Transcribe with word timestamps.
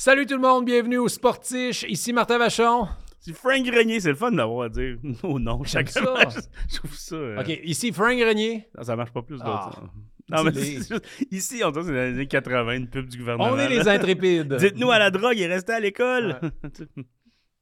Salut 0.00 0.26
tout 0.26 0.34
le 0.36 0.40
monde, 0.40 0.64
bienvenue 0.64 0.98
au 0.98 1.08
Sportiche. 1.08 1.84
Ici 1.88 2.12
Martin 2.12 2.38
Vachon. 2.38 2.86
C'est 3.18 3.32
Frank 3.32 3.64
Grenier, 3.64 3.98
c'est 3.98 4.10
le 4.10 4.14
fun 4.14 4.30
d'avoir 4.30 4.66
à 4.66 4.68
dire 4.68 4.96
nos 5.24 5.40
noms 5.40 5.64
chaque 5.64 5.88
ça. 5.88 6.00
semaine. 6.00 6.42
Je 6.70 6.76
trouve 6.76 6.94
ça. 6.94 7.16
euh, 7.16 7.40
OK, 7.40 7.48
ici 7.64 7.90
Frank 7.90 8.16
Grenier. 8.16 8.68
non, 8.76 8.84
ça 8.84 8.94
marche 8.94 9.10
pas 9.12 9.22
plus 9.22 9.40
Ah. 9.42 9.70
d'autres. 9.72 9.80
ça. 9.80 9.90
Non, 10.36 10.44
mais 10.44 10.52
juste- 10.52 10.94
ici, 11.32 11.62
on 11.64 11.72
dirait 11.72 11.84
c'est 11.86 11.90
dans 11.90 11.94
les 11.96 12.12
années 12.12 12.26
80, 12.28 12.72
une 12.76 12.88
pub 12.88 13.08
du 13.08 13.18
gouvernement. 13.18 13.50
On 13.50 13.58
est 13.58 13.68
les 13.68 13.88
intrépides. 13.88 14.54
Dites-nous 14.60 14.90
à 14.92 15.00
la 15.00 15.10
drogue 15.10 15.36
et 15.36 15.48
restez 15.48 15.72
à 15.72 15.80
l'école. 15.80 16.38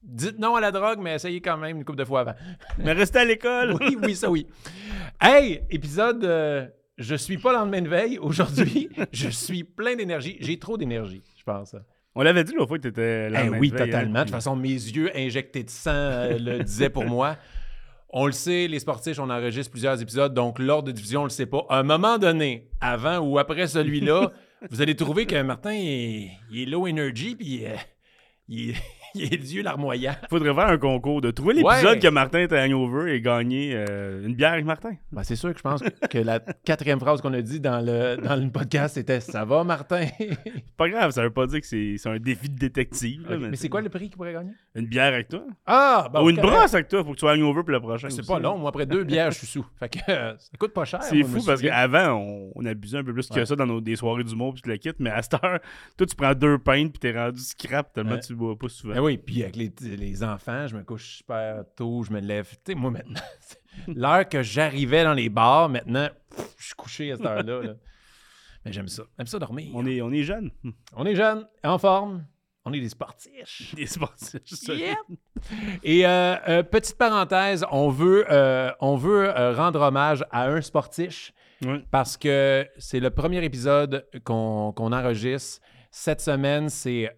Dites 0.02 0.38
non 0.38 0.56
à 0.56 0.60
la 0.60 0.72
drogue, 0.72 0.98
mais 1.00 1.14
essayez 1.14 1.40
quand 1.40 1.56
même 1.56 1.78
une 1.78 1.84
couple 1.86 2.00
de 2.00 2.04
fois 2.04 2.20
avant. 2.20 2.34
mais 2.76 2.92
restez 2.92 3.20
à 3.20 3.24
l'école. 3.24 3.76
Oui, 3.80 3.96
oui, 4.02 4.14
ça 4.14 4.28
oui. 4.30 4.46
Hey, 5.22 5.62
épisode 5.70 6.22
euh, 6.24 6.66
Je 6.98 7.14
suis 7.14 7.38
pas 7.38 7.54
lendemain 7.54 7.80
de 7.80 7.88
veille. 7.88 8.18
Aujourd'hui, 8.18 8.90
je 9.12 9.28
suis 9.30 9.64
plein 9.64 9.94
d'énergie. 9.96 10.36
J'ai 10.40 10.58
trop 10.58 10.76
d'énergie, 10.76 11.22
je 11.38 11.42
pense. 11.44 11.74
On 12.18 12.22
l'avait 12.22 12.44
dit 12.44 12.54
l'autre 12.54 12.68
fois 12.68 12.78
que 12.78 12.84
t'étais 12.84 13.28
là. 13.28 13.44
Eh 13.44 13.50
oui, 13.50 13.70
totalement. 13.70 14.20
De 14.20 14.24
toute 14.24 14.30
façon, 14.30 14.56
mes 14.56 14.70
yeux 14.70 15.14
injectés 15.14 15.62
de 15.64 15.70
sang 15.70 15.90
euh, 15.92 16.38
le 16.38 16.64
disaient 16.64 16.88
pour 16.88 17.04
moi. 17.04 17.36
On 18.08 18.24
le 18.24 18.32
sait, 18.32 18.68
les 18.68 18.78
sportifs, 18.78 19.18
on 19.18 19.28
enregistre 19.28 19.70
plusieurs 19.70 20.00
épisodes, 20.00 20.32
donc 20.32 20.58
l'ordre 20.58 20.88
de 20.88 20.92
division, 20.92 21.22
on 21.22 21.24
le 21.24 21.30
sait 21.30 21.44
pas. 21.44 21.66
À 21.68 21.78
un 21.78 21.82
moment 21.82 22.16
donné, 22.16 22.70
avant 22.80 23.18
ou 23.18 23.38
après 23.38 23.66
celui-là, 23.66 24.32
vous 24.70 24.80
allez 24.80 24.96
trouver 24.96 25.26
que 25.26 25.40
Martin, 25.42 25.74
il 25.74 25.88
est, 25.88 26.30
il 26.50 26.62
est 26.62 26.66
low 26.66 26.88
energy, 26.88 27.36
puis 27.36 27.66
euh, 27.66 27.76
il, 28.48 28.70
est, 28.70 28.74
il 29.16 29.32
est 29.34 29.52
yeux 29.54 29.62
larmoyants. 29.62 30.14
Faudrait 30.30 30.54
faire 30.54 30.66
un 30.68 30.78
concours 30.78 31.20
de 31.20 31.30
trouver 31.30 31.54
l'épisode 31.54 31.84
Ouais. 31.94 31.98
que 31.98 32.08
Martin 32.08 32.40
était 32.40 32.58
hangover 32.60 33.14
et 33.14 33.20
gagner 33.20 33.72
euh, 33.74 34.24
une 34.26 34.34
bière 34.34 34.52
avec 34.52 34.64
Martin. 34.64 34.92
Ben, 35.12 35.22
c'est 35.22 35.36
sûr 35.36 35.50
que 35.52 35.58
je 35.58 35.62
pense 35.62 35.82
que 36.10 36.18
la 36.18 36.40
quatrième 36.40 37.00
phrase 37.00 37.20
qu'on 37.20 37.32
a 37.32 37.42
dit 37.42 37.60
dans 37.60 37.84
le, 37.84 38.16
dans 38.16 38.36
le 38.36 38.50
podcast, 38.50 38.94
c'était 38.94 39.20
«Ça 39.20 39.44
va, 39.44 39.64
Martin? 39.64 40.06
Pas 40.76 40.88
grave, 40.88 41.10
ça 41.12 41.22
veut 41.22 41.30
pas 41.30 41.46
dire 41.46 41.60
que 41.60 41.66
c'est 41.66 41.94
c'est 41.98 42.08
un 42.08 42.18
défi 42.18 42.48
de 42.48 42.58
détective. 42.58 43.28
là, 43.28 43.36
Mais 43.38 43.56
c'est 43.56 43.68
quoi 43.68 43.80
le 43.80 43.88
prix 43.88 44.08
qu'il 44.08 44.16
pourrait 44.16 44.32
gagner? 44.32 44.52
Une 44.74 44.86
bière 44.86 45.12
avec 45.14 45.28
toi. 45.28 45.42
Ah! 45.66 46.08
ben, 46.12 46.22
Ou 46.22 46.30
une 46.30 46.36
brosse 46.36 46.74
avec 46.74 46.88
toi, 46.88 47.02
faut 47.02 47.10
que 47.10 47.16
tu 47.16 47.20
sois 47.20 47.32
hangover 47.34 47.62
pour 47.62 47.70
le 47.70 47.80
prochain. 47.80 48.08
C'est 48.10 48.20
aussi. 48.20 48.28
pas 48.30 48.38
long. 48.38 48.58
Moi, 48.58 48.68
après 48.68 48.86
deux 48.86 49.04
bières, 49.04 49.30
je 49.30 49.38
suis 49.38 49.46
sous. 49.46 49.66
Fait 49.78 49.88
que 49.88 49.98
euh, 50.08 50.34
ça 50.38 50.50
coûte 50.58 50.72
pas 50.72 50.84
cher. 50.84 51.02
C'est 51.02 51.16
moi, 51.18 51.28
fou 51.40 51.46
parce 51.46 51.62
qu'avant, 51.62 52.12
on, 52.20 52.52
on 52.54 52.64
abusait 52.66 52.98
un 52.98 53.04
peu 53.04 53.12
plus 53.12 53.28
que 53.28 53.44
ça 53.44 53.56
dans 53.56 53.66
nos, 53.66 53.80
des 53.80 53.96
soirées 53.96 54.24
d'humour 54.24 54.52
puis 54.54 54.62
tu 54.62 54.68
le 54.68 54.76
quittes, 54.76 54.96
mais 55.00 55.10
à 55.10 55.22
cette 55.22 55.34
heure, 55.34 55.60
toi, 55.96 56.06
tu 56.06 56.14
prends 56.16 56.34
deux 56.34 56.58
pintes 56.58 56.92
puis 56.92 56.98
t'es 57.00 57.12
rendu 57.18 57.40
scrap 57.40 57.92
tellement 57.92 58.12
Ouais. 58.12 58.20
tu 58.20 58.34
bois 58.34 58.56
pas 58.58 58.68
souvent. 58.68 58.94
Ben 58.94 59.00
oui, 59.06 59.18
puis 59.18 59.42
avec 59.44 59.54
les, 59.54 59.72
les 59.96 60.24
enfants, 60.24 60.66
je 60.66 60.76
me 60.76 60.82
couche 60.82 61.18
super 61.18 61.64
tôt, 61.76 62.02
je 62.02 62.12
me 62.12 62.20
lève. 62.20 62.48
Tu 62.64 62.72
sais, 62.72 62.74
moi, 62.74 62.90
maintenant, 62.90 63.20
l'heure 63.88 64.28
que 64.28 64.42
j'arrivais 64.42 65.04
dans 65.04 65.14
les 65.14 65.28
bars, 65.28 65.68
maintenant, 65.68 66.08
pff, 66.30 66.54
je 66.58 66.64
suis 66.66 66.74
couché 66.74 67.12
à 67.12 67.16
cette 67.16 67.26
heure-là. 67.26 67.62
là. 67.62 67.74
Mais 68.64 68.72
j'aime 68.72 68.88
ça. 68.88 69.04
J'aime 69.16 69.28
ça 69.28 69.38
dormir. 69.38 69.70
On 69.74 69.86
est, 69.86 70.02
on 70.02 70.10
est 70.10 70.24
jeunes. 70.24 70.50
On 70.96 71.06
est 71.06 71.14
jeunes, 71.14 71.46
en 71.62 71.78
forme. 71.78 72.26
On 72.64 72.72
est 72.72 72.80
des 72.80 72.88
sportifs. 72.88 73.74
Des 73.76 73.86
sportifs. 73.86 74.40
Yeah. 74.68 74.96
Et 75.84 76.04
euh, 76.04 76.34
euh, 76.48 76.62
petite 76.64 76.98
parenthèse, 76.98 77.64
on 77.70 77.90
veut, 77.90 78.26
euh, 78.28 78.72
on 78.80 78.96
veut 78.96 79.30
rendre 79.54 79.80
hommage 79.82 80.24
à 80.32 80.48
un 80.48 80.60
sportif 80.60 81.32
parce 81.92 82.16
que 82.16 82.66
c'est 82.76 82.98
le 82.98 83.10
premier 83.10 83.44
épisode 83.44 84.04
qu'on 84.24 84.72
enregistre. 84.76 85.62
Cette 85.92 86.20
semaine, 86.20 86.68
c'est 86.68 87.08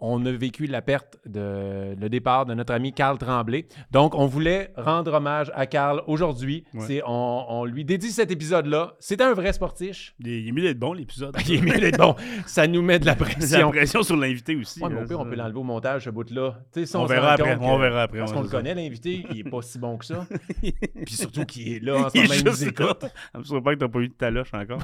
on 0.00 0.24
a 0.26 0.32
vécu 0.32 0.66
la 0.66 0.82
perte 0.82 1.18
de 1.26 1.94
le 1.98 2.08
départ 2.08 2.46
de 2.46 2.54
notre 2.54 2.72
ami 2.72 2.92
Carl 2.92 3.18
Tremblay. 3.18 3.66
Donc, 3.90 4.14
on 4.14 4.26
voulait 4.26 4.72
rendre 4.76 5.12
hommage 5.14 5.50
à 5.54 5.66
Carl 5.66 6.02
aujourd'hui. 6.06 6.64
Ouais. 6.74 6.80
C'est 6.86 7.02
on, 7.06 7.44
on 7.50 7.64
lui 7.64 7.84
dédie 7.84 8.10
cet 8.10 8.30
épisode-là. 8.30 8.94
C'était 9.00 9.24
un 9.24 9.34
vrai 9.34 9.52
sportif. 9.52 10.14
Il 10.20 10.28
est- 10.48 10.52
mieux 10.52 10.62
d'être 10.62 10.78
bon, 10.78 10.92
l'épisode. 10.92 11.36
Il 11.48 11.54
est 11.56 11.60
mieux 11.60 11.78
d'être 11.80 11.98
bon. 11.98 12.14
Ça 12.46 12.66
nous 12.66 12.82
met 12.82 12.98
de 12.98 13.06
la 13.06 13.14
C'est 13.14 13.18
la 13.28 13.34
pression. 13.36 13.70
pression 13.70 14.02
sur 14.02 14.16
l'invité 14.16 14.56
aussi. 14.56 14.80
Ouais, 14.82 14.88
mais 14.88 15.02
au 15.02 15.06
pire, 15.06 15.20
on 15.20 15.24
peut 15.24 15.34
l'enlever 15.34 15.58
au 15.58 15.62
montage, 15.64 16.04
ce 16.04 16.10
bout-là. 16.10 16.60
Tu 16.72 16.80
sais, 16.80 16.86
si 16.86 16.96
On 16.96 17.06
se 17.06 17.12
verra 17.12 17.32
après, 17.32 17.56
on 17.60 17.78
verra 17.78 18.02
après, 18.02 18.18
Parce 18.18 18.32
qu'on 18.32 18.42
le 18.42 18.48
connaît, 18.48 18.74
l'invité, 18.74 19.26
il 19.30 19.40
est 19.40 19.50
pas 19.50 19.62
si 19.62 19.78
bon 19.78 19.96
que 19.98 20.04
ça. 20.04 20.26
Puis 21.04 21.14
surtout 21.14 21.44
qu'il 21.44 21.72
est 21.74 21.80
là 21.80 21.96
en 22.06 22.08
ce 22.10 22.18
moment, 22.18 22.34
il 22.34 22.44
nous 22.44 22.64
écoute. 22.64 23.04
Ça 23.32 23.38
me 23.38 23.42
surprend 23.44 23.62
pas 23.62 23.74
que 23.74 23.80
t'as 23.80 23.88
pas 23.88 23.98
eu 24.00 24.08
de 24.08 24.14
taloche 24.14 24.52
encore. 24.54 24.80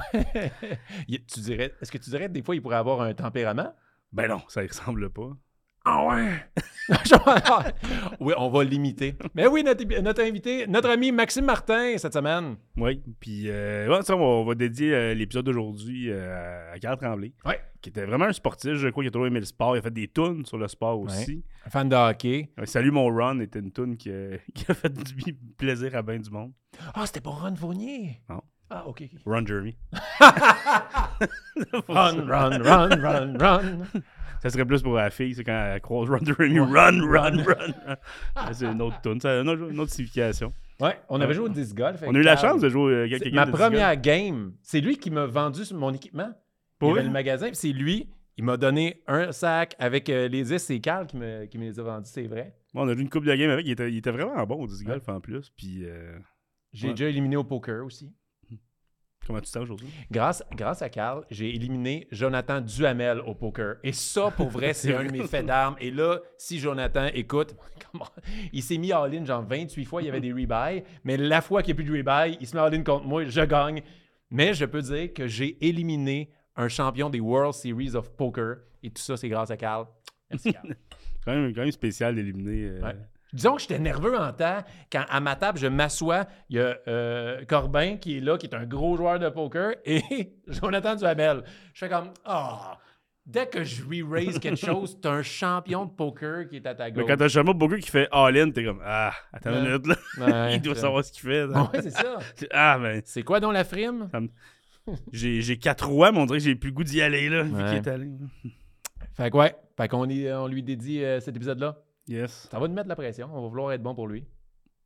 Tu 1.07 1.39
dirais, 1.41 1.73
est-ce 1.81 1.91
que 1.91 1.97
tu 1.97 2.09
dirais 2.09 2.27
que 2.27 2.31
des 2.33 2.41
fois, 2.41 2.55
il 2.55 2.61
pourrait 2.61 2.75
avoir 2.77 3.01
un 3.01 3.13
tempérament? 3.13 3.73
Ben 4.15 4.29
non, 4.29 4.41
ça 4.47 4.63
y 4.63 4.67
ressemble 4.67 5.09
pas. 5.09 5.29
Ah 5.87 6.07
ouais! 6.07 6.33
oui, 8.19 8.33
on 8.37 8.49
va 8.49 8.63
l'imiter. 8.63 9.15
Mais 9.35 9.45
oui, 9.45 9.61
notre, 9.63 9.83
notre 10.01 10.21
invité, 10.23 10.65
notre 10.67 10.89
ami 10.89 11.11
Maxime 11.11 11.45
Martin, 11.45 11.95
cette 11.97 12.13
semaine. 12.13 12.55
Oui, 12.77 13.03
puis 13.19 13.43
euh, 13.49 13.87
ouais, 13.89 14.01
ça, 14.01 14.15
on 14.15 14.19
va, 14.19 14.25
on 14.25 14.45
va 14.45 14.55
dédier 14.55 14.93
euh, 14.95 15.13
l'épisode 15.13 15.45
d'aujourd'hui 15.45 16.09
euh, 16.09 16.73
à 16.73 16.79
Carl 16.79 16.97
Tremblay, 16.97 17.33
Ouais. 17.45 17.59
qui 17.81 17.89
était 17.89 18.05
vraiment 18.05 18.25
un 18.25 18.33
sportif, 18.33 18.73
je 18.75 18.87
crois 18.89 19.03
qu'il 19.03 19.09
a 19.09 19.11
toujours 19.11 19.27
aimé 19.27 19.39
le 19.39 19.45
sport, 19.45 19.75
il 19.75 19.79
a 19.79 19.81
fait 19.83 19.91
des 19.93 20.07
tunes 20.07 20.43
sur 20.45 20.57
le 20.57 20.67
sport 20.67 20.99
aussi. 21.01 21.43
Un 21.65 21.69
fan 21.69 21.87
de 21.89 21.95
hockey. 21.95 22.49
Ouais, 22.57 22.65
Salut 22.65 22.89
mon 22.91 23.13
Run 23.13 23.39
était 23.41 23.59
une 23.59 23.71
tune 23.71 23.95
qui, 23.97 24.09
a- 24.09 24.37
qui 24.55 24.65
a 24.69 24.73
fait 24.73 24.91
du 24.91 25.33
plaisir 25.57 25.95
à 25.95 26.01
bien 26.01 26.17
du 26.17 26.31
monde. 26.31 26.51
Ah, 26.95 27.05
c'était 27.05 27.21
pas 27.21 27.29
Ron 27.29 27.55
Fournier? 27.55 28.21
Non. 28.27 28.41
Ah, 28.69 28.87
OK. 28.87 29.03
ok. 29.03 29.21
Run 29.25 29.45
Jeremy. 29.45 29.75
Run, 31.87 32.25
run, 32.27 32.61
run, 32.63 32.89
run, 33.01 33.37
run. 33.37 33.61
Ça 34.41 34.49
serait 34.49 34.65
plus 34.65 34.81
pour 34.81 34.93
la 34.95 35.09
fille, 35.09 35.33
c'est 35.33 35.43
quand 35.43 35.71
elle 35.73 35.81
croise 35.81 36.09
Run 36.09 36.23
Jeremy. 36.25 36.59
Run, 36.59 37.01
run, 37.07 37.43
run. 37.43 37.95
C'est 38.53 38.65
une 38.65 38.81
autre 38.81 38.99
tune, 39.01 39.19
ça 39.21 39.31
a 39.31 39.41
une 39.41 39.49
autre, 39.49 39.69
une 39.71 39.79
autre 39.79 39.91
signification. 39.91 40.53
Ouais, 40.79 40.99
on 41.09 41.21
avait 41.21 41.33
joué 41.33 41.45
au 41.45 41.49
disc 41.49 41.75
golf. 41.75 42.03
On 42.05 42.13
a 42.13 42.17
eu 42.17 42.21
la 42.21 42.35
chance 42.35 42.61
de 42.61 42.67
jouer 42.69 42.93
euh, 42.93 43.07
C'est 43.09 43.19
quelques 43.19 43.33
ma 43.33 43.45
games 43.45 43.45
de 43.45 43.51
disc 43.51 43.59
golf. 43.61 43.71
première 43.71 43.95
game. 44.01 44.53
C'est 44.61 44.81
lui 44.81 44.97
qui 44.97 45.09
m'a 45.09 45.25
vendu 45.25 45.61
mon 45.73 45.93
équipement. 45.93 46.31
Pour 46.79 46.89
il 46.89 46.91
y 46.91 46.93
avait 46.95 46.99
vrai? 47.01 47.07
le 47.07 47.13
magasin, 47.13 47.47
puis 47.47 47.55
c'est 47.55 47.71
lui. 47.71 48.09
Il 48.37 48.43
m'a 48.43 48.57
donné 48.57 49.01
un 49.07 49.31
sac 49.31 49.75
avec 49.79 50.09
euh, 50.09 50.27
les 50.27 50.43
10. 50.43 50.57
C'est 50.57 50.79
Carl 50.81 51.07
qui 51.07 51.15
me, 51.15 51.45
qui 51.45 51.57
me 51.57 51.63
les 51.63 51.79
a 51.79 51.83
vendus, 51.83 52.09
c'est 52.13 52.27
vrai. 52.27 52.57
Ouais, 52.73 52.81
on 52.81 52.87
a 52.89 52.93
joué 52.93 53.03
une 53.03 53.09
coupe 53.09 53.23
de 53.23 53.33
game 53.33 53.49
avec, 53.49 53.65
il 53.65 53.71
était, 53.71 53.89
il 53.89 53.97
était 53.97 54.11
vraiment 54.11 54.43
bon 54.45 54.55
au 54.61 54.67
disc 54.67 54.85
golf 54.85 55.07
en 55.07 55.21
plus. 55.21 55.49
Puis 55.55 55.85
euh, 55.85 56.17
J'ai 56.73 56.87
Ouais. 56.89 56.93
déjà 56.93 57.07
éliminé 57.07 57.37
au 57.37 57.45
poker 57.45 57.85
aussi. 57.85 58.11
Comment 59.25 59.39
tu 59.39 59.45
te 59.45 59.49
sens 59.49 59.63
aujourd'hui? 59.63 59.87
Grâce, 60.11 60.43
grâce 60.51 60.81
à 60.81 60.89
Carl, 60.89 61.25
j'ai 61.29 61.49
éliminé 61.55 62.07
Jonathan 62.11 62.61
Duhamel 62.61 63.19
au 63.21 63.33
poker. 63.35 63.75
Et 63.83 63.91
ça, 63.93 64.31
pour 64.31 64.49
vrai, 64.49 64.73
c'est 64.73 64.93
un 64.95 65.03
de 65.05 65.11
mes 65.11 65.27
faits 65.27 65.45
d'armes. 65.45 65.75
Et 65.79 65.91
là, 65.91 66.19
si 66.37 66.59
Jonathan 66.59 67.07
écoute, 67.13 67.55
comment- 67.91 68.07
il 68.53 68.61
s'est 68.63 68.77
mis 68.77 68.91
all-in 68.91 69.25
genre 69.25 69.43
28 69.43 69.85
fois, 69.85 70.01
il 70.01 70.05
y 70.05 70.09
avait 70.09 70.21
des 70.21 70.31
rebuys. 70.31 70.83
Mais 71.03 71.17
la 71.17 71.41
fois 71.41 71.61
qu'il 71.63 71.73
n'y 71.75 71.81
a 71.81 71.83
plus 71.83 71.91
de 71.91 71.97
rebuy, 71.97 72.37
il 72.39 72.47
se 72.47 72.55
met 72.55 72.61
all-in 72.61 72.83
contre 72.83 73.05
moi, 73.05 73.25
je 73.25 73.41
gagne. 73.41 73.81
Mais 74.31 74.53
je 74.53 74.65
peux 74.65 74.81
dire 74.81 75.13
que 75.13 75.27
j'ai 75.27 75.57
éliminé 75.65 76.31
un 76.55 76.67
champion 76.67 77.09
des 77.09 77.19
World 77.19 77.53
Series 77.53 77.95
of 77.95 78.11
Poker. 78.15 78.57
Et 78.83 78.89
tout 78.89 79.01
ça, 79.01 79.17
c'est 79.17 79.29
grâce 79.29 79.51
à 79.51 79.57
Carl. 79.57 79.85
Merci, 80.29 80.53
Carl. 80.53 80.75
Quand 81.25 81.31
même, 81.33 81.51
quand 81.55 81.61
même 81.61 81.71
spécial 81.71 82.13
d'éliminer. 82.13 82.65
euh, 82.65 82.81
Ouais. 82.81 82.95
Disons 83.35 83.55
que 83.55 83.61
j'étais 83.61 83.79
nerveux 83.79 84.17
en 84.17 84.31
temps 84.31 84.63
quand 84.91 85.03
à 85.09 85.19
ma 85.19 85.35
table, 85.35 85.59
je 85.59 85.67
m'assois, 85.67 86.25
il 86.49 86.55
y 86.55 86.59
a 86.59 86.77
euh, 86.87 87.43
Corbin 87.45 87.97
qui 87.97 88.17
est 88.17 88.21
là, 88.21 88.37
qui 88.37 88.47
est 88.47 88.55
un 88.55 88.65
gros 88.65 88.95
joueur 88.95 89.19
de 89.19 89.27
poker, 89.29 89.73
et 89.85 90.01
Jonathan 90.47 90.95
Duhamel. 90.95 91.43
Je 91.73 91.79
fais 91.79 91.89
comme 91.89 92.11
Ah! 92.23 92.77
Dès 93.25 93.47
que 93.47 93.63
je 93.63 93.81
re-raise 93.83 94.37
quelque 94.39 94.55
chose, 94.65 94.99
t'as 95.01 95.09
un 95.11 95.23
champion 95.23 95.85
de 95.85 95.89
poker 95.91 96.47
qui 96.47 96.57
est 96.57 96.65
à 96.67 96.75
ta 96.75 96.85
Mais 96.85 96.91
gauche. 96.91 97.05
quand 97.07 97.17
t'as 97.17 97.27
Chameau 97.27 97.53
Booker 97.55 97.79
qui 97.79 97.89
fait 97.89 98.07
all-in, 98.11 98.51
t'es 98.51 98.63
comme 98.63 98.81
Ah, 98.85 99.11
attends 99.33 99.51
une 99.51 99.63
minute 99.65 99.87
là. 99.87 99.95
Ouais, 100.19 100.55
il 100.55 100.61
doit 100.61 100.75
savoir 100.75 101.03
ce 101.03 101.11
qu'il 101.11 101.23
fait. 101.23 101.45
là. 101.47 101.69
Ouais, 101.73 101.81
c'est 101.81 101.89
ça. 101.89 102.19
Ah, 102.51 102.77
ben, 102.79 103.01
C'est 103.03 103.23
quoi 103.23 103.39
donc 103.41 103.53
la 103.53 103.63
frime? 103.63 104.09
j'ai 105.11 105.41
j'ai 105.41 105.57
quatre 105.57 105.87
rois, 105.87 106.11
mais 106.11 106.19
on 106.19 106.25
dirait 106.27 106.37
que 106.39 106.45
j'ai 106.45 106.55
plus 106.55 106.69
le 106.69 106.75
goût 106.75 106.83
d'y 106.83 107.01
aller 107.01 107.27
là. 107.27 107.43
Vu 107.43 107.51
qu'il 107.51 107.63
est 107.75 107.87
allé. 107.87 108.07
Fait 109.13 109.31
que 109.31 109.37
ouais, 109.37 109.55
fait 109.75 109.87
qu'on 109.87 110.07
on 110.07 110.47
lui 110.47 110.61
dédie 110.63 111.03
euh, 111.03 111.19
cet 111.19 111.35
épisode-là. 111.35 111.77
Yes. 112.07 112.47
Ça 112.51 112.59
va 112.59 112.67
nous 112.67 112.73
mettre 112.73 112.89
la 112.89 112.95
pression. 112.95 113.29
On 113.33 113.41
va 113.41 113.47
vouloir 113.47 113.71
être 113.73 113.81
bon 113.83 113.95
pour 113.95 114.07
lui. 114.07 114.25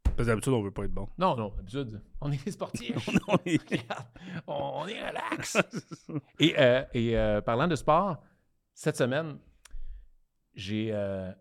Parce 0.03 0.17
que 0.17 0.23
d'habitude, 0.23 0.53
on 0.53 0.61
veut 0.61 0.71
pas 0.71 0.83
être 0.83 0.93
bon. 0.93 1.07
Non, 1.17 1.35
non, 1.35 1.53
d'habitude, 1.55 2.01
on 2.21 2.31
est 2.31 2.43
des 2.43 2.51
sportifs. 2.51 3.09
On 3.27 3.37
est- 3.45 3.85
on 4.47 4.87
est 4.87 5.07
relax. 5.07 5.57
Et, 6.39 6.55
euh, 6.57 6.83
et 6.93 7.17
euh, 7.17 7.39
parlant 7.41 7.67
de 7.67 7.75
sport, 7.75 8.17
cette 8.73 8.97
semaine, 8.97 9.37
j'ai 10.55 10.89
euh, 10.91 11.31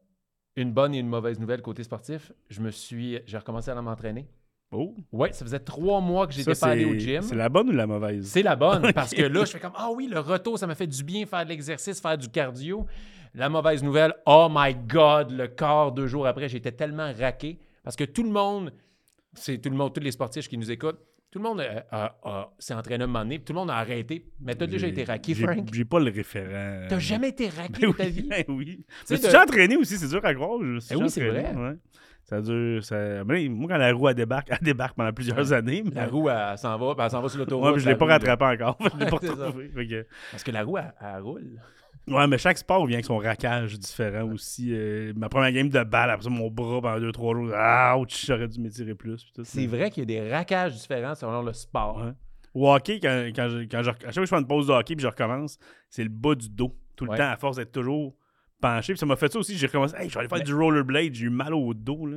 une 0.57 0.73
bonne 0.73 0.95
et 0.95 0.99
une 0.99 1.09
mauvaise 1.09 1.39
nouvelle 1.41 1.63
côté 1.63 1.83
sportif. 1.83 2.33
Je 2.51 2.61
me 2.61 2.71
suis, 2.71 3.19
j'ai 3.27 3.39
recommencé 3.39 3.71
à 3.71 3.81
m'entraîner. 3.83 4.29
Oh, 4.71 4.95
Ouais, 5.13 5.33
ça 5.33 5.45
faisait 5.47 5.61
trois 5.61 6.01
mois 6.01 6.27
que 6.27 6.35
j'étais 6.35 6.55
pas 6.55 6.67
allé 6.69 6.85
au 6.85 6.95
gym. 6.95 7.23
c'est 7.23 7.35
la 7.35 7.49
bonne 7.49 7.71
ou 7.71 7.73
la 7.73 7.87
mauvaise? 7.87 8.27
C'est 8.29 8.43
la 8.43 8.55
bonne 8.55 8.93
parce 8.93 9.15
que 9.15 9.23
là, 9.23 9.45
je 9.47 9.53
fais 9.53 9.61
comme 9.61 9.73
ah 9.75 9.91
oui, 9.91 10.09
le 10.09 10.21
retour, 10.21 10.59
ça 10.59 10.67
m'a 10.67 10.75
fait 10.75 10.87
du 10.87 11.03
bien 11.03 11.25
faire 11.27 11.43
de 11.45 11.49
l'exercice, 11.49 12.01
faire 12.01 12.19
du 12.19 12.29
cardio. 12.29 12.87
La 13.39 13.49
mauvaise 13.49 13.85
nouvelle, 13.85 14.13
oh 14.27 14.49
my 14.51 14.75
god, 14.75 15.31
le 15.31 15.47
corps 15.47 15.93
deux 15.93 16.09
jours 16.09 16.27
après, 16.27 16.49
j'étais 16.49 16.73
tellement 16.73 17.13
raqué 17.19 17.59
parce 17.85 17.95
que 17.95 18.03
tout 18.03 18.25
le 18.25 18.31
monde, 18.31 18.73
c'est 19.35 19.59
tout 19.59 19.71
le 19.71 19.77
monde, 19.77 19.95
tous 19.95 20.01
les 20.01 20.11
sportifs 20.11 20.49
qui 20.49 20.59
nous 20.59 20.71
écoutent, 20.73 20.99
tout 21.31 21.39
le 21.39 21.45
monde 21.45 21.61
euh, 21.61 22.43
s'est 22.59 22.75
entraîné 22.75 23.03
à 23.03 23.05
un 23.05 23.07
moment 23.07 23.21
donné, 23.21 23.39
puis 23.39 23.45
tout 23.45 23.53
le 23.53 23.59
monde 23.61 23.71
a 23.71 23.77
arrêté. 23.77 24.25
Mais 24.41 24.57
t'as 24.57 24.67
déjà 24.67 24.89
été 24.89 25.05
raqué, 25.05 25.35
Frank? 25.35 25.69
J'ai 25.73 25.85
pas 25.85 26.01
le 26.01 26.11
référent. 26.11 26.87
T'as 26.89 26.99
jamais 26.99 27.29
été 27.29 27.49
raqué 27.49 27.81
Ben 27.83 27.91
de 27.93 27.97
ta 27.97 28.05
oui, 28.05 28.11
vie? 28.11 28.23
ben 28.29 28.45
oui. 28.49 28.85
Mais 29.09 29.17
tu 29.17 29.23
de- 29.23 29.27
déjà 29.29 29.43
entraîné 29.45 29.77
aussi, 29.77 29.99
c'est 29.99 30.09
dur 30.09 30.25
à 30.25 30.35
croire. 30.35 30.59
Eh 30.91 30.97
oui, 30.97 31.09
c'est 31.11 31.29
vrai. 31.29 31.55
ouais. 31.55 31.77
Ça 32.25 32.41
dure. 32.41 32.85
Ça... 32.85 33.23
moi, 33.25 33.37
quand 33.69 33.77
la 33.77 33.93
roue 33.93 34.09
elle 34.09 34.15
débarque, 34.17 34.49
elle 34.51 34.59
débarque 34.63 34.97
pendant 34.97 35.13
plusieurs 35.13 35.53
années. 35.53 35.83
mais- 35.85 35.93
La 35.95 36.07
roue, 36.09 36.29
elle, 36.29 36.59
s'en 36.59 36.77
va, 36.77 36.95
puis 36.95 37.05
elle 37.05 37.11
s'en 37.11 37.21
va 37.23 37.29
sur 37.29 37.39
l'autoroute. 37.39 37.65
Ouais, 37.67 37.73
mais 37.75 37.79
je 37.79 37.85
l'ai 37.85 37.93
la 37.93 37.99
pas 37.99 38.05
roue, 38.07 38.11
rattrapé 38.11 38.45
encore. 38.45 38.77
je 38.99 38.99
l'ai 39.05 39.11
pas. 39.11 39.19
Fait 39.77 39.87
que- 39.87 40.07
Parce 40.33 40.43
que 40.43 40.51
la 40.51 40.65
roue, 40.65 40.79
elle, 40.79 40.93
elle 41.01 41.23
roule. 41.23 41.61
Ouais, 42.11 42.27
mais 42.27 42.39
chaque 42.39 42.59
sport 42.59 42.87
vient 42.87 42.97
avec 42.97 43.05
son 43.05 43.19
raquage 43.19 43.79
différent 43.79 44.31
aussi. 44.33 44.69
Euh, 44.73 45.13
ma 45.17 45.29
première 45.29 45.53
game 45.53 45.69
de 45.69 45.83
balle, 45.85 46.11
après 46.11 46.25
ça, 46.25 46.31
mon 46.31 46.51
bras 46.51 46.81
pendant 46.81 46.99
2-3 46.99 47.35
jours, 47.35 48.01
ouch, 48.03 48.25
j'aurais 48.27 48.49
dû 48.49 48.61
m'étirer 48.61 48.95
plus. 48.95 49.27
C'est 49.45 49.67
vrai 49.67 49.91
qu'il 49.91 50.11
y 50.11 50.17
a 50.19 50.23
des 50.25 50.31
raquages 50.33 50.75
différents 50.75 51.15
selon 51.15 51.43
le 51.43 51.53
sport. 51.53 51.99
Ouais. 52.05 52.13
Au 52.55 52.73
hockey, 52.75 52.99
quand, 53.01 53.27
quand 53.37 53.49
je, 53.51 53.59
quand 53.71 53.83
je- 53.83 53.91
à 53.91 53.95
chaque 53.95 54.13
fois 54.15 54.23
que 54.23 54.27
je 54.27 54.31
fais 54.35 54.39
une 54.41 54.47
pause 54.47 54.67
de 54.69 54.73
hockey 54.73 54.97
puis 54.97 55.03
je 55.03 55.09
recommence, 55.09 55.59
c'est 55.91 56.03
le 56.03 56.09
bas 56.11 56.35
du 56.35 56.49
dos. 56.49 56.75
Tout 56.97 57.05
le 57.05 57.13
Ouais. 57.13 57.17
temps, 57.19 57.31
à 57.31 57.37
force 57.37 57.57
d'être 57.57 57.71
toujours 57.73 58.17
penché. 58.61 58.93
Puis 58.95 58.99
ça 58.99 59.07
m'a 59.07 59.15
fait 59.17 59.31
ça 59.33 59.39
aussi. 59.39 59.57
J'ai 59.57 59.67
recommencé. 59.69 59.95
Hey, 59.97 60.09
je 60.09 60.15
vais 60.15 60.21
aller 60.21 60.29
faire 60.29 60.39
Mais- 60.39 60.45
du 60.45 60.55
rollerblade. 60.55 61.15
J'ai 61.15 61.27
eu 61.27 61.31
mal 61.31 61.55
au 61.55 61.73
dos. 61.75 62.07
Là. 62.07 62.17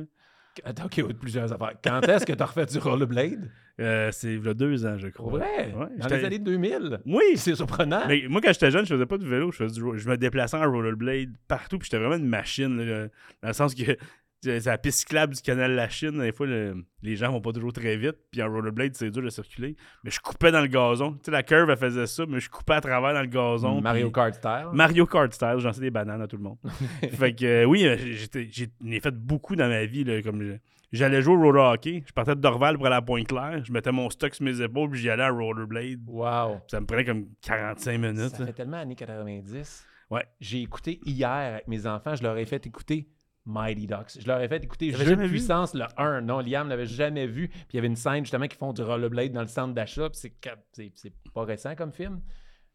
Attends, 0.64 0.84
OK, 0.86 1.00
oui, 1.06 1.14
plusieurs 1.14 1.52
affaires. 1.52 1.74
Quand 1.82 2.00
est-ce 2.08 2.26
que 2.26 2.32
tu 2.32 2.42
as 2.42 2.46
refait 2.46 2.66
du 2.66 2.78
rollerblade? 2.78 3.50
Euh, 3.80 4.10
c'est 4.12 4.34
il 4.34 4.44
y 4.44 4.48
a 4.48 4.54
deux 4.54 4.84
ans, 4.84 4.98
je 4.98 5.08
crois. 5.08 5.30
vrai? 5.30 5.72
Ouais, 5.74 5.86
Dans 5.98 6.08
les 6.08 6.24
années 6.24 6.38
2000? 6.38 7.00
Oui! 7.06 7.22
C'est 7.36 7.54
surprenant. 7.54 8.02
Mais 8.06 8.24
moi, 8.28 8.40
quand 8.42 8.52
j'étais 8.52 8.70
jeune, 8.70 8.84
je 8.84 8.94
faisais 8.94 9.06
pas 9.06 9.16
du 9.16 9.26
vélo. 9.26 9.50
Je, 9.50 9.56
faisais 9.56 9.80
du 9.80 9.98
je 9.98 10.08
me 10.08 10.16
déplaçais 10.16 10.56
en 10.56 10.70
rollerblade 10.70 11.30
partout. 11.48 11.78
Puis 11.78 11.86
j'étais 11.90 11.98
vraiment 11.98 12.16
une 12.16 12.28
machine. 12.28 12.76
là, 12.84 13.08
dans 13.42 13.48
le 13.48 13.54
sens 13.54 13.74
que 13.74 13.96
la 14.44 14.78
piste 14.78 15.00
cyclable 15.00 15.34
du 15.34 15.40
canal 15.42 15.72
La 15.72 15.88
Chine. 15.88 16.18
Des 16.20 16.32
fois, 16.32 16.46
le- 16.46 16.84
les 17.02 17.16
gens 17.16 17.30
vont 17.32 17.40
pas 17.40 17.52
toujours 17.52 17.72
très 17.72 17.96
vite. 17.96 18.16
Puis 18.30 18.42
en 18.42 18.48
rollerblade, 18.50 18.94
c'est 18.94 19.10
dur 19.10 19.22
de 19.22 19.28
circuler. 19.30 19.76
Mais 20.04 20.10
je 20.10 20.20
coupais 20.20 20.50
dans 20.50 20.60
le 20.60 20.66
gazon. 20.66 21.12
Tu 21.14 21.18
sais, 21.26 21.30
la 21.30 21.42
curve, 21.42 21.70
elle 21.70 21.76
faisait 21.76 22.06
ça. 22.06 22.24
Mais 22.26 22.40
je 22.40 22.50
coupais 22.50 22.74
à 22.74 22.80
travers 22.80 23.14
dans 23.14 23.20
le 23.20 23.26
gazon. 23.26 23.80
Mario 23.80 24.06
puis- 24.06 24.12
Kart 24.12 24.34
style. 24.34 24.66
Mario 24.72 25.06
Kart 25.06 25.32
style, 25.32 25.56
j'en 25.58 25.72
sais 25.72 25.80
des 25.80 25.90
bananes 25.90 26.22
à 26.22 26.26
tout 26.26 26.36
le 26.36 26.42
monde. 26.42 26.58
fait 27.12 27.34
que 27.34 27.44
euh, 27.44 27.64
oui, 27.64 27.86
euh, 27.86 27.96
j'en 27.98 28.90
ai 28.90 29.00
fait 29.00 29.14
beaucoup 29.14 29.56
dans 29.56 29.68
ma 29.68 29.84
vie. 29.84 30.04
là, 30.04 30.20
comme 30.22 30.58
J'allais 30.92 31.22
jouer 31.22 31.34
au 31.34 31.40
roller 31.40 31.72
hockey. 31.72 32.02
Je 32.06 32.12
partais 32.12 32.34
de 32.34 32.40
Dorval 32.40 32.76
pour 32.76 32.84
aller 32.86 32.96
à 32.96 33.00
Pointe-Claire. 33.00 33.64
Je 33.64 33.72
mettais 33.72 33.92
mon 33.92 34.10
stock 34.10 34.34
sur 34.34 34.44
mes 34.44 34.60
épaules 34.60 34.90
puis 34.90 35.00
j'y 35.00 35.08
allais 35.08 35.22
à 35.22 35.30
rollerblade. 35.30 36.00
Wow. 36.06 36.60
Ça 36.66 36.80
me 36.80 36.86
prenait 36.86 37.06
comme 37.06 37.28
45 37.40 37.96
minutes. 37.98 38.18
Ça 38.28 38.40
là. 38.40 38.46
fait 38.46 38.52
tellement 38.52 38.76
années 38.76 38.94
90. 38.94 39.86
Ouais. 40.10 40.26
J'ai 40.38 40.60
écouté 40.60 41.00
hier 41.06 41.30
avec 41.30 41.66
mes 41.66 41.86
enfants, 41.86 42.14
je 42.14 42.22
leur 42.22 42.36
ai 42.36 42.44
fait 42.44 42.66
écouter 42.66 43.08
Mighty 43.44 43.86
Ducks. 43.86 44.18
Je 44.20 44.26
leur 44.26 44.40
ai 44.40 44.48
fait 44.48 44.62
écouter 44.62 44.92
Jeu 44.92 45.16
de 45.16 45.22
vu? 45.22 45.28
puissance, 45.28 45.74
le 45.74 45.84
1. 45.96 46.20
Non, 46.22 46.40
Liam 46.40 46.68
l'avait 46.68 46.86
jamais 46.86 47.26
vu. 47.26 47.48
Puis 47.48 47.64
il 47.72 47.76
y 47.76 47.78
avait 47.78 47.88
une 47.88 47.96
scène 47.96 48.24
justement 48.24 48.46
qui 48.46 48.56
font 48.56 48.72
du 48.72 48.82
rollerblade 48.82 49.32
dans 49.32 49.40
le 49.42 49.48
centre 49.48 49.74
d'achat. 49.74 50.08
C'est 50.12 50.32
c'est 50.72 50.92
c'est 50.94 51.12
pas 51.34 51.44
récent 51.44 51.74
comme 51.74 51.92
film. 51.92 52.20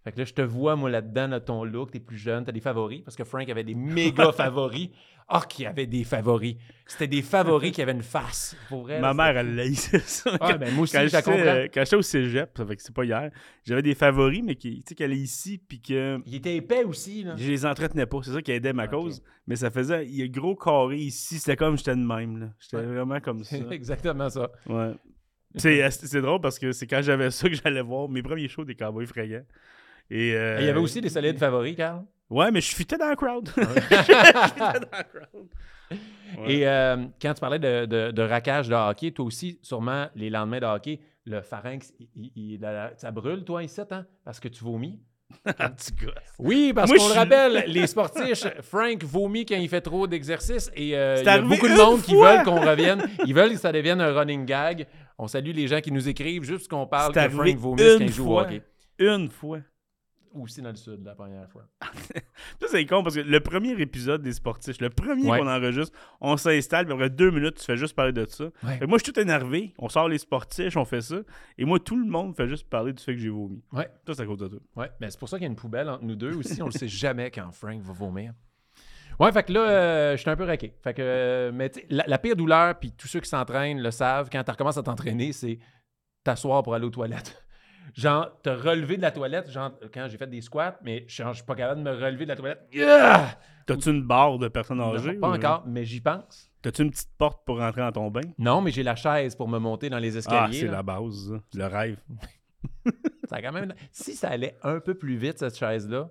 Fait 0.04 0.12
que 0.14 0.20
là, 0.20 0.26
je 0.26 0.34
te 0.34 0.42
vois, 0.42 0.76
moi, 0.78 0.90
là-dedans, 0.90 1.28
dans 1.28 1.40
ton 1.42 1.64
look. 1.66 1.92
T'es 1.92 2.00
plus 2.00 2.18
jeune, 2.18 2.46
t'as 2.46 2.54
des 2.54 2.62
favoris. 2.62 3.02
Parce 3.02 3.16
que 3.18 3.24
Frank 3.26 3.50
avait 3.50 3.64
des 3.64 3.76
méga 3.76 4.32
favoris. 4.32 4.90
Ah, 5.30 5.44
qui 5.48 5.66
avait 5.66 5.88
des 5.88 6.06
favoris. 6.06 6.56
C'était 6.86 7.08
des 7.08 7.22
favoris 7.22 7.74
qui 7.74 7.82
avaient 7.82 7.92
une 7.92 8.02
face. 8.02 8.56
Pour 8.70 8.84
vrai, 8.84 9.02
Ma 9.02 9.08
là, 9.10 9.14
mère, 9.14 9.38
elle 9.38 9.56
laissait 9.56 10.00
ça. 10.00 10.32
Ouais, 10.42 10.58
ben, 10.58 10.74
moi 10.74 10.84
aussi, 10.84 10.94
quand 10.96 11.06
je 11.06 11.12
la 11.12 11.22
comprends. 11.22 11.40
euh, 11.42 11.68
quand 11.74 11.84
j'étais 11.84 11.96
au 11.98 12.02
cégep, 12.02 12.50
ça 12.56 12.66
fait 12.66 12.76
que 12.78 12.82
c'est 12.82 12.96
pas 12.96 13.04
hier, 13.04 13.30
j'avais 13.66 13.82
des 13.82 13.94
favoris, 13.94 14.42
mais 14.42 14.56
qui, 14.56 14.78
tu 14.78 14.84
sais, 14.88 14.96
qu'elle 14.96 15.12
est 15.12 15.18
ici, 15.18 15.58
puis 15.58 15.82
que 15.82 16.20
Il 16.26 16.36
était 16.36 16.56
épais 16.56 16.86
aussi, 16.86 17.24
là. 17.24 17.36
je 17.36 17.46
les 17.46 17.66
entretenais 17.66 18.06
pas. 18.06 18.20
C'est 18.24 18.32
ça 18.32 18.42
qui 18.42 18.52
aidait 18.54 18.72
ma 18.72 18.88
cause. 18.88 19.22
Mais 19.48 19.58
ça 19.58 19.70
faisait, 19.70 20.06
il 20.06 20.16
y 20.16 20.24
a 20.24 20.28
gros 20.30 20.56
carré 20.56 20.96
ici, 20.98 21.40
c'était 21.40 21.58
comme 21.58 21.78
j'étais 21.78 21.96
de 21.96 22.06
même. 22.06 22.40
là. 22.40 22.48
J'étais 22.60 22.78
Ouais. 22.78 22.84
vraiment 22.86 23.20
comme 23.20 23.44
ça. 23.44 23.58
C'est 23.58 23.68
exactement 23.72 24.30
ça. 24.30 24.50
Ouais. 24.68 24.94
C'est, 25.56 25.90
c'est 25.92 26.22
drôle 26.22 26.40
parce 26.40 26.58
que 26.58 26.72
c'est 26.72 26.88
quand 26.88 27.02
j'avais 27.02 27.32
ça 27.32 27.50
que 27.50 27.56
j'allais 27.56 27.82
voir 27.82 28.08
mes 28.08 28.22
premiers 28.22 28.48
shows 28.48 28.64
des 28.64 28.76
Cowboys 28.76 29.08
fringants. 29.08 29.44
Et, 30.10 30.34
euh, 30.36 30.60
Il 30.62 30.66
y 30.68 30.70
avait 30.70 30.80
aussi 30.80 31.02
des 31.02 31.10
solides 31.10 31.38
favoris, 31.38 31.76
Carl? 31.76 32.06
Ouais, 32.30 32.52
mais 32.52 32.62
je 32.62 32.76
fitais 32.76 32.98
dans 32.98 33.10
le 33.10 33.16
crowd. 33.18 33.50
Ouais. 36.38 36.54
Et 36.54 36.68
euh, 36.68 36.98
quand 37.22 37.34
tu 37.34 37.40
parlais 37.40 37.60
de, 37.60 37.86
de, 37.86 38.12
de 38.12 38.22
raquage 38.22 38.68
de 38.68 38.76
hockey, 38.76 39.12
toi 39.12 39.26
aussi, 39.26 39.60
sûrement, 39.62 40.08
les 40.16 40.30
lendemains 40.30 40.60
de 40.60 40.66
hockey, 40.66 41.00
le 41.26 41.42
pharynx, 41.42 41.94
il- 42.16 42.60
ça 42.98 43.12
brûle, 43.12 43.44
toi, 43.46 43.64
ici, 43.64 43.82
hein? 43.92 44.06
Parce 44.26 44.40
que 44.40 44.48
tu 44.50 44.64
vomis? 44.64 45.00
Oui, 46.40 46.72
parce 46.74 46.90
qu'on 46.92 47.04
je 47.04 47.10
le 47.10 47.14
rappelle, 47.20 47.64
les 47.68 47.86
sportifs, 47.88 48.46
Frank 48.62 49.04
vomit 49.04 49.46
quand 49.46 49.56
il 49.58 49.68
fait 49.68 49.82
trop 49.82 50.08
d'exercice 50.08 50.72
et 50.76 50.98
euh, 50.98 51.16
il 51.20 51.26
y 51.26 51.30
a 51.30 51.42
beaucoup 51.42 51.68
de 51.68 51.74
monde 51.76 52.02
qui 52.02 52.16
veulent 52.16 52.44
qu'on 52.44 52.62
revienne. 52.66 53.04
Ils 53.26 53.34
veulent 53.34 53.52
que 53.52 53.58
ça 53.58 53.72
devienne 53.74 54.00
un 54.00 54.14
running 54.14 54.46
gag. 54.46 54.88
On 55.18 55.28
salue 55.28 55.52
les 55.52 55.68
gens 55.68 55.82
qui 55.82 55.92
nous 55.92 56.08
écrivent 56.08 56.44
juste 56.44 56.70
qu'on 56.70 56.88
parle 56.88 57.14
que 57.14 57.20
Frank 57.30 57.58
vomisse 57.58 57.84
quand 57.98 58.04
il 58.06 58.14
joue 58.14 58.30
au 58.32 58.40
hockey. 58.40 58.62
Une 59.00 59.30
fois. 59.30 59.60
Aussi 60.34 60.62
dans 60.62 60.70
le 60.70 60.76
sud, 60.76 61.04
la 61.04 61.16
première 61.16 61.50
fois. 61.50 61.64
Ça, 62.62 62.68
c'est 62.70 62.86
con 62.86 63.02
parce 63.04 63.16
que 63.16 63.22
le 63.22 63.40
premier 63.40 63.72
épisode 63.82 64.22
des 64.22 64.34
sportifs, 64.34 64.80
le 64.80 64.90
premier 64.90 65.30
Ouais. 65.30 65.40
qu'on 65.40 65.48
enregistre, 65.48 65.98
on 66.22 66.38
s'installe, 66.38 66.86
puis 66.86 66.94
après 66.94 67.10
deux 67.10 67.32
minutes, 67.32 67.56
tu 67.58 67.66
fais 67.66 67.78
juste 67.78 67.96
parler 67.96 68.12
de 68.14 68.26
ça. 68.26 68.46
Ouais. 68.64 68.74
Fait 68.74 68.80
que 68.80 68.86
moi, 68.86 68.98
je 69.00 69.04
suis 69.04 69.14
tout 69.14 69.20
énervé. 69.20 69.74
On 69.80 69.90
sort 69.90 70.08
les 70.10 70.18
sportifs, 70.20 70.76
on 70.78 70.86
fait 70.86 71.02
ça. 71.02 71.18
Et 71.58 71.66
moi, 71.66 71.80
tout 71.80 71.98
le 71.98 72.06
monde 72.10 72.36
fait 72.36 72.48
juste 72.48 72.70
parler 72.70 72.94
du 72.94 73.04
fait 73.04 73.14
que 73.14 73.20
j'ai 73.20 73.30
vomi. 73.30 73.64
Ouais. 73.72 73.90
Ça, 74.06 74.14
c'est 74.14 74.22
à 74.22 74.26
cause 74.26 74.38
de 74.38 74.48
toi. 74.48 74.60
Ouais, 74.76 74.92
mais 75.02 75.10
c'est 75.10 75.20
pour 75.20 75.30
ça 75.30 75.38
qu'il 75.38 75.44
y 75.44 75.48
a 75.48 75.50
une 75.50 75.56
poubelle 75.56 75.90
entre 75.90 76.04
nous 76.04 76.16
deux 76.16 76.36
aussi. 76.36 76.62
On 76.62 76.66
le 76.68 76.72
sait 76.72 76.88
jamais 76.90 77.32
quand 77.32 77.52
Frank 77.52 77.82
va 77.82 77.94
vomir. 77.94 78.34
Ouais, 79.20 79.32
fait 79.32 79.42
que 79.44 79.52
là, 79.54 79.62
euh, 79.62 80.12
je 80.16 80.22
suis 80.22 80.30
un 80.30 80.36
peu 80.36 80.44
raqué. 80.44 80.76
Fait 80.84 80.94
que, 80.94 81.02
euh, 81.02 81.52
mais 81.52 81.72
la, 81.90 82.04
la 82.06 82.18
pire 82.20 82.36
douleur, 82.36 82.78
puis 82.78 82.92
tous 82.92 83.08
ceux 83.08 83.20
qui 83.20 83.30
s'entraînent 83.30 83.82
le 83.82 83.90
savent, 83.90 84.30
quand 84.32 84.44
tu 84.44 84.52
recommences 84.52 84.78
à 84.78 84.84
t'entraîner, 84.84 85.32
c'est 85.34 85.58
t'asseoir 86.24 86.62
pour 86.62 86.76
aller 86.76 86.86
aux 86.86 86.92
toilettes. 86.92 87.44
Genre, 87.94 88.30
te 88.42 88.50
relever 88.50 88.98
de 88.98 89.02
la 89.02 89.12
toilette, 89.12 89.50
genre, 89.50 89.72
quand 89.94 90.08
j'ai 90.10 90.18
fait 90.18 90.28
des 90.30 90.42
squats, 90.42 90.78
mais 90.84 91.06
je 91.08 91.24
je 91.24 91.34
suis 91.34 91.44
pas 91.44 91.56
capable 91.56 91.84
de 91.84 91.90
me 91.90 91.96
relever 91.96 92.26
de 92.26 92.30
la 92.30 92.36
toilette. 92.36 92.68
Yeah! 92.72 93.40
T'as-tu 93.66 93.90
une 93.90 94.04
barre 94.04 94.38
de 94.40 94.48
personnes 94.48 94.78
Non, 94.78 94.94
âgées? 94.96 95.14
pas 95.14 95.30
ou- 95.30 95.36
encore, 95.36 95.64
mais 95.68 95.84
j'y 95.86 96.00
pense. 96.02 96.52
T'as-tu 96.62 96.84
une 96.84 96.92
petite 96.92 97.12
porte 97.18 97.46
pour 97.46 97.60
rentrer 97.60 97.82
dans 97.82 97.92
ton 97.92 98.10
bain? 98.12 98.22
Non, 98.38 98.62
mais 98.62 98.72
j'ai 98.72 98.84
la 98.84 98.96
chaise 98.96 99.36
pour 99.36 99.48
me 99.48 99.58
monter 99.60 99.90
dans 99.90 100.00
les 100.00 100.16
Ah, 100.16 100.20
escaliers. 100.20 100.60
c'est 100.60 100.66
là. 100.68 100.72
la 100.74 100.84
base, 100.84 101.30
ça. 101.30 101.58
le 101.58 101.66
rêve. 101.66 101.98
Ça 103.30 103.36
a 103.38 103.42
quand 103.42 103.52
même... 103.52 103.74
Si 103.92 104.16
ça 104.16 104.30
allait 104.30 104.58
un 104.64 104.80
peu 104.80 104.94
plus 104.96 105.18
vite, 105.18 105.40
cette 105.40 105.58
chaise-là, 105.58 106.10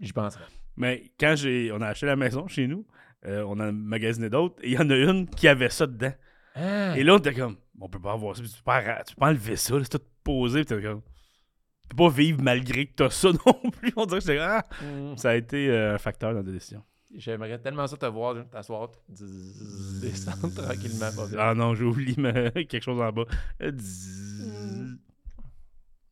j'y 0.00 0.12
penserais. 0.12 0.44
Mais 0.76 1.12
quand 1.20 1.34
j'ai, 1.36 1.70
on 1.72 1.80
a 1.82 1.88
acheté 1.88 2.06
la 2.06 2.16
maison 2.16 2.48
chez 2.48 2.66
nous, 2.66 2.86
euh, 3.26 3.44
on 3.46 3.58
a 3.60 3.70
magasiné 3.72 4.30
d'autres, 4.30 4.56
et 4.62 4.68
il 4.68 4.72
y 4.72 4.78
en 4.78 4.88
a 4.90 4.96
une 4.96 5.28
qui 5.28 5.46
avait 5.48 5.68
ça 5.68 5.86
dedans. 5.86 6.12
Ah! 6.54 6.96
Et 6.98 7.04
l'autre, 7.04 7.24
t'es 7.24 7.34
comme, 7.34 7.56
on 7.78 7.88
peut 7.88 8.00
pas 8.00 8.12
avoir 8.12 8.34
ça, 8.36 8.42
tu 8.42 8.48
peux 8.48 8.62
pas, 8.64 9.02
tu 9.04 9.14
peux 9.14 9.20
pas 9.20 9.26
enlever 9.28 9.56
ça, 9.56 9.74
là, 9.74 9.80
c'est 9.84 9.98
tout 9.98 10.04
puis 10.26 10.64
t'es 10.66 10.82
comme, 10.82 11.02
tu 11.02 11.88
peux 11.90 11.96
pas 11.96 12.08
vivre 12.10 12.42
malgré 12.42 12.86
que 12.86 12.94
t'as 12.94 13.10
ça 13.10 13.28
non 13.46 13.70
plus. 13.70 13.92
On 13.96 14.06
dirait 14.06 14.20
que 14.20 14.38
ah, 14.38 14.64
Hmm. 14.82 15.16
ça 15.16 15.30
a 15.30 15.34
été 15.36 15.68
euh, 15.70 15.94
un 15.94 15.98
facteur 15.98 16.32
dans 16.32 16.42
la 16.44 16.52
décision. 16.52 16.82
J'aimerais 17.14 17.58
tellement 17.58 17.86
ça 17.86 17.96
te 17.96 18.06
voir 18.06 18.34
t'asseoir, 18.50 18.90
descendre 19.08 20.52
tranquillement. 20.62 21.08
Ah 21.38 21.54
non, 21.54 21.74
j'ai 21.74 21.84
oublié 21.84 22.14
quelque 22.68 22.82
chose 22.82 23.00
en 23.00 23.12
bas. 23.12 23.24
Euh, 23.62 23.70
dzz. 23.70 24.98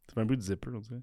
C'est 0.08 0.20
un 0.20 0.26
peu 0.26 0.36
du 0.36 0.42
zipper, 0.42 0.70
on 0.72 0.78
dirait. 0.78 1.02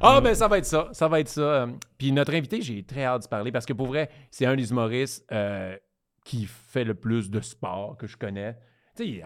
Ah, 0.00 0.20
ben 0.20 0.34
ça 0.34 0.48
va 0.48 0.58
être 0.58 0.66
ça. 0.66 0.88
Ça 0.92 1.08
va 1.08 1.20
être 1.20 1.28
ça. 1.28 1.40
Euh, 1.40 1.66
Puis 1.98 2.12
notre 2.12 2.34
invité, 2.34 2.60
j'ai 2.60 2.82
très 2.82 3.04
hâte 3.04 3.22
de 3.24 3.28
parler 3.28 3.50
parce 3.52 3.66
que 3.66 3.72
pour 3.72 3.86
vrai, 3.86 4.10
c'est 4.30 4.46
un 4.46 4.54
des 4.56 4.70
humoristes 4.70 5.24
euh, 5.32 5.76
qui 6.24 6.46
fait 6.46 6.84
le 6.84 6.94
plus 6.94 7.30
de 7.30 7.40
sport 7.40 7.96
que 7.96 8.06
je 8.06 8.16
connais. 8.16 8.56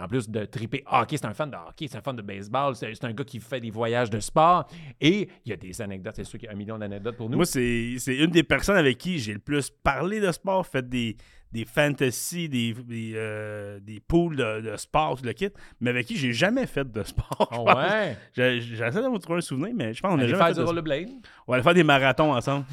En 0.01 0.09
plus 0.09 0.29
de 0.29 0.45
triper 0.45 0.83
hockey, 0.91 1.17
c'est 1.17 1.27
un 1.27 1.35
fan 1.35 1.51
de 1.51 1.57
hockey, 1.57 1.87
c'est 1.89 1.99
un 1.99 2.03
fan 2.03 2.17
de 2.17 2.23
baseball, 2.23 2.75
c'est 2.75 3.05
un 3.05 3.13
gars 3.13 3.25
qui 3.25 3.41
fait 3.41 3.61
des 3.61 3.71
voyages 3.71 4.11
de 4.11 4.21
sport. 4.21 4.67
Et 5.01 5.29
il 5.45 5.51
y 5.51 5.53
a 5.53 5.57
des 5.57 5.81
anecdotes, 5.81 6.15
c'est 6.17 6.25
sûr 6.25 6.39
qu'il 6.39 6.47
y 6.47 6.51
a 6.51 6.53
un 6.53 6.57
million 6.57 6.79
d'anecdotes 6.79 7.17
pour 7.17 7.29
nous. 7.31 7.37
Moi, 7.37 7.47
c'est 7.47 7.95
c'est 7.99 8.17
une 8.17 8.31
des 8.31 8.43
personnes 8.43 8.77
avec 8.77 8.99
qui 8.99 9.19
j'ai 9.19 9.33
le 9.33 9.39
plus 9.39 9.71
parlé 9.71 10.21
de 10.21 10.31
sport, 10.33 10.67
fait 10.67 10.89
des, 10.89 11.17
des 11.53 11.65
fantasy, 11.65 12.49
des, 12.49 12.73
des, 12.75 13.13
euh, 13.17 13.81
des 13.81 13.99
pools 14.01 14.37
de, 14.37 14.61
de 14.61 14.77
sport, 14.77 15.19
tout 15.19 15.25
le 15.25 15.33
kit, 15.33 15.49
mais 15.81 15.91
avec 15.91 16.07
qui 16.07 16.17
j'ai 16.17 16.33
jamais 16.33 16.67
fait 16.67 16.91
de 16.91 17.03
sport. 17.03 17.49
je 17.53 17.59
Oh, 17.59 17.65
pense. 17.65 17.77
ouais? 17.77 18.17
J'essaie 18.35 19.03
de 19.03 19.09
me 19.09 19.19
trouver 19.19 19.39
un 19.39 19.41
souvenir, 19.41 19.73
mais 19.75 19.93
je 19.93 20.01
pense 20.01 20.13
qu'on 20.13 20.19
a 20.21 20.27
jamais 20.27 20.37
faire 20.39 20.47
fait 20.49 20.53
du 20.55 20.61
de 20.61 20.65
rollerblade? 20.65 21.09
On 21.47 21.53
va 21.53 21.55
aller 21.57 21.63
faire 21.65 21.75
des 21.75 21.83
marathons 21.85 22.33
ensemble. 22.35 22.67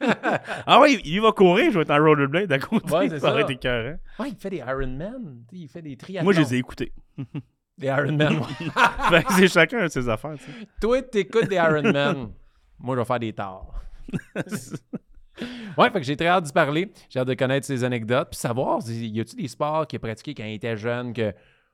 ah 0.66 0.80
oui, 0.80 1.00
il 1.04 1.20
va 1.20 1.32
courir, 1.32 1.70
je 1.72 1.76
vais 1.78 1.82
être 1.82 1.90
en 1.90 1.98
rollerblade 2.02 2.52
à 2.52 2.58
côté. 2.58 2.92
Ouais, 2.94 3.18
ça 3.18 3.30
aurait 3.32 3.42
été 3.42 3.54
écœurant. 3.54 3.96
Ouais, 4.18 4.28
il 4.30 4.36
fait 4.36 4.50
des 4.50 4.58
Ironman. 4.58 5.42
Il 5.52 5.68
fait 5.68 5.82
des 5.82 5.96
triathlons. 5.96 6.24
Moi, 6.24 6.32
je 6.32 6.40
les 6.40 6.54
ai 6.54 6.58
écoutés. 6.58 6.92
Des 7.78 7.88
Ironman. 7.88 8.38
ouais. 8.38 9.22
Que 9.24 9.32
c'est 9.34 9.48
chacun 9.48 9.86
ses 9.88 10.08
affaires. 10.08 10.32
tu 10.38 10.44
sais. 10.44 10.66
Toi, 10.80 11.02
t'écoutes 11.02 11.48
des 11.48 11.56
Ironman. 11.56 12.30
Moi, 12.78 12.94
je 12.96 13.00
vais 13.00 13.04
faire 13.04 13.18
des 13.20 13.34
torts. 13.34 13.74
ouais, 15.78 15.90
fait 15.90 16.00
que 16.00 16.06
j'ai 16.06 16.16
très 16.16 16.28
hâte 16.28 16.44
d'y 16.44 16.52
parler. 16.52 16.92
J'ai 17.10 17.20
hâte 17.20 17.28
de 17.28 17.34
connaître 17.34 17.66
ses 17.66 17.84
anecdotes. 17.84 18.28
Puis 18.30 18.38
savoir, 18.38 18.80
y 18.88 19.20
a-tu 19.20 19.36
des 19.36 19.48
sports 19.48 19.86
qu'il 19.86 19.96
a 19.98 20.00
pratiqués 20.00 20.34
quand 20.34 20.44
il 20.44 20.54
était 20.54 20.76
jeune 20.76 21.12
que 21.12 21.32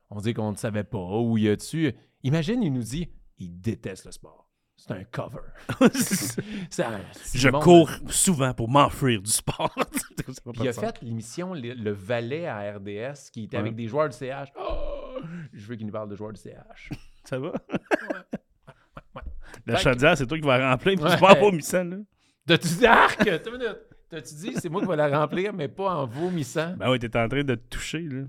on 0.09 0.19
dit 0.19 0.33
qu'on 0.33 0.51
ne 0.51 0.57
savait 0.57 0.83
pas? 0.83 0.97
Ou 1.19 1.37
y 1.37 1.49
a-tu. 1.49 1.93
Imagine, 2.23 2.61
il 2.63 2.71
nous 2.73 2.83
dit, 2.83 3.09
il 3.39 3.59
déteste 3.59 4.05
le 4.05 4.11
sport. 4.11 4.49
C'est 4.75 4.91
un 4.91 5.03
cover. 5.05 5.39
Je 5.79 7.39
du 7.47 7.51
monde. 7.51 7.63
cours 7.63 7.89
souvent 8.09 8.53
pour 8.53 8.69
m'enfuir 8.69 9.21
du 9.21 9.31
sport. 9.31 9.73
Il 10.59 10.67
a 10.67 10.73
sens. 10.73 10.83
fait 10.83 11.01
l'émission 11.01 11.53
Le, 11.53 11.73
Le 11.73 11.91
Valet 11.91 12.47
à 12.47 12.73
RDS 12.77 13.29
qui 13.31 13.43
était 13.45 13.57
Ouais. 13.57 13.61
avec 13.61 13.75
des 13.75 13.87
joueurs 13.87 14.09
du 14.09 14.15
CH. 14.17 14.49
Oh! 14.59 15.19
je 15.53 15.65
veux 15.67 15.75
qu'il 15.75 15.85
nous 15.85 15.91
parle 15.93 16.09
de 16.09 16.15
joueurs 16.15 16.33
du 16.33 16.41
CH. 16.41 16.89
Ça 17.23 17.39
va? 17.39 17.51
ouais. 17.51 19.21
La 19.65 19.77
Fait 19.77 19.83
que- 19.83 19.89
chaudière, 19.93 20.17
c'est 20.17 20.27
toi 20.27 20.37
qui 20.37 20.43
vas 20.45 20.71
remplir, 20.71 20.95
puis 20.95 21.03
Ouais. 21.05 21.15
vas 21.17 21.37
en 21.37 21.39
vomissant, 21.39 21.83
là. 21.83 21.97
T'as-tu 22.47 22.67
dit 22.67 22.85
arc? 22.85 23.19
Minute. 23.25 23.77
T'as-tu 24.09 24.35
dit 24.35 24.53
c'est 24.59 24.69
moi 24.69 24.81
qui 24.81 24.87
vais 24.87 24.95
la 24.95 25.19
remplir, 25.19 25.53
mais 25.53 25.67
pas 25.67 25.95
en 25.95 26.05
vomissant? 26.05 26.73
Ben 26.77 26.89
oui, 26.91 26.99
t'es 26.99 27.15
en 27.17 27.27
train 27.27 27.43
de 27.43 27.55
te 27.55 27.61
toucher, 27.69 28.01
là. 28.01 28.23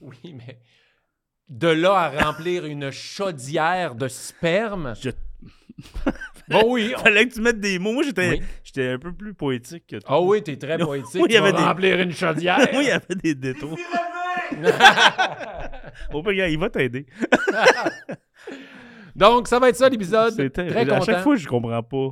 Oui, 0.00 0.34
mais 0.36 0.58
de 1.48 1.68
là 1.68 1.94
à 1.94 2.24
remplir 2.24 2.64
une 2.66 2.90
chaudière 2.90 3.94
de 3.94 4.06
sperme, 4.08 4.94
Je- 5.00 5.10
Bon, 6.48 6.62
oui. 6.72 6.92
on- 6.96 6.98
Fallait 7.02 7.26
que 7.26 7.34
tu 7.34 7.40
mettes 7.40 7.58
des 7.60 7.78
mots. 7.78 7.92
Moi, 7.94 8.02
j'étais 8.04 8.28
Oui. 8.30 8.42
j'étais 8.62 8.88
un 8.90 8.98
peu 8.98 9.12
plus 9.12 9.34
poétique 9.34 9.86
que 9.88 9.96
toi. 9.96 10.08
Ah 10.16 10.20
oui, 10.20 10.42
t'es 10.42 10.56
très 10.56 10.78
poétique. 10.78 11.14
oui, 11.22 11.26
il 11.30 11.34
y 11.34 11.36
avait 11.36 11.52
des- 11.52 11.58
remplir 11.58 11.98
une 12.00 12.12
chaudière. 12.12 12.58
Moi, 12.72 12.82
il 12.82 12.88
y 12.88 12.90
avait 12.92 13.14
des 13.22 13.34
détours. 13.34 13.78
Au 16.12 16.22
pire, 16.22 16.46
il 16.48 16.58
va 16.58 16.70
t'aider. 16.70 17.06
Donc, 19.16 19.48
ça 19.48 19.58
va 19.58 19.68
être 19.68 19.76
ça 19.76 19.88
l'épisode. 19.88 20.34
C'était- 20.34 20.66
Très 20.68 20.80
À 20.80 20.84
content. 20.86 21.00
chaque 21.04 21.22
fois, 21.22 21.36
je 21.36 21.46
comprends 21.46 21.82
pas 21.82 22.10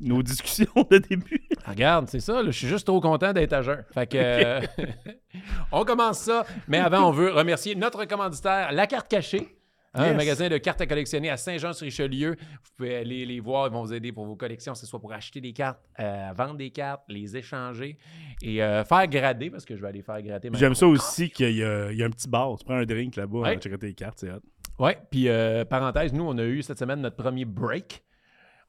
nos 0.00 0.22
discussions 0.22 0.86
de 0.90 0.98
début. 0.98 1.40
Regarde, 1.66 2.08
c'est 2.08 2.20
ça. 2.20 2.42
là, 2.42 2.50
je 2.50 2.58
suis 2.58 2.68
juste 2.68 2.86
trop 2.86 3.00
content 3.00 3.32
d'être 3.32 3.52
à 3.52 3.62
jeun. 3.62 3.84
Fait 3.92 4.06
que, 4.06 4.16
euh, 4.18 4.60
on 5.72 5.84
commence 5.84 6.18
ça. 6.18 6.44
Mais 6.66 6.78
avant, 6.78 7.08
on 7.08 7.10
veut 7.12 7.30
remercier 7.32 7.74
notre 7.74 8.04
commanditaire, 8.04 8.72
La 8.72 8.86
Carte 8.86 9.08
Cachée. 9.08 9.56
hein, 9.94 10.04
Un 10.10 10.14
magasin 10.14 10.48
de 10.48 10.58
cartes 10.58 10.80
à 10.80 10.86
collectionner 10.86 11.30
à 11.30 11.36
Saint-Jean-sur-Richelieu. 11.36 12.36
Vous 12.38 12.70
pouvez 12.76 12.96
aller 12.96 13.26
les 13.26 13.40
voir, 13.40 13.66
ils 13.66 13.72
vont 13.72 13.82
vous 13.82 13.92
aider 13.92 14.12
pour 14.12 14.24
vos 14.26 14.36
collections, 14.36 14.72
que 14.74 14.78
ce 14.78 14.86
soit 14.86 15.00
pour 15.00 15.12
acheter 15.12 15.40
des 15.40 15.52
cartes, 15.52 15.80
euh, 15.98 16.30
vendre 16.36 16.56
des 16.56 16.70
cartes, 16.70 17.02
les 17.08 17.36
échanger 17.36 17.98
et 18.42 18.62
euh, 18.62 18.84
faire 18.84 19.06
grader, 19.08 19.50
parce 19.50 19.64
que 19.64 19.76
je 19.76 19.82
vais 19.82 19.88
aller 19.88 20.02
faire 20.02 20.20
gratter 20.22 20.50
J'aime 20.54 20.74
ça 20.74 20.86
aussi 20.86 21.30
qu'il 21.30 21.50
y, 21.56 21.62
a 21.64 21.90
il 21.90 21.98
y 21.98 22.02
a 22.02 22.06
un 22.06 22.10
petit 22.10 22.28
bar. 22.28 22.54
Tu 22.58 22.64
prends 22.64 22.74
un 22.76 22.84
drink 22.86 23.16
là-bas, 23.16 23.38
Ouais. 23.38 23.56
checker 23.58 23.78
tes 23.78 23.94
cartes, 23.94 24.18
c'est 24.20 24.30
hot. 24.30 24.40
Oui, 24.78 24.92
puis 25.10 25.28
euh, 25.28 25.64
parenthèse, 25.64 26.12
nous, 26.12 26.22
on 26.22 26.38
a 26.38 26.44
eu 26.44 26.62
cette 26.62 26.78
semaine 26.78 27.00
notre 27.00 27.16
premier 27.16 27.44
break. 27.44 28.04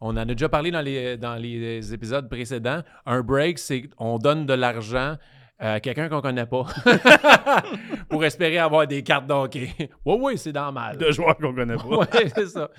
On 0.01 0.11
en 0.11 0.17
a 0.17 0.25
déjà 0.25 0.47
parlé 0.47 0.71
dans 0.71 0.81
les, 0.81 1.17
dans 1.17 1.35
les 1.35 1.93
épisodes 1.93 2.29
précédents. 2.29 2.81
Un 3.05 3.21
break, 3.21 3.59
c'est 3.59 3.89
on 3.97 4.17
donne 4.17 4.45
de 4.45 4.53
l'argent 4.53 5.17
à 5.59 5.79
quelqu'un 5.81 6.07
qu'on 6.09 6.21
connaît 6.21 6.45
pas 6.45 6.65
pour 8.09 8.23
espérer 8.23 8.57
avoir 8.57 8.87
des 8.87 9.03
cartes 9.03 9.27
d'hockey. 9.27 9.69
Oui, 10.05 10.17
oui, 10.21 10.37
c'est 10.37 10.53
normal. 10.53 10.97
De 10.97 11.11
joueurs 11.11 11.37
qu'on 11.37 11.53
connaît 11.53 11.75
pas. 11.75 11.83
Oui, 11.89 12.05
c'est 12.33 12.47
ça. 12.47 12.69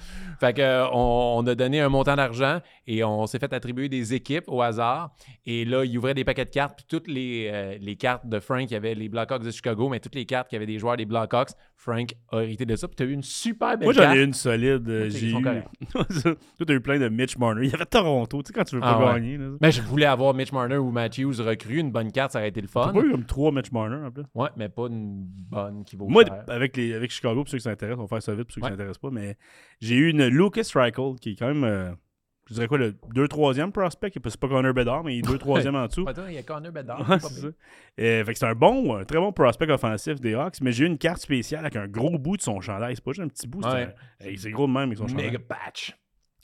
Fait 0.41 0.55
que, 0.55 0.63
euh, 0.63 0.87
on, 0.93 1.37
on 1.39 1.47
a 1.47 1.55
donné 1.55 1.81
un 1.81 1.89
montant 1.89 2.17
d'argent 2.17 2.61
et 2.87 3.05
on 3.05 3.27
s'est 3.27 3.39
fait 3.39 3.53
attribuer 3.53 3.89
des 3.89 4.15
équipes 4.15 4.45
au 4.49 4.63
hasard. 4.63 5.11
Et 5.47 5.65
là, 5.65 5.85
il 5.85 5.97
ouvrait 5.99 6.15
des 6.15 6.25
paquets 6.25 6.45
de 6.47 6.51
cartes. 6.51 6.77
Puis 6.77 6.87
toutes 6.89 7.07
les, 7.09 7.49
euh, 7.53 7.77
les 7.81 7.97
cartes 7.97 8.27
de 8.27 8.41
Frank, 8.41 8.63
il 8.63 8.73
y 8.73 8.77
avait 8.77 8.95
les 8.95 9.09
Blackhawks 9.09 9.45
de 9.45 9.51
Chicago, 9.51 9.89
mais 9.89 10.01
toutes 10.01 10.15
les 10.15 10.25
cartes 10.25 10.49
qui 10.49 10.57
avaient 10.57 10.67
des 10.67 10.79
joueurs 10.79 10.97
des 10.97 11.05
Blackhawks, 11.05 11.51
Frank 11.77 12.15
a 12.33 12.41
hérité 12.43 12.65
de 12.67 12.75
ça. 12.77 12.89
Puis 12.89 12.97
tu 12.97 13.03
as 13.03 13.07
eu 13.07 13.13
une 13.13 13.23
super 13.23 13.77
belle 13.77 13.85
Moi, 13.85 13.93
j'en 13.93 14.13
ai 14.13 14.23
une 14.23 14.33
solide. 14.35 14.89
euh, 14.89 15.11
J'ai 15.11 15.29
eu. 15.31 15.37
eu 16.69 16.81
plein 16.81 16.99
de 16.99 17.09
Mitch 17.09 17.37
Marner. 17.37 17.67
Il 17.67 17.71
y 17.71 17.75
avait 17.75 17.85
Toronto. 17.87 18.43
Tu 18.43 18.49
sais, 18.49 18.53
quand 18.55 18.65
tu 18.65 18.77
veux 18.77 18.83
Ah 18.85 18.95
pas 18.95 19.07
ouais. 19.09 19.15
gagner. 19.21 19.37
Là. 19.39 19.47
Mais 19.61 19.71
je 19.71 19.83
voulais 19.83 20.07
avoir 20.07 20.35
Mitch 20.35 20.53
Marner 20.53 20.77
ou 20.79 20.91
Matthews 20.91 21.35
recru. 21.41 21.79
Une 21.79 21.91
bonne 21.93 22.11
carte, 22.13 22.33
ça 22.33 22.39
aurait 22.39 22.49
été 22.49 22.61
le 22.61 22.69
T'as 22.73 22.85
fun. 22.85 22.93
pas 22.93 23.01
eu 23.01 23.11
comme 23.11 23.25
trois 23.25 23.53
Mitch 23.53 23.73
Marner 23.73 24.05
en 24.07 24.11
plus? 24.11 24.25
Ouais, 24.35 24.49
mais 24.57 24.69
pas 24.69 24.87
une 24.87 25.25
bonne 25.27 25.85
qui 25.85 25.97
vaut 25.97 26.09
Moi, 26.09 26.25
cher. 26.25 26.45
avec, 26.49 26.77
les, 26.77 26.95
avec 26.95 27.11
Chicago, 27.11 27.41
pour 27.43 27.49
ceux 27.49 27.59
qui 27.59 27.65
s'intéressent, 27.65 27.99
on 28.01 28.05
va 28.05 28.09
faire 28.09 28.23
ça 28.23 28.35
vite 28.35 28.45
pour 28.45 28.55
ceux 28.55 28.61
qui 28.61 28.69
s'intéressent 28.69 28.99
pas, 28.99 29.11
mais 29.11 29.37
j'ai 29.81 29.97
eu 29.97 30.11
une 30.11 30.27
Lucas 30.27 30.69
Reichel 30.75 31.15
qui 31.21 31.31
est 31.33 31.37
quand 31.37 31.49
même, 31.49 31.65
euh, 31.65 31.91
je 32.49 32.55
dirais 32.55 32.67
quoi, 32.69 32.79
le 32.79 32.93
2-3e 33.15 33.71
prospect. 33.73 34.11
C'est 34.25 34.37
pas 34.41 34.49
Connor 34.49 34.73
Bedard, 34.75 35.05
mais 35.05 35.17
il 35.17 35.19
est 35.21 35.29
2-3e 35.29 35.75
en 35.77 35.87
dessous. 35.87 36.05
Toi, 36.05 36.13
il 36.29 36.35
y 36.35 36.39
a 36.39 36.43
Connor 36.43 36.73
Bedard. 36.73 37.09
Ouais, 37.09 37.19
c'est. 37.21 37.47
Euh, 38.01 38.25
fait 38.25 38.33
que 38.33 38.39
c'est 38.39 38.47
un 38.47 38.55
bon, 38.55 38.97
un 38.97 39.05
très 39.05 39.19
bon 39.19 39.33
prospect 39.33 39.71
offensif 39.71 40.21
des 40.21 40.35
Hawks, 40.35 40.61
mais 40.61 40.73
j'ai 40.73 40.85
eu 40.85 40.87
une 40.89 40.99
carte 40.99 41.21
spéciale 41.21 41.61
avec 41.61 41.77
un 41.77 41.87
gros 41.89 42.19
bout 42.19 42.37
de 42.37 42.43
son 42.43 42.61
chandail. 42.61 42.97
C'est 42.97 43.05
pas 43.05 43.13
juste 43.13 43.23
un 43.23 43.29
petit 43.29 43.47
bout, 43.47 43.63
c'est 43.63 43.69
un- 44.49 44.51
gros 44.53 44.67
de 44.67 44.73
même 44.73 44.85
avec 44.89 44.99
son 44.99 45.07
chandail. 45.07 45.27
Mega 45.27 45.39
patch. 45.39 45.97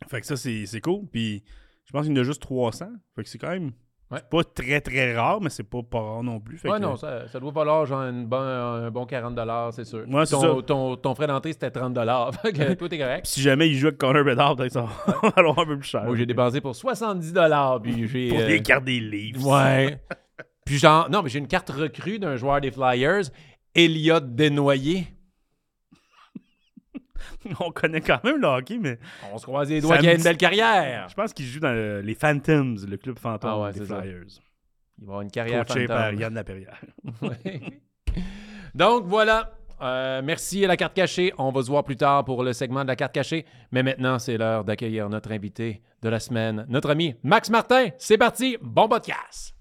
Fait 0.09 0.21
que 0.21 0.27
ça, 0.27 0.37
c'est 0.37 0.67
c'est 0.67 0.81
cool. 0.81 1.07
Puis 1.11 1.43
je 1.87 1.93
pense 1.93 2.07
qu'il 2.07 2.17
en 2.17 2.21
a 2.21 2.25
juste 2.25 2.43
300. 2.43 2.89
Fait 3.15 3.23
que 3.23 3.29
c'est 3.29 3.39
quand 3.39 3.51
même. 3.51 3.73
Ouais. 4.11 4.19
C'est 4.21 4.29
pas 4.29 4.45
très 4.45 4.81
très 4.81 5.17
rare, 5.17 5.41
mais 5.41 5.51
c'est 5.51 5.65
pas, 5.65 5.83
pas 5.83 6.01
rare 6.01 6.23
non 6.23 6.39
plus. 6.39 6.59
Fait 6.59 6.69
Ouais, 6.71 6.79
que- 6.79 6.83
non, 6.83 6.95
ça, 6.95 7.27
ça 7.27 7.41
doit 7.41 7.51
valoir 7.51 7.87
genre 7.87 8.03
une 8.03 8.25
bon, 8.25 8.39
un 8.39 8.89
bon 8.91 9.05
40 9.05 9.37
c'est 9.73 9.85
sûr. 9.85 10.05
Ouais, 10.09 10.25
ton, 10.27 10.63
ton, 10.63 10.97
ton 10.97 11.15
frais 11.17 11.27
d'entrée, 11.27 11.53
c'était 11.53 11.73
30 11.73 11.99
Fait 12.41 12.53
que 12.53 12.73
toi, 12.75 12.89
t'es 12.89 12.99
correct. 12.99 13.23
Puis 13.25 13.33
si 13.33 13.43
jamais 13.43 13.69
il 13.69 13.75
joue 13.75 13.89
avec 13.89 13.99
Connor 13.99 14.23
Bedard, 14.25 14.55
peut-être 14.55 14.73
ça 14.73 14.83
va 15.23 15.31
valoir 15.37 15.59
un 15.59 15.67
peu 15.67 15.77
plus 15.77 15.89
cher. 15.89 16.05
Moi, 16.05 16.15
j'ai 16.15 16.27
dépensé 16.27 16.61
pour 16.61 16.77
70 16.77 17.35
puis 17.83 18.07
j'ai... 18.07 18.29
Pour 18.29 18.39
euh, 18.39 18.47
des 18.47 18.63
cartes 18.63 18.85
des 18.85 19.01
livres. 19.01 19.45
Ouais. 19.45 20.01
Puis 20.65 20.79
genre... 20.79 21.11
Non, 21.11 21.23
mais 21.23 21.29
j'ai 21.29 21.41
une 21.41 21.49
carte 21.49 21.71
recrue 21.71 22.21
d'un 22.21 22.37
joueur 22.37 22.61
des 22.61 22.71
Flyers, 22.71 23.25
Elliott 23.75 24.37
Desnoyers. 24.37 25.09
On 27.61 27.71
connaît 27.71 28.01
quand 28.01 28.23
même 28.25 28.41
le 28.41 28.47
hockey, 28.47 28.79
mais 28.81 28.99
On 29.33 29.39
se 29.39 29.45
croise 29.45 29.69
les 29.71 29.81
doigts 29.81 29.99
qu'il 29.99 30.09
a 30.09 30.15
une 30.15 30.23
belle 30.23 30.37
carrière. 30.37 31.09
je 31.09 31.15
pense 31.15 31.33
qu'il 31.33 31.47
joue 31.47 31.61
dans 31.61 31.73
le- 31.73 32.01
les 32.01 32.15
Phantoms, 32.15 32.77
le 32.89 32.97
club 32.97 33.19
fantôme 33.19 33.51
Ah 33.53 33.59
ouais, 33.61 33.73
des 33.73 33.85
ça. 33.85 34.01
Flyers. 34.01 34.25
Il 34.99 35.05
va 35.05 35.11
avoir 35.13 35.21
une 35.23 35.31
carrière 35.31 35.65
Coaché 35.67 35.87
fantôme. 35.87 35.97
par 35.97 36.13
Yann 36.15 36.35
Lapierrière. 36.35 36.81
Ouais. 37.23 37.83
Donc 38.75 39.05
voilà. 39.07 39.53
Euh, 39.83 40.23
merci 40.25 40.65
à 40.65 40.69
la 40.69 40.77
carte 40.79 40.95
cachée. 40.95 41.33
On 41.37 41.51
va 41.51 41.63
se 41.63 41.69
voir 41.69 41.85
plus 41.85 41.97
tard 41.97 42.25
pour 42.25 42.43
le 42.43 42.53
segment 42.55 42.83
de 42.83 42.89
la 42.89 42.97
carte 42.97 43.13
cachée. 43.13 43.45
Mais 43.73 43.83
maintenant, 43.83 44.19
c'est 44.19 44.39
l'heure 44.39 44.65
d'accueillir 44.65 45.09
notre 45.11 45.33
invité 45.33 45.83
de 46.03 46.09
la 46.09 46.19
semaine, 46.19 46.65
notre 46.71 46.89
ami 46.91 47.15
Max 47.23 47.51
Martin. 47.51 47.89
C'est 47.99 48.17
parti. 48.17 48.57
Bon 48.63 48.89
podcast. 48.89 49.55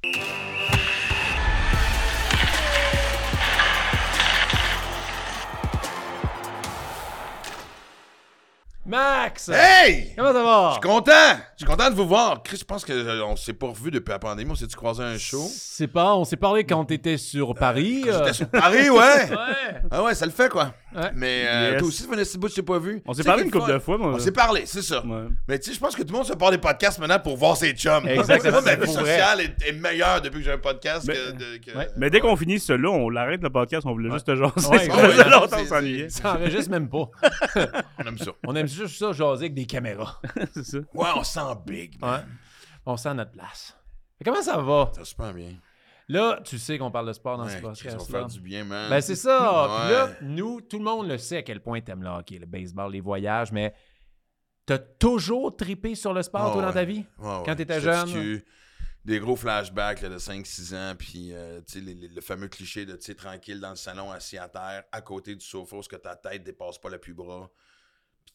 Max! 8.88 9.50
Hey! 9.50 10.14
Comment 10.16 10.32
ça 10.32 10.44
va? 10.44 10.68
Je 10.68 10.74
suis 10.74 10.82
content! 10.94 11.12
Je 11.58 11.66
suis 11.66 11.66
content 11.66 11.90
de 11.90 11.96
vous 11.96 12.08
voir. 12.08 12.44
Chris, 12.44 12.58
je 12.60 12.64
pense 12.64 12.86
qu'on 12.86 13.36
s'est 13.36 13.54
pas 13.54 13.66
revu 13.66 13.90
depuis 13.90 14.12
la 14.12 14.20
pandémie. 14.20 14.52
On 14.52 14.56
s'est-tu 14.56 14.76
croisé 14.76 15.02
un 15.02 15.18
show? 15.18 15.44
C'est 15.50 15.88
pas, 15.88 16.16
on 16.16 16.24
s'est 16.24 16.36
parlé 16.38 16.66
quand 16.66 16.86
t'étais 16.86 17.18
sur 17.18 17.56
Paris. 17.56 18.04
Quand 18.06 18.12
euh. 18.12 18.20
J'étais 18.20 18.34
sur 18.34 18.48
Paris, 18.48 18.90
ouais! 18.92 19.30
Ouais. 19.32 19.82
Ah 19.90 20.04
ouais, 20.04 20.14
ça 20.14 20.28
le 20.28 20.32
fait, 20.32 20.50
quoi. 20.50 20.74
Ouais. 20.96 21.12
Mais 21.16 21.46
euh, 21.48 21.72
Yes. 21.72 21.80
toi 21.80 21.88
aussi, 21.88 22.08
Vanessa 22.08 22.38
Bout, 22.38 22.48
je 22.50 22.56
t'ai 22.56 22.62
pas 22.64 22.80
vu. 22.80 23.02
On 23.06 23.14
s'est 23.14 23.24
parlé 23.24 23.44
une 23.44 23.52
couple 23.52 23.72
de 23.74 23.80
fois, 23.80 23.98
mais 23.98 24.06
On 24.06 24.20
s'est 24.20 24.32
parlé, 24.32 24.66
c'est 24.66 24.82
ça. 24.82 25.06
Ouais. 25.06 25.26
Mais 25.48 25.60
tu 25.60 25.70
sais, 25.70 25.76
je 25.76 25.80
pense 25.80 25.96
que 25.96 26.02
tout 26.04 26.12
le 26.14 26.18
monde 26.18 26.26
se 26.28 26.34
parle 26.34 26.54
des 26.54 26.58
podcasts 26.58 27.00
maintenant 27.00 27.20
pour 27.20 27.36
voir 27.38 27.58
ses 27.58 27.74
chums. 27.74 28.08
Exactement, 28.08 28.52
Moi, 28.54 28.62
ma 28.62 28.70
c'est 28.72 28.76
vie 28.80 28.86
pour 28.86 28.94
vrai. 28.96 29.04
sociale 29.12 29.42
est, 29.42 29.68
est 29.68 29.72
meilleure 29.74 30.22
depuis 30.22 30.40
que 30.40 30.46
j'ai 30.46 30.52
un 30.54 30.58
podcast 30.58 31.06
Mais- 31.08 31.14
que, 31.16 31.32
de- 31.32 31.58
que- 31.72 31.78
Ouais. 31.78 31.90
Mais 31.98 32.10
dès 32.10 32.20
qu'on 32.22 32.36
finit 32.38 32.60
cela, 32.60 32.90
on 32.90 33.10
l'arrête 33.10 33.42
le 33.44 33.50
podcast, 33.50 33.86
on 33.86 33.92
voulait 33.92 34.10
juste 34.12 34.26
te 34.28 34.36
jaser. 34.36 34.68
Ouais, 34.70 34.86
ça 34.86 34.94
faisait 34.94 35.24
ouais, 35.24 35.30
longtemps 35.30 35.58
qu'on 35.58 35.66
s'ennuyait. 35.66 36.10
Ça 36.10 36.34
enregistre 36.36 36.72
même 36.72 36.88
pas. 36.90 37.10
On 38.00 38.04
aime 38.08 38.18
ça. 38.18 38.32
On 38.48 38.56
aime 38.56 38.68
juste 38.68 38.98
ça 38.98 39.12
jaser 39.12 39.46
avec 39.46 39.54
des 39.54 39.66
caméras. 39.66 40.22
C'est 40.54 40.64
ça. 40.66 40.78
Ouais, 40.94 41.08
on 41.16 41.24
sent 41.24 41.40
big. 41.66 42.00
man. 42.02 42.26
On 42.86 42.96
sent 42.98 43.14
notre 43.16 43.32
place. 43.32 43.76
Mais 44.20 44.24
comment 44.32 44.42
ça 44.42 44.58
va? 44.58 44.92
Ça 44.94 45.00
va 45.02 45.06
super 45.06 45.34
bien. 45.34 45.50
Là, 46.08 46.40
tu 46.44 46.60
sais 46.60 46.78
qu'on 46.78 46.92
parle 46.92 47.08
de 47.08 47.14
sport 47.14 47.38
dans 47.38 47.48
ce 47.48 47.56
Ouais, 47.56 47.62
Chris, 47.62 47.66
on 47.66 47.70
va 47.70 47.74
podcast-là. 47.98 48.20
faire 48.20 48.28
du 48.28 48.40
bien, 48.40 48.64
man. 48.64 48.90
Ben, 48.90 49.02
c'est 49.02 49.16
ça. 49.16 49.38
Puis 49.82 49.92
là, 49.92 50.10
nous, 50.22 50.62
tout 50.62 50.78
le 50.78 50.84
monde 50.84 51.08
le 51.08 51.18
sait 51.18 51.38
à 51.38 51.42
quel 51.44 51.62
point 51.62 51.82
t'aimes 51.82 52.04
le 52.04 52.10
hockey, 52.10 52.38
le 52.38 52.46
baseball, 52.46 52.92
les 52.92 53.02
voyages, 53.02 53.52
mais 53.52 53.74
t'as 54.68 54.78
toujours 54.78 55.56
tripé 55.56 55.96
sur 55.96 56.14
le 56.14 56.22
sport, 56.22 56.50
Ah 56.50 56.54
toi, 56.54 56.62
dans 56.62 56.74
ta 56.74 56.84
vie? 56.86 57.06
Ouais. 57.20 57.42
Quand 57.46 57.56
t'étais 57.56 57.82
jeune? 57.82 58.06
petit, 58.06 58.44
Des 59.04 59.20
gros 59.20 59.36
flashbacks 59.36 60.02
là, 60.02 60.10
de 60.10 60.18
5-6 60.18 60.74
ans, 60.76 60.96
puis 60.98 61.30
euh, 61.32 61.62
les- 61.76 61.94
les- 61.94 62.08
le 62.08 62.22
fameux 62.22 62.48
cliché 62.48 62.88
de 62.88 62.96
tranquille 63.14 63.60
dans 63.60 63.70
le 63.70 63.76
salon, 63.76 64.12
assis 64.12 64.38
à 64.40 64.48
terre, 64.50 64.84
à 64.92 65.02
côté 65.02 65.36
du 65.36 65.46
sofa, 65.46 65.76
où 65.76 65.84
ce 65.84 65.90
que 65.90 65.96
ta 65.96 66.16
tête 66.16 66.44
dépasse 66.44 66.80
pas 66.80 66.90
l'appui 66.90 67.14
bras. 67.14 67.50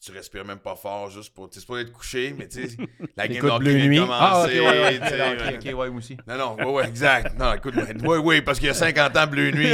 Tu 0.03 0.11
respires 0.11 0.43
même 0.45 0.57
pas 0.59 0.75
fort, 0.75 1.11
juste 1.11 1.31
pour. 1.33 1.47
Tu 1.49 1.59
sais, 1.59 1.65
c'est 1.65 1.71
pas 1.71 1.79
être 1.79 1.91
couché, 1.91 2.33
mais 2.35 2.47
tu 2.47 2.67
sais, 2.67 2.75
la 3.15 3.27
game 3.27 3.33
de 3.33 3.37
Écoute 3.37 3.51
hockey 3.51 3.63
Bleu 3.63 3.73
vient 3.73 3.83
de 3.85 3.89
Nuit. 3.89 3.99
Ah, 4.09 4.43
ok, 4.45 4.49
commencer, 4.49 4.59
ouais, 4.59 4.81
ouais. 4.81 4.99
tu 4.99 5.07
sais, 5.07 5.55
Ok, 5.55 5.63
ouais. 5.65 5.73
ouais, 5.73 5.89
moi 5.89 5.97
aussi. 5.99 6.17
Non, 6.27 6.37
non, 6.37 6.55
ouais, 6.55 6.65
ouais, 6.73 6.87
exact. 6.87 7.37
Non, 7.37 7.53
écoute, 7.53 7.75
oui, 8.03 8.17
oui, 8.23 8.41
parce 8.41 8.57
qu'il 8.57 8.67
y 8.67 8.71
a 8.71 8.73
50 8.73 9.15
ans, 9.17 9.27
Bleu 9.27 9.51
Nuit. 9.51 9.73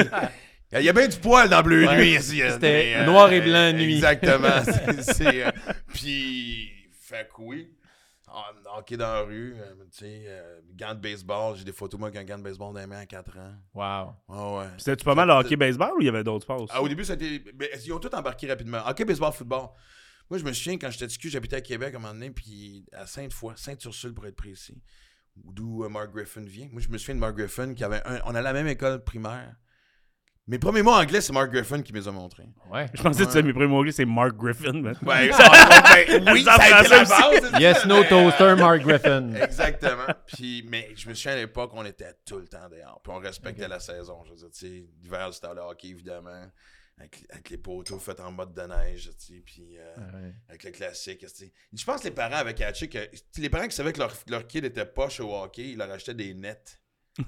Il 0.74 0.82
y 0.82 0.90
a 0.90 0.94
bien 0.94 1.08
du 1.08 1.16
poil 1.18 1.48
dans 1.48 1.64
Bleu 1.64 1.88
Ouais. 1.88 1.98
Nuit 1.98 2.16
ici. 2.18 2.42
euh, 2.42 2.52
C'était 2.52 2.96
mais, 2.98 3.06
noir 3.06 3.32
et 3.32 3.40
blanc 3.40 3.72
nuit. 3.72 3.96
Exactement. 3.96 4.50
c'est- 5.02 5.46
euh, 5.46 5.52
puis, 5.94 6.72
fait 6.92 7.30
que 7.34 7.42
oui. 7.42 7.70
En 8.30 8.78
hockey 8.78 8.98
dans 8.98 9.14
la 9.14 9.22
rue, 9.22 9.56
euh, 9.58 9.74
tu 9.90 10.00
sais, 10.00 10.24
euh, 10.28 10.60
gants 10.76 10.94
de 10.94 11.00
baseball. 11.00 11.56
J'ai 11.56 11.64
des 11.64 11.72
photos, 11.72 11.98
moi, 11.98 12.10
avec 12.10 12.20
un 12.20 12.26
gant 12.26 12.38
de 12.38 12.44
baseball 12.44 12.74
dans 12.74 12.80
les 12.82 12.86
mains 12.86 13.00
à 13.00 13.06
4 13.06 13.32
ans. 13.38 13.54
Wow. 13.74 14.14
Ouais, 14.28 14.60
ouais. 14.60 14.66
C'était-tu 14.78 15.06
pas 15.06 15.16
mal 15.16 15.32
hockey 15.32 15.56
baseball 15.56 15.92
ou 15.96 16.02
il 16.02 16.06
y 16.08 16.10
avait 16.10 16.26
d'autres 16.26 16.44
sports 16.44 16.62
aussi? 16.64 16.74
Ah, 16.76 16.82
au 16.82 16.90
début, 16.90 17.06
c'était. 17.06 17.40
ben, 17.56 17.70
ils 17.86 17.94
ont 17.94 18.00
tous 18.00 18.14
embarqué 18.14 18.46
rapidement. 18.48 18.80
Hockey, 18.86 19.06
baseball, 19.06 19.32
football. 19.32 19.70
Moi, 20.30 20.40
je 20.40 20.44
me 20.44 20.52
souviens, 20.54 20.78
quand 20.78 20.92
j'étais 20.92 21.08
petit 21.08 21.18
cul, 21.18 21.30
j'habitais 21.30 21.56
à 21.56 21.62
Québec 21.62 21.94
à 21.94 21.98
un 21.98 22.02
moment 22.02 22.14
donné, 22.14 22.32
puis 22.32 22.86
à 22.92 23.08
Sainte-Foy, 23.08 23.54
Sainte-Ursule 23.56 24.14
pour 24.14 24.26
être 24.26 24.36
précis, 24.36 24.82
d'où 25.36 25.84
euh, 25.84 25.90
Mark 25.90 26.12
Griffin 26.14 26.42
vient. 26.42 26.68
Moi, 26.72 26.82
je 26.82 26.90
me 26.90 26.98
souviens 26.98 27.16
de 27.16 27.20
Mark 27.20 27.36
Griffin 27.36 27.74
qui 27.74 27.84
avait 27.84 28.02
un. 28.06 28.20
On 28.26 28.36
a 28.36 28.42
la 28.42 28.54
même 28.54 28.68
école 28.68 29.04
primaire. 29.04 29.56
Mes 30.50 30.60
premiers 30.60 30.82
mots 30.82 30.94
anglais, 30.94 31.20
c'est 31.20 31.34
Mark 31.34 31.52
Griffin 31.52 31.82
qui 31.82 31.92
me 31.92 32.00
les 32.00 32.08
a 32.08 32.12
montrés. 32.12 32.48
Ouais. 32.72 32.86
Je 32.94 33.04
pensais 33.04 33.26
que 33.26 33.32
tu 33.34 33.44
mes 33.44 33.52
premiers 33.52 33.68
mots 33.68 33.80
anglais, 33.80 33.92
c'est 33.92 34.06
Mark 34.06 34.38
Griffin. 34.38 34.82
Ouais, 34.82 34.94
ben, 35.02 35.30
oui, 36.32 36.44
Ça 36.44 36.54
a 36.54 36.82
été 36.82 36.90
la 36.90 37.04
base. 37.04 37.52
c'est 37.52 37.60
Yes, 37.60 37.86
no 37.86 38.02
toaster, 38.06 38.56
Mark 38.56 38.80
Griffin. 38.82 39.34
Exactement. 39.36 40.08
Puis, 40.26 40.66
mais 40.70 40.94
je 40.96 41.10
me 41.10 41.14
souviens 41.14 41.34
à 41.34 41.36
l'époque, 41.36 41.72
on 41.74 41.84
était 41.84 42.14
tout 42.26 42.38
le 42.38 42.48
temps 42.48 42.70
dehors. 42.70 43.02
Puis 43.04 43.12
on 43.14 43.20
respectait 43.20 43.68
la 43.68 43.82
saison. 43.82 44.24
Je 44.24 44.30
veux 44.30 44.38
dire, 44.38 44.50
tu 44.52 44.68
sais, 44.68 44.86
l'hiver, 45.04 45.34
c'était 45.34 45.54
le 45.54 45.62
hockey, 45.62 45.90
évidemment. 45.90 46.46
Avec, 47.00 47.26
avec 47.30 47.50
les 47.52 47.58
poteaux 47.58 48.00
faits 48.00 48.20
en 48.22 48.32
mode 48.32 48.54
de 48.56 48.62
neige, 48.64 49.12
tu 49.20 49.36
sais. 49.36 49.42
Puis 49.46 49.78
euh, 49.78 49.96
Ouais. 50.14 50.34
avec 50.50 50.64
le 50.64 50.72
classique. 50.72 51.20
tu 51.20 51.28
sais. 51.30 51.54
Je 51.72 51.84
pense 51.86 52.02
que 52.02 52.06
les 52.08 52.14
parents 52.14 52.38
avaient 52.38 52.56
catché 52.56 52.90
que. 52.90 53.08
Les 53.38 53.50
parents 53.50 53.68
qui 53.68 53.76
savaient 53.76 53.94
que 53.94 54.00
leur, 54.00 54.14
leur 54.28 54.48
kid 54.48 54.66
était 54.66 54.86
poche 54.86 55.20
au 55.20 55.32
hockey, 55.36 55.70
ils 55.72 55.78
leur 55.78 55.92
achetaient 55.92 56.16
des 56.16 56.34
nets. 56.34 56.82
Tu 57.16 57.24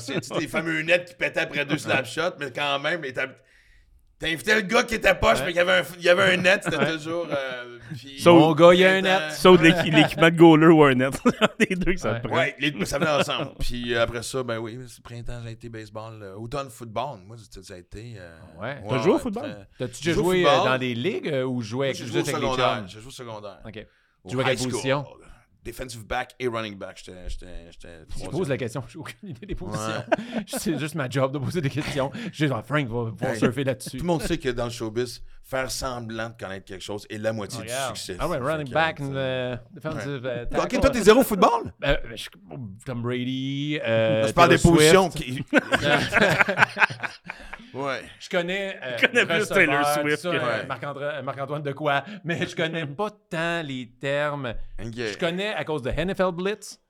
sais, 0.00 0.18
les 0.38 0.48
fameux 0.48 0.82
nets 0.82 1.04
qui 1.08 1.14
pétaient 1.14 1.40
après 1.40 1.64
deux 1.66 1.78
snapshots, 1.78 2.36
mais 2.38 2.52
quand 2.52 2.78
même, 2.80 3.02
les 3.02 3.12
tab- 4.24 4.30
T'invitais 4.30 4.54
le 4.56 4.60
gars 4.62 4.82
qui 4.84 4.94
était 4.94 5.14
poche, 5.14 5.38
Ouais. 5.40 5.46
mais 5.46 5.50
il 5.52 5.56
y 5.56 5.60
avait 5.60 5.72
un, 5.72 5.82
il 5.98 6.04
y 6.04 6.08
avait 6.08 6.34
un 6.34 6.36
net, 6.36 6.62
c'était 6.64 6.92
toujours. 6.92 7.26
euh, 7.30 7.78
puis- 7.96 8.18
So- 8.20 8.34
Mon 8.38 8.52
gars, 8.54 8.74
il 8.74 8.80
y 8.80 8.84
a 8.84 8.92
un 8.94 9.00
net. 9.02 9.32
Sauf 9.32 9.60
l'équi- 9.60 9.90
l'équipement 9.92 10.30
de 10.30 10.36
goaler 10.36 10.66
ou 10.66 10.82
un 10.84 10.94
net. 10.94 11.20
Les 11.58 11.76
deux 11.76 11.92
que 11.92 12.00
ça 12.00 12.12
Ouais. 12.12 12.20
te 12.20 12.26
prend. 12.28 12.36
Ouais, 12.36 12.54
les- 12.58 12.84
ça 12.86 12.98
venait 12.98 13.10
ensemble. 13.10 13.52
Puis 13.60 13.94
euh, 13.94 14.02
après 14.02 14.22
ça, 14.22 14.42
ben 14.42 14.58
oui, 14.58 14.78
ce 14.88 15.00
printemps, 15.00 15.40
j'ai 15.44 15.52
été 15.52 15.68
baseball. 15.68 16.22
euh, 16.22 16.34
automne, 16.36 16.70
football. 16.70 17.20
Moi, 17.26 17.36
ça, 17.38 17.74
a 17.74 17.76
été. 17.78 18.14
euh, 18.18 18.36
Ouais. 18.60 18.82
T'as 18.88 18.98
joué 18.98 19.12
au 19.12 19.18
football? 19.18 19.66
T'as-tu 19.78 20.02
déjà 20.04 20.14
joué 20.14 20.46
euh, 20.46 20.64
dans 20.64 20.78
des 20.78 20.94
ligues 20.94 21.28
euh, 21.28 21.44
ou 21.44 21.60
joué 21.62 21.88
avec, 21.88 21.98
joué 21.98 22.06
au 22.06 22.14
avec 22.22 22.26
les 22.26 22.32
secondaire. 22.32 22.76
chums? 22.78 22.88
J'ai 22.88 22.98
joué 23.00 23.08
au 23.08 23.10
secondaire. 23.10 23.58
OK. 23.66 23.72
Tu 24.26 24.32
jouais 24.32 24.44
à 24.44 24.54
quelle 24.54 24.68
position? 24.70 25.04
Defensive 25.64 26.04
back 26.06 26.34
et 26.38 26.46
running 26.46 26.76
back. 26.76 26.98
J'étais. 27.04 27.28
j'étais- 27.28 27.70
j'étais 27.70 28.24
Je 28.24 28.28
pose 28.30 28.48
la 28.48 28.56
question, 28.58 28.82
j'ai 28.88 28.98
aucune 28.98 29.30
idée 29.30 29.46
des 29.46 29.54
positions. 29.54 30.04
C'est 30.46 30.78
juste 30.78 30.94
ma 30.94 31.08
job 31.08 31.32
de 31.32 31.38
poser 31.38 31.60
des 31.62 31.70
questions. 31.70 32.10
Je 32.32 32.44
dis, 32.46 32.52
ah, 32.54 32.62
Frank 32.62 32.86
va, 32.88 33.10
va 33.16 33.32
Hey. 33.32 33.38
surfer 33.38 33.64
là-dessus. 33.64 33.90
Tout 33.96 33.96
le 34.04 34.06
monde 34.06 34.22
sait 34.22 34.36
que 34.38 34.50
dans 34.50 34.64
le 34.66 34.70
showbiz, 34.70 35.22
faire 35.46 35.70
semblant 35.70 36.30
de 36.30 36.34
connaître 36.42 36.64
quelque 36.64 36.82
chose 36.82 37.06
est 37.10 37.18
la 37.18 37.32
moitié 37.32 37.62
du 37.62 37.68
succès. 37.88 38.16
Ah 38.18 38.26
ouais, 38.28 38.38
running 38.38 38.72
back 38.72 38.98
euh, 39.00 39.04
and 39.04 39.14
euh, 39.14 39.56
defensive 39.72 40.26
euh, 40.26 40.44
tackle. 40.46 40.76
Ok, 40.76 40.80
toi, 40.80 40.90
t'es 40.90 41.02
zéro 41.02 41.22
football? 41.22 41.72
Euh, 41.84 41.96
ben, 42.08 42.16
je- 42.16 42.30
Tom 42.86 43.02
Brady. 43.02 43.78
euh, 43.84 44.26
je 44.26 44.32
parle 44.32 44.50
des 44.50 44.58
positions. 44.58 45.10
Qui- 45.10 45.44
ouais. 47.74 48.02
Je 48.20 48.28
connais. 48.28 48.78
Euh, 48.82 48.96
Je 48.98 49.06
connais 49.06 49.26
plus 49.26 49.48
Taylor 49.48 49.86
Swift 49.94 50.18
ça, 50.18 50.30
que- 50.30 50.36
euh, 50.36 50.40
Ouais. 50.60 50.66
Marc-André- 50.66 51.14
euh, 51.18 51.22
Marc-Antoine 51.22 51.62
de 51.62 51.72
quoi, 51.72 52.04
mais 52.24 52.46
je 52.46 52.54
connais 52.56 52.86
pas 52.86 53.10
tant 53.30 53.62
les 53.62 53.90
termes. 54.00 54.54
Je 54.78 55.18
connais 55.18 55.54
à 55.54 55.64
cause 55.64 55.82
de 55.82 55.90
NFL 55.90 56.32
Blitz. 56.32 56.80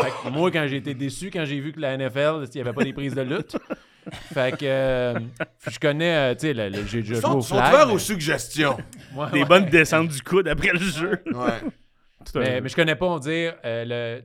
Fait 0.00 0.10
que 0.10 0.28
moi, 0.30 0.50
quand 0.50 0.66
j'ai 0.68 0.76
été 0.76 0.94
déçu, 0.94 1.30
quand 1.30 1.44
j'ai 1.44 1.60
vu 1.60 1.72
que 1.72 1.80
la 1.80 1.96
NFL, 1.98 2.44
il 2.46 2.50
n'y 2.54 2.60
avait 2.60 2.72
pas 2.72 2.84
des 2.84 2.92
prises 2.92 3.14
de 3.14 3.22
lutte. 3.22 3.56
Fait 4.32 4.56
que 4.56 4.64
euh, 4.64 5.18
je 5.68 5.78
connais, 5.78 6.32
euh, 6.32 6.34
tu 6.34 6.40
sais, 6.40 6.54
j'ai 6.54 6.70
déjà 6.80 6.98
Ils 6.98 7.04
joué 7.04 7.20
sont, 7.20 7.36
au 7.38 7.40
sont 7.40 7.54
flag. 7.56 7.72
ouverts 7.74 7.86
mais- 7.88 7.92
aux 7.94 7.98
suggestions. 7.98 8.76
Ouais, 9.14 9.30
Des 9.32 9.40
ouais. 9.40 9.44
bonnes 9.44 9.66
descentes 9.66 10.08
du 10.08 10.22
coude 10.22 10.46
après 10.48 10.72
le 10.72 10.78
jeu. 10.78 11.22
Ouais. 11.34 11.60
Mais, 12.34 12.60
mais 12.60 12.68
je 12.68 12.76
connais 12.76 12.94
pas, 12.96 13.06
on 13.06 13.18
dire, 13.18 13.54
euh, 13.64 14.20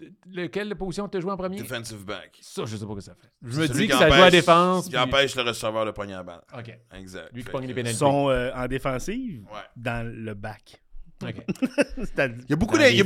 le. 0.00 0.08
Lequel 0.32 0.72
position 0.76 1.08
tu 1.08 1.18
as 1.18 1.20
joué 1.20 1.32
en 1.32 1.36
premier? 1.36 1.58
Defensive 1.58 2.04
back. 2.04 2.38
Ça, 2.40 2.62
je 2.64 2.76
sais 2.76 2.84
pas 2.86 2.92
ce 2.92 2.96
que 2.96 3.00
ça 3.02 3.14
fait. 3.20 3.28
Je 3.42 3.60
me 3.60 3.66
dis 3.66 3.88
que 3.88 3.94
ça 3.96 4.08
joue 4.08 4.22
à 4.22 4.30
défense. 4.30 4.84
Qui 4.84 4.90
puis- 4.90 4.98
empêche 5.00 5.34
le 5.34 5.42
receveur 5.42 5.84
de 5.84 5.90
pogner 5.90 6.12
la 6.12 6.22
balle. 6.22 6.40
OK. 6.56 6.78
Exact. 6.96 7.30
Lui 7.32 7.42
qui 7.42 7.50
pogne 7.50 7.66
les 7.66 7.74
pénalités. 7.74 7.96
Ils 7.96 7.98
sont 7.98 8.28
euh, 8.30 8.52
en 8.54 8.68
défensive 8.68 9.42
Ouais. 9.52 9.58
dans 9.76 10.06
le 10.08 10.34
back. 10.34 10.80
Il 11.26 12.44
y 12.48 12.52
a 12.52 12.56
beaucoup 12.56 12.76
il 12.76 12.80
d'indices. 12.80 12.92
Il 12.92 12.96
y 12.96 13.00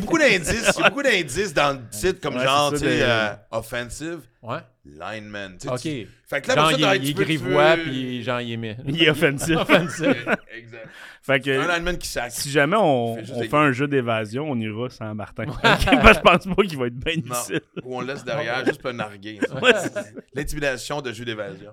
a 0.84 0.88
beaucoup 0.90 1.02
d'indices 1.02 1.54
dans 1.54 1.78
le 1.78 1.88
titre 1.88 2.20
comme 2.20 2.36
Ouais, 2.36 2.44
genre, 2.44 2.70
tu 2.72 2.78
ça, 2.78 2.84
sais, 2.84 2.98
de- 2.98 3.02
euh, 3.04 3.34
offensive, 3.50 4.18
Ouais. 4.42 4.58
lineman. 4.84 5.56
tu 5.58 5.66
sais, 5.68 5.72
OK. 5.72 5.80
tu- 5.80 6.08
Fait 6.26 6.40
que 6.42 6.48
là, 6.48 6.54
Genre, 6.56 6.72
il, 6.96 7.04
il 7.04 7.14
tu 7.14 7.22
grivois, 7.24 7.76
puis 7.76 8.22
genre, 8.22 8.40
il 8.40 8.52
est 8.52 8.56
mis. 8.56 8.74
Il 8.86 9.02
est 9.02 9.08
offensif. 9.10 9.56
offensif. 9.60 10.26
Exact. 10.54 10.88
fait 11.22 11.48
Un 11.56 11.74
lineman 11.76 11.96
qui 11.96 12.08
sac. 12.08 12.32
si 12.32 12.50
jamais 12.50 12.76
on, 12.78 13.16
Il 13.18 13.48
fait 13.48 13.54
on 13.54 13.58
un 13.60 13.72
jeu 13.72 13.86
d'évasion, 13.88 14.50
on 14.50 14.56
ira 14.60 14.90
sans 14.90 15.14
Martin. 15.14 15.44
Je 15.46 16.20
pense 16.20 16.54
pas 16.54 16.62
qu'il 16.64 16.78
va 16.78 16.86
être 16.88 16.94
bien 16.98 17.14
Non. 17.16 17.22
difficile. 17.22 17.60
Ou 17.84 17.96
on 17.96 18.00
le 18.02 18.08
laisse 18.08 18.24
derrière, 18.24 18.64
juste 18.66 18.80
pour 18.80 18.90
le 18.90 18.96
narguer. 18.96 19.38
L'intimidation 20.34 21.00
de 21.00 21.12
jeu 21.12 21.24
d'évasion. 21.24 21.72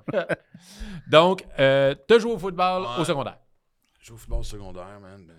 Donc, 1.10 1.44
euh, 1.60 1.96
t'as 2.08 2.20
joué 2.20 2.32
au 2.32 2.38
football 2.40 2.84
Ouais. 2.84 2.88
au 3.02 3.06
secondaire. 3.06 3.38
Je 4.02 4.08
joue 4.08 4.14
au 4.14 4.18
football 4.18 4.44
secondaire, 4.46 5.00
man. 5.02 5.24
Mais, 5.28 5.34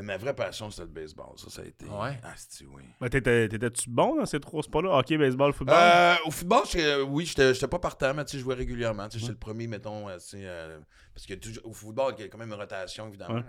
mais 0.00 0.14
ma 0.14 0.16
vraie 0.16 0.34
passion, 0.34 0.70
c'était 0.70 0.82
le 0.82 0.88
baseball. 0.88 1.32
Ça, 1.36 1.50
ça 1.50 1.62
a 1.62 1.64
été. 1.64 1.84
Ouais. 1.84 2.18
Ah, 2.22 2.32
c'est 2.36 2.64
oui. 2.64 2.82
T'étais- 3.10 3.48
T'étais-tu 3.48 3.90
bon 3.90 4.16
dans 4.16 4.26
ces 4.26 4.40
trois 4.40 4.62
sports-là? 4.62 4.96
Hockey, 4.98 5.18
baseball, 5.18 5.52
football? 5.52 5.76
Euh, 5.78 6.14
au 6.24 6.30
football, 6.30 6.62
oui, 7.08 7.26
j'étais 7.26 7.52
j'étais 7.54 7.68
pas 7.68 7.78
partant, 7.78 8.14
mais 8.14 8.24
tu 8.24 8.32
sais, 8.32 8.38
je 8.38 8.42
jouais 8.44 8.54
régulièrement. 8.54 9.08
Tu 9.08 9.14
sais, 9.14 9.20
J'étais 9.20 9.32
le 9.32 9.38
premier, 9.38 9.66
mettons, 9.66 10.08
euh, 10.08 10.78
parce 11.14 11.26
que 11.26 11.34
au 11.64 11.72
football, 11.72 12.14
il 12.18 12.22
y 12.22 12.24
a 12.24 12.28
quand 12.28 12.38
même 12.38 12.52
une 12.52 12.54
rotation, 12.54 13.08
évidemment. 13.08 13.34
Ouais. 13.34 13.44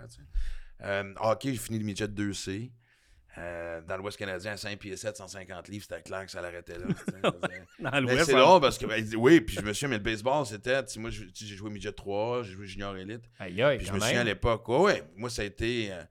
Euh, 0.82 1.14
hockey, 1.20 1.52
j'ai 1.52 1.58
fini 1.58 1.78
le 1.78 1.84
midget 1.84 2.08
2C. 2.08 2.72
Euh, 3.38 3.80
dans 3.88 3.96
l'Ouest 3.96 4.18
canadien, 4.18 4.52
à 4.52 4.56
5 4.58 4.78
pieds 4.78 4.94
7, 4.94 5.16
150 5.16 5.68
livres, 5.68 5.86
c'était 5.88 6.02
clair 6.02 6.26
que 6.26 6.30
ça 6.30 6.42
l'arrêtait 6.42 6.76
là. 6.78 6.84
Mais 8.02 8.24
c'est 8.24 8.34
hein? 8.34 8.38
drôle 8.38 8.60
parce 8.60 8.76
que, 8.76 8.84
ben, 8.84 9.02
oui, 9.16 9.40
puis 9.40 9.56
je 9.56 9.62
me 9.62 9.72
souviens, 9.72 9.88
mais 9.88 9.96
le 9.96 10.02
baseball, 10.02 10.44
c'était, 10.44 10.84
tu 10.84 10.92
sais, 10.92 11.00
moi, 11.00 11.08
j'ai 11.10 11.46
joué 11.46 11.70
midget 11.70 11.92
3, 11.92 12.42
j'ai 12.42 12.52
joué 12.52 12.66
junior 12.66 12.94
élite. 12.94 13.22
Aïe, 13.38 13.62
aïe, 13.62 13.78
Puis 13.78 13.86
je 13.86 13.92
me 13.92 14.00
souviens 14.00 14.20
à 14.20 14.24
l'époque, 14.24 14.68
ouais, 14.68 14.78
ouais, 14.80 15.04
moi, 15.16 15.30
ça 15.30 15.42
a 15.42 15.44
été 15.46 15.92
euh, 15.92 16.02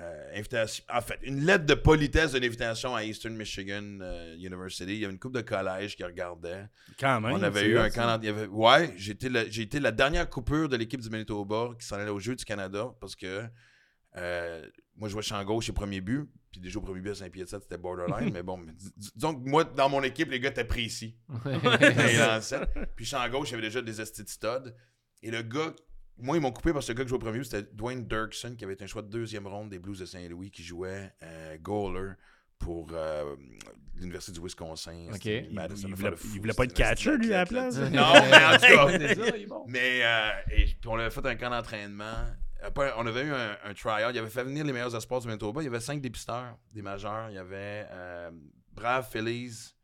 euh, 0.00 0.32
invitation. 0.38 0.84
En 0.92 1.00
fait, 1.00 1.18
une 1.22 1.44
lettre 1.44 1.66
de 1.66 1.74
politesse 1.74 2.32
d'une 2.32 2.44
invitation 2.44 2.94
à 2.94 3.04
Eastern 3.04 3.34
Michigan 3.34 3.98
euh, 4.00 4.36
University. 4.36 4.84
Il 4.92 4.98
y 4.98 5.04
avait 5.04 5.12
une 5.12 5.18
couple 5.18 5.36
de 5.38 5.42
collèges 5.42 5.96
qui 5.96 6.04
regardaient. 6.04 6.66
Quand 7.00 7.20
même. 7.20 7.32
On 7.32 7.42
avait 7.42 7.66
eu 7.66 7.78
un 7.78 7.90
camp. 7.90 8.18
il 8.22 8.26
y 8.26 8.28
avait- 8.28 8.46
Ouais, 8.46 8.94
j'ai 8.96 9.12
été, 9.12 9.28
la- 9.28 9.48
j'ai 9.48 9.62
été 9.62 9.80
la 9.80 9.90
dernière 9.90 10.28
coupure 10.30 10.68
de 10.68 10.76
l'équipe 10.76 11.00
du 11.00 11.10
Manitoba 11.10 11.70
qui 11.80 11.86
s'en 11.86 11.96
allait 11.96 12.10
au 12.10 12.20
Jeu 12.20 12.36
du 12.36 12.44
Canada 12.44 12.86
parce 13.00 13.16
que 13.16 13.42
euh, 14.16 14.66
moi, 14.96 15.08
je 15.08 15.12
jouais 15.12 15.22
champ 15.22 15.42
gauche 15.44 15.68
et 15.68 15.72
premier 15.72 16.00
but. 16.00 16.28
Puis 16.50 16.60
déjà 16.60 16.78
au 16.78 16.82
premier 16.82 17.00
but 17.00 17.10
à 17.10 17.14
Saint-Pierre-de-Sept, 17.14 17.62
c'était 17.64 17.76
borderline. 17.78 18.30
mais 18.32 18.42
bon, 18.42 18.56
mais 18.56 18.72
disons 19.14 19.34
que 19.34 19.48
moi, 19.48 19.64
dans 19.64 19.88
mon 19.88 20.02
équipe, 20.02 20.30
les 20.30 20.40
gars 20.40 20.48
étaient 20.50 20.64
précis. 20.64 21.16
Ils 21.44 22.18
lançaient. 22.18 22.66
Puis 22.96 23.04
champ 23.04 23.28
gauche, 23.28 23.48
il 23.48 23.52
y 23.52 23.54
avait 23.54 23.62
déjà 23.66 23.82
des 23.82 24.00
estis 24.00 24.24
de 24.24 24.28
stud. 24.28 24.74
Et 25.22 25.30
le 25.30 25.42
gars, 25.42 25.74
moi, 26.18 26.36
ils 26.36 26.40
m'ont 26.40 26.52
coupé 26.52 26.72
parce 26.72 26.86
que 26.86 26.92
le 26.92 26.98
gars 26.98 27.04
que 27.04 27.08
je 27.08 27.14
jouais 27.14 27.22
au 27.22 27.30
premier 27.30 27.44
c'était 27.44 27.68
Dwayne 27.72 28.06
Dirksen, 28.06 28.56
qui 28.56 28.64
avait 28.64 28.74
été 28.74 28.84
un 28.84 28.88
choix 28.88 29.02
de 29.02 29.08
deuxième 29.08 29.46
ronde 29.46 29.70
des 29.70 29.78
Blues 29.78 29.98
de 29.98 30.06
Saint-Louis, 30.06 30.50
qui 30.50 30.62
jouait 30.62 31.12
euh, 31.22 31.56
goaler 31.58 32.12
pour 32.58 32.88
euh, 32.92 33.36
l'Université 33.96 34.32
du 34.32 34.44
Wisconsin. 34.44 35.06
Ok. 35.14 35.24
Il, 35.26 35.52
Madison, 35.52 35.88
il 35.88 35.94
voulait, 35.94 36.16
fou, 36.16 36.28
il 36.34 36.40
voulait 36.40 36.54
pas 36.54 36.64
être 36.64 36.74
catcher, 36.74 37.16
lui, 37.16 37.32
à 37.32 37.38
la 37.38 37.46
place. 37.46 37.78
là. 37.78 37.90
Non, 37.90 38.12
mais 38.30 38.44
en 38.44 38.54
tout 38.54 38.60
cas. 38.60 38.98
C'est 38.98 39.14
ça, 39.14 39.36
il 39.36 39.42
est 39.42 39.46
bon. 39.46 39.64
Mais 39.68 40.00
euh, 40.02 40.30
et, 40.50 40.64
puis 40.64 40.88
on 40.88 40.94
avait 40.94 41.10
fait 41.10 41.24
un 41.24 41.36
camp 41.36 41.50
d'entraînement. 41.50 42.24
Après, 42.60 42.92
on 42.96 43.06
avait 43.06 43.22
eu 43.22 43.32
un, 43.32 43.56
un 43.64 43.74
try-out. 43.74 44.10
Il 44.12 44.18
avait 44.18 44.30
fait 44.30 44.42
venir 44.42 44.64
les 44.64 44.72
meilleurs 44.72 44.94
espoirs 44.94 45.20
du 45.20 45.28
Manitoba. 45.28 45.62
Il 45.62 45.66
y 45.66 45.68
avait 45.68 45.80
cinq 45.80 46.00
dépisteurs, 46.00 46.58
des 46.72 46.82
majeurs. 46.82 47.30
Il 47.30 47.34
y 47.34 47.38
avait 47.38 47.86
euh, 47.90 48.30
Brave, 48.72 49.08
Phillies, 49.10 49.74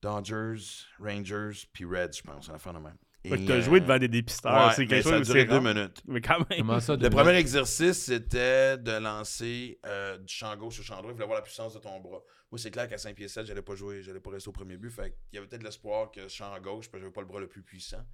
Dodgers, 0.00 0.86
Rangers, 0.98 1.66
puis 1.72 1.84
Reds, 1.84 2.16
je 2.16 2.22
pense. 2.22 2.48
On 2.48 2.54
a 2.54 2.58
fait 2.58 2.72
de 2.72 2.78
même. 2.78 2.96
Fait 3.22 3.36
que 3.36 3.42
Et, 3.42 3.44
t'as 3.46 3.54
euh, 3.56 3.60
joué 3.60 3.80
devant 3.80 3.98
des 3.98 4.08
dépisteurs. 4.08 4.68
ouais, 4.68 4.72
c'est 4.74 4.82
mais 4.82 4.86
quelque 4.88 5.08
ça 5.08 5.14
a 5.14 5.18
chose 5.18 5.26
duré 5.26 5.40
c'est 5.40 5.46
deux 5.46 5.52
rare. 5.58 5.62
minutes. 5.62 6.02
Mais 6.06 6.20
quand 6.22 6.38
même. 6.48 6.58
Comment 6.60 6.80
ça, 6.80 6.96
Le 6.96 7.10
premier 7.10 7.34
exercice, 7.34 7.98
c'était 8.04 8.78
de 8.78 8.92
lancer 8.92 9.78
euh, 9.84 10.16
du 10.18 10.32
champ 10.32 10.56
gauche 10.56 10.80
au 10.80 10.82
champ 10.82 10.96
droit. 10.96 11.10
Il 11.10 11.14
voulait 11.14 11.26
voir 11.26 11.38
la 11.38 11.42
puissance 11.42 11.74
de 11.74 11.78
ton 11.80 12.00
bras. 12.00 12.22
Moi, 12.50 12.58
c'est 12.58 12.70
clair 12.70 12.88
qu'à 12.88 12.96
5 12.98 13.14
pieds 13.14 13.28
7, 13.28 13.46
j'allais 13.46 13.62
pas 13.62 13.74
jouer, 13.74 14.02
j'allais 14.02 14.20
pas 14.20 14.30
rester 14.30 14.48
au 14.48 14.52
premier 14.52 14.76
but. 14.78 14.90
Fait 14.90 15.10
qu'il 15.10 15.34
y 15.34 15.38
avait 15.38 15.46
peut-être 15.46 15.62
l'espoir 15.62 16.10
que 16.10 16.28
champ 16.28 16.58
gauche, 16.60 16.86
parce 16.86 16.92
que 16.92 16.98
j'avais 17.00 17.12
pas 17.12 17.20
le 17.20 17.26
bras 17.26 17.40
le 17.40 17.46
plus 17.48 17.62
puissant. 17.62 18.04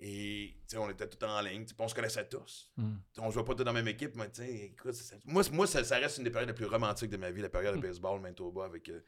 Et 0.00 0.54
tu 0.68 0.76
sais, 0.76 0.76
on 0.78 0.88
était 0.88 1.08
tout 1.08 1.22
en 1.24 1.40
ligne. 1.40 1.64
Tu 1.64 1.74
on 1.78 1.88
se 1.88 1.94
connaissait 1.94 2.26
tous. 2.28 2.70
Hmm. 2.76 2.94
Tu 3.12 3.20
sais, 3.20 3.26
On 3.26 3.30
jouait 3.30 3.44
pas 3.44 3.54
tous 3.54 3.64
dans 3.64 3.72
la 3.72 3.82
même 3.82 3.88
équipe, 3.88 4.14
mais 4.14 4.30
tu 4.30 4.42
sais, 4.42 4.54
écoute, 4.72 4.94
ça- 4.94 5.16
moi, 5.26 5.66
ça, 5.66 5.82
ça 5.84 5.98
reste 5.98 6.18
une 6.18 6.24
des 6.24 6.30
périodes 6.30 6.48
les 6.48 6.54
plus 6.54 6.66
romantiques 6.66 7.10
de 7.10 7.16
ma 7.16 7.30
vie, 7.30 7.42
la 7.42 7.48
période 7.48 7.76
de 7.76 7.80
baseball, 7.80 8.20
Manitoba, 8.20 8.64
avec 8.64 8.88
euh, 8.88 9.00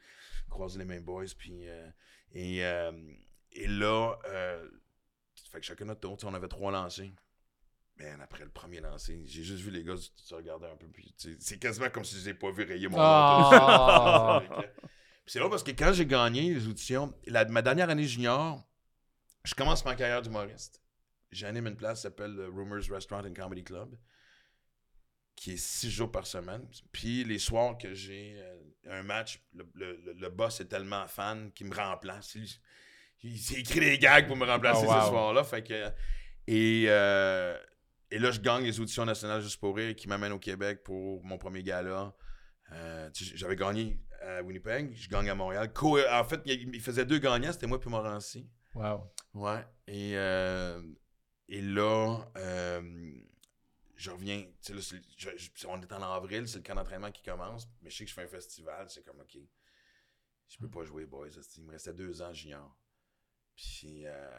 croiser 0.49 0.79
les 0.79 0.85
mêmes 0.85 1.03
boys. 1.03 1.25
Puis, 1.37 1.67
euh, 1.67 1.87
et, 2.33 2.65
euh, 2.65 2.91
et 3.53 3.67
là, 3.67 4.15
euh, 4.29 4.67
fait 5.51 5.59
que 5.59 5.65
chacun 5.65 5.85
notre 5.85 5.99
tour, 6.01 6.17
on 6.23 6.33
avait 6.33 6.47
trois 6.47 6.71
lancers. 6.71 7.11
Man, 7.97 8.21
après 8.21 8.43
le 8.45 8.49
premier 8.49 8.79
lancer, 8.79 9.21
j'ai 9.27 9.43
juste 9.43 9.61
vu 9.63 9.69
les 9.69 9.83
gars 9.83 9.97
se 9.97 10.09
se 10.15 10.33
regarder 10.33 10.65
un 10.65 10.75
peu. 10.77 10.87
Puis, 10.87 11.13
c'est 11.39 11.59
quasiment 11.59 11.89
comme 11.89 12.03
si 12.05 12.15
je 12.15 12.21
les 12.21 12.29
ai 12.29 12.33
pas 12.33 12.49
vus 12.51 12.63
rayer 12.63 12.87
mon 12.87 12.97
Ah. 12.99 14.41
Puis 15.23 15.33
c'est 15.33 15.39
drôle 15.39 15.51
parce 15.51 15.63
que 15.63 15.71
quand 15.71 15.93
j'ai 15.93 16.05
gagné 16.05 16.53
les 16.53 16.67
auditions, 16.67 17.13
la- 17.27 17.45
ma 17.45 17.61
dernière 17.61 17.89
année 17.89 18.05
junior, 18.07 18.63
je 19.43 19.53
commence 19.53 19.83
ma 19.85 19.95
carrière 19.95 20.21
d'humoriste. 20.21 20.81
J'anime 21.31 21.67
une 21.67 21.75
place 21.77 21.99
qui 21.99 22.03
s'appelle 22.03 22.33
le 22.33 22.47
Rumors 22.47 22.83
Restaurant 22.89 23.23
and 23.25 23.33
Comedy 23.33 23.63
Club, 23.63 23.95
qui 25.35 25.51
est 25.53 25.57
six 25.57 25.91
jours 25.91 26.11
par 26.11 26.25
semaine. 26.25 26.67
Puis 26.91 27.23
les 27.23 27.39
soirs 27.39 27.77
que 27.77 27.93
j'ai 27.93 28.35
euh, 28.37 28.57
un 28.89 29.03
match, 29.03 29.41
le- 29.53 29.69
le- 29.75 30.13
le 30.13 30.29
boss 30.29 30.59
est 30.61 30.65
tellement 30.67 31.07
fan 31.07 31.51
qu'il 31.51 31.67
me 31.67 31.75
remplace. 31.75 32.35
Il, 33.23 33.37
s'est 33.39 33.59
écrit 33.59 33.79
des 33.79 33.97
gags 33.99 34.27
pour 34.27 34.35
me 34.37 34.45
remplacer 34.45 34.85
Oh, 34.87 34.91
wow. 34.91 35.01
ce 35.01 35.07
soir-là. 35.07 35.43
Fait 35.43 35.63
que, 35.63 35.89
et, 36.47 36.85
euh, 36.87 37.57
et 38.09 38.17
là, 38.19 38.31
je 38.31 38.39
gagne 38.39 38.63
les 38.63 38.79
auditions 38.79 39.05
nationales 39.05 39.41
juste 39.41 39.59
pour 39.59 39.75
rire 39.75 39.95
qui 39.95 40.07
m'amènent 40.07 40.31
au 40.31 40.39
Québec 40.39 40.83
pour 40.83 41.23
mon 41.23 41.37
premier 41.37 41.63
gala. 41.63 42.15
Euh, 42.71 43.09
J'avais 43.13 43.55
gagné 43.55 43.99
à 44.21 44.41
Winnipeg, 44.43 44.95
je 44.95 45.09
gagne 45.09 45.29
à 45.29 45.35
Montréal. 45.35 45.71
Co- 45.73 45.99
en 45.99 46.23
fait, 46.23 46.41
il 46.45 46.73
il 46.73 46.81
faisait 46.81 47.05
deux 47.05 47.19
gagnants, 47.19 47.51
c'était 47.51 47.67
moi 47.67 47.79
et 47.85 47.89
Morancy. 47.89 48.49
Wow. 48.75 49.11
Ouais. 49.33 49.65
Et, 49.87 50.13
euh, 50.15 50.81
et 51.49 51.61
là, 51.61 52.19
euh, 52.37 53.13
je 53.95 54.09
reviens. 54.11 54.37
là, 54.69 54.79
je- 54.79 55.29
je- 55.37 55.67
on 55.67 55.79
est 55.81 55.91
en 55.91 56.01
avril, 56.01 56.47
c'est 56.47 56.57
le 56.59 56.63
camp 56.63 56.75
d'entraînement 56.75 57.11
qui 57.11 57.21
commence. 57.23 57.67
Mais 57.81 57.89
je 57.89 57.97
sais 57.97 58.03
que 58.05 58.09
je 58.09 58.15
fais 58.15 58.23
un 58.23 58.27
festival, 58.27 58.89
c'est 58.89 59.03
comme, 59.03 59.19
OK, 59.19 59.37
je 60.47 60.57
peux 60.57 60.69
pas 60.69 60.83
jouer, 60.85 61.05
boys. 61.05 61.27
Il 61.57 61.63
me 61.65 61.71
restait 61.71 61.93
deux 61.93 62.21
ans 62.21 62.33
junior. 62.33 62.77
Puis, 63.55 64.05
euh, 64.05 64.29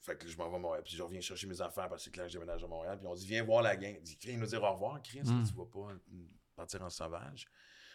fait 0.00 0.16
que 0.18 0.28
je 0.28 0.36
m'en 0.36 0.48
vais 0.50 0.56
à 0.56 0.58
Montréal. 0.58 0.82
Puis 0.84 0.94
je 0.96 1.02
reviens 1.02 1.20
chercher 1.20 1.46
mes 1.46 1.60
affaires 1.60 1.88
parce 1.88 2.04
que 2.04 2.10
clair 2.10 2.28
je 2.28 2.34
déménage 2.34 2.62
à 2.62 2.66
Montréal. 2.66 2.98
Puis 2.98 3.06
on 3.06 3.14
dit, 3.14 3.26
viens 3.26 3.42
voir 3.42 3.62
la 3.62 3.76
game. 3.76 3.94
Il 3.96 4.02
dit, 4.02 4.18
viens 4.20 4.36
nous 4.36 4.46
dire 4.46 4.62
au 4.62 4.72
revoir, 4.72 5.00
Chris. 5.02 5.22
Mm. 5.24 5.44
Tu 5.46 5.54
vas 5.54 5.64
pas 5.64 5.94
partir 6.56 6.82
en 6.82 6.90
sauvage. 6.90 7.46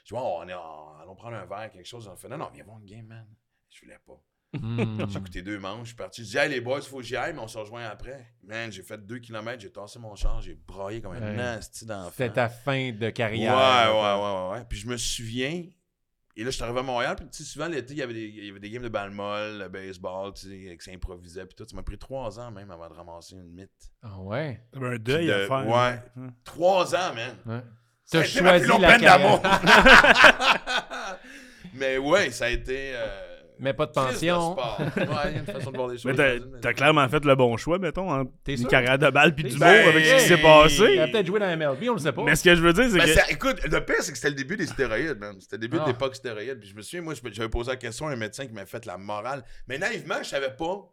Je 0.05 0.13
dis, 0.15 0.19
Ouais, 0.19 0.25
on 0.25 0.47
est 0.47 0.53
en- 0.53 0.97
allons 0.99 1.15
prendre 1.15 1.35
un 1.37 1.45
verre, 1.45 1.69
quelque 1.71 1.85
chose. 1.87 2.07
On 2.07 2.15
fait, 2.15 2.27
non, 2.29 2.37
non, 2.37 2.49
viens 2.51 2.63
voir 2.63 2.79
une 2.79 2.85
game, 2.85 3.05
man. 3.05 3.27
Je 3.69 3.81
voulais 3.81 3.99
pas. 4.05 4.19
Hmm. 4.51 5.05
J'ai 5.07 5.19
écouté 5.19 5.41
deux 5.43 5.59
manches, 5.59 5.81
je 5.81 5.85
suis 5.89 5.95
parti. 5.95 6.25
Je 6.25 6.29
dis, 6.31 6.37
hey 6.39 6.49
les 6.49 6.59
boys, 6.59 6.81
faut 6.81 6.97
que 6.97 7.03
j'y 7.03 7.15
aille, 7.15 7.33
mais 7.33 7.39
on 7.39 7.47
se 7.47 7.55
rejoint 7.59 7.85
après. 7.85 8.33
Man, 8.41 8.71
j'ai 8.71 8.81
fait 8.81 8.97
deux 8.97 9.19
kilomètres, 9.19 9.61
j'ai 9.61 9.71
tassé 9.71 9.99
mon 9.99 10.15
char, 10.15 10.41
j'ai 10.41 10.55
braillé 10.55 11.01
comme 11.03 11.13
un 11.13 11.21
Ouais. 11.21 11.35
nasty 11.35 11.85
d'enfant. 11.85 12.09
C'était 12.17 12.33
ta 12.33 12.49
fin 12.49 12.91
de 12.91 13.05
Ouais, 13.05 13.13
carrière. 13.13 13.53
ouais, 13.55 13.93
ouais, 13.93 14.23
ouais, 14.55 14.57
ouais. 14.59 14.65
Puis 14.67 14.79
je 14.79 14.87
me 14.87 14.97
souviens, 14.97 15.69
et 16.39 16.43
là, 16.43 16.49
je 16.51 16.55
suis 16.55 16.63
arrivé 16.63 16.79
à 16.79 16.83
Montréal, 16.83 17.15
puis 17.15 17.25
tu 17.29 17.43
sais, 17.43 17.43
souvent 17.49 17.67
l'été, 17.67 17.93
il 17.93 17.99
y 17.99 18.01
avait 18.01 18.13
des, 18.13 18.25
il 18.27 18.45
y 18.45 18.49
avait 18.49 18.59
des 18.59 18.69
games 18.69 18.81
de 18.83 18.89
balle 18.89 19.11
molle, 19.11 19.57
le 19.59 19.67
baseball, 19.69 20.33
tu 20.33 20.47
sais, 20.47 20.75
que 20.77 20.83
ça 20.83 20.91
improvisait, 20.91 21.45
puis 21.45 21.55
tout. 21.55 21.65
Ça 21.67 21.75
m'a 21.75 21.83
pris 21.83 21.97
trois 21.97 22.39
ans 22.39 22.51
même 22.51 22.71
avant 22.71 22.87
de 22.89 22.93
ramasser 22.93 23.35
une 23.35 23.51
mythe. 23.53 23.69
Ah 24.01 24.19
ouais? 24.21 24.63
T'avais 24.71 24.87
un 24.87 24.97
deuil 24.97 25.27
de- 25.27 25.33
à 25.33 25.47
faire. 25.47 25.67
ouais. 25.67 25.99
hein? 26.17 26.33
Trois 26.43 26.95
ans, 26.95 27.13
man! 27.13 27.35
ouais. 27.45 27.61
Ça 28.05 28.19
a 28.19 28.21
T'as 28.23 28.27
été 28.27 28.41
ma 28.41 28.49
plus 28.57 28.65
choisi 28.65 28.67
longue 28.69 28.81
la 28.81 28.87
peine 28.87 29.01
d'amour. 29.01 29.41
carrière. 29.41 31.19
Mais 31.73 31.97
ouais, 31.97 32.31
ça 32.31 32.45
a 32.45 32.49
été. 32.49 32.93
euh, 32.95 33.38
Mais 33.59 33.73
pas 33.73 33.85
de 33.85 33.91
pension. 33.91 34.55
le 34.55 34.61
sport. 34.61 34.79
Ouais, 34.97 35.05
il 35.25 35.33
y 35.33 35.35
a 35.35 35.39
une 35.39 35.45
façon 35.45 35.71
de 35.71 35.75
voir 35.77 35.89
les 35.89 35.97
choses. 35.97 36.13
Mais 36.17 36.39
t'as, 36.61 36.73
clairement 36.73 37.07
fait 37.09 37.23
le 37.25 37.35
bon 37.35 37.57
choix, 37.57 37.77
mettons, 37.77 38.25
T'es 38.43 38.53
une 38.53 38.59
sûr? 38.59 38.69
carrière 38.69 38.97
de 38.97 39.09
balle 39.09 39.35
puis 39.35 39.43
du 39.43 39.57
Ben, 39.57 39.83
mot 39.83 39.89
avec 39.89 40.05
ce 40.05 40.13
qui 40.15 40.21
s'est 40.21 40.35
Il 40.35 40.41
passé. 40.41 40.99
a 40.99 41.07
peut-être 41.07 41.27
joué 41.27 41.39
dans 41.39 41.45
la 41.47 41.55
MLB, 41.55 41.89
on 41.89 41.93
le 41.93 41.99
sait 41.99 42.11
pas. 42.13 42.23
Mais 42.23 42.35
ce 42.35 42.43
que 42.43 42.55
je 42.55 42.61
veux 42.61 42.73
dire, 42.73 42.85
c'est 42.89 42.97
Ben, 42.97 43.05
que. 43.05 43.13
ça- 43.13 43.29
écoute, 43.29 43.61
le 43.69 43.85
pire, 43.85 43.95
c'est 44.01 44.11
que 44.11 44.17
c'était 44.17 44.29
le 44.29 44.35
début 44.35 44.55
des 44.57 44.65
stéroïdes, 44.67 45.17
man. 45.19 45.35
C'était 45.39 45.57
le 45.57 45.61
début 45.61 45.77
Ah. 45.81 45.83
de 45.85 45.89
l'époque 45.91 46.15
stéroïde. 46.15 46.59
Puis 46.59 46.69
je 46.69 46.75
me 46.75 46.81
souviens, 46.81 47.01
moi, 47.01 47.13
j'avais 47.31 47.49
posé 47.49 47.69
la 47.71 47.77
question 47.77 48.07
à 48.07 48.11
un 48.11 48.15
médecin 48.15 48.45
qui 48.45 48.53
m'a 48.53 48.65
fait 48.65 48.85
la 48.85 48.97
morale. 48.97 49.43
Mais 49.67 49.77
naïvement, 49.77 50.15
je 50.23 50.29
savais 50.29 50.55
pas. 50.55 50.89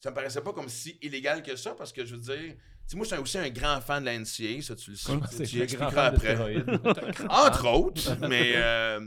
Ça 0.00 0.10
me 0.10 0.14
paraissait 0.14 0.40
pas 0.40 0.52
comme 0.52 0.68
si 0.68 0.98
illégal 1.02 1.42
que 1.42 1.54
ça, 1.56 1.74
parce 1.76 1.92
que 1.92 2.04
je 2.04 2.14
veux 2.14 2.20
dire. 2.20 2.36
Tu 2.38 2.88
sais, 2.88 2.96
moi, 2.96 3.06
je 3.08 3.12
suis 3.14 3.22
aussi 3.22 3.38
un 3.38 3.48
grand 3.50 3.80
fan 3.80 4.00
de 4.02 4.06
la 4.06 4.14
NCA, 4.18 4.60
ça, 4.62 4.74
tu 4.74 4.90
le 4.90 4.96
sais. 4.96 5.12
Tu 5.46 5.62
expliqueras 5.62 6.06
après. 6.06 6.36
Entre 7.28 7.68
autres, 7.68 8.16
mais 8.28 8.52
euh, 8.56 8.98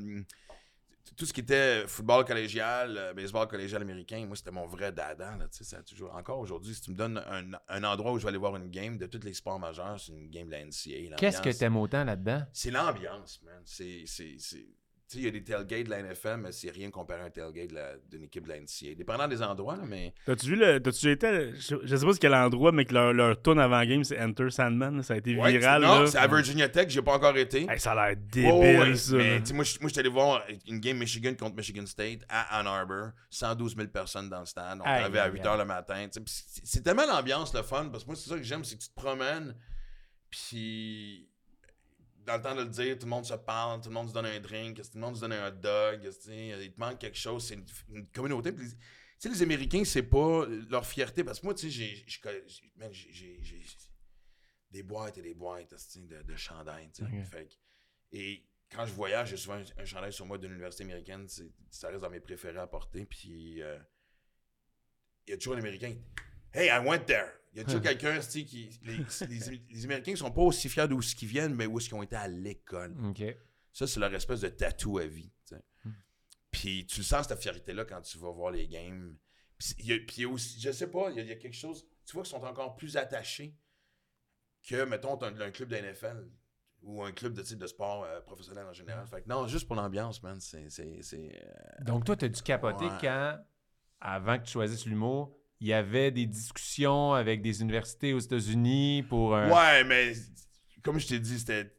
tout 1.16 1.26
ce 1.26 1.34
qui 1.34 1.42
était 1.42 1.88
football 1.88 2.26
collégial, 2.26 2.98
euh, 2.98 3.14
baseball 3.14 3.48
collégial 3.48 3.82
américain, 3.82 4.26
moi, 4.26 4.36
c'était 4.36 4.52
mon 4.52 4.66
vrai 4.66 4.92
dada. 4.92 5.38
Là, 5.38 5.48
ça 5.52 5.78
a 5.78 5.84
toujours, 5.84 6.14
encore 6.16 6.40
aujourd'hui, 6.40 6.74
si 6.74 6.82
tu 6.82 6.92
me 6.92 6.96
donnes 6.96 7.18
un, 7.30 7.52
un 7.68 7.84
endroit 7.84 8.12
où 8.12 8.18
je 8.20 8.24
vais 8.24 8.30
aller 8.30 8.38
voir 8.38 8.56
une 8.56 8.70
game 8.70 8.98
de 8.98 9.06
tous 9.06 9.24
les 9.24 9.34
sports 9.34 9.60
majeurs, 9.60 10.00
c'est 10.00 10.12
une 10.12 10.30
game 10.30 10.48
de 10.48 10.52
la 10.52 10.66
NCA. 10.66 11.16
Qu'est-ce 11.18 11.42
que 11.42 11.52
t'aimes 11.52 11.78
autant 11.78 12.04
là-dedans? 12.04 12.44
C'est 12.52 12.72
l'ambiance, 12.72 13.42
man. 13.44 13.62
C'est. 13.66 14.06
Sais, 15.08 15.18
il 15.20 15.24
y 15.26 15.28
a 15.28 15.32
des 15.32 15.44
tailgates 15.44 15.86
de 15.86 15.90
la 15.90 16.02
NFL, 16.02 16.38
mais 16.38 16.52
c'est 16.52 16.72
rien 16.72 16.90
comparé 16.90 17.22
à 17.22 17.26
un 17.26 17.30
tailgate 17.30 17.70
d'une 18.10 18.24
équipe 18.24 18.44
de 18.44 18.50
la 18.50 18.60
NCA. 18.60 18.96
Dépendant 18.96 19.28
des 19.28 19.42
endroits, 19.42 19.78
mais. 19.88 20.14
T'as-tu 20.26 20.48
vu 20.48 20.56
le. 20.56 20.80
T'as-tu 20.80 21.12
été. 21.12 21.52
Je, 21.56 21.76
je 21.84 21.96
sais 21.96 22.06
pas 22.06 22.14
c'est 22.14 22.20
quel 22.20 22.34
endroit, 22.34 22.72
mais 22.72 22.86
que 22.86 22.94
leur, 22.94 23.14
leur 23.14 23.42
tune 23.42 23.60
avant-game, 23.60 24.04
c'est 24.04 24.20
Enter 24.20 24.50
Sandman. 24.50 25.02
ça 25.04 25.14
a 25.14 25.18
été 25.18 25.36
Ouais, 25.38 25.52
viral. 25.58 25.82
non, 25.82 26.08
c'est 26.08 26.18
à 26.18 26.28
Virginia 26.28 26.70
Tech, 26.70 26.90
j'ai 26.90 27.02
pas 27.02 27.14
encore 27.16 27.38
été. 27.38 27.68
Hey, 27.70 27.80
ça 27.80 27.92
a 27.92 28.08
l'air 28.08 28.18
débile, 28.18 28.52
ouais, 28.80 28.96
ça. 28.96 29.16
Mais 29.18 29.42
moi, 29.54 29.64
j'étais 29.64 30.00
allé 30.00 30.10
voir 30.10 30.44
une 30.68 30.80
game 30.80 30.98
Michigan 30.98 31.34
contre 31.38 31.56
Michigan 31.56 31.86
State 31.86 32.22
à 32.30 32.60
Ann 32.60 32.68
Arbor. 32.68 33.10
112 33.30 33.76
000 33.76 33.88
personnes 33.90 34.30
dans 34.30 34.40
le 34.40 34.46
stade. 34.46 34.80
On 34.82 34.86
arrivait 34.86 35.20
à 35.20 35.24
aïe, 35.26 35.32
8 35.34 35.40
aïe. 35.42 35.46
h 35.46 35.58
le 35.58 35.66
matin. 35.66 36.08
c'est 36.26 36.82
tellement 36.84 37.06
l'ambiance, 37.06 37.54
le 37.54 37.62
fun. 37.62 37.90
Parce 37.92 38.04
que 38.04 38.10
moi, 38.10 38.16
c'est 38.16 38.30
ça 38.30 38.38
que 38.38 38.44
j'aime, 38.44 38.64
c'est 38.64 38.76
que 38.78 38.82
tu 38.82 38.90
te 38.90 38.96
promènes. 38.96 39.56
Puis, 40.30 41.30
dans 42.26 42.38
le 42.38 42.42
temps 42.42 42.56
de 42.56 42.62
le 42.64 42.70
dire, 42.70 42.98
tout 42.98 43.06
le 43.06 43.10
monde 43.10 43.26
se 43.26 43.34
parle, 43.36 43.82
tout 43.82 43.90
le 43.90 43.94
monde 43.96 44.10
se 44.10 44.14
donne 44.14 44.26
un 44.26 44.40
drink, 44.40 44.78
tout 44.82 44.90
le 44.96 45.00
monde 45.02 45.16
se 45.16 45.22
donne 45.22 45.34
un 45.34 45.48
hot 45.48 45.52
dog. 45.56 46.02
Il 46.28 46.74
te 46.74 46.80
manque 46.80 47.00
quelque 47.00 47.18
chose. 47.18 47.46
C'est 47.48 47.54
une, 47.56 47.66
une 47.90 48.08
communauté. 48.08 48.52
Puis 48.52 48.66
les- 48.66 48.72
tu 48.72 48.78
sais, 49.20 49.30
les 49.30 49.42
Américains, 49.44 49.84
c'est 49.86 50.04
pas 50.04 50.46
leur 50.70 50.86
fierté. 50.86 51.24
Parce 51.24 51.40
que 51.40 51.46
moi, 51.46 51.54
tu 51.54 51.72
sais, 51.72 52.04
j'ai- 52.04 52.06
des 54.72 54.84
boîtes 54.84 55.18
et 55.18 55.22
des 55.22 55.34
boîtes 55.34 55.74
de, 55.96 56.22
de 56.22 56.36
chandails. 56.36 56.92
tu 56.92 57.04
sais. 57.06 57.10
Ok. 57.20 57.26
Fait 57.26 57.46
que- 57.48 57.54
et 58.12 58.46
quand 58.70 58.86
je 58.86 58.92
voyage, 58.94 59.30
j'ai 59.30 59.38
souvent 59.38 59.56
un, 59.56 59.82
un 59.82 59.86
chandail 59.86 60.12
sur 60.12 60.26
moi 60.26 60.38
d'une 60.38 60.52
université 60.52 60.84
américaine. 60.84 61.28
Ça 61.70 61.88
reste 61.90 62.02
dans 62.02 62.10
mes 62.10 62.20
préférés 62.20 62.60
à 62.60 62.68
porter. 62.68 63.06
Puis 63.06 63.62
euh, 63.62 63.78
il 65.28 65.32
y 65.32 65.34
a 65.34 65.38
toujours 65.38 65.54
un 65.56 65.60
Américain. 65.60 65.96
Hey, 66.54 66.68
I 66.70 66.80
went 66.86 67.06
there. 67.06 67.30
Il 67.56 67.60
y 67.60 67.62
a 67.62 67.64
toujours 67.64 67.82
quelqu'un 67.82 68.16
tu 68.20 68.22
sais, 68.24 68.44
qui. 68.44 68.70
Les, 68.84 68.98
les, 69.30 69.64
les 69.70 69.86
Américains 69.86 70.16
sont 70.16 70.30
pas 70.32 70.42
aussi 70.42 70.68
fiers 70.70 70.88
d'où 70.90 71.00
ils 71.02 71.28
viennent, 71.28 71.56
mais 71.56 71.66
où 71.66 71.78
est-ce 71.80 71.88
qu'ils 71.88 71.96
ont 71.98 72.04
été 72.04 72.16
à 72.18 72.28
l'école. 72.28 72.94
Ça, 73.72 73.88
c'est 73.88 74.00
leur 74.00 74.14
espèce 74.14 74.42
de 74.42 74.50
tatou 74.50 74.98
à 75.00 75.06
vie. 75.06 75.32
sais. 75.46 75.64
Puis 76.52 76.86
tu 76.86 77.00
le 77.00 77.06
sens, 77.06 77.28
cette 77.28 77.40
fierté-là, 77.42 77.86
quand 77.86 78.02
tu 78.02 78.18
vas 78.18 78.32
voir 78.32 78.52
les 78.52 78.68
games. 78.68 79.18
Puis 79.58 79.74
il 79.80 79.86
y 79.86 79.94
a, 79.94 79.98
puis 80.06 80.26
aussi, 80.26 80.60
je 80.60 80.72
sais 80.72 80.90
pas, 80.92 81.10
il 81.12 81.16
y, 81.18 81.20
a, 81.20 81.24
il 81.24 81.30
y 81.30 81.32
a 81.32 81.36
quelque 81.36 81.56
chose. 81.56 81.86
Tu 82.06 82.14
vois 82.14 82.24
qu'ils 82.24 82.32
sont 82.38 82.44
encore 82.44 82.76
plus 82.76 82.98
attachés 82.98 83.58
que, 84.68 84.84
mettons, 84.86 85.22
un, 85.24 85.40
un 85.42 85.52
club 85.52 85.70
de 85.70 85.76
NFL 85.78 86.28
ou 86.84 87.04
un 87.04 87.12
club 87.12 87.34
de 87.34 87.42
type 87.42 87.58
de 87.60 87.68
sport 87.68 88.04
euh, 88.04 88.20
professionnel 88.22 88.66
en 88.68 88.74
général. 88.74 89.08
Fait 89.08 89.22
que 89.22 89.30
non, 89.30 89.48
juste 89.48 89.66
pour 89.68 89.76
l'ambiance, 89.76 90.22
man. 90.24 90.40
C'est. 90.40 90.68
euh, 91.14 91.84
Donc, 91.84 92.06
toi, 92.06 92.16
t'as 92.16 92.28
dû 92.28 92.42
capoter 92.42 92.86
Ouais. 92.86 92.98
quand, 93.02 93.40
avant 94.02 94.38
que 94.40 94.44
tu 94.44 94.52
choisisses 94.52 94.86
l'humour, 94.86 95.38
il 95.62 95.68
y 95.68 95.74
avait 95.74 96.12
des 96.12 96.26
discussions 96.26 97.14
avec 97.14 97.42
des 97.42 97.62
universités 97.62 98.14
aux 98.14 98.20
États-Unis 98.20 99.04
pour 99.10 99.36
un. 99.36 99.50
Ouais, 99.50 99.84
mais 99.84 100.14
comme 100.84 101.00
je 101.00 101.08
t'ai 101.08 101.20
dit, 101.20 101.40
c'était. 101.40 101.72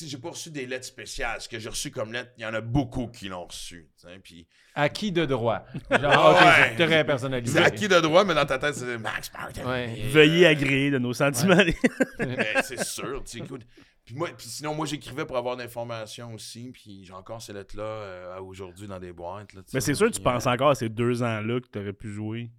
J'ai 0.00 0.16
pas 0.18 0.30
reçu 0.30 0.50
des 0.50 0.66
lettres 0.66 0.86
spéciales. 0.86 1.40
Ce 1.40 1.48
que 1.48 1.58
j'ai 1.58 1.68
reçu 1.68 1.90
comme 1.90 2.12
lettre, 2.12 2.30
il 2.38 2.42
y 2.42 2.46
en 2.46 2.54
a 2.54 2.60
beaucoup 2.60 3.08
qui 3.08 3.28
l'ont 3.28 3.44
reçu. 3.46 3.90
Puis 4.22 4.46
Acquis 4.74 5.10
de 5.12 5.26
droit? 5.26 5.64
Genre, 5.90 6.00
OK, 6.36 6.40
Ouais. 6.40 6.74
c'est 6.76 6.86
très 6.86 7.04
personnalisé. 7.04 7.58
c'est 7.58 7.64
acquis 7.64 7.88
de 7.88 7.98
droit, 8.00 8.24
mais 8.24 8.34
dans 8.34 8.46
ta 8.46 8.58
tête, 8.58 8.74
c'est 8.74 8.96
Max 8.98 9.30
Martin. 9.32 9.68
Ouais. 9.68 10.02
Veuillez 10.10 10.46
euh, 10.46 10.50
agréer 10.50 10.90
de 10.90 10.98
nos 10.98 11.12
sentiments. 11.12 11.56
Mais 12.20 12.54
c'est 12.62 12.82
sûr, 12.84 13.22
tu. 13.24 13.42
Puis 13.42 14.14
moi, 14.14 14.30
puis 14.38 14.46
sinon, 14.46 14.74
moi, 14.74 14.86
j'écrivais 14.86 15.26
pour 15.26 15.36
avoir 15.36 15.56
d'informations 15.56 16.32
aussi, 16.32 16.70
puis 16.72 17.04
j'ai 17.04 17.12
encore 17.12 17.42
ces 17.42 17.52
lettres-là 17.52 17.82
euh, 17.82 18.40
aujourd'hui 18.40 18.86
dans 18.86 18.98
des 18.98 19.12
boîtes. 19.12 19.52
Là, 19.52 19.60
mais 19.74 19.80
c'est 19.82 19.94
sûr 19.94 20.06
que 20.06 20.14
tu 20.16 20.22
penses 20.22 20.46
encore 20.46 20.70
à 20.70 20.74
ces 20.74 20.88
deux 20.88 21.22
ans-là 21.22 21.60
que 21.60 21.66
tu 21.70 21.78
aurais 21.78 21.92
pu 21.92 22.10
jouer. 22.10 22.50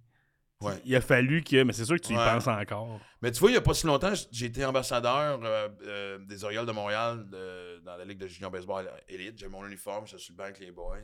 Ouais. 0.60 0.80
Il 0.84 0.94
a 0.94 1.00
fallu 1.00 1.42
que. 1.42 1.62
Mais 1.62 1.72
c'est 1.72 1.84
sûr 1.86 1.96
que 1.96 2.06
tu 2.06 2.12
y 2.12 2.16
Ouais. 2.16 2.24
penses 2.24 2.46
encore. 2.46 3.00
Mais 3.22 3.30
tu 3.32 3.40
vois, 3.40 3.48
il 3.50 3.54
n'y 3.54 3.58
a 3.58 3.62
pas 3.62 3.72
si 3.74 3.86
longtemps, 3.86 4.12
j'ai 4.30 4.46
été 4.46 4.64
ambassadeur 4.64 5.40
euh, 5.42 5.68
euh, 5.82 6.18
des 6.18 6.44
Orioles 6.44 6.66
de 6.66 6.72
Montréal 6.72 7.28
de- 7.30 7.78
dans 7.80 7.96
la 7.96 8.04
Ligue 8.04 8.18
de 8.18 8.26
Junior 8.28 8.50
Baseball 8.50 8.90
Elite. 9.08 9.38
J'ai 9.38 9.48
mon 9.48 9.66
uniforme, 9.66 10.06
je 10.06 10.16
suis 10.18 10.32
le 10.32 10.36
banc 10.36 10.44
avec 10.44 10.58
les 10.60 10.70
boys. 10.70 10.98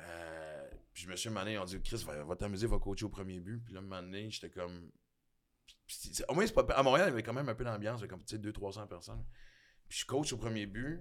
Euh, 0.00 0.68
puis 0.92 1.04
je 1.04 1.08
me 1.08 1.16
suis 1.16 1.28
demandé, 1.28 1.52
ils 1.52 1.58
ont 1.58 1.64
dit, 1.64 1.80
Chris, 1.82 2.02
va, 2.06 2.22
va 2.24 2.36
t'amuser, 2.36 2.66
va 2.66 2.78
coacher 2.78 3.04
au 3.04 3.08
premier 3.08 3.40
but. 3.40 3.62
Puis 3.64 3.74
là, 3.74 3.80
un 3.80 3.82
moment 3.82 4.02
donné, 4.02 4.30
j'étais 4.30 4.50
comme. 4.50 4.90
Au 6.28 6.34
moins, 6.34 6.46
pas. 6.48 6.62
À 6.74 6.82
Montréal, 6.82 7.08
il 7.08 7.10
y 7.10 7.12
avait 7.14 7.22
quand 7.22 7.32
même 7.32 7.48
un 7.48 7.54
peu 7.54 7.64
d'ambiance, 7.64 8.04
comme, 8.08 8.24
tu 8.24 8.36
sais, 8.36 8.38
200-300 8.38 8.86
personnes. 8.88 9.24
Puis 9.88 10.00
je 10.00 10.04
coach 10.06 10.32
au 10.32 10.36
premier 10.36 10.66
but. 10.66 11.00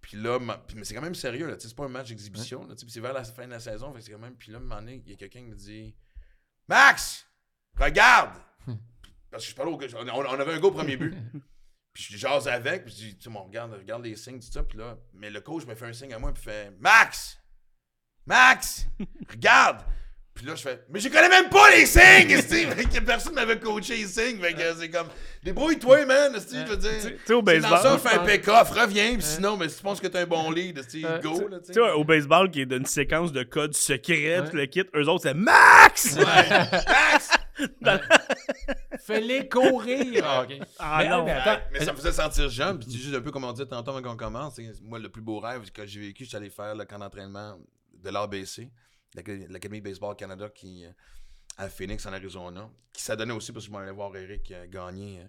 Puis 0.00 0.16
là, 0.16 0.38
ma- 0.38 0.58
puis- 0.58 0.76
mais 0.76 0.84
c'est 0.84 0.94
quand 0.94 1.02
même 1.02 1.14
sérieux, 1.14 1.46
là. 1.48 1.56
C'est 1.58 1.74
pas 1.74 1.84
un 1.84 1.88
match 1.88 2.08
d'exhibition. 2.08 2.66
Puis 2.66 2.76
c'est 2.90 3.00
vers 3.00 3.12
la 3.12 3.24
fin 3.24 3.44
de 3.46 3.50
la 3.52 3.60
saison. 3.60 3.92
Fait 3.92 3.98
que 3.98 4.04
c'est 4.04 4.12
quand 4.12 4.18
même. 4.18 4.36
Puis 4.36 4.52
là, 4.52 4.58
un 4.58 4.60
moment 4.60 4.76
donné, 4.76 5.02
il 5.04 5.10
y 5.10 5.14
a 5.14 5.16
quelqu'un 5.16 5.40
qui 5.40 5.50
me 5.50 5.54
dit 5.56 5.94
Max, 6.68 7.26
regarde! 7.78 8.34
Parce 9.30 9.44
que 9.44 9.50
je 9.50 9.54
parlais 9.54 9.72
au 9.72 9.76
gars, 9.76 9.86
on, 9.96 10.08
on 10.08 10.40
avait 10.40 10.54
un 10.54 10.60
gars 10.60 10.68
au 10.68 10.72
premier 10.72 10.96
but. 10.96 11.14
Puis 11.92 12.08
je 12.10 12.18
jase 12.18 12.46
avec, 12.46 12.84
puis 12.84 12.92
je 12.92 12.98
dis, 12.98 13.16
tu 13.16 13.24
sais, 13.24 13.30
mon, 13.30 13.44
regarde, 13.44 13.72
regarde 13.72 14.04
les 14.04 14.16
signes, 14.16 14.38
tout 14.38 14.52
ça. 14.52 14.62
Puis 14.62 14.76
là, 14.76 14.98
mais 15.14 15.30
le 15.30 15.40
coach 15.40 15.64
me 15.64 15.74
fait 15.74 15.86
un 15.86 15.94
signe 15.94 16.12
à 16.12 16.18
moi, 16.18 16.34
puis 16.34 16.42
fait 16.42 16.70
Max! 16.78 17.38
Max! 18.26 18.86
Regarde! 19.30 19.80
Puis 20.36 20.44
là, 20.44 20.54
je 20.54 20.60
fais, 20.62 20.84
mais 20.90 21.00
je 21.00 21.08
connais 21.08 21.30
même 21.30 21.48
pas 21.48 21.70
les 21.70 21.86
signes, 21.86 22.28
que 22.92 23.00
personne 23.00 23.34
m'avait 23.34 23.58
coaché 23.58 23.96
les 23.96 24.06
signes. 24.06 24.38
Fait 24.38 24.52
que 24.52 24.60
c'est 24.78 24.90
comme, 24.90 25.08
débrouille-toi, 25.42 26.04
man, 26.04 26.32
je 26.34 26.70
veux 26.70 26.76
dire. 26.76 27.00
Tu 27.00 27.16
sais, 27.26 27.32
au 27.32 27.40
Si 27.40 27.60
dans 27.60 27.68
ça, 27.68 27.96
baseball. 27.96 27.98
fais 27.98 28.18
un 28.18 28.24
pick-off, 28.24 28.70
reviens, 28.70 29.14
puis 29.14 29.22
sinon, 29.22 29.56
mais 29.56 29.68
si 29.70 29.78
tu 29.78 29.82
penses 29.82 29.98
que 30.00 30.06
t'as 30.08 30.20
un 30.20 30.26
bon 30.26 30.50
lead, 30.50 30.78
go, 31.22 31.48
là, 31.48 31.58
tu 31.60 31.72
sais. 31.72 31.80
au 31.80 32.04
baseball, 32.04 32.50
qui 32.50 32.60
est 32.60 32.66
d'une 32.66 32.84
séquence 32.86 33.32
de 33.32 33.42
code 33.44 33.74
secret, 33.74 34.40
Ouais. 34.40 34.50
tout 34.50 34.56
le 34.56 34.66
kit, 34.66 34.84
eux 34.94 35.08
autres, 35.08 35.22
c'est 35.22 35.34
Max! 35.34 36.16
Max! 36.16 37.30
Fais-les 39.00 39.48
courir. 39.48 40.22
Ah, 40.26 40.42
OK. 40.42 40.58
Ah 40.78 40.98
Mais, 40.98 41.08
non. 41.08 41.24
mais 41.24 41.32
attends. 41.32 41.62
mais 41.72 41.84
ça 41.84 41.92
me 41.92 41.96
faisait 41.96 42.12
sentir 42.12 42.48
jeune. 42.48 42.78
Puis 42.78 42.92
juste 42.92 43.14
un 43.14 43.20
peu 43.20 43.30
comme 43.30 43.44
on 43.44 43.52
disait 43.52 43.66
tantôt 43.66 43.92
avant 43.92 44.02
qu'on 44.02 44.16
commence. 44.16 44.60
Moi, 44.82 44.98
le 44.98 45.08
plus 45.08 45.22
beau 45.22 45.40
rêve 45.40 45.70
que 45.70 45.86
j'ai 45.86 46.00
vécu, 46.00 46.26
allé 46.34 46.50
faire 46.50 46.74
le 46.74 46.84
camp 46.84 46.98
d'entraînement 46.98 47.58
de 48.02 48.10
l'ABC, 48.10 48.68
l'Académie 49.14 49.80
de 49.80 49.84
Baseball 49.88 50.16
Canada, 50.16 50.48
qui, 50.50 50.84
euh, 50.84 50.90
à 51.58 51.68
Phoenix, 51.68 52.04
en 52.06 52.12
Arizona. 52.12 52.70
Qui 52.92 53.02
ça 53.02 53.16
donnait 53.16 53.32
aussi 53.32 53.52
parce 53.52 53.64
que 53.64 53.68
je 53.70 53.72
m'en 53.72 53.78
allais 53.82 53.92
voir 53.92 54.14
Eric 54.16 54.50
euh, 54.50 54.66
gagner, 54.68 55.20
euh, 55.20 55.24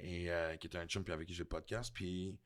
et, 0.00 0.30
euh, 0.30 0.56
qui 0.56 0.66
était 0.66 0.78
un 0.78 0.86
chum 0.86 1.04
puis 1.04 1.12
avec 1.12 1.26
qui 1.28 1.34
j'ai 1.34 1.42
le 1.44 1.48
podcast. 1.48 1.92
Puis 1.94 2.38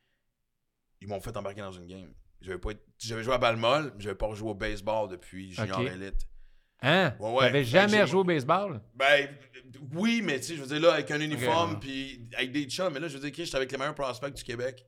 ils 1.00 1.08
m'ont 1.08 1.20
fait 1.20 1.36
embarquer 1.36 1.60
dans 1.60 1.72
une 1.72 1.86
game. 1.86 2.12
J'avais 2.40 2.58
pas 2.58 2.70
été- 2.70 2.82
J'avais 2.98 3.24
joué 3.24 3.34
à 3.34 3.38
balle 3.38 3.56
molle, 3.56 3.92
mais 3.96 4.02
j'avais 4.02 4.14
pas 4.14 4.26
rejoué 4.26 4.50
au 4.50 4.54
baseball 4.54 5.08
depuis 5.08 5.52
Junior 5.52 5.80
Ok. 5.80 5.86
Elite. 5.86 6.26
Hein? 6.80 7.16
Ouais, 7.18 7.32
ouais. 7.32 7.46
T'avais 7.46 7.64
jamais 7.64 8.06
joué 8.06 8.20
au 8.20 8.24
baseball? 8.24 8.80
Ben, 8.94 9.28
oui, 9.94 10.22
mais 10.22 10.38
tu 10.38 10.46
sais, 10.46 10.54
je 10.56 10.60
veux 10.62 10.68
dire, 10.68 10.80
là, 10.80 10.92
avec 10.94 11.10
un 11.10 11.20
uniforme, 11.20 11.80
puis 11.80 12.28
avec 12.36 12.52
des 12.52 12.64
chums, 12.66 12.92
mais 12.92 13.00
là, 13.00 13.08
je 13.08 13.14
veux 13.14 13.20
dire, 13.20 13.32
Chris, 13.32 13.46
j'étais 13.46 13.56
avec 13.56 13.72
les 13.72 13.78
meilleurs 13.78 13.96
prospects 13.96 14.32
du 14.32 14.44
Québec, 14.44 14.86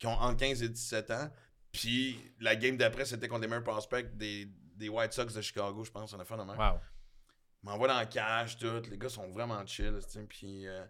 qui 0.00 0.06
ont 0.08 0.14
entre 0.14 0.36
15 0.38 0.62
et 0.64 0.68
17 0.68 1.10
ans, 1.12 1.30
puis 1.70 2.18
la 2.40 2.56
game 2.56 2.76
d'après, 2.76 3.04
c'était 3.04 3.28
contre 3.28 3.42
les 3.42 3.46
meilleurs 3.48 3.62
prospects 3.62 4.16
des, 4.16 4.48
des 4.78 4.88
White 4.88 5.12
Sox 5.12 5.34
de 5.34 5.40
Chicago, 5.42 5.84
je 5.84 5.90
pense, 5.90 6.12
on 6.14 6.20
a 6.20 6.24
fait 6.24 6.36
de 6.36 6.42
même. 6.42 6.56
Wow. 6.56 6.80
m'envoie 7.62 7.88
dans 7.88 8.00
le 8.00 8.06
cash, 8.06 8.56
tout, 8.56 8.82
les 8.90 8.98
gars 8.98 9.08
sont 9.08 9.28
vraiment 9.30 9.64
chill, 9.66 9.98
puis... 10.28 10.66
euh, 10.66 10.84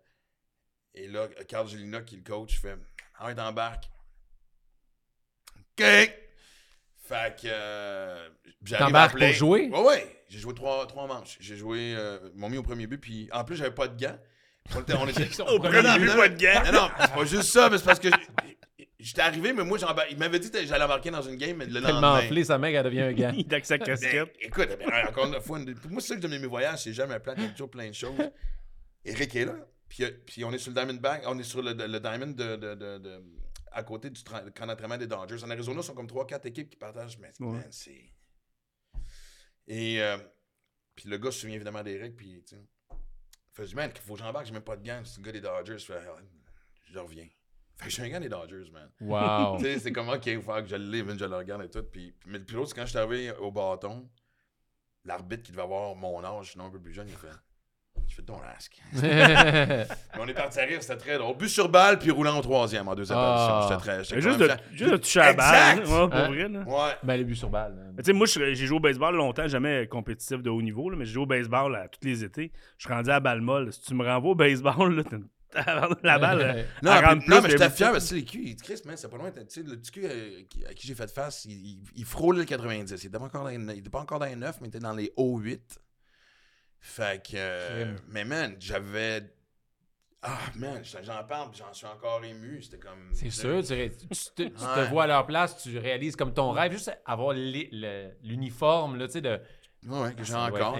et 0.94 1.06
là, 1.06 1.28
Carl 1.48 1.68
Gelina, 1.68 2.02
qui 2.02 2.16
est 2.16 2.18
le 2.18 2.24
coach, 2.24 2.60
fait 2.60 2.76
«Arrête, 3.18 3.38
embarque.» 3.38 3.84
OK! 5.56 5.84
Fait 7.08 7.40
que... 7.40 7.46
euh, 7.46 8.28
T'embarques 8.78 9.18
pour 9.18 9.32
jouer? 9.32 9.68
Ouais, 9.68 9.82
ouais. 9.82 10.24
J'ai 10.28 10.38
joué 10.38 10.54
trois, 10.54 10.86
trois 10.86 11.06
manches. 11.06 11.38
J'ai 11.40 11.56
joué. 11.56 11.94
Euh, 11.96 12.18
ils 12.34 12.38
m'ont 12.38 12.50
mis 12.50 12.58
au 12.58 12.62
premier 12.62 12.86
but, 12.86 12.98
puis 12.98 13.30
en 13.32 13.44
plus, 13.44 13.56
j'avais 13.56 13.74
pas 13.74 13.88
de 13.88 13.98
gants. 13.98 14.18
On 14.74 14.80
était. 14.80 14.94
On 14.94 15.08
était... 15.08 15.40
Au 15.48 15.58
premier 15.58 15.98
but, 15.98 16.14
pas 16.14 16.28
de 16.28 16.36
gants. 16.36 16.62
Ah 16.66 16.72
non, 16.72 16.90
c'est 17.00 17.14
pas 17.14 17.24
juste 17.24 17.50
ça, 17.50 17.70
mais 17.70 17.78
c'est 17.78 17.84
parce 17.84 18.00
que 18.00 18.08
j'étais 18.98 19.20
arrivé, 19.22 19.52
mais 19.52 19.64
moi, 19.64 19.78
il 20.10 20.18
m'avait 20.18 20.38
dit 20.38 20.50
que 20.50 20.64
j'allais 20.66 20.84
embarquer 20.84 21.10
dans 21.10 21.22
une 21.22 21.36
game, 21.36 21.56
mais 21.56 21.66
le 21.66 21.74
Tellement 21.80 21.88
lendemain. 22.00 22.18
enflé, 22.24 22.44
sa 22.44 22.58
mère, 22.58 22.74
elle 22.78 22.84
devient 22.84 23.00
un 23.02 23.12
gars. 23.12 23.32
Il 23.36 23.52
a 23.54 23.60
que 23.60 23.66
sa 23.66 23.78
Ben, 23.78 23.84
casquette. 23.84 24.34
écoute, 24.40 24.68
ben, 24.78 25.06
encore 25.08 25.26
une 25.26 25.40
fois, 25.40 25.58
une- 25.58 25.74
pour 25.74 25.90
moi, 25.90 26.00
c'est 26.00 26.08
ça 26.08 26.16
que 26.16 26.22
j'aime 26.22 26.30
de 26.32 26.38
mes 26.38 26.46
voyages, 26.46 26.82
c'est 26.82 26.92
jamais 26.92 27.18
plat, 27.20 27.34
il 27.36 27.44
y 27.44 27.46
a 27.46 27.50
toujours 27.50 27.70
plein 27.70 27.88
de 27.88 27.94
choses. 27.94 28.18
Eric 29.04 29.34
est 29.36 29.44
là, 29.44 29.54
puis, 29.88 30.04
euh, 30.04 30.10
puis 30.26 30.44
on 30.44 30.52
est 30.52 30.58
sur 30.58 30.70
le 30.70 30.74
Diamondback, 30.74 31.22
on 31.26 31.38
est 31.38 31.42
sur 31.44 31.62
le, 31.62 31.72
le 31.72 32.00
Diamond 32.00 32.26
de, 32.32 32.56
de- 32.56 32.74
de- 32.74 32.98
de- 32.98 33.24
à 33.72 33.82
côté 33.82 34.10
du 34.10 34.20
tra- 34.22 34.50
camp 34.52 34.66
d'entraînement 34.66 34.96
des 34.98 35.06
Dodgers. 35.06 35.44
En 35.44 35.50
Arizona, 35.50 35.80
ils 35.80 35.84
sont 35.84 35.94
comme 35.94 36.06
3-4 36.08 36.46
équipes 36.46 36.70
qui 36.70 36.76
partagent, 36.76 37.18
mais 37.18 37.32
Ouais. 37.40 37.52
man, 37.58 37.68
c'est... 37.70 38.12
Et 39.66 40.02
euh, 40.02 40.16
puis 40.94 41.08
le 41.08 41.18
gars 41.18 41.30
se 41.30 41.40
souvient 41.40 41.54
évidemment 41.56 41.82
d'Eric, 41.82 42.16
puis 42.16 42.42
tu 42.46 42.56
sais, 42.56 42.62
il 42.90 42.96
fait 43.54 43.66
du 43.66 43.74
man, 43.74 43.90
il 43.94 44.00
faut 44.00 44.14
que 44.14 44.20
j'embarque, 44.20 44.46
j'ai 44.46 44.52
même 44.52 44.62
pas 44.62 44.76
de 44.76 44.84
gants, 44.86 45.02
c'est 45.04 45.18
le 45.18 45.24
gars 45.24 45.32
des 45.32 45.40
Dodgers. 45.40 45.78
Je 45.78 45.84
fais, 45.84 45.98
Ah, 46.06 46.16
je 46.90 46.98
reviens. 46.98 47.28
Fait 47.78 47.86
que 47.86 47.90
j'ai 47.94 48.02
un 48.02 48.08
gars 48.08 48.18
des 48.20 48.28
Dodgers, 48.28 48.70
man. 48.72 48.88
Wow. 49.00 49.56
Tu 49.58 49.64
sais, 49.64 49.78
c'est 49.78 49.92
comme, 49.92 50.08
OK, 50.08 50.26
il 50.26 50.42
faut 50.42 50.52
que 50.54 50.66
je 50.66 50.76
le 50.76 50.90
livre, 50.90 51.14
je 51.16 51.24
le 51.24 51.36
regarde 51.36 51.62
et 51.62 51.68
tout. 51.70 51.82
Puis, 51.84 52.12
mais 52.26 52.38
le 52.38 52.44
plus 52.44 52.66
c'est 52.66 52.74
quand 52.74 52.82
je 52.84 52.90
suis 52.90 52.98
arrivé 52.98 53.32
au 53.40 53.50
bâton, 53.52 54.08
l'arbitre 55.04 55.44
qui 55.44 55.52
devait 55.52 55.62
avoir 55.62 55.94
mon 55.94 56.22
âge, 56.24 56.52
sinon 56.52 56.66
un 56.66 56.70
peu 56.70 56.80
plus 56.80 56.92
jeune, 56.92 57.06
il 57.08 57.14
fait 57.14 57.28
Je 58.08 58.14
fais 58.14 58.22
ton 58.22 58.38
masque. 58.38 58.80
Mais 59.02 59.86
on 60.18 60.26
est 60.26 60.34
parti 60.34 60.58
à 60.60 60.64
rire, 60.64 60.82
c'était 60.82 60.96
très 60.96 61.18
drôle. 61.18 61.36
But 61.36 61.48
sur 61.48 61.68
balle, 61.68 61.98
puis 61.98 62.10
roulant 62.10 62.38
au 62.38 62.42
troisième 62.42 62.88
en 62.88 62.94
deuxième 62.94 63.18
Ah. 63.20 63.58
position. 63.60 63.68
J'étais 63.68 63.80
très. 63.80 64.04
j'étais 64.04 64.20
Juste 64.22 64.38
de, 64.40 64.50
juste 64.72 64.90
de 64.92 64.96
toucher 64.96 65.20
à 65.20 65.26
la 65.26 65.32
balle. 65.34 65.78
Exact. 65.80 65.92
hein, 65.92 66.00
ouais, 66.02 66.08
pour 66.08 66.18
Hein? 66.18 66.28
vrai, 66.28 66.48
là. 66.48 66.60
Ouais. 66.66 66.92
ben, 67.02 67.16
les 67.16 67.24
buts 67.24 67.36
sur 67.36 67.50
balle. 67.50 67.92
Tu 67.98 68.04
sais, 68.04 68.12
moi, 68.12 68.26
je- 68.26 68.54
j'ai 68.54 68.66
joué 68.66 68.76
au 68.76 68.80
baseball 68.80 69.14
longtemps, 69.14 69.46
jamais 69.46 69.86
compétitif 69.88 70.42
de 70.42 70.48
haut 70.50 70.62
niveau, 70.62 70.88
là, 70.90 70.96
mais 70.96 71.04
j'ai 71.04 71.12
joué 71.12 71.22
au 71.24 71.26
baseball 71.26 71.88
tous 71.92 72.06
les 72.08 72.24
étés. 72.24 72.50
Je 72.78 72.86
suis 72.86 72.92
rendu 72.94 73.10
à 73.10 73.20
balle 73.20 73.40
molle. 73.40 73.72
Si 73.72 73.82
tu 73.82 73.94
me 73.94 74.04
renvoies 74.04 74.30
au 74.32 74.34
baseball, 74.34 74.94
là, 74.96 75.04
t'as- 75.04 75.16
la 76.02 76.18
balle, 76.18 76.40
euh, 76.40 76.62
Non, 76.82 76.92
elle 76.92 77.04
rentre 77.04 77.20
puis- 77.20 77.30
non, 77.30 77.36
plus 77.36 77.42
mais 77.44 77.50
j'étais 77.50 77.70
fier 77.70 77.90
parce 77.92 78.10
que 78.10 78.14
les 78.16 78.24
culs, 78.24 78.56
Chris, 78.62 78.80
man, 78.84 78.96
c'est 78.96 79.08
pas 79.08 79.16
loin. 79.16 79.30
Tu 79.30 79.40
sais, 79.48 79.62
le 79.62 79.76
petit 79.78 79.90
cul 79.90 80.04
euh, 80.06 80.42
à 80.68 80.74
qui 80.74 80.86
j'ai 80.86 80.94
fait 80.94 81.10
face, 81.10 81.44
il, 81.46 81.52
il, 81.52 81.78
il 81.96 82.04
frôlait 82.04 82.40
le 82.40 82.44
90. 82.44 82.90
Il 83.02 83.06
était 83.06 83.18
pas 83.18 83.24
encore 83.24 83.44
dans 83.44 83.48
les, 83.50 83.56
il 83.56 83.78
était 83.78 83.90
pas 83.90 84.00
encore 84.00 84.18
dans 84.18 84.26
les 84.26 84.36
9, 84.36 84.60
mais 84.60 84.66
il 84.66 84.68
était 84.68 84.78
dans 84.78 84.92
les 84.92 85.12
hauts 85.16 85.38
8. 85.38 85.80
Fait 86.80 87.22
que. 87.24 87.32
euh, 87.36 87.96
mais 88.08 88.24
man, 88.24 88.56
j'avais. 88.60 89.22
Ah, 90.22 90.36
man, 90.56 90.82
j'en 90.84 91.22
parle, 91.24 91.50
j'en 91.56 91.72
suis 91.72 91.86
encore 91.86 92.22
ému. 92.24 92.60
C'était 92.60 92.78
comme. 92.78 93.08
C'est 93.12 93.30
sûr, 93.30 93.62
tu, 93.64 93.72
ré- 93.72 93.90
tu 93.96 94.06
te, 94.08 94.42
tu 94.42 94.50
te 94.50 94.64
Ouais. 94.80 94.88
vois 94.88 95.04
à 95.04 95.06
leur 95.06 95.26
place, 95.26 95.62
tu 95.62 95.78
réalises 95.78 96.16
comme 96.16 96.34
ton 96.34 96.50
rêve, 96.50 96.72
juste 96.72 96.90
avoir 97.06 97.34
l'uniforme, 98.22 98.96
là, 98.98 99.06
tu 99.06 99.12
sais, 99.14 99.20
de... 99.20 99.40
Ouais, 99.86 100.00
ouais, 100.00 100.14
que 100.14 100.24
j'ai 100.24 100.32
être 100.34 100.40
encore. 100.40 100.76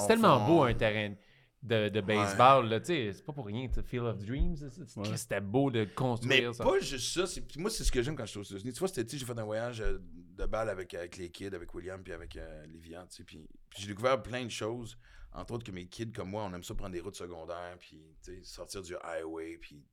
C'est 0.00 0.06
tellement 0.06 0.38
fond. 0.40 0.46
beau 0.46 0.62
un 0.62 0.72
terrain 0.74 1.14
de, 1.62 1.88
de 1.88 2.00
baseball, 2.00 2.68
là, 2.68 2.80
tu 2.80 2.86
sais, 2.86 3.12
c'est 3.12 3.24
pas 3.24 3.32
pour 3.32 3.46
rien, 3.46 3.68
tu 3.68 3.74
sais, 3.74 3.82
Field 3.84 4.04
of 4.04 4.18
Dreams, 4.24 4.56
Ouais. 4.96 5.16
c'était 5.16 5.40
beau 5.40 5.70
de 5.70 5.80
Mais 5.80 5.86
construire 5.94 6.54
ça. 6.54 6.64
pas 6.64 6.78
juste 6.80 7.26
ça. 7.26 7.40
Moi, 7.56 7.70
c'est 7.70 7.84
ce 7.84 7.92
que 7.92 8.02
j'aime 8.02 8.16
quand 8.16 8.24
je 8.26 8.30
suis 8.30 8.40
aux 8.40 8.42
États-Unis. 8.42 8.72
Tu 8.72 8.78
vois, 8.80 8.88
été, 8.88 9.16
j'ai 9.16 9.24
fait 9.24 9.38
un 9.38 9.44
voyage 9.44 9.80
euh, 9.80 9.98
de 10.02 10.44
balle 10.46 10.68
avec, 10.68 10.92
avec 10.94 11.16
les 11.16 11.30
kids, 11.30 11.54
avec 11.54 11.72
William, 11.72 12.02
puis 12.02 12.12
avec 12.12 12.36
euh, 12.36 12.64
sais, 13.10 13.22
Puis, 13.24 13.46
puis 13.70 13.82
j'ai 13.82 13.86
découvert 13.88 14.20
plein 14.22 14.44
de 14.44 14.50
choses. 14.50 14.98
Entre 15.34 15.54
autres, 15.54 15.64
que 15.64 15.70
mes 15.72 15.86
kids 15.86 16.12
comme 16.12 16.30
moi, 16.30 16.44
on 16.44 16.52
aime 16.52 16.64
ça 16.64 16.74
prendre 16.74 16.92
des 16.92 17.00
routes 17.00 17.16
secondaires, 17.16 17.76
puis 17.78 18.02
tu 18.22 18.34
sais, 18.38 18.40
sortir 18.42 18.82
du 18.82 18.94
highway, 19.02 19.56
puis. 19.60 19.84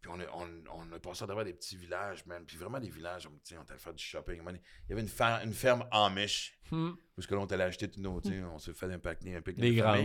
Puis 0.00 0.12
on 0.14 0.20
a, 0.20 0.24
on, 0.32 0.48
on 0.76 0.92
a 0.92 1.00
passé 1.00 1.24
à 1.24 1.26
travers 1.26 1.44
des 1.44 1.54
petits 1.54 1.76
villages, 1.76 2.24
man. 2.24 2.44
Puis 2.46 2.56
vraiment 2.56 2.78
des 2.78 2.88
villages, 2.88 3.26
on, 3.26 3.30
tu 3.30 3.38
sais, 3.42 3.58
on 3.58 3.62
allait 3.68 3.80
faire 3.80 3.92
du 3.94 4.04
shopping. 4.04 4.40
Man, 4.42 4.56
Il 4.86 4.90
y 4.90 4.92
avait 4.92 5.02
une, 5.02 5.08
fer- 5.08 5.40
une 5.42 5.52
ferme 5.52 5.84
Amish, 5.90 6.56
Hmm. 6.70 6.90
où 7.16 7.20
ce 7.22 7.26
que 7.26 7.34
l'on 7.34 7.46
allait 7.46 7.64
acheter 7.64 7.90
tous 7.90 8.00
nos, 8.00 8.20
tu 8.20 8.28
sais, 8.28 8.42
on 8.44 8.58
s'est 8.58 8.74
fait 8.74 8.86
un 8.92 8.98
pique-nique. 9.00 9.34
un 9.34 9.40
pique-nique 9.40 9.74
Des 9.74 9.76
de 9.76 9.82
famille. 9.82 10.04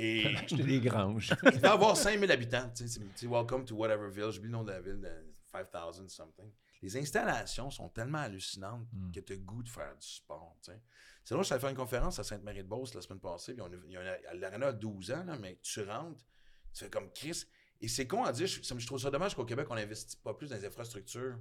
Et 0.00 0.26
Acheter 0.36 0.62
des 0.62 0.80
granges. 0.80 1.34
il 1.44 1.50
devait 1.52 1.66
avoir 1.68 1.96
5000 1.96 2.30
habitants. 2.30 2.70
Tu 2.74 2.86
sais, 2.88 3.00
welcome 3.26 3.64
to 3.64 3.74
whateverville. 3.74 4.30
J'oublie 4.30 4.48
le 4.48 4.52
nom 4.52 4.62
de 4.64 4.70
la 4.70 4.80
ville, 4.80 5.00
de 5.00 5.10
5000 5.52 6.08
something. 6.08 6.50
Les 6.80 6.96
installations 6.96 7.70
sont 7.70 7.88
tellement 7.88 8.18
hallucinantes 8.18 8.86
Mm. 8.92 9.10
que 9.12 9.20
tu 9.20 9.32
as 9.32 9.36
goût 9.36 9.62
de 9.64 9.68
faire 9.68 9.96
du 9.96 10.06
sport. 10.06 10.56
tu 10.62 10.70
sais. 10.70 10.80
C'est 11.24 11.34
là 11.34 11.40
que 11.40 11.46
j'allais 11.48 11.60
faire 11.60 11.70
une 11.70 11.76
conférence 11.76 12.18
à 12.20 12.24
Sainte-Marie-de-Beauce 12.24 12.94
la 12.94 13.02
semaine 13.02 13.18
passée. 13.20 13.52
Puis 13.54 13.62
on, 13.62 13.66
est- 13.72 13.78
il 13.86 13.92
y 13.92 13.96
a 13.96 14.34
L'arena 14.34 14.68
a 14.68 14.72
12 14.72 15.10
ans, 15.10 15.24
là, 15.24 15.36
mais 15.36 15.58
tu 15.62 15.82
rentres, 15.82 16.24
tu 16.72 16.84
fais 16.84 16.90
comme 16.90 17.10
Chris. 17.12 17.44
Et 17.80 17.88
c'est 17.88 18.06
con 18.06 18.24
à 18.24 18.32
dire, 18.32 18.46
je, 18.46 18.60
je 18.62 18.86
trouve 18.86 18.98
ça 19.00 19.10
dommage 19.10 19.34
qu'au 19.34 19.44
Québec, 19.44 19.66
on 19.70 19.74
n'investit 19.74 20.16
pas 20.16 20.34
plus 20.34 20.48
dans 20.50 20.56
les 20.56 20.64
infrastructures. 20.64 21.36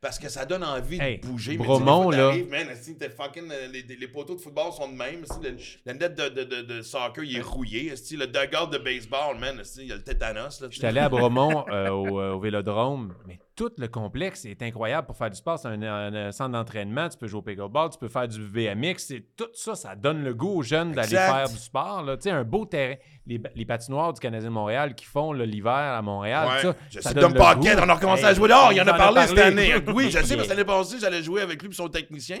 Parce 0.00 0.18
que 0.18 0.30
ça 0.30 0.46
donne 0.46 0.64
envie 0.64 0.98
Hey, 0.98 1.18
de 1.18 1.26
bouger. 1.26 1.56
Bromont, 1.58 2.08
mais 2.10 2.16
là. 2.16 2.32
man, 2.48 2.68
fucking, 3.16 3.50
euh, 3.50 3.68
les, 3.68 3.82
les 3.82 4.08
poteaux 4.08 4.34
de 4.34 4.40
football 4.40 4.72
sont 4.72 4.88
de 4.88 4.94
même. 4.96 5.24
Le, 5.42 5.56
le 5.84 5.92
net 5.92 6.14
de, 6.14 6.28
de, 6.30 6.44
de, 6.44 6.62
de 6.62 6.82
soccer, 6.82 7.22
il 7.22 7.36
est 7.36 7.42
rouillé. 7.42 7.92
Le 8.12 8.26
dugout 8.26 8.70
de 8.72 8.78
baseball, 8.78 9.38
man, 9.38 9.62
il 9.76 9.86
y 9.88 9.92
a 9.92 9.96
le 9.96 10.02
tétanos. 10.02 10.64
J'étais 10.70 10.86
allé 10.86 11.00
à 11.00 11.08
Bromont 11.10 11.66
euh, 11.70 11.90
au, 11.90 12.18
euh, 12.18 12.32
au 12.32 12.40
Vélodrome, 12.40 13.14
mais 13.26 13.38
tout 13.62 13.72
le 13.76 13.88
complexe 13.88 14.46
est 14.46 14.62
incroyable 14.62 15.06
pour 15.06 15.16
faire 15.18 15.28
du 15.28 15.36
sport. 15.36 15.58
C'est 15.58 15.68
un, 15.68 15.82
un- 15.82 16.14
un 16.28 16.32
centre 16.32 16.52
d'entraînement, 16.52 17.08
tu 17.10 17.18
peux 17.18 17.26
jouer 17.26 17.40
au 17.40 17.42
pickleball, 17.42 17.90
tu 17.90 17.98
peux 17.98 18.08
faire 18.08 18.26
du 18.26 18.42
VMX. 18.42 19.12
Tout 19.36 19.48
ça, 19.52 19.74
ça 19.74 19.94
donne 19.96 20.24
le 20.24 20.32
goût 20.32 20.54
aux 20.58 20.62
jeunes 20.62 20.92
d'aller 20.92 21.08
faire 21.08 21.46
du 21.46 21.56
sport. 21.58 22.02
là. 22.02 22.16
Tu 22.16 22.22
sais, 22.22 22.30
un 22.30 22.44
beau 22.44 22.64
terrain. 22.64 22.94
Les, 23.26 23.38
les 23.54 23.64
patinoires 23.66 24.14
du 24.14 24.20
Canadien 24.20 24.48
de 24.48 24.54
Montréal 24.54 24.94
qui 24.94 25.04
font 25.04 25.32
l'hiver 25.34 25.72
à 25.72 26.00
Montréal, 26.00 26.48
Ouais. 26.48 26.62
ça, 26.62 26.74
Je 26.90 27.00
ça 27.00 27.10
sais, 27.10 27.20
le 27.20 27.28
Paquette, 27.34 27.78
on 27.82 27.88
a 27.88 27.94
recommencé 27.94 28.22
Hey, 28.22 28.28
à 28.30 28.34
jouer 28.34 28.48
dehors. 28.48 28.72
Il 28.72 28.80
en 28.80 28.86
a 28.86 28.94
parlé 28.94 29.26
cette 29.26 29.38
année. 29.38 29.74
Oui, 29.94 30.10
je 30.10 30.18
sais, 30.24 30.36
parce 30.36 30.48
que 30.48 30.52
l'année 30.54 30.64
passée, 30.64 30.96
j'allais 30.98 31.22
jouer 31.22 31.42
avec 31.42 31.62
lui 31.62 31.68
et 31.68 31.74
son 31.74 31.88
technicien. 31.88 32.38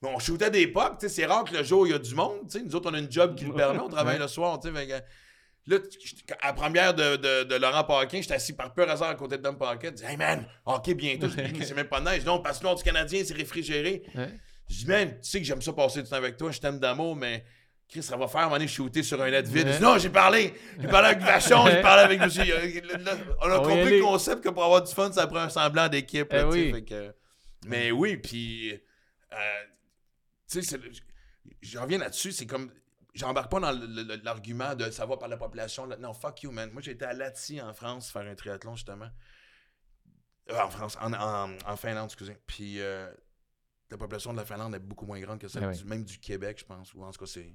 Mais 0.00 0.08
on 0.14 0.18
shootait 0.20 0.50
des 0.50 0.66
sais, 1.00 1.08
C'est 1.08 1.26
rare 1.26 1.44
que 1.44 1.56
le 1.56 1.62
jour, 1.64 1.86
il 1.86 1.90
y 1.90 1.94
a 1.94 1.98
du 1.98 2.14
monde. 2.14 2.38
Nous 2.64 2.74
autres, 2.76 2.90
on 2.90 2.94
a 2.94 2.98
une 3.00 3.10
job 3.10 3.34
qui 3.34 3.44
le 3.46 3.52
permet. 3.52 3.80
On 3.80 3.88
travaille 3.88 4.18
le 4.18 4.28
soir. 4.28 4.58
fait 4.62 5.02
Là, 5.66 5.78
à 6.40 6.48
la 6.48 6.52
première 6.54 6.92
de, 6.92 7.16
de, 7.16 7.44
de 7.44 7.54
Laurent 7.54 7.84
Paquin, 7.84 8.20
j'étais 8.20 8.34
assis 8.34 8.52
par 8.52 8.74
pur 8.74 8.88
hasard 8.90 9.10
à 9.10 9.14
côté 9.14 9.36
de 9.38 9.42
Dom 9.42 9.56
Paquette. 9.56 9.98
Je 9.98 10.04
dis, 10.04 10.10
Hey 10.10 10.16
man, 10.16 10.44
ok, 10.66 10.92
bientôt. 10.94 11.28
Je 11.28 11.40
dis, 11.40 11.64
c'est 11.64 11.74
même 11.74 11.86
pas 11.88 12.00
de 12.00 12.06
neige. 12.06 12.24
Non, 12.24 12.40
parce 12.40 12.58
que 12.58 12.64
non, 12.64 12.74
du 12.74 12.82
Canadien, 12.82 13.22
c'est 13.24 13.34
réfrigéré. 13.34 14.02
Ouais. 14.14 14.28
Je 14.68 14.74
dis, 14.78 14.86
man, 14.86 15.10
tu 15.22 15.28
sais 15.30 15.38
que 15.38 15.44
j'aime 15.46 15.62
ça 15.62 15.72
passer 15.72 16.02
du 16.02 16.08
temps 16.08 16.16
avec 16.16 16.36
toi. 16.36 16.50
Je 16.50 16.58
t'aime 16.60 16.78
d'amour, 16.80 17.14
mais. 17.16 17.44
Chris, 17.88 18.02
ça 18.02 18.16
va 18.16 18.26
faire 18.26 18.40
à 18.40 18.44
un 18.44 18.46
moment 18.46 18.56
donné 18.56 18.68
shooter 18.68 19.02
sur 19.02 19.20
un 19.20 19.30
net 19.30 19.46
vide. 19.46 19.68
Je 19.68 19.76
dis, 19.76 19.82
non, 19.82 19.98
j'ai 19.98 20.08
parlé. 20.08 20.54
J'ai 20.80 20.88
parlé 20.88 21.08
avec 21.08 21.20
Vachon, 21.20 21.66
j'ai 21.70 21.82
parlé 21.82 22.02
avec 22.04 22.20
monsieur. 22.22 22.56
On 23.42 23.50
a 23.50 23.58
On 23.58 23.62
compris 23.62 23.98
le 23.98 24.02
concept 24.02 24.42
que 24.42 24.48
pour 24.48 24.64
avoir 24.64 24.82
du 24.82 24.90
fun, 24.94 25.12
ça 25.12 25.26
prend 25.26 25.40
un 25.40 25.48
semblant 25.50 25.88
d'équipe. 25.90 26.26
Eh 26.30 26.34
tu 26.36 26.40
sais, 26.40 26.44
oui. 26.46 26.72
fait 26.72 26.82
que- 26.82 27.14
mais 27.66 27.90
oui, 27.90 28.16
puis. 28.16 28.72
euh, 28.72 29.36
tu 30.50 30.62
sais, 30.62 30.76
le- 30.78 30.90
je 31.60 31.78
reviens 31.78 31.98
là-dessus, 31.98 32.32
c'est 32.32 32.46
comme. 32.46 32.72
J'embarque 33.14 33.50
pas 33.50 33.60
dans 33.60 33.72
l'argument 34.24 34.74
de 34.74 34.90
savoir 34.90 35.18
par 35.18 35.28
la 35.28 35.36
population. 35.36 35.86
Non, 35.98 36.14
fuck 36.14 36.42
you, 36.44 36.50
man. 36.50 36.70
Moi, 36.72 36.80
j'ai 36.80 36.92
été 36.92 37.04
à 37.04 37.12
Lati 37.12 37.60
en 37.60 37.74
France 37.74 38.10
faire 38.10 38.22
un 38.22 38.34
triathlon, 38.34 38.74
justement. 38.74 39.10
Euh, 40.50 40.58
en 40.58 40.70
France, 40.70 40.96
en, 41.00 41.12
en- 41.12 41.56
en 41.66 41.76
Finlande, 41.76 42.06
excusez. 42.06 42.36
Puis 42.46 42.80
euh, 42.80 43.12
la 43.90 43.98
population 43.98 44.32
de 44.32 44.38
la 44.38 44.44
Finlande 44.44 44.74
est 44.74 44.78
beaucoup 44.80 45.04
moins 45.06 45.20
grande 45.20 45.38
que 45.38 45.46
celle 45.48 45.64
Ah 45.64 45.68
oui. 45.68 45.76
du- 45.76 45.84
même 45.84 46.04
du 46.04 46.18
Québec, 46.18 46.58
je 46.60 46.64
pense. 46.64 46.94
Ou 46.94 47.04
en 47.04 47.10
tout 47.10 47.20
cas, 47.20 47.26
c'est. 47.26 47.54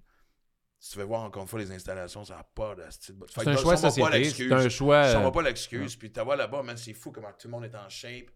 Si 0.80 0.91
tu 0.91 1.00
veux 1.00 1.06
voir 1.06 1.24
encore 1.24 1.41
une 1.41 1.48
fois 1.48 1.58
les 1.60 1.72
installations, 1.72 2.24
ça 2.24 2.36
n'a 2.36 2.43
pas 2.43 2.76
de 2.76 2.88
style. 2.91 3.15
C'est 3.30 3.48
un 3.48 3.58
choix 3.58 3.76
société, 3.78 4.10
l'excuse. 4.12 4.48
c'est 4.48 4.54
un 4.54 4.70
choix... 4.70 5.04
Ça 5.06 5.20
euh, 5.20 5.24
va 5.24 5.32
pas 5.32 5.41
l'excuse. 5.41 5.96
Puis 5.96 6.12
t'as 6.12 6.24
voir 6.24 6.38
là-bas, 6.38 6.62
man, 6.62 6.78
c'est 6.78 6.93
fou 6.93 7.12
comment 7.12 7.32
tout 7.34 7.48
le 7.48 7.52
monde 7.52 7.65
est 7.65 7.74
en 7.76 7.89
shape. 7.89 8.28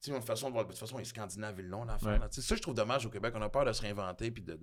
Tu 0.00 0.10
sais, 0.10 0.20
façon 0.22 0.48
de 0.48 0.52
voir. 0.54 0.64
De 0.64 0.70
toute 0.70 0.78
façon, 0.80 0.96
les 0.96 1.04
Scandinaves, 1.04 1.56
ils 1.58 1.68
l'ont, 1.68 1.84
l'affaire. 1.84 2.18
Ouais. 2.18 2.28
Tu 2.30 2.40
Ça, 2.40 2.56
je 2.56 2.62
trouve 2.62 2.74
dommage 2.74 3.04
au 3.04 3.10
Québec. 3.10 3.34
On 3.36 3.42
a 3.42 3.50
peur 3.50 3.66
de 3.66 3.72
se 3.72 3.82
réinventer. 3.82 4.30
Puis 4.30 4.42
de. 4.42 4.56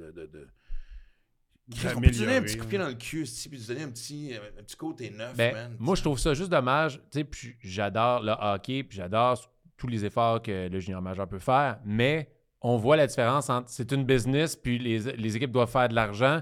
On 1.96 2.02
peut 2.02 2.10
donner 2.12 2.36
un 2.38 2.42
petit 2.42 2.58
coup 2.58 2.66
de 2.66 2.70
pied 2.70 2.78
dans 2.78 2.88
le 2.88 2.94
cul, 2.94 3.24
puis 3.50 3.60
te 3.60 3.68
donner 3.68 3.84
un 3.84 3.90
petit, 3.90 4.34
euh, 4.34 4.40
un 4.60 4.64
petit 4.64 4.76
côté 4.76 5.10
neuf, 5.10 5.36
Ben, 5.38 5.54
man. 5.54 5.76
moi, 5.80 5.96
je 5.96 6.02
trouve 6.02 6.20
ça 6.20 6.34
juste 6.34 6.50
dommage. 6.50 7.00
Puis 7.32 7.56
j'adore 7.62 8.22
le 8.22 8.34
hockey, 8.40 8.84
puis 8.84 8.98
j'adore 8.98 9.40
tous 9.78 9.88
les 9.88 10.06
efforts 10.06 10.42
que 10.42 10.68
le 10.70 10.80
junior 10.80 11.02
majeur 11.02 11.28
peut 11.28 11.40
faire, 11.40 11.80
mais 11.86 12.30
on 12.62 12.78
voit 12.78 12.96
la 12.96 13.08
différence 13.08 13.50
entre 13.50 13.70
c'est 13.70 13.92
une 13.92 14.06
business, 14.06 14.56
puis 14.56 14.78
les, 14.80 15.00
les 15.00 15.36
équipes 15.36 15.52
doivent 15.52 15.70
faire 15.72 15.90
de 15.90 15.96
l'argent, 15.96 16.40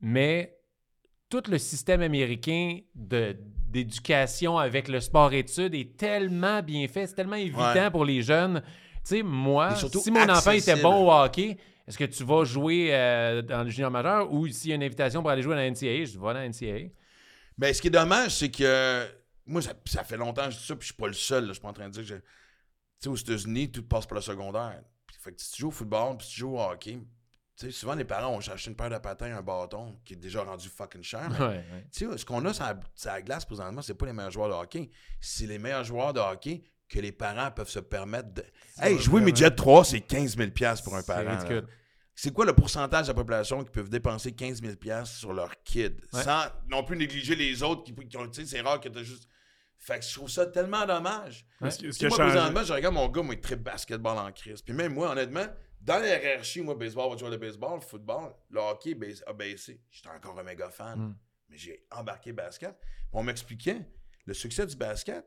mais 0.00 0.56
tout 1.28 1.42
le 1.48 1.58
système 1.58 2.02
américain 2.02 2.78
de 2.94 3.36
d'éducation 3.70 4.58
avec 4.58 4.88
le 4.88 4.98
sport-études 4.98 5.76
est 5.76 5.96
tellement 5.96 6.60
bien 6.60 6.88
fait, 6.88 7.06
c'est 7.06 7.14
tellement 7.14 7.36
évident 7.36 7.72
Ouais. 7.72 7.90
pour 7.90 8.04
les 8.04 8.20
jeunes. 8.20 8.62
Tu 9.04 9.16
sais, 9.18 9.22
moi, 9.22 9.76
si 9.76 10.10
mon 10.10 10.28
enfant 10.28 10.50
était 10.50 10.74
bon 10.82 11.06
au 11.06 11.12
hockey, 11.12 11.56
est-ce 11.90 11.98
que 11.98 12.04
tu 12.04 12.24
vas 12.24 12.44
jouer 12.44 12.88
euh, 12.94 13.42
dans 13.42 13.62
le 13.64 13.68
junior 13.70 13.90
majeur 13.90 14.32
ou 14.32 14.46
s'il 14.48 14.70
y 14.70 14.72
a 14.72 14.76
une 14.76 14.82
invitation 14.82 15.20
pour 15.20 15.30
aller 15.30 15.42
jouer 15.42 15.54
dans 15.54 15.60
la 15.60 15.70
NCAA, 15.70 16.04
je 16.06 16.10
dis 16.12 16.16
va 16.16 16.32
dans 16.32 16.40
la 16.40 16.48
NCAA. 16.48 16.88
Ben, 17.58 17.74
ce 17.74 17.82
qui 17.82 17.88
est 17.88 17.90
dommage, 17.90 18.36
c'est 18.36 18.50
que. 18.50 19.06
Moi, 19.46 19.60
ça, 19.62 19.72
ça 19.86 20.04
fait 20.04 20.16
longtemps 20.16 20.44
que 20.46 20.52
je 20.52 20.58
dis 20.58 20.64
ça, 20.66 20.74
puis 20.76 20.82
je 20.82 20.92
suis 20.92 20.94
pas 20.94 21.08
le 21.08 21.12
seul. 21.12 21.42
là. 21.44 21.48
Je 21.48 21.52
suis 21.54 21.60
pas 21.62 21.68
en 21.68 21.72
train 21.72 21.88
de 21.88 21.92
dire 21.92 22.02
que. 22.02 22.08
je- 22.08 22.14
Tu 22.14 22.22
sais, 23.00 23.08
aux 23.08 23.16
États-Unis, 23.16 23.70
tout 23.72 23.82
passe 23.82 24.06
par 24.06 24.16
le 24.16 24.22
secondaire. 24.22 24.80
Puis, 25.06 25.16
fait 25.20 25.32
que 25.32 25.40
si 25.42 25.52
tu 25.52 25.60
joues 25.62 25.68
au 25.68 25.72
football, 25.72 26.16
puis 26.18 26.26
si 26.26 26.34
tu 26.34 26.40
joues 26.40 26.56
au 26.56 26.60
hockey, 26.60 26.98
tu 27.56 27.66
sais, 27.66 27.70
souvent 27.72 27.94
les 27.94 28.04
parents 28.04 28.34
ont 28.34 28.38
acheté 28.38 28.70
une 28.70 28.76
paire 28.76 28.90
de 28.90 28.98
patins, 28.98 29.34
un 29.36 29.42
bâton, 29.42 29.98
qui 30.04 30.12
est 30.14 30.16
déjà 30.16 30.42
rendu 30.44 30.68
fucking 30.68 31.02
cher. 31.02 31.28
mais 31.30 31.38
Ouais, 31.38 31.46
ouais. 31.48 31.86
Tu 31.92 32.06
sais, 32.08 32.18
ce 32.18 32.24
qu'on 32.24 32.44
a 32.44 32.52
sur 32.54 32.64
la, 32.64 32.78
sur 32.94 33.10
la 33.10 33.20
glace 33.22 33.44
présentement, 33.44 33.82
c'est 33.82 33.94
pas 33.94 34.06
les 34.06 34.12
meilleurs 34.12 34.30
joueurs 34.30 34.48
de 34.48 34.54
hockey. 34.54 34.90
C'est 35.20 35.46
les 35.46 35.58
meilleurs 35.58 35.84
joueurs 35.84 36.12
de 36.12 36.20
hockey 36.20 36.62
que 36.88 36.98
les 37.00 37.12
parents 37.12 37.50
peuvent 37.50 37.68
se 37.68 37.78
permettre 37.80 38.32
de. 38.34 38.44
Hey, 38.80 38.98
jouer 38.98 39.20
midget 39.20 39.50
3, 39.50 39.84
c'est 39.84 40.00
15 40.00 40.36
000 40.36 40.50
pour 40.84 40.94
un 40.96 41.02
parent. 41.02 41.38
C'est 42.22 42.32
quoi 42.32 42.44
le 42.44 42.52
pourcentage 42.54 43.06
de 43.06 43.12
la 43.12 43.14
population 43.14 43.64
qui 43.64 43.70
peuvent 43.70 43.88
dépenser 43.88 44.32
15 44.32 44.60
000 44.62 45.04
sur 45.06 45.32
leur 45.32 45.62
kid? 45.62 46.00
Ouais. 46.12 46.22
sans 46.22 46.42
non 46.68 46.84
plus 46.84 46.96
négliger 46.96 47.34
les 47.34 47.62
autres 47.62 47.82
qui, 47.84 47.94
qui 47.94 48.16
ont, 48.18 48.28
tu 48.28 48.40
sais, 48.42 48.46
c'est 48.46 48.60
rare 48.60 48.78
que 48.80 48.88
t'as 48.90 49.02
juste. 49.02 49.26
Fait 49.78 49.98
que 49.98 50.04
je 50.04 50.12
trouve 50.14 50.28
ça 50.28 50.44
tellement 50.46 50.84
dommage. 50.84 51.46
Ce 51.70 51.78
Tu 51.78 51.88
a 51.88 51.92
sais, 51.92 52.08
moi, 52.08 52.18
changé- 52.18 52.30
présentement, 52.32 52.62
je 52.64 52.72
regarde 52.74 52.94
mon 52.94 53.08
gars, 53.08 53.22
moi, 53.22 53.34
il 53.34 53.38
est 53.38 53.40
très 53.40 53.56
basketball 53.56 54.18
en 54.18 54.30
crise. 54.32 54.60
Puis 54.60 54.74
même 54.74 54.92
moi, 54.92 55.10
honnêtement, 55.10 55.46
dans 55.80 55.98
la 55.98 56.18
hiérarchie, 56.20 56.60
moi, 56.60 56.74
baseball, 56.74 57.10
va 57.10 57.16
jouer 57.16 57.30
le 57.30 57.38
baseball, 57.38 57.76
le 57.76 57.80
football, 57.80 58.34
le 58.50 58.60
hockey 58.60 58.94
a 59.26 59.32
baissé. 59.32 59.80
J'étais 59.90 60.10
encore 60.10 60.38
un 60.38 60.42
méga 60.42 60.68
fan. 60.68 60.98
Mm. 60.98 61.16
Mais 61.48 61.56
j'ai 61.56 61.86
embarqué 61.90 62.32
basket. 62.34 62.78
Puis 62.78 63.08
on 63.14 63.22
m'expliquait 63.22 63.80
le 64.26 64.34
succès 64.34 64.66
du 64.66 64.76
basket. 64.76 65.24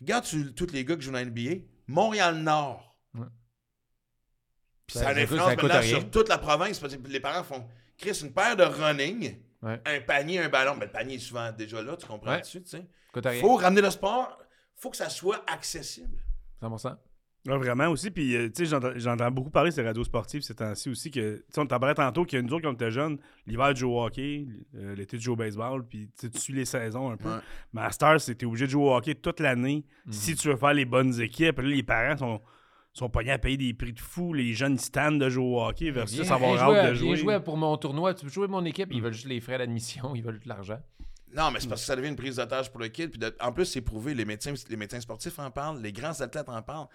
Regarde 0.00 0.24
tu- 0.24 0.52
tous 0.52 0.72
les 0.72 0.84
gars 0.84 0.96
qui 0.96 1.02
jouent 1.02 1.12
dans 1.12 1.18
la 1.18 1.24
NBA. 1.24 1.62
Montréal-Nord. 1.86 2.98
Ouais. 3.14 3.26
Puis 4.88 4.96
Ça- 4.98 5.04
ça 5.04 5.08
a 5.10 5.12
une 5.12 5.18
influence 5.20 5.46
maintenant 5.56 5.82
sur 5.82 6.10
toute 6.10 6.28
la 6.28 6.38
province. 6.38 6.80
Parce 6.80 6.96
que 6.96 7.08
les 7.08 7.20
parents 7.20 7.44
font 7.44 7.64
Chris, 7.96 8.18
une 8.24 8.32
paire 8.32 8.56
de 8.56 8.64
running, 8.64 9.36
Ouais. 9.62 9.80
un 9.86 10.00
panier, 10.00 10.40
un 10.40 10.48
ballon. 10.48 10.76
Ben, 10.76 10.86
le 10.86 10.90
panier 10.92 11.14
est 11.16 11.18
souvent 11.20 11.52
déjà 11.52 11.80
là, 11.82 11.96
tu 11.96 12.06
comprends 12.06 12.32
Ouais. 12.32 12.40
dessus, 12.40 12.62
tu 12.62 12.70
sais. 12.70 12.86
Rien. 13.14 13.40
faut 13.40 13.54
ramener 13.56 13.80
le 13.82 13.90
sport. 13.90 14.38
faut 14.80 14.90
que 14.90 14.96
ça 14.96 15.08
soit 15.08 15.42
accessible. 15.52 16.18
100%. 16.60 16.96
Ouais, 17.46 17.56
vraiment 17.56 17.88
aussi. 17.88 18.10
Puis, 18.12 18.36
euh, 18.36 18.48
tu 18.48 18.64
sais, 18.64 18.66
j'entends- 18.66 18.92
beaucoup 19.32 19.50
parler 19.50 19.70
sur 19.72 19.82
les 19.82 19.88
radios 19.88 20.04
sportives 20.04 20.42
ces 20.42 20.54
temps-ci 20.54 20.88
aussi. 20.90 21.10
que 21.10 21.36
Tu 21.38 21.44
sais, 21.50 21.60
on 21.60 21.66
t'en 21.66 21.80
parlait 21.80 21.94
tantôt 21.94 22.24
qu'il 22.24 22.38
y 22.38 22.40
a 22.40 22.44
une 22.44 22.52
autres 22.52 22.62
quand 22.62 22.70
on 22.70 22.74
était 22.74 22.90
jeunes, 22.92 23.18
l'hiver, 23.46 23.70
tu 23.74 23.80
joues 23.80 23.90
au 23.92 24.04
hockey, 24.04 24.46
euh, 24.76 24.94
l'été, 24.94 25.16
tu 25.16 25.24
joues 25.24 25.32
au 25.32 25.36
baseball, 25.36 25.84
puis 25.84 26.06
tu 26.16 26.26
sais, 26.26 26.30
tu 26.30 26.38
suis 26.38 26.52
les 26.52 26.64
saisons 26.64 27.10
un 27.10 27.16
peu. 27.16 27.28
Ouais. 27.28 27.40
Mais 27.72 27.80
à 27.82 27.90
Star, 27.90 28.20
c'est 28.20 28.40
obligé 28.44 28.66
de 28.66 28.70
jouer 28.70 28.84
au 28.84 28.94
hockey 28.94 29.14
toute 29.16 29.40
l'année 29.40 29.84
Mhm. 30.06 30.12
si 30.12 30.36
tu 30.36 30.46
veux 30.48 30.56
faire 30.56 30.74
les 30.74 30.84
bonnes 30.84 31.20
équipes. 31.20 31.58
Là, 31.58 31.68
les 31.68 31.82
parents 31.82 32.16
sont, 32.16 32.40
sont 32.98 33.08
pognés 33.10 33.32
à 33.32 33.38
payer 33.38 33.56
des 33.56 33.74
prix 33.74 33.92
de 33.92 34.00
fou. 34.00 34.32
Les 34.34 34.52
jeunes, 34.54 34.78
tannent 34.78 35.18
de 35.18 35.28
jouer 35.28 35.44
au 35.44 35.60
hockey 35.62 35.90
versus 35.90 36.30
avoir 36.30 36.56
hâte 36.62 36.84
à- 36.86 36.90
de 36.90 36.94
jouer. 36.94 37.16
jouer 37.16 37.40
pour 37.40 37.56
mon 37.56 37.76
tournoi. 37.76 38.14
Tu 38.14 38.24
veux 38.26 38.30
jouer 38.32 38.48
mon 38.48 38.64
équipe? 38.64 38.88
Ils 38.92 39.00
veulent 39.02 39.12
juste 39.14 39.26
les 39.26 39.40
frais 39.40 39.58
d'admission. 39.58 40.12
Ils 40.14 40.22
veulent 40.22 40.40
tout 40.40 40.48
l'argent. 40.48 40.80
Non, 41.36 41.50
mais 41.50 41.60
c'est 41.60 41.68
parce 41.68 41.82
que 41.82 41.86
ça 41.86 41.94
devient 41.94 42.08
une 42.08 42.16
prise 42.16 42.36
d'otage 42.36 42.70
pour 42.70 42.80
le 42.80 42.88
kid. 42.88 43.10
Puis 43.10 43.18
de- 43.18 43.36
en 43.40 43.52
plus, 43.52 43.66
c'est 43.66 43.82
prouvé. 43.82 44.14
Les 44.14 44.24
médecins, 44.24 44.54
les 44.68 44.76
médecins 44.76 45.00
sportifs 45.00 45.38
en 45.38 45.50
parlent. 45.50 45.80
Les 45.80 45.92
grands 45.92 46.18
athlètes 46.20 46.48
en 46.48 46.62
parlent. 46.62 46.88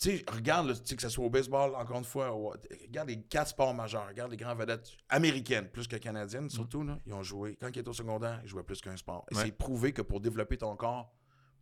Tu 0.00 0.16
sais, 0.18 0.24
regarde, 0.32 0.66
là, 0.66 0.74
tu 0.74 0.80
sais, 0.84 0.96
que 0.96 1.02
ce 1.02 1.08
soit 1.08 1.24
au 1.24 1.30
baseball, 1.30 1.76
encore 1.76 1.98
une 1.98 2.04
fois, 2.04 2.32
au- 2.32 2.52
regarde 2.88 3.08
les 3.08 3.20
quatre 3.22 3.48
sports 3.50 3.72
majeurs, 3.72 4.08
regarde 4.08 4.32
les 4.32 4.36
grandes 4.36 4.58
vedettes 4.58 4.90
américaines, 5.08 5.68
plus 5.68 5.86
que 5.86 5.94
canadiennes 5.94 6.50
surtout, 6.50 6.82
là, 6.82 6.98
ils 7.06 7.12
ont 7.12 7.22
joué. 7.22 7.56
Quand 7.60 7.68
ils 7.68 7.78
étaient 7.78 7.88
au 7.88 7.92
secondaire, 7.92 8.40
ils 8.42 8.48
jouaient 8.48 8.64
plus 8.64 8.80
qu'un 8.80 8.96
sport. 8.96 9.24
Et 9.30 9.36
Ouais. 9.36 9.42
c'est 9.44 9.52
prouvé 9.56 9.92
que 9.92 10.02
pour 10.02 10.20
développer 10.20 10.56
ton 10.56 10.74
corps, 10.74 11.14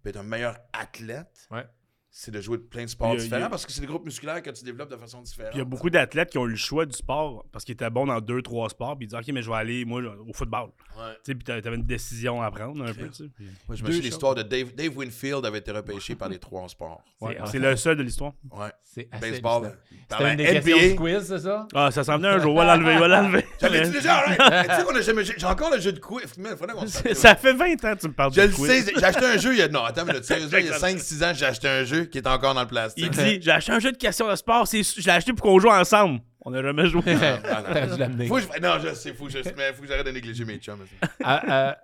pour 0.02 0.08
être 0.08 0.16
un 0.16 0.22
meilleur 0.22 0.56
athlète, 0.72 1.46
Ouais. 1.50 1.66
C'est 2.12 2.30
de 2.32 2.40
jouer 2.40 2.58
de 2.58 2.62
plein 2.62 2.84
de 2.84 2.88
sports 2.88 3.10
a- 3.10 3.12
a- 3.12 3.16
différents 3.16 3.48
parce 3.48 3.64
que 3.64 3.72
c'est 3.72 3.80
des 3.80 3.86
groupes 3.86 4.04
musculaires 4.04 4.42
que 4.42 4.50
tu 4.50 4.64
développes 4.64 4.90
de 4.90 4.96
façon 4.96 5.20
différente. 5.22 5.50
Puis 5.52 5.58
il 5.58 5.62
y 5.62 5.62
a 5.62 5.64
beaucoup 5.64 5.90
d'athlètes 5.90 6.30
qui 6.30 6.38
ont 6.38 6.46
eu 6.46 6.50
le 6.50 6.56
choix 6.56 6.84
du 6.84 6.92
sport 6.96 7.44
parce 7.52 7.64
qu'ils 7.64 7.74
étaient 7.74 7.88
bons 7.90 8.06
dans 8.06 8.20
deux, 8.20 8.42
trois 8.42 8.68
sports. 8.68 8.96
Puis 8.96 9.06
ils 9.06 9.08
disent, 9.08 9.18
OK, 9.18 9.32
mais 9.32 9.42
je 9.42 9.48
vais 9.50 9.56
aller, 9.56 9.84
moi, 9.84 10.02
au 10.28 10.32
football. 10.32 10.70
Ouais. 10.98 11.12
Tu 11.24 11.32
sais, 11.32 11.34
puis 11.34 11.44
t'avais 11.44 11.76
une 11.76 11.86
décision 11.86 12.42
à 12.42 12.50
prendre 12.50 12.82
un 12.84 12.92
peu, 12.92 13.08
tu 13.08 13.14
sais. 13.24 13.30
Puis- 13.34 13.46
Moi, 13.68 13.76
je 13.76 13.84
me 13.84 13.90
suis 13.92 14.00
l'histoire 14.02 14.34
de 14.34 14.42
Dave, 14.42 14.74
Dave 14.74 14.96
Winfield 14.96 15.44
avait 15.46 15.58
été 15.58 15.70
repêché 15.70 16.14
par 16.16 16.28
les 16.28 16.38
trois 16.38 16.68
sports. 16.68 17.00
Ouais, 17.20 17.36
C'est- 17.44 17.52
c'est 17.52 17.58
le 17.60 17.76
seul 17.76 17.96
de 17.96 18.02
l'histoire. 18.02 18.32
Ouais. 18.50 18.68
C'est 18.82 19.08
assez 19.12 19.30
Baseball. 19.30 19.78
Par 20.08 20.18
C'était 20.18 20.30
une 20.32 20.36
des 20.38 20.44
questions 20.46 20.76
du 20.76 20.84
NBA. 20.84 20.96
quiz, 20.96 21.26
c'est 21.28 21.38
ça? 21.38 21.68
Ah, 21.74 21.90
ça 21.92 22.02
s'en 22.02 22.16
venait 22.16 22.28
un 22.28 22.38
jour. 22.40 22.52
On 22.54 22.56
va 22.58 22.64
l'enlever, 22.76 22.96
on 22.96 23.00
va 23.00 23.08
l'enlever. 23.08 23.46
J'avais 23.60 23.82
dit 23.82 23.90
déjà, 23.92 24.24
tu 24.26 24.32
sais 24.74 24.84
qu'on 24.84 24.96
a 24.96 25.00
jamais. 25.00 25.24
J'ai 25.24 25.46
encore 25.46 25.70
le 25.70 25.78
jeu 25.80 25.92
de 25.92 26.00
quiz. 26.00 26.24
Ça 27.14 27.36
fait 27.36 27.52
20 27.52 27.84
ans 27.84 27.94
que 27.94 28.00
tu 28.00 28.08
me 28.08 28.12
parles 28.12 28.32
Je 28.34 28.40
de 28.40 28.46
le 28.46 28.52
quiz. 28.52 28.66
sais, 28.84 28.92
j'ai 28.96 29.04
acheté 29.04 29.24
un 29.24 29.36
jeu 29.36 29.52
il 29.52 29.58
y 29.58 29.62
a. 29.62 29.68
Non, 29.68 29.84
attends, 29.84 30.04
mais 30.04 30.20
sérieusement, 30.22 30.58
il 30.58 30.66
y 30.66 30.68
a 30.70 30.78
5-6 30.78 31.22
ans, 31.24 31.32
j'ai 31.34 31.44
acheté 31.46 31.68
un 31.68 31.84
jeu 31.84 31.99
qui 32.04 32.18
est 32.18 32.26
encore 32.26 32.54
dans 32.54 32.62
le 32.62 32.66
plastique. 32.68 33.04
Il 33.04 33.10
dit 33.10 33.38
J'ai 33.42 33.50
acheté 33.50 33.72
un 33.72 33.78
jeu 33.78 33.92
de 33.92 33.96
questions 33.96 34.28
de 34.28 34.34
sport, 34.36 34.66
je 34.66 35.02
l'ai 35.04 35.10
acheté 35.10 35.32
pour 35.32 35.42
qu'on 35.46 35.58
joue 35.58 35.68
ensemble. 35.70 36.20
On 36.42 36.50
n'a 36.50 36.62
jamais 36.62 36.86
joué. 36.86 37.02
Ah, 37.14 37.62
non. 37.86 38.26
Faut 38.26 38.36
que 38.36 38.40
je- 38.42 38.60
Non, 38.62 38.78
je 38.82 38.94
sais, 38.94 39.12
faut 39.12 39.26
que 39.26 39.30
je- 39.32 39.38
mais 39.56 39.72
faut 39.74 39.82
que 39.82 39.88
j'arrête 39.88 40.06
de 40.06 40.10
négliger 40.12 40.44
mes 40.44 40.56
chums. 40.58 40.78
Ah, 41.22 41.42
ah, 41.48 41.76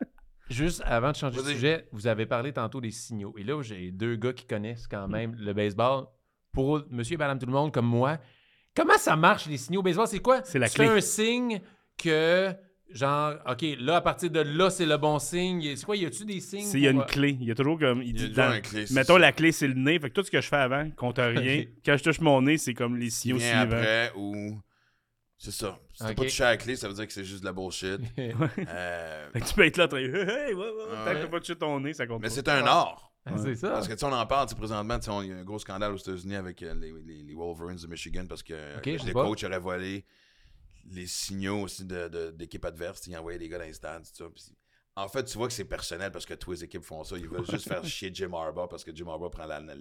juste 0.49 0.83
avant 0.87 1.11
de 1.13 1.17
changer 1.17 1.39
de 1.43 1.49
sujet, 1.49 1.89
vous 1.93 2.07
avez 2.07 2.25
parlé 2.27 2.53
tantôt 2.53 2.81
des 2.81 2.91
signaux. 2.91 3.35
Et 3.37 3.45
là, 3.45 3.61
j'ai 3.63 3.91
deux 3.91 4.17
gars 4.17 4.33
qui 4.33 4.47
connaissent 4.47 4.87
quand 4.89 5.09
même 5.09 5.35
le 5.39 5.53
baseball. 5.53 6.07
Pour 6.53 6.83
monsieur 6.91 7.15
et 7.15 7.19
madame 7.19 7.39
tout 7.39 7.45
le 7.47 7.53
monde 7.53 7.71
comme 7.73 7.85
moi, 7.87 8.17
comment 8.75 8.97
ça 8.97 9.15
marche 9.15 9.47
les 9.47 9.59
signaux 9.59 9.81
au 9.81 9.83
baseball? 9.83 10.07
C'est 10.07 10.21
quoi? 10.21 10.41
C'est 10.43 10.59
la 10.59 10.69
C'est 10.69 10.77
clé. 10.79 10.87
un 10.89 11.01
signe 11.03 11.61
que, 11.99 12.51
genre, 12.91 13.35
OK, 13.49 13.65
là, 13.81 13.97
à 13.97 14.01
partir 14.01 14.31
de 14.31 14.41
là, 14.41 14.71
c'est 14.71 14.87
le 14.87 14.97
bon 14.97 15.19
signe. 15.19 15.77
C'est 15.77 15.85
quoi? 15.85 15.97
Y 15.97 16.07
a-tu 16.07 16.25
des 16.25 16.41
signes? 16.41 16.65
C'est- 16.65 16.79
Il 16.79 16.85
y 16.85 16.89
a 16.89 16.91
une 16.91 17.01
euh, 17.01 17.05
clé. 17.05 17.37
Il 17.41 17.47
y 17.47 17.51
a 17.51 17.55
toujours 17.55 17.79
comme. 17.79 18.03
Il 18.03 18.09
Il 18.11 18.21
y 18.21 18.25
a 18.25 18.27
dit 18.29 18.29
toujours 18.31 18.45
dans- 18.47 18.51
un 18.53 18.61
clé, 18.61 18.85
Mettons, 18.91 19.15
ça. 19.15 19.19
la 19.19 19.33
clé, 19.33 19.53
c'est 19.53 19.69
le 19.69 19.75
nez. 19.75 19.99
Fait 19.99 20.09
que 20.11 20.15
tout 20.15 20.25
ce 20.25 20.31
que 20.31 20.41
je 20.41 20.49
fais 20.49 20.57
avant 20.57 20.91
compte 20.93 21.19
rien. 21.19 21.65
Quand 21.85 21.97
je 21.97 22.03
touche 22.05 22.21
mon 22.21 22.43
nez, 22.43 22.59
c'est 22.59 22.75
comme 22.75 22.97
les 22.97 23.11
signaux 23.11 23.39
suivants. 23.39 23.61
après 23.61 24.13
ou. 24.17 24.59
C'est 25.39 25.51
ça. 25.53 25.79
Si 25.93 25.99
t'as 25.99 26.15
pas 26.15 26.23
touché 26.23 26.45
à 26.45 26.51
la 26.53 26.57
clé, 26.57 26.77
ça 26.77 26.89
veut 26.89 26.95
dire 26.95 27.07
que 27.07 27.13
c'est 27.13 27.25
juste 27.25 27.41
de 27.41 27.45
la 27.47 27.53
bullshit. 27.53 28.01
Euh, 28.19 29.31
Fait 29.33 29.41
que 29.41 29.47
tu 29.47 29.55
peux 29.55 29.67
être 29.67 29.77
là, 29.77 29.87
t'es- 29.87 29.97
hey, 30.03 30.09
ouais, 30.09 30.55
ouais, 30.55 30.55
ouais. 30.55 30.65
Tant 31.05 31.05
que 31.05 31.15
Ouais. 31.17 31.21
t'as 31.23 31.27
pas 31.29 31.41
touché 31.41 31.57
ton 31.57 31.79
nez, 31.81 31.93
ça 31.93 32.07
compte 32.07 32.23
Mais 32.23 32.31
c'est 32.31 32.49
un 32.49 32.65
art. 32.65 33.13
Ah, 33.27 33.33
c'est 33.37 33.55
ça. 33.57 33.71
Parce 33.71 33.89
que 33.89 33.93
tu 33.93 33.99
sais, 33.99 34.07
on 34.07 34.13
en 34.13 34.25
parle 34.25 34.47
présentement, 34.55 34.99
tu 34.99 35.05
sais, 35.07 35.11
on- 35.11 35.21
il 35.21 35.29
y 35.29 35.33
a 35.33 35.37
un 35.37 35.43
gros 35.45 35.59
scandale 35.59 35.93
aux 35.93 35.97
États-Unis 35.99 36.37
avec 36.37 36.63
euh, 36.63 36.75
les, 36.81 36.93
les- 37.05 37.23
les 37.25 37.35
Wolverines 37.35 37.77
de 37.77 37.87
Michigan 37.89 38.25
parce 38.29 38.43
que 38.43 38.55
euh, 38.55 38.77
Ok, 38.79 38.85
je 38.93 38.99
sais 38.99 39.07
le 39.09 39.13
pas. 39.13 39.25
coach 39.25 39.43
aurait 39.45 39.59
volé 39.59 40.05
les 40.91 41.07
signaux 41.07 41.63
aussi 41.63 41.85
de- 41.85 42.09
de- 42.09 42.31
d'équipes 42.31 42.65
adverses. 42.65 43.07
Il 43.07 43.17
envoyait 43.17 43.39
des 43.39 43.49
gars 43.49 43.59
dans 43.59 43.65
les 43.65 43.73
tout 43.75 44.33
ça. 44.37 44.51
En 44.99 45.09
fait, 45.09 45.25
tu 45.25 45.37
vois 45.37 45.47
que 45.49 45.53
c'est 45.53 45.65
personnel 45.67 46.11
parce 46.11 46.25
que 46.25 46.35
tous 46.35 46.53
les 46.53 46.65
équipes 46.65 46.83
font 46.83 47.05
ça. 47.05 47.17
Ils 47.19 47.29
veulent 47.29 47.45
juste 47.51 47.69
faire 47.69 47.85
chier 47.85 48.11
Jim 48.15 48.33
Harbaugh 48.33 48.67
parce 48.69 48.83
que 48.85 48.95
Jim 48.95 49.09
Harbaugh 49.09 49.31
prend 49.31 49.45
la, 49.47 49.61
la, 49.61 49.75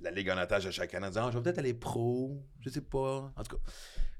la 0.00 0.10
ligue 0.10 0.30
en 0.30 0.38
otage 0.42 0.66
à 0.66 0.70
chaque 0.70 0.92
année 0.94 1.06
en 1.06 1.10
disant 1.10 1.26
Ah, 1.26 1.30
Je 1.30 1.36
vais 1.38 1.42
peut-être 1.44 1.58
aller 1.58 1.74
pro, 1.74 2.42
je 2.60 2.70
sais 2.70 2.80
pas. 2.80 3.32
En 3.36 3.42
tout 3.44 3.56
cas. 3.56 3.62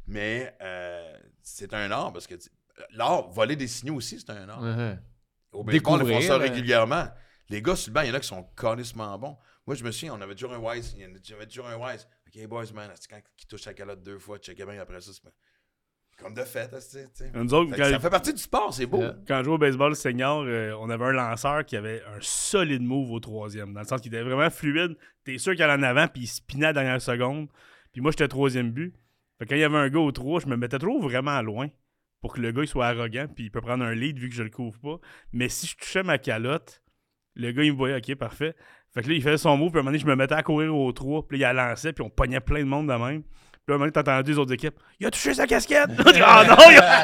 Mais 0.07 0.55
euh, 0.61 1.19
c'est 1.43 1.73
un 1.75 1.91
art 1.91 2.13
parce 2.13 2.27
que 2.27 2.35
tu- 2.37 2.51
l'art, 2.91 3.29
voler 3.31 3.57
des 3.57 3.67
signaux 3.67 3.97
aussi, 3.97 4.21
c'est 4.21 4.31
un 4.31 4.49
art. 4.49 4.63
Uh-huh. 4.63 4.99
Au 5.53 5.65
baseball, 5.65 6.01
ils 6.09 6.15
font 6.15 6.21
ça 6.29 6.35
euh, 6.35 6.39
régulièrement. 6.39 7.09
Les 7.49 7.61
gars 7.63 7.77
sur 7.77 7.91
le 7.91 7.95
banc, 7.95 8.01
il 8.03 8.09
y 8.09 8.11
en 8.11 8.15
a 8.15 8.21
qui 8.21 8.29
sont 8.29 8.43
carrément 8.57 9.19
bons. 9.19 9.37
Moi, 9.67 9.75
je 9.77 9.85
me 9.85 9.91
souviens, 9.93 10.15
on 10.15 10.21
avait 10.21 10.35
toujours 10.35 10.53
un 10.53 10.59
Wise. 10.59 10.95
J'avais 11.23 11.47
toujours 11.47 11.67
un 11.67 11.77
Wise. 11.77 12.07
OK, 12.27 12.47
boys, 12.47 12.65
man, 12.75 12.91
c'est 12.95 13.09
quand 13.09 13.21
il 13.39 13.47
touche 13.47 13.65
la 13.65 13.75
calotte 13.75 14.03
deux 14.03 14.19
fois, 14.19 14.39
checker 14.39 14.65
bien 14.65 14.81
après 14.81 15.01
ça. 15.01 15.11
Comme 16.17 16.35
de 16.35 16.43
fait, 16.43 16.69
tu 16.69 16.81
sais. 16.81 17.05
tu 17.05 17.25
sais? 17.25 17.31
Nous 17.35 17.53
autres, 17.55 17.71
Fait 17.71 17.77
que 17.77 17.83
quand, 17.83 17.91
Ça 17.91 17.99
fait 18.01 18.11
partie 18.11 18.33
du 18.33 18.41
sport, 18.41 18.73
c'est 18.73 18.87
beau. 18.87 19.03
Quand 19.27 19.39
je 19.39 19.45
jouais 19.45 19.55
au 19.55 19.59
baseball 19.59 19.97
senior, 19.97 20.45
euh, 20.47 20.73
on 20.79 20.89
avait 20.91 21.05
un 21.05 21.13
lanceur 21.13 21.65
qui 21.65 21.77
avait 21.77 22.03
un 22.05 22.19
solide 22.21 22.83
move 22.83 23.11
au 23.11 23.21
troisième. 23.21 23.73
Dans 23.73 23.81
le 23.81 23.87
sens 23.87 24.01
qu'il 24.01 24.15
était 24.15 24.23
vraiment 24.23 24.51
fluide. 24.51 24.97
T'es 25.25 25.39
sûr 25.39 25.55
qu'il 25.55 25.63
allait 25.63 25.81
en 25.81 25.83
avant, 25.83 26.07
puis 26.07 26.23
il 26.23 26.27
spinait 26.27 26.67
à 26.67 26.69
la 26.69 26.83
dernière 26.83 27.03
seconde. 27.03 27.49
Puis 27.93 28.01
moi, 28.01 28.11
j'étais 28.11 28.29
troisième 28.29 28.71
but. 28.71 28.95
Fait 29.39 29.45
que 29.45 29.51
quand 29.51 29.57
il 29.57 29.61
y 29.61 29.65
avait 29.65 29.77
un 29.77 29.89
gars 29.89 30.01
au 30.01 30.13
3, 30.13 30.41
je 30.41 30.47
me 30.47 30.57
mettais 30.57 30.79
trop 30.79 31.01
vraiment 31.01 31.41
loin 31.43 31.69
pour 32.21 32.33
que 32.33 32.41
le 32.41 32.53
gars 32.53 32.63
il 32.63 32.69
soit 32.69 32.87
arrogant, 32.87 33.27
puis 33.29 33.45
il 33.45 33.51
peut 33.51 33.61
prendre 33.61 33.85
un 33.85 33.95
lead 33.95 34.19
vu 34.19 34.31
que 34.31 34.35
je 34.35 34.43
le 34.43 34.51
couvre 34.51 34.79
pas. 34.81 34.99
Mais 35.33 35.49
si 35.49 35.67
je 35.67 35.77
touchais 35.77 36.03
ma 36.03 36.17
calotte, 36.17 36.83
le 37.35 37.53
gars, 37.53 37.65
il 37.65 37.73
me 37.73 37.77
voyait, 37.77 37.97
ok, 37.97 38.15
parfait. 38.15 38.55
Fait 38.95 39.03
que 39.03 39.09
là, 39.09 39.15
il 39.15 39.23
faisait 39.23 39.37
son 39.37 39.57
move, 39.57 39.71
puis 39.71 39.79
à 39.79 39.81
un 39.81 39.83
moment 39.83 39.91
donné, 39.91 39.99
je 39.99 40.07
me 40.07 40.15
mettais 40.15 40.35
à 40.35 40.43
courir 40.43 40.75
au 40.75 40.91
3, 40.93 41.27
puis 41.27 41.39
là, 41.39 41.53
il 41.53 41.57
lançait, 41.57 41.93
puis 41.93 42.05
on 42.05 42.11
pognait 42.11 42.41
plein 42.41 42.61
de 42.61 42.69
monde 42.69 42.89
de 42.89 42.95
même. 42.95 43.25
Puis 43.67 43.73
là, 43.73 43.75
à 43.75 43.77
un 43.77 43.79
moment 43.79 43.91
donné, 43.91 44.05
t'as 44.05 44.19
entendu 44.19 44.33
les 44.33 44.39
autres 44.39 44.53
équipes. 44.53 44.75
Il 45.01 45.07
a 45.07 45.11
touché 45.11 45.33
sa 45.33 45.47
casquette! 45.47 45.89
Ah 46.23 46.45
non! 46.47 46.57
Il 46.71 46.79
a... 46.79 47.03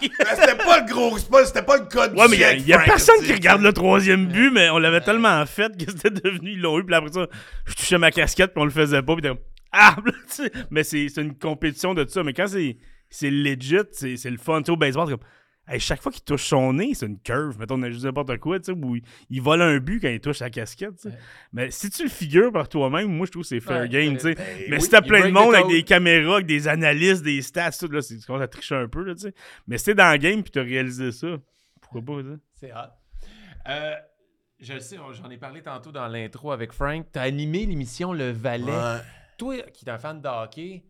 Mais 0.00 0.08
c'était 0.34 0.56
pas 0.56 0.80
le 0.80 0.90
gros, 0.90 1.18
c'était 1.18 1.62
pas 1.62 1.76
le 1.76 1.84
code 1.84 2.14
Ouais, 2.16 2.26
mais 2.30 2.36
il 2.36 2.66
y 2.66 2.72
a, 2.72 2.82
y 2.82 2.84
personne 2.84 3.22
qui 3.22 3.32
regarde 3.32 3.60
le 3.60 3.72
troisième 3.72 4.26
but, 4.26 4.50
mais 4.50 4.70
on 4.70 4.78
l'avait 4.78 5.00
tellement 5.00 5.44
fait 5.46 5.72
que 5.76 5.90
c'était 5.90 6.10
devenu, 6.10 6.52
ils 6.52 6.60
l'ont 6.60 6.78
eu, 6.78 6.84
puis 6.84 6.94
après 6.94 7.12
ça, 7.12 7.26
je 7.66 7.74
touchais 7.74 7.98
ma 7.98 8.10
casquette, 8.10 8.52
puis 8.52 8.62
on 8.62 8.64
le 8.64 8.70
faisait 8.70 9.02
pas, 9.02 9.14
puis 9.14 9.22
t'es 9.22 9.28
comme, 9.28 9.38
ah! 9.72 9.96
Mais 10.70 10.84
c'est 10.84 11.08
une 11.16 11.36
compétition 11.36 11.94
de 11.94 12.06
ça, 12.08 12.22
mais 12.22 12.32
quand 12.32 12.46
c'est 12.48 13.30
legit, 13.30 13.78
c'est 13.92 14.16
c'est 14.16 14.30
le 14.30 14.38
fun, 14.38 14.60
tu 14.60 14.66
sais, 14.66 14.72
au 14.72 14.76
baseball, 14.76 15.06
c'est 15.06 15.12
comme, 15.12 15.26
hey, 15.68 15.80
chaque 15.80 16.00
fois 16.02 16.12
qu'il 16.12 16.22
touche 16.22 16.44
son 16.46 16.72
nez, 16.74 16.94
c'est 16.94 17.06
une 17.06 17.18
curve, 17.18 17.58
mettons, 17.58 17.78
on 17.78 17.82
a 17.82 17.90
juste 17.90 18.04
n'importe 18.04 18.36
quoi, 18.38 18.58
tu 18.58 18.66
sais, 18.66 18.72
où 18.72 18.96
il, 18.96 19.02
il 19.30 19.42
vole 19.42 19.62
un 19.62 19.78
but 19.78 20.00
quand 20.00 20.08
il 20.08 20.20
touche 20.20 20.38
sa 20.38 20.50
casquette. 20.50 21.04
Ouais. 21.04 21.12
Mais 21.52 21.70
si 21.70 21.90
tu 21.90 22.04
le 22.04 22.08
figures 22.08 22.52
par 22.52 22.68
toi-même, 22.68 23.08
moi, 23.12 23.26
je 23.26 23.32
trouve 23.32 23.42
que 23.42 23.48
c'est 23.48 23.60
fair 23.60 23.82
Ouais, 23.82 23.88
game, 23.88 24.14
tu 24.14 24.20
sais. 24.20 24.34
Ben 24.34 24.44
Mais 24.68 24.76
oui. 24.76 24.82
si 24.82 24.90
t'as 24.90 25.02
plein 25.02 25.26
de 25.26 25.32
monde 25.32 25.54
avec 25.54 25.68
des 25.68 25.82
caméras, 25.82 26.36
avec 26.36 26.46
des 26.46 26.68
analystes, 26.68 27.22
des 27.22 27.42
stats, 27.42 27.72
tout, 27.72 27.88
là, 27.88 28.02
c'est 28.02 28.16
tu 28.18 28.26
commences 28.26 28.42
à 28.42 28.48
tricher 28.48 28.74
un 28.76 28.88
peu, 28.88 29.02
là, 29.02 29.14
tu 29.14 29.22
sais. 29.22 29.34
Mais 29.66 29.78
si 29.78 29.86
t'es 29.86 29.94
dans 29.94 30.10
le 30.12 30.18
game 30.18 30.42
puis 30.42 30.50
t'as 30.52 30.62
réalisé 30.62 31.12
ça, 31.12 31.28
pourquoi 31.80 32.02
pas, 32.02 32.22
tu 32.22 32.28
sais. 32.28 32.38
C'est 32.54 32.72
hot. 32.72 32.92
Euh, 33.68 33.94
je 34.60 34.72
le 34.74 34.80
sais, 34.80 34.96
j'en 35.12 35.28
ai 35.30 35.36
parlé 35.36 35.62
tantôt 35.62 35.92
dans 35.92 36.06
l'intro 36.06 36.52
avec 36.52 36.72
Frank. 36.72 37.06
Tu 37.12 37.18
as 37.18 37.22
animé 37.22 37.66
l'émission 37.66 38.12
Le 38.12 38.30
Valet. 38.30 38.64
Ouais. 38.72 39.00
Toi, 39.36 39.56
qui 39.72 39.84
es 39.84 39.90
un 39.90 39.98
fan 39.98 40.20
de 40.20 40.28
hockey, 40.28 40.84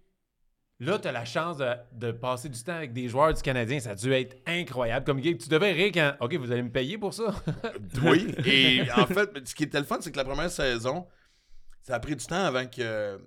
là, 0.79 0.99
tu 0.99 1.09
as 1.09 1.13
la 1.13 1.25
chance 1.25 1.57
de, 1.59 1.73
de 1.93 2.13
passer 2.13 2.49
du 2.49 2.63
temps 2.63 2.75
avec 2.75 2.93
des 2.93 3.09
joueurs 3.09 3.33
du 3.33 3.41
Canadien. 3.43 3.81
Ça 3.81 3.91
a 3.91 3.95
dû 3.95 4.13
être 4.13 4.37
incroyable. 4.47 5.05
Comme 5.07 5.23
gig. 5.23 5.39
tu 5.39 5.49
devais 5.49 5.73
rire 5.73 5.91
quand. 5.95 6.17
OK, 6.21 6.35
vous 6.35 6.51
allez 6.53 6.63
me 6.63 6.71
payer 6.73 6.99
pour 6.99 7.15
ça? 7.15 7.35
Oui. 8.03 8.35
Et 8.45 8.83
en 8.93 9.07
fait, 9.07 9.47
ce 9.49 9.55
qui 9.55 9.65
était 9.65 9.79
le 9.81 9.87
fun, 9.87 9.99
c'est 10.01 10.13
que 10.13 10.17
la 10.17 10.25
première 10.25 10.51
saison, 10.51 11.07
ça 11.83 11.95
a 11.95 12.01
pris 12.01 12.15
du 12.17 12.25
temps 12.27 12.45
avant 12.45 12.67
que. 12.67 13.19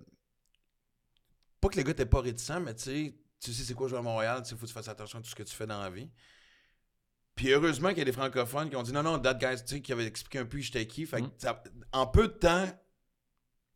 Pas 1.61 1.69
que 1.69 1.75
les 1.75 1.83
gars 1.83 1.91
étaient 1.91 2.05
pas 2.05 2.21
réticents, 2.21 2.61
mais 2.61 2.73
tu 2.75 2.83
sais, 2.83 3.15
tu 3.41 3.51
sais 3.53 3.63
c'est 3.63 3.73
quoi 3.73 3.87
jouer 3.89 3.99
à 3.99 4.01
Montréal, 4.01 4.41
il 4.45 4.49
faut 4.55 4.61
que 4.61 4.65
tu 4.67 4.73
fasses 4.73 4.87
attention 4.87 5.19
à 5.19 5.21
tout 5.21 5.29
ce 5.29 5.35
que 5.35 5.43
tu 5.43 5.53
fais 5.55 5.67
dans 5.67 5.81
la 5.81 5.89
vie. 5.89 6.09
Puis 7.35 7.51
heureusement 7.51 7.89
qu'il 7.89 7.99
y 7.99 8.01
a 8.01 8.05
des 8.05 8.11
francophones 8.13 8.69
qui 8.69 8.75
ont 8.75 8.83
dit 8.83 8.93
non, 8.93 9.03
non, 9.03 9.19
that 9.19 9.33
guy, 9.35 9.55
tu 9.61 9.75
sais, 9.75 9.81
qui 9.81 9.91
avait 9.91 10.05
expliqué 10.05 10.39
un 10.39 10.45
peu 10.45 10.59
j'étais 10.59 10.85
qui. 10.87 11.05
Fait 11.05 11.17
que 11.21 11.25
Mm. 11.27 11.31
ça- 11.37 11.63
en 11.91 12.07
peu 12.07 12.27
de 12.27 12.33
temps, 12.33 12.65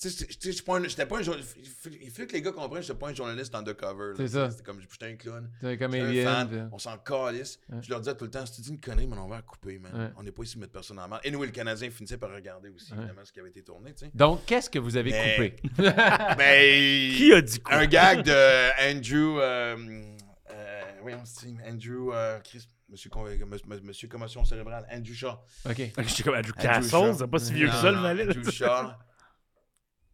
Tu 0.02 0.10
sais, 0.10 0.26
je 0.28 0.52
suis 0.52 0.64
j'étais 0.90 1.06
pas 1.06 1.18
un 1.20 1.22
journaliste. 1.22 1.56
Il 2.02 2.10
faut 2.12 2.26
que 2.26 2.34
les 2.34 2.42
gars 2.42 2.52
comprennent, 2.52 2.82
j'étais 2.82 2.98
pas 2.98 3.08
un 3.10 3.14
journaliste 3.14 3.56
undercover. 3.56 4.14
C'est 4.18 4.28
ça. 4.28 4.50
C'était 4.52 4.64
comme, 4.64 4.82
j'étais 4.82 5.06
un 5.06 5.16
clown. 5.16 5.50
Un 5.62 5.70
J'étais 5.72 5.84
un 5.86 5.88
comédien. 5.88 6.26
fan, 6.26 6.48
puis- 6.50 6.60
on 6.74 6.78
s'en 6.80 6.98
calisse. 6.98 7.60
Ouais. 7.70 7.78
Je 7.82 7.90
leur 7.90 8.02
disais 8.02 8.16
tout 8.16 8.26
le 8.26 8.32
temps, 8.32 8.46
si 8.46 8.54
tu 8.56 8.62
dis 8.64 8.70
une 8.72 8.82
connerie, 8.82 9.08
mais 9.08 9.16
on 9.18 9.28
va 9.30 9.38
la 9.38 9.42
couper, 9.44 9.80
man. 9.80 9.92
Ouais. 9.96 10.10
On 10.18 10.24
n'est 10.24 10.32
pas 10.34 10.44
ici 10.44 10.56
de 10.56 10.60
mettre 10.62 10.74
personne 10.74 11.00
en 11.00 11.08
mal. 11.08 11.22
Et 11.24 11.32
nous, 11.32 11.42
le 11.42 11.52
Canadien 11.52 11.90
finissait 11.90 12.18
par 12.18 12.32
regarder 12.34 12.68
aussi, 12.70 12.92
Ouais. 12.92 12.98
évidemment, 13.00 13.22
ce 13.24 13.32
qui 13.32 13.40
avait 13.40 13.50
été 13.50 13.64
tourné, 13.64 13.94
tu 13.94 14.06
sais. 14.06 14.12
Donc, 14.14 14.46
qu'est-ce 14.46 14.70
que 14.70 14.80
vous 14.80 14.98
avez 14.98 15.12
Mais- 15.12 15.52
coupé? 15.56 15.70
Ben, 16.38 17.14
Qui 17.18 17.32
a 17.34 17.42
dit 17.42 17.60
quoi? 17.62 17.76
un 17.76 17.86
gag 17.86 18.24
de 18.26 18.92
Andrew. 18.92 19.40
Euh, 19.40 20.04
euh, 20.52 20.82
oui, 21.04 21.14
on 21.20 21.24
se 21.26 21.46
dit 21.46 21.56
Andrew. 21.66 22.12
Euh, 22.14 22.40
Chris, 22.44 22.68
monsieur, 22.90 23.10
Con- 23.10 23.24
monsieur, 23.48 23.68
monsieur 23.84 24.08
Commotion 24.10 24.44
cérébrale. 24.44 24.86
Andrew 24.92 25.14
Shaw. 25.14 25.40
OK. 25.70 25.78
J'étais 25.78 26.24
comme 26.24 26.36
Andrew 26.36 26.52
Andrew 26.52 26.62
Castle, 26.62 26.90
Shaw. 26.90 27.14
c'est 27.20 27.28
pas 27.28 27.40
si 27.40 27.54
vieux 27.54 27.68
que 27.68 27.74
ça, 27.76 27.92
le 27.92 28.00
valet. 28.00 28.26
là. 28.26 28.34
Andrew 28.36 28.52
Shaw. 28.52 28.92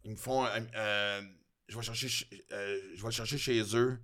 Ils 0.04 0.12
me 0.12 0.16
font. 0.16 0.44
euh, 0.46 0.60
euh, 0.76 1.22
je 1.68 1.76
vais 1.76 1.82
chercher, 1.82 2.08
ch- 2.08 2.28
euh, 2.52 2.80
je 2.94 3.00
vais 3.00 3.08
le 3.08 3.12
chercher 3.12 3.38
chez 3.38 3.62
eux. 3.76 3.98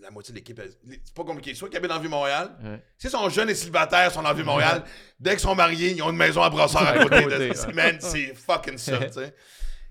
La 0.00 0.10
moitié 0.10 0.32
de 0.32 0.38
l'équipe. 0.38 0.60
C'est 1.04 1.14
pas 1.14 1.22
compliqué. 1.24 1.54
Soit 1.54 1.68
qu'ils 1.68 1.78
habitent 1.78 1.90
dans 1.90 1.94
le 1.96 2.00
Vieux-Montréal. 2.00 2.56
Ouais. 2.62 2.82
S'ils 2.98 3.10
sont 3.10 3.28
jeunes 3.28 3.50
et 3.50 3.54
célibataires, 3.54 4.10
ils 4.10 4.12
sont 4.14 4.22
dans 4.22 4.30
le 4.30 4.34
Vieux-Montréal. 4.34 4.84
Dès 5.20 5.30
qu'ils 5.30 5.40
sont 5.40 5.54
mariés, 5.54 5.92
ils 5.92 6.02
ont 6.02 6.10
une 6.10 6.16
maison 6.16 6.42
à 6.42 6.50
Brossard 6.50 6.86
à 6.88 6.98
côté. 7.04 7.24
de- 7.38 7.48
c'est 8.00 8.34
fucking 8.34 8.78
ça, 8.78 8.98
tu 9.06 9.12
sais. 9.12 9.34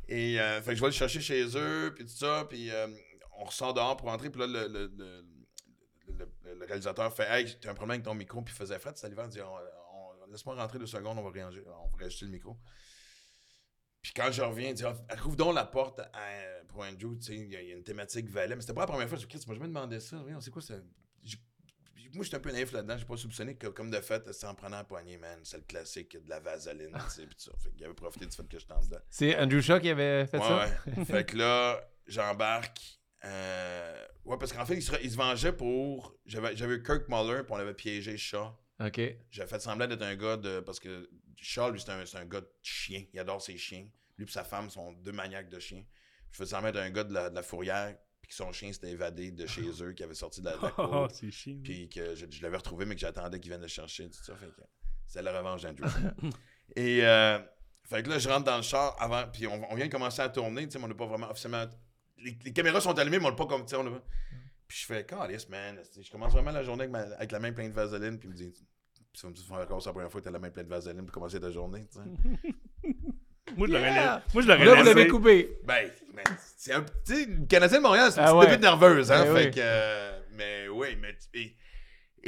Et 0.10 0.40
euh, 0.40 0.62
fait 0.62 0.72
que 0.72 0.76
je 0.76 0.82
vais 0.82 0.88
le 0.88 0.94
chercher 0.94 1.22
chez 1.22 1.46
eux, 1.56 1.94
puis 1.96 2.04
tout 2.06 2.12
ça, 2.16 2.46
puis 2.50 2.70
on 3.38 3.46
ressort 3.46 3.74
dehors 3.74 3.96
pour 3.96 4.10
rentrer, 4.10 4.30
puis 4.30 4.42
là, 4.42 4.48
le, 4.48 4.68
le, 4.68 4.92
le, 4.98 5.26
le- 6.18 6.56
le 6.60 6.66
réalisateur 6.66 7.14
fait 7.16 7.28
Hey, 7.30 7.58
t'as 7.62 7.72
un 7.72 7.74
problème 7.74 7.96
avec 7.96 8.04
ton 8.06 8.14
micro, 8.16 8.42
puis 8.42 8.54
il 8.54 8.58
faisait 8.58 8.80
fret, 8.80 8.92
Salivan 8.96 9.28
dit 9.28 9.40
Laisse-moi 10.32 10.56
rentrer 10.56 10.78
deux 10.78 10.86
secondes, 10.88 11.18
on 11.18 11.24
va 11.24 11.30
réajuster, 11.32 11.68
on 11.70 11.88
va 11.90 11.98
réajuster 11.98 12.26
le 12.26 12.32
micro. 12.32 12.58
Puis 14.02 14.14
quand 14.16 14.32
je 14.32 14.42
reviens, 14.42 14.74
Ah, 15.10 15.16
Ouvre 15.26 15.36
donc 15.36 15.56
la 15.56 15.66
porte 15.66 16.00
à- 16.00 16.64
pour 16.68 16.82
Andrew, 16.84 17.16
tu 17.18 17.22
sais, 17.28 17.36
il 17.36 17.52
y, 17.52 17.56
a 17.56 17.62
il 17.62 17.68
y 17.70 17.72
a 17.74 17.76
une 17.76 17.84
thématique 17.84 18.30
valet, 18.30 18.56
mais 18.56 18.62
c'était 18.62 18.74
pas 18.74 18.82
la 18.82 18.88
première 18.88 19.10
fois, 19.10 19.18
je 19.18 19.26
me 19.26 19.30
tu 19.30 19.38
m'as 19.48 19.54
jamais 19.56 19.68
demandé 19.68 20.00
ça, 20.00 20.24
c'est 20.40 20.52
quoi 20.52 20.62
ça? 20.62 20.76
Moi, 22.16 22.24
j'étais 22.24 22.38
un 22.38 22.40
peu 22.40 22.52
naïf 22.52 22.72
là-dedans. 22.72 22.98
J'ai 22.98 23.06
pas 23.06 23.18
soupçonné 23.18 23.56
que, 23.56 23.68
comme 23.68 23.92
de 23.92 24.02
fait, 24.02 24.34
c'est 24.34 24.48
en 24.48 24.56
prenant 24.56 24.78
la 24.78 24.84
poignée, 24.84 25.18
man. 25.20 25.40
C'est 25.44 25.58
le 25.58 25.64
classique 25.64 26.18
de 26.24 26.28
la 26.28 26.40
vaseline, 26.40 26.92
tu 26.92 27.10
sais, 27.12 27.28
pis 27.28 27.36
ça. 27.38 27.52
Fait 27.62 27.70
qu'il 27.72 27.86
avait 27.86 27.94
profité 27.94 28.26
du 28.26 28.36
fait 28.36 28.48
que 28.48 28.58
je 28.58 28.66
tente 28.66 28.86
dedans. 28.86 28.98
C'est 29.12 29.38
Andrew 29.38 29.62
Shaw 29.62 29.80
qui 29.80 29.90
avait 29.90 30.26
fait 30.26 30.40
Ouais, 30.40 30.44
ça? 30.48 30.70
ouais. 30.98 31.06
fait 31.06 31.24
que 31.26 31.38
là, 31.38 31.80
j'embarque. 32.08 32.82
euh, 33.26 34.06
Ouais, 34.26 34.38
parce 34.40 34.52
qu'en 34.52 34.66
fait, 34.66 34.74
il 34.76 34.82
se, 34.82 34.92
il 35.04 35.12
se 35.12 35.18
vengeait 35.18 35.54
pour. 35.54 36.16
J'avais 36.26 36.56
j'avais 36.56 36.76
eu 36.76 36.84
Kirk 36.84 37.08
Muller, 37.10 37.44
puis 37.44 37.52
on 37.54 37.58
avait 37.58 37.76
piégé 37.76 38.18
Shaw. 38.18 38.58
OK. 38.84 39.02
J'avais 39.30 39.48
fait 39.50 39.60
semblant 39.60 39.86
d'être 39.86 40.02
un 40.02 40.16
gars 40.16 40.38
de. 40.38 40.62
Parce 40.62 40.80
que 40.80 41.08
Shaw, 41.42 41.72
lui, 41.72 41.80
c'est 41.80 41.90
un, 41.92 42.04
un 42.22 42.26
gars 42.26 42.42
de 42.42 42.50
chien. 42.62 43.06
Il 43.14 43.20
adore 43.20 43.42
ses 43.42 43.58
chiens. 43.58 43.88
Lui 44.18 44.26
et 44.28 44.32
sa 44.32 44.44
femme 44.44 44.70
sont 44.70 44.92
deux 44.94 45.12
maniaques 45.14 45.50
de 45.50 45.60
chiens. 45.60 45.84
Je 46.32 46.38
faisais 46.38 46.52
semblant 46.52 46.72
d'être 46.72 46.82
un 46.84 46.90
gars 46.92 47.04
de 47.04 47.14
la, 47.14 47.30
de 47.30 47.36
la 47.36 47.42
fourrière, 47.44 47.96
puis 48.22 48.30
que 48.30 48.36
son 48.36 48.52
chien 48.52 48.72
s'était 48.74 48.92
évadé 48.92 49.32
de 49.32 49.48
chez 49.48 49.68
eux, 49.82 49.94
qui 49.94 50.04
avait 50.04 50.14
sorti 50.14 50.42
de 50.42 50.46
la, 50.46 50.58
de 50.58 50.62
la 50.64 50.72
cour. 50.72 50.90
Oh, 50.92 51.08
c'est 51.12 51.32
chiant. 51.32 51.58
Puis 51.64 51.90
que 51.90 52.14
je, 52.16 52.26
je 52.30 52.42
l'avais 52.42 52.58
retrouvé, 52.58 52.86
mais 52.86 52.96
que 52.96 53.02
j'attendais 53.02 53.40
qu'il 53.40 53.50
vienne 53.52 53.62
le 53.62 53.68
chercher, 53.68 54.10
tout 54.10 54.24
ça. 54.24 54.36
Fait 54.36 54.48
que 54.48 54.62
c'est 55.08 55.22
la 55.22 55.36
revanche 55.38 55.62
d'Andrew. 55.64 55.88
Et 56.76 57.04
euh, 57.06 57.40
fait 57.84 58.04
que 58.04 58.10
là, 58.10 58.20
je 58.20 58.30
rentre 58.30 58.44
dans 58.46 58.58
le 58.58 58.62
char 58.64 58.96
avant, 59.02 59.28
puis 59.32 59.48
on, 59.48 59.72
on 59.72 59.76
vient 59.76 59.88
de 59.88 59.92
commencer 59.92 60.22
à 60.22 60.30
tourner, 60.30 60.66
tu 60.68 60.74
sais, 60.74 60.78
mais 60.80 60.86
on 60.86 60.90
n'a 60.90 60.94
pas 60.96 61.08
vraiment 61.08 61.32
officiellement. 61.32 61.66
Les, 62.18 62.38
les 62.44 62.54
caméras 62.54 62.82
sont 62.82 62.98
allumées, 63.00 63.18
mais 63.20 63.26
on 63.26 63.30
n'a 63.32 63.36
pas 63.36 63.48
comme, 63.48 63.64
tu 63.64 63.70
sais, 63.70 63.76
on 63.78 63.88
a- 63.88 64.04
Puis 64.68 64.80
je 64.82 64.86
fais, 64.86 65.06
calice, 65.06 65.50
man. 65.50 65.82
Je 66.00 66.12
commence 66.12 66.34
vraiment 66.34 66.52
la 66.52 66.62
journée 66.64 66.84
avec, 66.84 66.92
ma- 66.92 67.16
avec 67.16 67.32
la 67.32 67.40
main 67.40 67.52
pleine 67.54 67.70
de 67.70 67.74
vaseline, 67.76 68.20
puis 68.20 68.28
me 68.30 68.34
dit, 68.36 68.54
puis 69.20 69.22
ça 69.22 69.28
me 69.28 69.34
dit, 69.34 69.44
c'est 69.48 69.54
encore 69.54 69.82
la 69.86 69.92
première 69.92 70.12
fois 70.12 70.22
que 70.22 70.26
t'as 70.26 70.32
la 70.32 70.40
main 70.40 70.50
pleine 70.50 70.66
de 70.66 70.70
vaseline 70.70 71.06
pour 71.06 71.12
commencer 71.14 71.40
ta 71.40 71.50
journée, 71.52 71.86
tu 71.92 72.00
sais. 72.00 72.94
Moi, 73.58 73.68
je 73.68 73.74
l'aurais 73.74 73.92
Yeah! 73.92 74.24
moi, 74.34 74.44
je 74.44 74.48
l'aurais 74.48 74.64
Là, 74.66 74.76
vous 74.76 74.84
l'avez 74.84 75.08
coupé. 75.08 75.58
Ben, 75.64 75.90
c'est 76.56 76.72
un. 76.74 76.82
Tu 76.84 77.16
sais, 77.16 77.26
le 77.26 77.46
Canadien 77.48 77.80
de 77.80 77.84
Montréal, 77.84 78.12
c'est 78.12 78.20
une 78.20 78.26
Ah 78.28 78.30
petite 78.30 78.40
ouais. 78.42 78.46
bébite 78.48 78.62
nerveuse, 78.62 79.12
hein. 79.12 79.24
Ben 79.26 79.36
fait 79.36 79.46
oui. 79.46 79.52
que. 79.52 79.60
euh, 79.60 80.20
mais 80.34 80.68
oui, 80.68 80.96
mais. 81.02 81.18
Et 81.34 81.56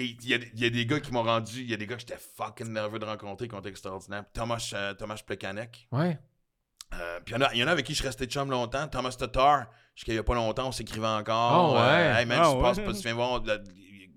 il 0.03 0.27
y, 0.27 0.33
a, 0.33 0.37
il 0.37 0.59
y 0.59 0.65
a 0.65 0.69
des 0.71 0.85
gars 0.87 0.99
qui 0.99 1.11
m'ont 1.11 1.21
rendu. 1.21 1.61
Il 1.61 1.69
y 1.69 1.73
a 1.75 1.77
des 1.77 1.85
gars 1.85 1.93
que 1.95 2.01
j'étais 2.01 2.17
fucking 2.17 2.69
nerveux 2.69 2.97
de 2.97 3.05
rencontrer 3.05 3.47
qui 3.47 3.53
ont 3.53 3.59
été 3.59 3.69
extraordinaires. 3.69 4.23
Thomas, 4.33 4.71
euh, 4.73 4.93
Thomas 4.95 5.21
Plekanec. 5.23 5.87
Ouais. 5.91 6.17
Euh, 6.95 7.19
puis 7.23 7.35
il 7.35 7.37
y, 7.37 7.43
en 7.43 7.45
a- 7.45 7.53
il 7.53 7.59
y 7.59 7.63
en 7.63 7.67
a 7.67 7.71
avec 7.71 7.85
qui 7.85 7.93
je 7.93 7.97
suis 7.99 8.07
resté 8.07 8.25
chum 8.25 8.49
longtemps. 8.49 8.87
Thomas 8.87 9.11
Tatar, 9.11 9.67
jusqu'il 9.95 10.13
n'y 10.15 10.19
a 10.19 10.23
pas 10.23 10.33
longtemps, 10.33 10.69
on 10.69 10.71
s'écrivait 10.71 11.05
encore. 11.05 11.71
Oh, 11.71 11.75
ouais. 11.75 11.81
Euh, 11.81 12.15
hey, 12.17 12.25
man, 12.25 12.39
Ah, 12.41 12.49
tu 12.49 12.55
ouais. 12.55 12.61
passes 12.63 12.79
pas, 12.79 12.93
tu 12.93 12.99
viens 13.01 13.13
voir. 13.13 13.43
la- 13.43 13.59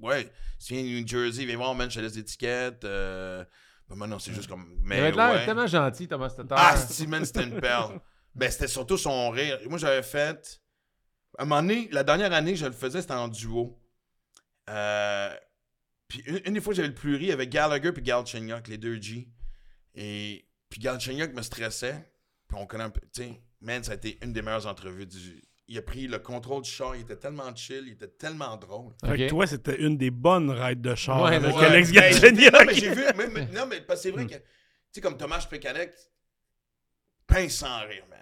ouais, 0.01 0.31
tu 0.65 0.75
viens 0.75 0.83
de 0.83 0.89
New 0.89 1.07
Jersey, 1.07 1.45
viens 1.45 1.57
voir, 1.57 1.75
man, 1.75 1.91
je 1.91 1.97
te 1.97 2.01
laisse 2.01 2.15
des 2.15 2.21
étiquettes. 2.21 2.85
Euh, 2.85 3.45
ben, 3.89 3.97
maintenant, 3.97 4.19
c'est 4.19 4.33
juste 4.33 4.49
comme. 4.49 4.67
Il 4.79 4.89
Mais 4.89 4.99
avait 4.99 5.13
l'air 5.13 5.33
ouais. 5.33 5.45
tellement 5.45 5.67
gentil, 5.67 6.09
Thomas 6.09 6.31
Tatar. 6.31 6.59
Ah, 6.59 6.77
Steven, 6.77 7.25
c'était 7.25 7.45
une 7.45 7.61
perle. 7.61 8.01
ben, 8.35 8.51
c'était 8.51 8.69
surtout 8.69 8.97
son 8.97 9.31
rire. 9.31 9.59
Moi, 9.69 9.79
j'avais 9.79 10.03
fait. 10.03 10.61
À 11.39 11.43
un 11.43 11.47
moment 11.47 11.63
donné, 11.63 11.89
la 11.93 12.05
dernière 12.05 12.33
année, 12.33 12.57
je 12.57 12.67
le 12.67 12.73
faisais, 12.73 13.01
c'était 13.03 13.15
en 13.15 13.29
duo. 13.29 13.79
Euh, 14.71 15.35
Puis 16.09 16.23
une, 16.27 16.41
une 16.47 16.55
des 16.55 16.61
fois, 16.61 16.73
j'avais 16.75 16.89
le 16.89 16.95
plus 16.95 17.17
ri 17.17 17.33
avec 17.33 17.51
Gallagher 17.51 17.93
puis 17.93 18.03
Galchenyuk, 18.03 18.69
les 18.69 18.79
deux 18.79 19.01
G. 19.01 19.29
Et 19.95 20.49
puis 20.71 20.81
Galchenyuk 20.81 21.35
me 21.35 21.43
stressait. 21.43 22.11
Puis 22.49 22.57
on 22.59 22.67
connaît 22.67 22.85
un 22.85 22.91
peu. 22.91 23.01
Tu 23.13 23.23
sais, 23.23 23.43
man, 23.61 23.83
ça 23.83 23.93
a 23.93 23.95
été 23.97 24.19
une 24.23 24.33
des 24.33 24.43
meilleures 24.43 24.67
entrevues 24.67 25.07
du. 25.07 25.43
Il 25.67 25.79
a 25.79 25.83
pris 25.83 26.07
le 26.07 26.19
contrôle 26.19 26.63
du 26.63 26.71
char, 26.71 26.95
il 26.95 27.03
était 27.03 27.17
tellement 27.17 27.55
chill, 27.57 27.85
il 27.87 27.93
était 27.93 28.09
tellement 28.09 28.57
drôle. 28.59 28.93
Fait 29.05 29.17
que 29.17 29.29
toi, 29.31 29.47
c'était 29.47 29.81
une 29.81 29.97
des 29.97 30.11
bonnes 30.11 30.51
rides 30.51 30.83
de 30.83 30.95
char 30.95 31.23
Ouais, 31.23 31.37
avec 31.37 31.57
ouais. 31.57 31.65
Alex 31.65 31.91
Galchenyuk. 31.91 32.53
Non, 32.53 32.59
mais 32.67 32.75
j'ai 32.75 32.95
vu. 32.95 33.03
mais- 33.17 33.29
mais- 33.29 33.47
non, 33.47 33.65
mais 33.67 33.81
parce 33.81 34.01
que 34.01 34.03
c'est 34.03 34.11
vrai 34.11 34.27
que. 34.27 34.35
Tu 34.35 34.41
sais, 34.93 35.01
comme 35.01 35.17
Thomas 35.17 35.47
Pécanec, 35.49 35.93
pince 37.27 37.55
sans 37.57 37.81
rire, 37.87 38.05
man. 38.11 38.19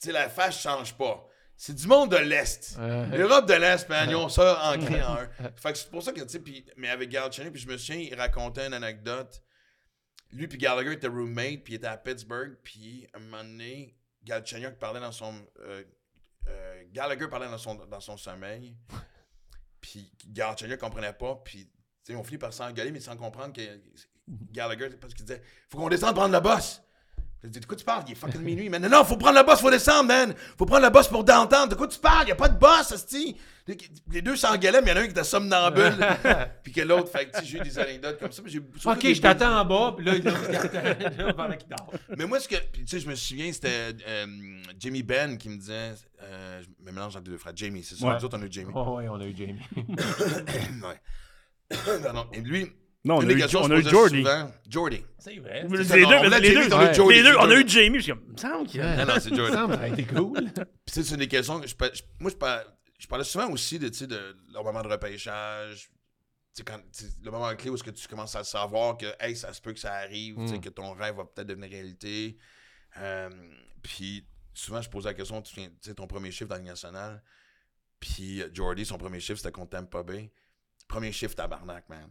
Tu 0.00 0.06
sais, 0.06 0.12
la 0.12 0.28
face 0.28 0.60
change 0.60 0.96
pas. 0.96 1.26
C'est 1.56 1.74
du 1.74 1.86
monde 1.86 2.10
de 2.10 2.16
l'Est. 2.16 2.76
L'Europe 3.12 3.46
de 3.46 3.54
l'Est, 3.54 3.88
man, 3.88 4.08
ils 4.10 4.16
ont 4.16 4.28
ça 4.28 4.72
ancré 4.72 5.02
en 5.02 5.16
eux. 5.22 5.28
Fait 5.56 5.72
que 5.72 5.78
c'est 5.78 5.90
pour 5.90 6.02
ça 6.02 6.12
que, 6.12 6.20
tu 6.22 6.28
sais, 6.28 6.40
puis- 6.40 6.64
mais 6.76 6.88
avec 6.88 7.10
Galchenyuk, 7.10 7.52
puis 7.52 7.62
je 7.62 7.68
me 7.68 7.76
souviens, 7.76 8.00
il 8.00 8.14
racontait 8.14 8.66
une 8.66 8.74
anecdote. 8.74 9.40
Lui 10.32 10.48
puis 10.48 10.58
Gallagher 10.58 10.92
étaient 10.94 11.06
roommates, 11.06 11.62
puis 11.62 11.74
il 11.74 11.76
était 11.76 11.86
à 11.86 11.96
Pittsburgh, 11.96 12.56
puis 12.64 13.06
à 13.12 13.18
un 13.18 13.20
moment 13.20 13.44
donné, 13.44 13.94
Galchenyuk 14.24 14.78
parlait 14.80 15.00
dans 15.00 15.12
son... 15.12 15.32
euh, 15.60 15.84
euh, 16.48 16.84
Gallagher 16.92 17.28
parlait 17.28 17.48
dans 17.48 17.58
son, 17.58 17.74
dans 17.74 18.00
son 18.00 18.16
sommeil, 18.16 18.76
puis 19.80 20.10
Galchenyuk 20.28 20.80
comprenait 20.80 21.12
pas, 21.12 21.36
puis 21.44 21.70
on 22.10 22.22
finit 22.22 22.38
par 22.38 22.52
s'engueuler, 22.52 22.90
mais 22.90 23.00
sans 23.00 23.16
comprendre 23.16 23.52
que 23.52 23.80
Gallagher, 24.28 24.90
parce 25.00 25.14
qu'il 25.14 25.24
disait 25.24 25.42
«Faut 25.68 25.78
qu'on 25.78 25.88
descende 25.88 26.14
prendre 26.14 26.32
le 26.32 26.40
boss». 26.40 26.82
Je 27.44 27.50
dis, 27.50 27.60
de 27.60 27.66
quoi 27.66 27.76
tu 27.76 27.84
parles? 27.84 28.04
Il 28.06 28.12
est 28.12 28.14
fucking 28.14 28.40
minuit, 28.40 28.70
man. 28.70 28.80
Non, 28.80 28.88
non, 28.88 29.04
faut 29.04 29.18
prendre 29.18 29.38
le 29.38 29.44
boss, 29.44 29.60
faut 29.60 29.70
descendre, 29.70 30.08
man. 30.08 30.34
Faut 30.56 30.64
prendre 30.64 30.82
le 30.82 30.90
boss 30.90 31.08
pour 31.08 31.24
downtown. 31.24 31.68
De 31.68 31.74
quoi 31.74 31.86
tu 31.86 31.98
parles? 31.98 32.28
Y 32.28 32.32
a 32.32 32.36
pas 32.36 32.48
de 32.48 32.58
boss, 32.58 32.90
asti. 32.90 33.36
Les, 33.66 33.76
les 34.10 34.22
deux 34.22 34.34
s'engueulaient, 34.34 34.80
mais 34.80 34.92
il 34.92 34.94
y 34.94 34.98
en 34.98 35.00
a 35.00 35.00
un 35.00 35.04
qui 35.04 35.10
était 35.10 35.24
somnambule. 35.24 35.94
puis 36.62 36.72
que 36.72 36.80
l'autre, 36.80 37.10
fait 37.10 37.26
que, 37.26 37.44
j'ai 37.44 37.58
eu 37.58 37.60
des 37.60 37.78
anecdotes 37.78 38.18
comme 38.18 38.32
ça. 38.32 38.40
Mais, 38.42 38.92
Ok, 38.92 39.12
je 39.12 39.20
t'attends 39.20 39.58
en 39.58 39.64
bas, 39.66 39.92
puis 39.94 40.06
là, 40.06 40.14
il 40.14 40.22
pendant 41.34 41.56
qu'il 41.56 41.68
dort. 41.68 41.92
mais 42.16 42.24
moi, 42.24 42.40
ce 42.40 42.48
que. 42.48 42.56
tu 42.72 42.86
sais, 42.86 43.00
je 43.00 43.08
me 43.08 43.14
souviens, 43.14 43.52
c'était 43.52 43.94
euh, 44.08 44.26
Jamie 44.78 45.02
Ben 45.02 45.36
qui 45.36 45.50
me 45.50 45.58
disait. 45.58 45.92
Euh, 46.22 46.62
je 46.62 46.86
me 46.86 46.92
mélange 46.92 47.14
entre 47.14 47.26
les 47.26 47.32
deux 47.32 47.38
frères. 47.38 47.52
Jamie, 47.54 47.84
c'est 47.84 47.96
ça. 47.96 48.06
Ouais. 48.06 48.14
Nous 48.14 48.24
autres, 48.24 48.38
on 48.38 48.42
a 48.42 48.46
eu 48.46 48.52
Jamie. 48.52 48.72
Oh, 48.74 48.96
ouais, 48.96 49.08
on 49.10 49.20
a 49.20 49.26
eu 49.26 49.36
Jamie. 49.36 49.60
ouais. 49.76 51.76
Pardon. 52.02 52.26
Et 52.32 52.40
lui, 52.40 52.72
Non, 53.04 53.16
on 53.16 53.20
a 53.20 53.24
eu, 53.32 53.42
on 53.42 53.70
a 53.70 53.80
Jordy. 53.82 54.18
souvent- 54.22 54.52
Jordy. 54.68 55.04
C'est 55.18 55.36
vrai. 55.38 55.66
Les 55.68 55.84
ça, 55.84 55.94
deux, 55.94 56.00
non, 56.02 56.08
on 56.20 56.22
voulait 56.24 56.40
les 56.40 56.54
deux, 56.54 56.72
a 56.72 56.84
les 57.10 57.22
deux, 57.22 57.32
c'est 57.32 57.36
on 57.38 57.50
a 57.50 57.54
eu. 57.60 57.68
Jamie. 57.68 57.98
Je 57.98 58.02
suis 58.02 58.12
comme, 58.12 58.22
il 58.28 58.32
me 58.32 58.36
semble 58.38 58.66
qu'il 58.66 58.80
y 58.80 58.82
a- 58.82 58.96
Non, 59.04 59.14
non, 59.14 59.20
c'est 59.20 59.34
Jordy. 59.34 59.52
Ça 59.54 59.66
me 59.66 59.86
été 59.92 60.04
cool. 60.06 60.32
Puis 60.34 60.52
tu 60.86 60.92
sais, 60.92 61.02
c'est 61.04 61.16
des 61.18 61.28
questions 61.28 61.60
que 61.60 61.66
je, 61.66 61.74
par- 61.74 61.94
je- 61.94 62.02
moi 62.18 62.30
je, 62.30 62.36
par- 62.36 62.64
je 62.98 63.06
parlais 63.06 63.24
souvent 63.24 63.50
aussi 63.50 63.78
de, 63.78 63.88
tu 63.88 63.98
sais, 63.98 64.06
de 64.06 64.36
leur 64.52 64.64
moment 64.64 64.82
de 64.82 64.88
repêchage. 64.88 65.90
Tu 66.54 66.60
sais, 66.60 66.62
quand, 66.64 66.78
tu 66.78 67.04
sais, 67.04 67.10
le 67.22 67.30
moment 67.30 67.54
clé 67.56 67.68
où 67.68 67.74
est-ce 67.74 67.82
que 67.84 67.90
tu 67.90 68.08
commences 68.08 68.36
à 68.36 68.44
savoir 68.44 68.96
que 68.96 69.06
hey, 69.20 69.36
ça 69.36 69.52
se 69.52 69.60
peut 69.60 69.72
que 69.74 69.80
ça 69.80 69.92
arrive, 69.94 70.36
tu 70.36 70.48
sais, 70.48 70.56
Mm. 70.56 70.60
que 70.60 70.68
ton 70.70 70.92
rêve 70.94 71.16
va 71.16 71.24
peut-être 71.24 71.48
devenir 71.48 71.68
réalité. 71.68 72.38
Euh, 72.98 73.28
puis 73.82 74.26
souvent 74.54 74.80
je 74.80 74.88
posais 74.88 75.08
la 75.10 75.14
question, 75.14 75.42
tu 75.42 75.52
sais, 75.54 75.66
tu 75.68 75.90
sais, 75.90 75.94
ton 75.94 76.06
premier 76.06 76.30
chiffre 76.30 76.48
dans 76.48 76.54
la 76.54 76.60
Ligue 76.60 76.68
nationale. 76.70 77.22
Puis 78.00 78.40
euh, 78.42 78.48
Jordy, 78.52 78.86
son 78.86 78.96
premier 78.98 79.20
chiffre, 79.20 79.38
c'était 79.38 79.52
contre 79.52 79.70
Tampa 79.70 80.02
Bay. 80.02 80.32
Premier 80.88 81.12
chiffre, 81.12 81.34
tabarnak, 81.34 81.88
man. 81.88 82.10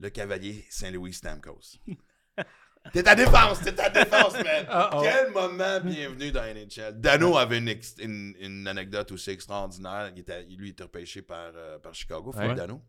Le 0.00 0.10
cavalier 0.10 0.64
Saint-Louis 0.70 1.12
Stamkos. 1.12 1.76
T'es 2.94 3.06
à 3.06 3.14
défense, 3.14 3.60
t'es 3.60 3.78
à 3.78 3.90
défense, 3.90 4.32
man. 4.32 4.66
Quel 5.02 5.30
moment 5.32 5.80
bienvenu 5.80 6.32
dans 6.32 6.42
NHL. 6.42 6.98
Dano 6.98 7.36
avait 7.36 7.58
une, 7.58 7.78
une, 7.98 8.34
une 8.40 8.66
anecdote 8.66 9.12
aussi 9.12 9.30
extraordinaire. 9.30 10.10
Il 10.14 10.20
était, 10.20 10.42
lui, 10.44 10.68
il 10.68 10.70
était 10.70 10.84
repêché 10.84 11.20
par, 11.20 11.52
euh, 11.54 11.78
par 11.78 11.94
Chicago, 11.94 12.32
Philippe 12.32 12.48
Ouais. 12.48 12.54
Dano. 12.54 12.82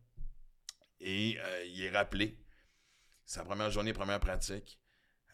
Et 1.01 1.37
euh, 1.37 1.65
il 1.65 1.83
est 1.83 1.89
rappelé. 1.91 2.39
Sa 3.25 3.43
première 3.43 3.69
journée, 3.69 3.91
première 3.91 4.21
pratique. 4.21 4.79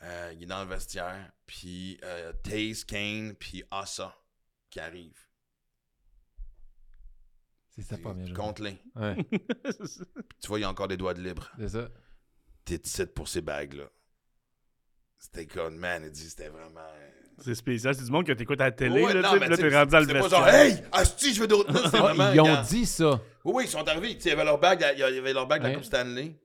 Euh, 0.01 0.33
il 0.35 0.43
est 0.43 0.47
dans 0.47 0.63
le 0.63 0.69
vestiaire. 0.69 1.31
Puis 1.45 1.99
Taze, 2.43 2.83
Kane, 2.83 3.35
puis 3.35 3.63
Assa 3.69 4.17
qui 4.71 4.79
arrivent. 4.79 5.26
C'est 7.77 7.83
sa 7.83 7.97
première 7.97 8.25
journée. 8.27 8.33
Contre-les. 8.41 8.77
Ouais, 8.95 9.15
Tu 10.41 10.47
vois, 10.47 10.59
il 10.59 10.61
y 10.63 10.65
a 10.65 10.69
encore 10.69 10.87
des 10.87 10.97
doigts 10.97 11.13
de 11.13 11.21
libre. 11.21 11.49
c'est 11.59 11.69
ça. 11.69 11.89
T'es 12.65 12.79
titre 12.79 13.13
pour 13.13 13.27
ces 13.27 13.41
bagues-là. 13.41 13.85
C'était 15.19 15.45
comme, 15.47 15.75
man, 15.77 16.03
il 16.05 16.11
dit, 16.11 16.29
c'était 16.29 16.49
vraiment. 16.49 16.81
C'est 17.39 17.55
spécial. 17.55 17.95
C'est 17.95 18.03
du 18.05 18.11
monde 18.11 18.25
que 18.25 18.33
t'écoutes 18.33 18.61
à 18.61 18.65
la 18.65 18.71
télé, 18.71 19.03
Ouais, 19.03 19.13
là, 19.13 19.21
non, 19.21 19.39
mais 19.39 19.47
là, 19.47 19.55
tu 19.57 19.63
t'es 19.63 19.75
rendu 19.75 19.91
dans 19.91 19.99
le 19.99 20.05
c'est 20.07 20.13
pas 20.13 20.19
vestiaire. 20.21 20.39
genre, 20.39 20.47
hey, 20.49 20.83
asti, 20.91 21.33
je 21.33 21.41
veux 21.41 21.47
d'autres. 21.47 21.71
Non, 21.71 21.79
c'est 21.89 21.97
Ah, 21.97 22.01
vraiment, 22.01 22.31
ils 22.33 22.41
ont 22.41 22.61
dit 22.63 22.85
ça. 22.85 23.21
Oui, 23.45 23.53
oui, 23.55 23.63
ils 23.65 23.69
sont 23.69 23.87
arrivés. 23.87 24.11
Il 24.11 24.25
y 24.25 24.31
avait 24.31 24.43
leur 24.43 24.59
bague, 24.59 24.85
il 24.93 24.99
y 24.99 25.03
avait 25.03 25.33
leur 25.33 25.47
bague 25.47 25.61
de 25.63 25.67
la. 25.67 25.73
Coupe 25.75 25.83
Stanley. 25.83 26.35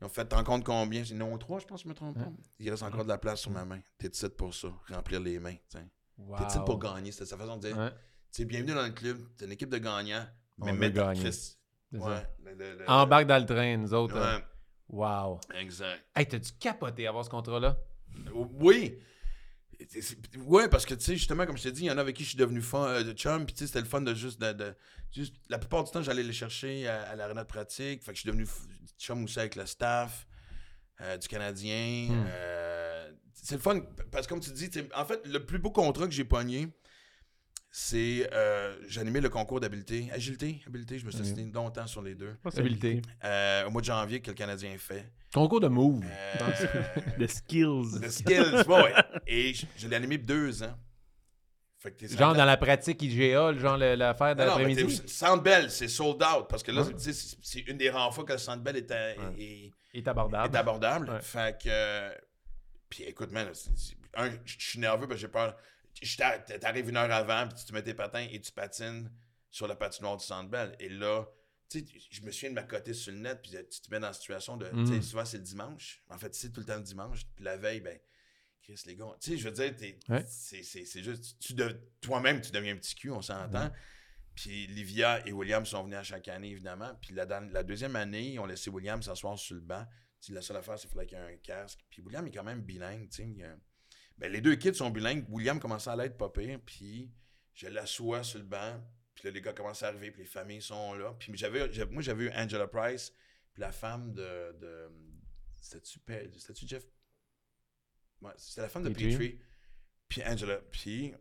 Ils 0.00 0.04
ont 0.04 0.08
fait, 0.08 0.24
t'en 0.24 0.42
comptes 0.42 0.64
combien? 0.64 1.02
J'ai 1.04 1.14
non 1.14 1.36
trois, 1.38 1.58
je 1.60 1.64
pense, 1.66 1.82
je 1.84 1.88
me 1.88 1.94
trompe 1.94 2.18
pas. 2.18 2.28
Il 2.58 2.68
reste 2.70 2.82
encore 2.82 3.04
de 3.04 3.08
la 3.08 3.18
place 3.18 3.40
sur 3.40 3.50
ma 3.50 3.64
main. 3.64 3.80
T'es 3.98 4.08
ici 4.08 4.26
pour 4.30 4.52
ça, 4.54 4.68
remplir 4.90 5.20
les 5.20 5.38
mains. 5.38 5.56
tiens. 5.68 5.86
T'es 6.16 6.58
Wow. 6.58 6.64
pour 6.64 6.78
gagner, 6.78 7.10
c'était 7.12 7.26
sa 7.26 7.36
façon 7.36 7.56
de 7.56 7.68
dire. 7.68 7.76
Ouais, 7.78 7.90
Tu 7.90 7.96
sais, 8.30 8.44
bienvenue 8.44 8.74
dans 8.74 8.82
le 8.84 8.90
club, 8.90 9.18
t'es 9.36 9.44
une 9.46 9.52
équipe 9.52 9.70
de 9.70 9.78
gagnants. 9.78 10.26
On 10.60 10.66
Mais 10.66 10.72
veut 10.72 10.78
mettre 10.78 10.94
gagner. 10.96 11.20
Chris. 11.22 11.56
Ouais. 11.92 12.26
le- 12.44 12.54
le- 12.54 12.78
le- 12.78 12.90
Embarque 12.90 13.26
dans 13.26 13.38
le 13.38 13.46
train, 13.46 13.76
nous 13.76 13.92
autres. 13.94 14.16
euh, 14.16 14.38
Ouais, 14.88 15.06
Wow. 15.06 15.40
exact. 15.58 16.04
Hey, 16.14 16.26
t'as-tu 16.26 16.52
capoté 16.58 17.06
à 17.06 17.10
avoir 17.10 17.24
ce 17.24 17.30
contrat-là? 17.30 17.76
Oui. 18.34 18.98
C'est- 19.88 20.00
c'est- 20.00 20.36
Ouais, 20.38 20.68
parce 20.68 20.86
que, 20.86 20.94
tu 20.94 21.00
sais, 21.04 21.16
justement, 21.16 21.44
comme 21.44 21.56
je 21.56 21.64
t'ai 21.64 21.72
dit, 21.72 21.82
il 21.82 21.86
y 21.86 21.90
en 21.90 21.98
a 21.98 22.02
avec 22.02 22.14
qui 22.16 22.22
je 22.24 22.28
suis 22.30 22.38
devenu 22.38 22.60
fan, 22.60 22.82
euh, 22.88 23.02
de 23.02 23.12
chum, 23.12 23.44
puis 23.46 23.54
tu 23.54 23.60
sais, 23.60 23.66
c'était 23.66 23.80
le 23.80 23.86
fun 23.86 24.00
de 24.00 24.14
juste, 24.14 24.40
de, 24.40 24.52
de- 24.52 24.74
juste- 25.10 25.34
La 25.48 25.58
plupart 25.58 25.82
du 25.82 25.90
temps, 25.90 26.02
j'allais 26.02 26.22
les 26.22 26.32
chercher 26.32 26.86
à, 26.88 27.02
à 27.10 27.16
l'arena 27.16 27.42
de 27.42 27.48
pratique, 27.48 28.02
fait 28.02 28.12
que 28.12 28.16
je 28.16 28.20
suis 28.20 28.28
devenu 28.28 28.44
f- 28.44 28.66
chum 28.98 29.24
aussi 29.24 29.38
avec 29.40 29.56
le 29.56 29.66
staff 29.66 30.26
euh, 31.00 31.16
du 31.16 31.26
Canadien. 31.26 32.08
Hmm. 32.10 32.24
Euh, 32.28 33.12
c'est 33.34 33.56
le 33.56 33.60
fun, 33.60 33.80
parce 34.12 34.26
que 34.26 34.32
comme 34.34 34.40
tu 34.40 34.52
dis, 34.52 34.70
en 34.94 35.04
fait, 35.04 35.26
le 35.26 35.44
plus 35.44 35.58
beau 35.58 35.70
contrat 35.72 36.06
que 36.06 36.12
j'ai 36.12 36.24
pogné, 36.24 36.68
c'est... 37.74 38.28
Euh, 38.32 38.76
j'ai 38.86 39.00
animé 39.00 39.20
le 39.20 39.30
concours 39.30 39.58
d'habileté. 39.58 40.08
Agilité, 40.12 40.60
habileté, 40.66 40.98
je 40.98 41.06
me 41.06 41.10
suis 41.10 41.20
Oui. 41.22 41.26
assigné 41.32 41.50
longtemps 41.50 41.86
sur 41.86 42.02
les 42.02 42.14
deux. 42.14 42.36
Habilité. 42.56 43.00
Euh, 43.24 43.64
au 43.66 43.70
mois 43.70 43.80
de 43.80 43.86
janvier, 43.86 44.20
que 44.20 44.28
le 44.30 44.34
Canadien 44.36 44.76
fait. 44.78 45.10
Concours 45.32 45.60
de 45.60 45.68
move. 45.68 46.04
Euh, 46.04 46.50
The 47.18 47.26
skills. 47.26 48.00
The 48.02 48.08
skills, 48.10 48.66
ouais, 48.68 48.82
ouais. 48.82 48.94
Et 49.26 49.54
je, 49.54 49.64
je 49.78 49.88
l'ai 49.88 49.96
animé 49.96 50.18
deux 50.18 50.62
ans. 50.62 50.78
Fait 51.78 51.90
que 51.90 51.96
t'es 52.06 52.08
Genre 52.16 52.34
dans 52.34 52.44
la 52.44 52.56
pratique 52.58 53.02
IGA, 53.02 53.54
genre 53.54 53.76
l'affaire 53.78 54.36
Non, 54.36 54.44
non, 54.46 54.56
mais 54.58 54.74
d'après-midi. 54.74 55.00
t'es- 55.00 55.08
Sandbell, 55.08 55.68
c'est 55.70 55.88
sold 55.88 56.22
out. 56.22 56.46
Parce 56.48 56.62
que 56.62 56.70
là, 56.70 56.82
Ouais. 56.82 56.92
tu 56.92 57.00
sais, 57.00 57.12
c'est 57.12 57.36
c'est 57.42 57.60
une 57.60 57.76
des 57.78 57.90
rares 57.90 58.14
fois 58.14 58.22
que 58.24 58.32
le 58.32 58.38
Sandbell 58.38 58.76
est, 58.76 58.90
à- 58.92 59.14
Ouais. 59.16 59.34
est- 59.42 59.72
est 59.94 60.06
abordable. 60.06 60.54
est 60.54 60.58
abordable. 60.58 61.10
Ouais. 61.10 61.20
Fait 61.22 61.58
que. 61.60 61.68
euh, 61.68 62.14
Puis 62.88 63.02
écoute, 63.04 63.32
man, 63.32 63.48
un, 64.14 64.30
je 64.30 64.36
je 64.58 64.68
suis 64.68 64.78
nerveux 64.78 65.08
parce 65.08 65.14
que 65.14 65.26
j'ai 65.26 65.28
peur. 65.32 65.56
T'arrives 66.60 66.88
une 66.88 66.96
heure 66.96 67.10
avant, 67.12 67.48
puis 67.48 67.64
tu 67.64 67.72
mets 67.72 67.82
tes 67.82 67.94
patins 67.94 68.26
et 68.30 68.40
tu 68.40 68.52
patines 68.52 69.10
sur 69.50 69.66
la 69.66 69.76
patinoire 69.76 70.16
du 70.16 70.24
Sandbell. 70.24 70.74
Et 70.80 70.88
là, 70.88 71.26
tu 71.68 71.80
sais, 71.80 71.86
je 72.10 72.22
me 72.22 72.30
souviens 72.30 72.50
de 72.50 72.54
m'accoter 72.54 72.94
sur 72.94 73.12
le 73.12 73.18
net, 73.18 73.40
puis 73.42 73.52
tu 73.70 73.80
te 73.80 73.90
mets 73.90 74.00
dans 74.00 74.08
la 74.08 74.12
situation 74.12 74.56
de. 74.56 74.66
Tu 74.68 74.86
sais, 74.86 74.92
Mm. 74.98 75.02
souvent 75.02 75.24
c'est 75.24 75.38
le 75.38 75.44
dimanche. 75.44 76.02
En 76.08 76.18
fait, 76.18 76.34
c'est 76.34 76.50
tout 76.50 76.60
le 76.60 76.66
temps 76.66 76.76
le 76.76 76.82
dimanche. 76.82 77.26
Puis 77.34 77.44
la 77.44 77.56
veille, 77.56 77.80
ben. 77.80 77.98
Chris, 78.62 78.80
les 78.86 78.94
gars, 78.94 79.06
tu 79.20 79.30
sais, 79.32 79.36
je 79.38 79.48
veux 79.48 79.54
dire, 79.54 79.74
t'es- 79.76 79.98
Ouais. 80.08 80.24
c'est 80.28 81.02
juste, 81.02 81.36
tu 81.40 81.52
de- 81.52 81.80
toi-même, 82.00 82.40
tu 82.40 82.52
deviens 82.52 82.74
un 82.74 82.76
petit 82.76 82.94
cul, 82.94 83.10
on 83.10 83.20
s'entend. 83.20 83.72
Puis 84.36 84.68
Livia 84.68 85.26
et 85.26 85.32
William 85.32 85.66
sont 85.66 85.82
venus 85.82 85.98
à 85.98 86.02
chaque 86.04 86.28
année, 86.28 86.50
évidemment. 86.50 86.94
Puis 87.02 87.12
la, 87.12 87.24
la 87.24 87.62
deuxième 87.64 87.96
année, 87.96 88.34
ils 88.34 88.38
ont 88.38 88.46
laissé 88.46 88.70
William 88.70 89.02
s'asseoir 89.02 89.36
sur 89.38 89.56
le 89.56 89.60
banc. 89.62 89.84
Tu 90.20 90.28
sais, 90.28 90.32
la 90.32 90.42
seule 90.42 90.56
affaire, 90.58 90.78
c'est 90.78 90.86
qu'il 90.86 90.94
fallait 90.94 91.06
qu'il 91.08 91.18
y 91.18 91.20
ait 91.20 91.34
un 91.34 91.36
casque. 91.38 91.80
Puis 91.90 92.00
William 92.02 92.24
est 92.26 92.30
quand 92.30 92.44
même 92.44 92.62
bilingue, 92.62 93.08
tu 93.10 93.16
sais. 93.16 93.46
Ben, 94.22 94.30
les 94.30 94.40
deux 94.40 94.54
kids 94.54 94.74
sont 94.74 94.90
bilingues. 94.90 95.24
William 95.28 95.58
commençait 95.58 95.90
à 95.90 95.96
l'être 95.96 96.16
pas 96.16 96.30
pire. 96.30 96.60
Puis 96.64 97.10
je 97.54 97.66
l'assois 97.66 98.22
sur 98.22 98.38
le 98.38 98.44
banc. 98.44 98.80
Puis 99.14 99.24
là, 99.26 99.32
les 99.32 99.40
gars 99.40 99.52
commencent 99.52 99.82
à 99.82 99.88
arriver. 99.88 100.12
Puis 100.12 100.22
les 100.22 100.28
familles 100.28 100.62
sont 100.62 100.94
là. 100.94 101.12
Puis 101.18 101.32
j'avais, 101.36 101.72
j'avais- 101.72 101.90
moi, 101.92 102.02
j'avais 102.02 102.24
eu 102.26 102.30
Angela 102.30 102.68
Price. 102.68 103.12
Puis 103.52 103.60
la 103.60 103.72
femme 103.72 104.14
de... 104.14 104.52
de 104.60 104.90
c'était-tu, 105.60 106.66
Jeff... 106.68 106.84
Ouais, 108.20 108.32
c'était 108.36 108.60
la 108.62 108.68
femme 108.68 108.84
de 108.84 108.88
Petrie. 109.10 109.40
Puis 110.08 110.22
Angela. 110.24 110.58
Puis 110.70 111.12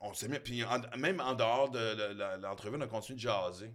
on 0.00 0.14
s'est 0.14 0.28
mis... 0.28 0.38
Puis 0.38 0.62
en- 0.64 0.96
même 0.96 1.20
en 1.20 1.34
dehors 1.34 1.70
de, 1.70 2.36
l'entrevue, 2.40 2.76
on 2.76 2.80
a 2.82 2.86
continué 2.86 3.16
de 3.16 3.20
jaser. 3.20 3.74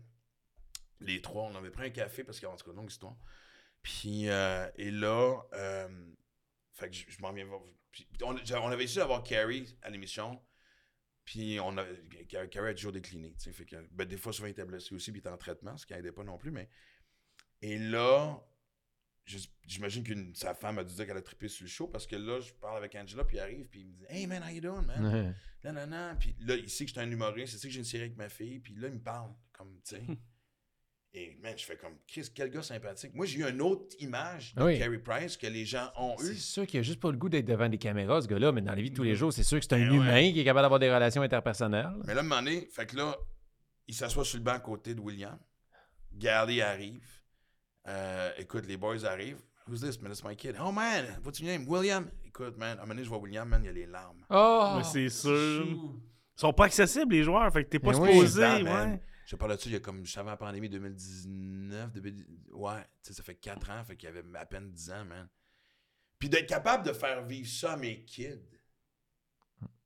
Les 1.02 1.22
trois, 1.22 1.44
on 1.44 1.56
avait 1.56 1.70
pris 1.70 1.86
un 1.86 1.90
café 1.90 2.24
parce 2.24 2.40
qu'en 2.40 2.56
tout 2.56 2.66
cas, 2.66 2.76
longue 2.76 2.90
histoire. 2.90 3.18
Puis, 3.84 4.30
euh, 4.30 4.70
et 4.76 4.90
là, 4.90 5.42
euh, 5.54 6.14
fait 6.74 6.90
que 6.90 6.96
je, 6.96 7.06
je 7.10 7.22
m'en 7.22 7.32
viens 7.34 7.46
voir. 7.46 7.62
Puis 8.06 8.24
on, 8.24 8.68
avait 8.68 8.84
essayé 8.84 9.02
d'avoir 9.02 9.24
Carrie 9.24 9.78
à 9.82 9.90
l'émission. 9.90 10.42
Puis, 11.26 11.60
on 11.60 11.78
a, 11.78 11.86
Carrie 12.50 12.70
a 12.70 12.74
toujours 12.74 12.94
décliné. 12.94 13.34
Fait 13.38 13.66
que, 13.66 13.76
ben, 13.92 14.06
des 14.06 14.18
fois, 14.18 14.32
souvent, 14.32 14.48
il 14.48 14.52
était 14.52 14.64
blessé 14.66 14.96
aussi, 14.96 15.12
puis 15.12 15.20
il 15.20 15.22
était 15.22 15.30
en 15.30 15.38
traitement, 15.38 15.76
ce 15.76 15.86
qui 15.86 15.94
n'aidait 15.94 16.12
pas 16.14 16.24
non 16.24 16.38
plus. 16.38 16.52
Mais... 16.52 16.70
Et 17.62 17.78
là, 17.78 18.40
je- 19.26 19.40
j'imagine 19.66 20.04
que 20.04 20.14
sa 20.34 20.54
femme 20.54 20.80
a 20.80 20.84
dû 20.84 20.94
dire 20.94 21.06
qu'elle 21.06 21.18
a 21.18 21.22
trippé 21.22 21.48
sur 21.50 21.64
le 21.64 21.70
show 21.70 21.88
parce 21.88 22.08
que 22.08 22.16
là, 22.16 22.40
je 22.40 22.54
parle 22.54 22.78
avec 22.78 22.96
Angela, 22.96 23.26
puis 23.26 23.38
il 23.38 23.40
arrive, 23.42 23.68
puis 23.68 23.82
il 23.82 23.88
me 23.88 23.94
dit 23.94 24.06
Hey 24.08 24.26
man, 24.26 24.42
how 24.42 24.48
you 24.50 24.62
doing, 24.62 24.86
man? 24.86 25.06
Ouais. 25.06 25.34
Non, 25.66 25.74
non, 25.74 25.88
non. 25.88 26.16
Puis 26.18 26.36
là, 26.40 26.56
il 26.56 26.70
sait 26.70 26.86
que 26.86 26.90
j'étais 26.90 27.02
un 27.02 27.12
humoriste, 27.12 27.54
il 27.54 27.60
sait 27.60 27.68
que 27.68 27.74
j'ai 27.74 27.80
une 27.80 27.86
série 27.86 28.04
avec 28.04 28.16
ma 28.16 28.30
fille, 28.30 28.60
puis 28.60 28.76
là, 28.76 28.88
il 28.88 28.94
me 28.94 29.02
parle, 29.02 29.34
comme, 29.52 29.80
tu 29.84 29.96
sais. 29.96 30.02
Et, 31.20 31.36
man, 31.42 31.54
je 31.58 31.66
fais 31.66 31.78
comme, 31.78 31.94
Chris, 32.08 32.28
quel 32.36 32.52
gars 32.52 32.62
sympathique. 32.62 33.12
Moi, 33.16 33.26
j'ai 33.26 33.40
eu 33.40 33.50
une 33.50 33.60
autre 33.62 33.96
image 34.00 34.54
de 34.54 34.62
Oui. 34.64 34.78
Carey 34.78 35.00
Price 35.00 35.36
que 35.36 35.48
les 35.48 35.66
gens 35.66 35.90
ont 35.98 36.16
C'est 36.20 36.34
eu. 36.34 36.36
sûr 36.36 36.68
qu'il 36.68 36.80
a 36.80 36.84
juste 36.84 37.00
pas 37.00 37.10
le 37.10 37.18
goût 37.18 37.28
d'être 37.30 37.46
devant 37.46 37.68
des 37.70 37.80
caméras, 37.80 38.22
ce 38.22 38.28
gars-là, 38.28 38.52
mais 38.52 38.62
dans 38.62 38.76
la 38.76 38.82
vie 38.82 38.92
de 38.92 38.96
tous 38.96 39.02
les 39.04 39.16
jours, 39.16 39.34
c'est 39.34 39.42
sûr 39.44 39.58
que 39.60 39.66
c'est 39.68 39.74
un 39.74 39.80
Ben 39.80 39.90
ouais. 39.90 39.96
humain 39.96 40.32
qui 40.32 40.42
est 40.42 40.44
capable 40.44 40.66
d'avoir 40.66 40.80
des 40.80 40.94
relations 40.94 41.24
interpersonnelles. 41.24 41.90
Mais 42.06 42.14
là, 42.14 42.20
à 42.20 42.24
un 42.24 42.28
moment 42.28 42.42
donné, 42.44 42.68
fait 42.72 42.86
que 42.86 42.96
là, 42.98 43.16
il 43.88 43.96
s'assoit 43.96 44.24
sur 44.26 44.38
le 44.38 44.44
banc 44.44 44.52
à 44.54 44.60
côté 44.60 44.94
de 44.94 45.00
William. 45.02 45.40
Gary 46.14 46.62
arrive. 46.62 47.04
Euh, 47.88 48.30
écoute, 48.38 48.66
les 48.68 48.78
boys 48.78 49.04
arrivent. 49.06 49.42
Who's 49.68 49.82
this, 49.82 50.00
man? 50.02 50.12
It's 50.12 50.24
my 50.24 50.36
kid. 50.36 50.56
Oh, 50.62 50.72
man, 50.72 51.06
what's 51.26 51.40
your 51.40 51.50
name? 51.50 51.68
William. 51.68 52.10
Écoute, 52.26 52.58
man, 52.58 52.70
à 52.78 52.82
un 52.82 52.86
moment 52.86 52.90
donné, 52.90 53.04
je 53.04 53.10
vois 53.10 53.18
William, 53.18 53.48
man, 53.48 53.62
il 53.64 53.68
y 53.68 53.70
a 53.70 53.74
les 53.74 53.86
larmes. 53.86 54.24
Oh! 54.30 54.76
Mais 54.78 54.84
c'est 54.84 55.10
sûr. 55.10 55.66
Ils 55.66 56.40
sont 56.40 56.54
pas 56.54 56.66
accessibles, 56.66 57.14
les 57.16 57.24
joueurs. 57.24 57.52
Fait 57.52 57.64
que 57.64 57.70
t'es 57.70 57.80
pas 57.80 57.92
Mais 57.92 57.98
oui. 57.98 58.14
supposé. 58.14 58.64
Man. 58.64 59.00
Je 59.28 59.36
parle 59.36 59.52
là-dessus, 59.52 59.68
il 59.70 59.74
y 59.74 59.76
a 59.76 59.80
comme, 59.82 60.04
juste 60.06 60.18
avant 60.18 60.32
la 60.32 60.38
pandémie 60.38 60.70
2019, 60.70 61.92
début- 61.92 62.26
ouais, 62.54 62.80
tu 63.04 63.10
sais, 63.10 63.14
ça 63.14 63.24
fait 63.24 63.36
4 63.36 63.70
ans, 63.70 63.84
fait 63.84 63.96
qu'il 63.98 64.08
y 64.08 64.10
avait 64.10 64.24
à 64.38 64.46
peine 64.46 64.72
10 64.72 64.90
ans, 64.92 65.04
man. 65.06 65.28
Puis 66.18 66.30
d'être 66.30 66.48
capable 66.48 66.86
de 66.88 66.94
faire 66.94 67.26
vivre 67.26 67.48
ça 67.48 67.74
à 67.74 67.78
mes 67.78 68.04
kids, 68.06 68.40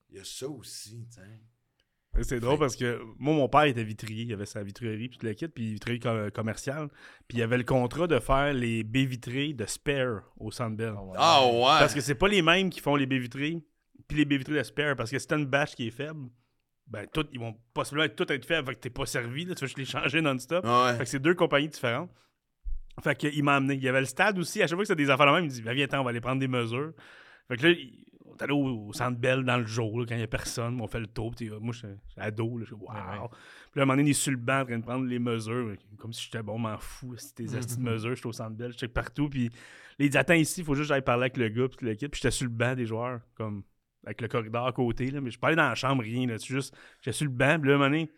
il 0.10 0.18
y 0.18 0.20
a 0.20 0.24
ça 0.24 0.48
aussi, 0.48 1.08
tu 1.10 1.16
sais. 1.20 2.24
C'est 2.24 2.40
drôle 2.42 2.60
parce 2.60 2.76
que 2.76 3.02
moi, 3.18 3.34
mon 3.34 3.48
père 3.48 3.64
était 3.64 3.86
vitrier. 3.86 4.24
Il 4.26 4.34
avait 4.34 4.46
sa 4.46 4.62
vitrerie, 4.64 5.08
puis 5.08 5.18
tout 5.18 5.26
le 5.26 5.34
kit, 5.34 5.48
puis 5.48 5.72
vitrier 5.74 5.98
com- 5.98 6.30
commercial. 6.32 6.90
Puis 7.30 7.38
il 7.38 7.42
avait 7.42 7.58
le 7.58 7.64
contrat 7.64 8.06
de 8.06 8.20
faire 8.20 8.54
les 8.54 8.84
baies 8.84 9.06
vitrées 9.06 9.54
de 9.54 9.66
Spare 9.66 10.22
au 10.36 10.52
Centre 10.52 10.76
Bell. 10.76 10.94
Ah 11.18 11.48
ouais! 11.48 11.62
Parce 11.80 11.94
que 11.94 12.02
c'est 12.02 12.16
pas 12.16 12.28
les 12.28 12.42
mêmes 12.42 12.70
qui 12.70 12.82
font 12.82 12.98
les 12.98 13.06
baies 13.06 13.18
vitrées, 13.18 13.64
puis 14.10 14.18
les 14.18 14.26
baies 14.26 14.38
vitrées 14.38 14.58
de 14.58 14.64
Spare. 14.64 14.98
Parce 14.98 15.10
que 15.10 15.16
t'as 15.26 15.38
une 15.38 15.46
batch 15.46 15.74
qui 15.74 15.88
est 15.88 15.92
faible, 15.92 16.30
ben, 16.88 17.08
tout, 17.14 17.26
ils 17.32 17.40
vont 17.40 17.56
possiblement 17.74 18.06
être, 18.06 18.16
tout 18.16 18.32
être 18.32 18.46
faibles, 18.46 18.68
fait 18.68 18.76
que 18.76 18.80
t'es 18.80 18.90
pas 18.90 19.06
servi. 19.06 19.46
Là, 19.46 19.56
tu 19.56 19.62
vas 19.62 19.68
juste 19.68 19.78
les 19.78 19.86
changer 19.86 20.22
non-stop. 20.22 20.66
Ouais. 20.66 20.98
Fait 20.98 21.04
que 21.04 21.10
c'est 21.10 21.20
deux 21.20 21.36
compagnies 21.36 21.70
différentes. 21.70 22.12
Fait 23.02 23.16
qu'il 23.16 23.44
m'a 23.44 23.56
amené. 23.56 23.76
Il 23.76 23.84
y 23.84 23.88
avait 23.90 24.02
le 24.02 24.06
stade 24.06 24.38
aussi. 24.38 24.62
À 24.62 24.68
chaque 24.68 24.76
fois 24.76 24.84
que 24.84 24.88
c'était 24.88 25.04
des 25.04 25.10
affaires 25.10 25.28
de 25.28 25.32
même, 25.32 25.44
il 25.46 25.50
me 25.50 25.54
dit 25.54 25.62
ben, 25.62 25.74
Viens, 25.74 25.86
attends, 25.86 26.02
on 26.02 26.04
va 26.04 26.10
aller 26.10 26.22
prendre 26.22 26.40
des 26.40 26.48
mesures. 26.48 26.92
Fait 27.48 27.58
que 27.58 27.68
là, 27.68 27.74
on 28.26 28.34
est 28.36 28.42
allé 28.44 28.54
au, 28.54 28.88
au 28.88 28.94
centre 28.94 29.18
Bell 29.18 29.44
dans 29.44 29.58
le 29.58 29.66
jour, 29.66 30.00
là, 30.00 30.06
quand 30.08 30.16
il 30.16 30.20
n'y 30.20 30.24
a 30.24 30.28
personne. 30.28 30.80
On 30.82 30.88
fait 30.88 31.00
le 31.00 31.08
tour. 31.08 31.34
puis, 31.36 31.50
euh, 31.50 31.60
moi, 31.60 31.74
je 31.74 31.80
suis 31.80 31.88
ado. 32.18 32.58
Là, 32.58 32.66
je 32.66 32.76
suis 32.76 32.76
Waouh. 32.76 32.94
Ouais, 32.94 33.20
ouais. 33.20 33.28
Puis 33.72 33.80
là, 33.80 33.82
à 33.82 33.84
un 33.84 33.86
moment 33.86 33.94
donné, 33.94 34.10
il 34.10 34.12
est 34.12 34.14
sur 34.14 34.32
le 34.32 34.38
banc 34.38 34.62
en 34.62 34.66
train 34.66 34.78
de 34.78 34.84
prendre 34.84 35.06
les 35.06 35.20
mesures. 35.20 35.76
Comme 35.98 36.14
si 36.14 36.26
j'étais 36.26 36.44
bon, 36.44 36.58
m'en 36.58 36.78
fous. 36.78 37.16
C'était 37.18 37.44
des 37.44 37.56
astuces 37.56 37.78
de 37.78 37.84
mesures. 37.90 38.16
J'étais 38.16 38.28
au 38.28 38.34
centre 38.34 38.56
Bell. 38.56 38.74
Je 38.74 38.78
check 38.78 38.94
partout. 38.94 39.30
Puis 39.30 39.46
là, 39.48 39.56
il 40.00 40.10
dit 40.10 40.18
Attends, 40.18 40.34
ici, 40.34 40.62
il 40.62 40.66
faut 40.66 40.76
juste 40.76 40.90
que 40.90 40.94
j'aille 40.94 41.02
parler 41.02 41.24
avec 41.24 41.38
le 41.38 41.50
gars. 41.50 41.68
Puis 41.70 41.86
l'équipe. 41.86 42.12
Puis 42.12 42.20
j'étais 42.22 42.32
sur 42.32 42.46
le 42.46 42.52
banc 42.52 42.76
des 42.76 42.86
joueurs. 42.86 43.22
Comme 43.36 43.64
avec 44.06 44.22
le 44.22 44.28
corridor 44.28 44.66
à 44.68 44.72
côté. 44.72 45.12
Là, 45.12 45.22
mais 45.22 45.28
je 45.28 45.32
suis 45.32 45.40
pas 45.40 45.48
allé 45.48 45.56
dans 45.56 45.70
la 45.70 45.76
chambre, 45.76 46.04
rien. 46.04 46.28
Là, 46.28 46.38
juste, 46.38 46.76
j'étais 47.02 47.16
sur 47.16 47.26
le 47.26 47.32
banc. 47.32 47.60
Puis 47.60 47.70
là, 47.70 47.76
à 47.76 47.78
un 47.78 47.80
moment 47.80 47.90
donné, 47.90 48.12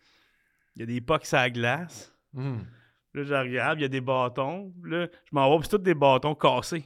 il 0.76 0.80
y 0.80 0.82
a 0.82 0.86
des 0.86 1.00
pucks 1.00 1.32
à 1.32 1.42
la 1.42 1.50
glace. 1.50 2.14
Hmm. 2.32 2.58
Là, 3.14 3.22
je 3.22 3.34
regarde, 3.34 3.78
il 3.78 3.82
y 3.82 3.84
a 3.84 3.88
des 3.88 4.00
bâtons. 4.00 4.72
Là, 4.82 5.06
je 5.24 5.30
m'en 5.32 5.50
vais, 5.50 5.58
puis 5.58 5.68
c'est 5.70 5.76
tous 5.76 5.82
des 5.82 5.94
bâtons 5.94 6.34
cassés 6.34 6.84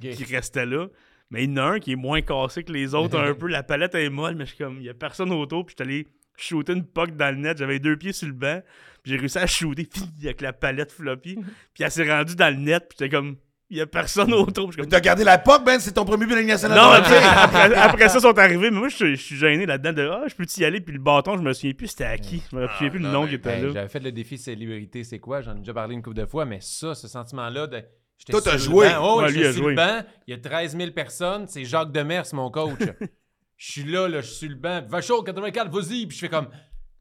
qui 0.00 0.24
restaient 0.24 0.66
là. 0.66 0.88
Mais 1.30 1.44
il 1.44 1.50
y 1.50 1.52
en 1.54 1.56
a 1.58 1.62
un 1.62 1.78
qui 1.78 1.92
est 1.92 1.96
moins 1.96 2.22
cassé 2.22 2.64
que 2.64 2.72
les 2.72 2.94
autres 2.94 3.18
un 3.18 3.34
peu. 3.34 3.46
La 3.46 3.62
palette 3.62 3.94
est 3.94 4.10
molle, 4.10 4.34
mais 4.34 4.44
je 4.44 4.54
suis 4.54 4.58
comme, 4.58 4.78
il 4.78 4.84
y 4.84 4.88
a 4.88 4.94
personne 4.94 5.32
autour. 5.32 5.64
Puis 5.64 5.76
je 5.78 5.84
suis 5.84 5.90
allé 5.92 6.08
shooter 6.36 6.72
une 6.72 6.84
puck 6.84 7.16
dans 7.16 7.34
le 7.34 7.40
net. 7.40 7.58
J'avais 7.58 7.78
deux 7.78 7.96
pieds 7.96 8.12
sur 8.12 8.26
le 8.26 8.34
banc. 8.34 8.60
Puis 9.02 9.12
j'ai 9.12 9.18
réussi 9.18 9.38
à 9.38 9.46
shooter 9.46 9.88
avec 10.22 10.40
la 10.40 10.52
palette 10.52 10.92
floppy. 10.92 11.36
Puis 11.74 11.84
elle 11.84 11.90
s'est 11.90 12.10
rendue 12.10 12.34
dans 12.34 12.54
le 12.54 12.60
net. 12.60 12.86
Puis 12.88 12.98
j'étais 12.98 13.16
comme, 13.16 13.36
il 13.70 13.78
y 13.78 13.80
a 13.80 13.86
personne 13.86 14.32
autour. 14.34 14.74
Comme, 14.74 14.86
T'as 14.86 15.00
gardé 15.00 15.24
la 15.24 15.38
POC, 15.38 15.64
Ben, 15.64 15.78
c'est 15.80 15.92
ton 15.92 16.04
premier 16.04 16.24
but 16.26 16.30
de 16.32 16.34
la 16.36 16.40
Ligue 16.42 16.50
nationale. 16.50 16.76
non, 16.78 16.90
après, 16.90 17.22
après, 17.24 17.74
après 17.74 18.08
ça, 18.08 18.18
ils 18.18 18.22
sont 18.22 18.38
arrivés. 18.38 18.70
Mais 18.70 18.78
moi, 18.78 18.88
je, 18.88 18.96
suis- 18.96 19.16
je 19.16 19.22
suis 19.22 19.36
gêné 19.36 19.64
là-dedans 19.66 19.92
de 19.92 20.08
Ah, 20.08 20.24
je 20.28 20.34
peux-y 20.34 20.64
aller. 20.64 20.80
Puis 20.80 20.92
le 20.94 21.00
bâton, 21.00 21.36
je 21.36 21.42
me 21.42 21.52
souviens 21.52 21.72
plus 21.72 21.86
c'était 21.88 22.04
à 22.04 22.18
qui. 22.18 22.42
Je 22.50 22.56
me 22.56 22.66
souviens 22.68 22.90
plus 22.90 22.98
le 22.98 23.08
nom 23.08 23.26
qui 23.26 23.36
était 23.36 23.48
Ben, 23.60 23.66
là. 23.66 23.72
J'avais 23.72 23.88
fait 23.88 24.00
le 24.00 24.12
défi 24.12 24.36
célébrité, 24.38 25.04
c'est 25.04 25.18
quoi? 25.20 25.40
J'en 25.40 25.54
ai 25.56 25.60
déjà 25.60 25.72
parlé 25.72 25.94
une 25.94 26.02
couple 26.02 26.16
de 26.16 26.26
fois, 26.26 26.44
mais 26.44 26.58
ça, 26.60 26.94
ce 26.94 27.06
sentiment-là 27.08 27.66
de. 27.68 27.82
j'étais 28.18 28.32
Toi, 28.32 28.42
t'as 28.42 28.58
sur 28.58 28.72
le 28.72 28.76
joué. 28.88 28.88
Oh, 29.00 29.20
Ouais, 29.22 29.30
lui 29.30 29.46
a 29.46 29.52
sur 29.52 29.62
joué. 29.62 29.70
le 29.70 29.76
banc. 29.76 30.00
Il 30.26 30.30
y 30.32 30.34
a 30.34 30.40
13 30.40 30.76
000 30.76 30.90
personnes. 30.90 31.46
C'est 31.48 31.64
Jacques 31.64 31.92
Demers, 31.92 32.24
mon 32.32 32.50
coach. 32.50 32.72
Je 33.62 33.72
suis 33.72 33.84
là, 33.84 34.08
là, 34.08 34.22
je 34.22 34.26
suis 34.26 34.36
sur 34.36 34.48
le 34.48 34.54
banc. 34.54 34.80
Va 34.88 35.02
chaud, 35.02 35.22
84, 35.22 35.68
vas-y. 35.70 36.06
Puis 36.06 36.16
je 36.16 36.20
fais 36.20 36.28
comme. 36.30 36.48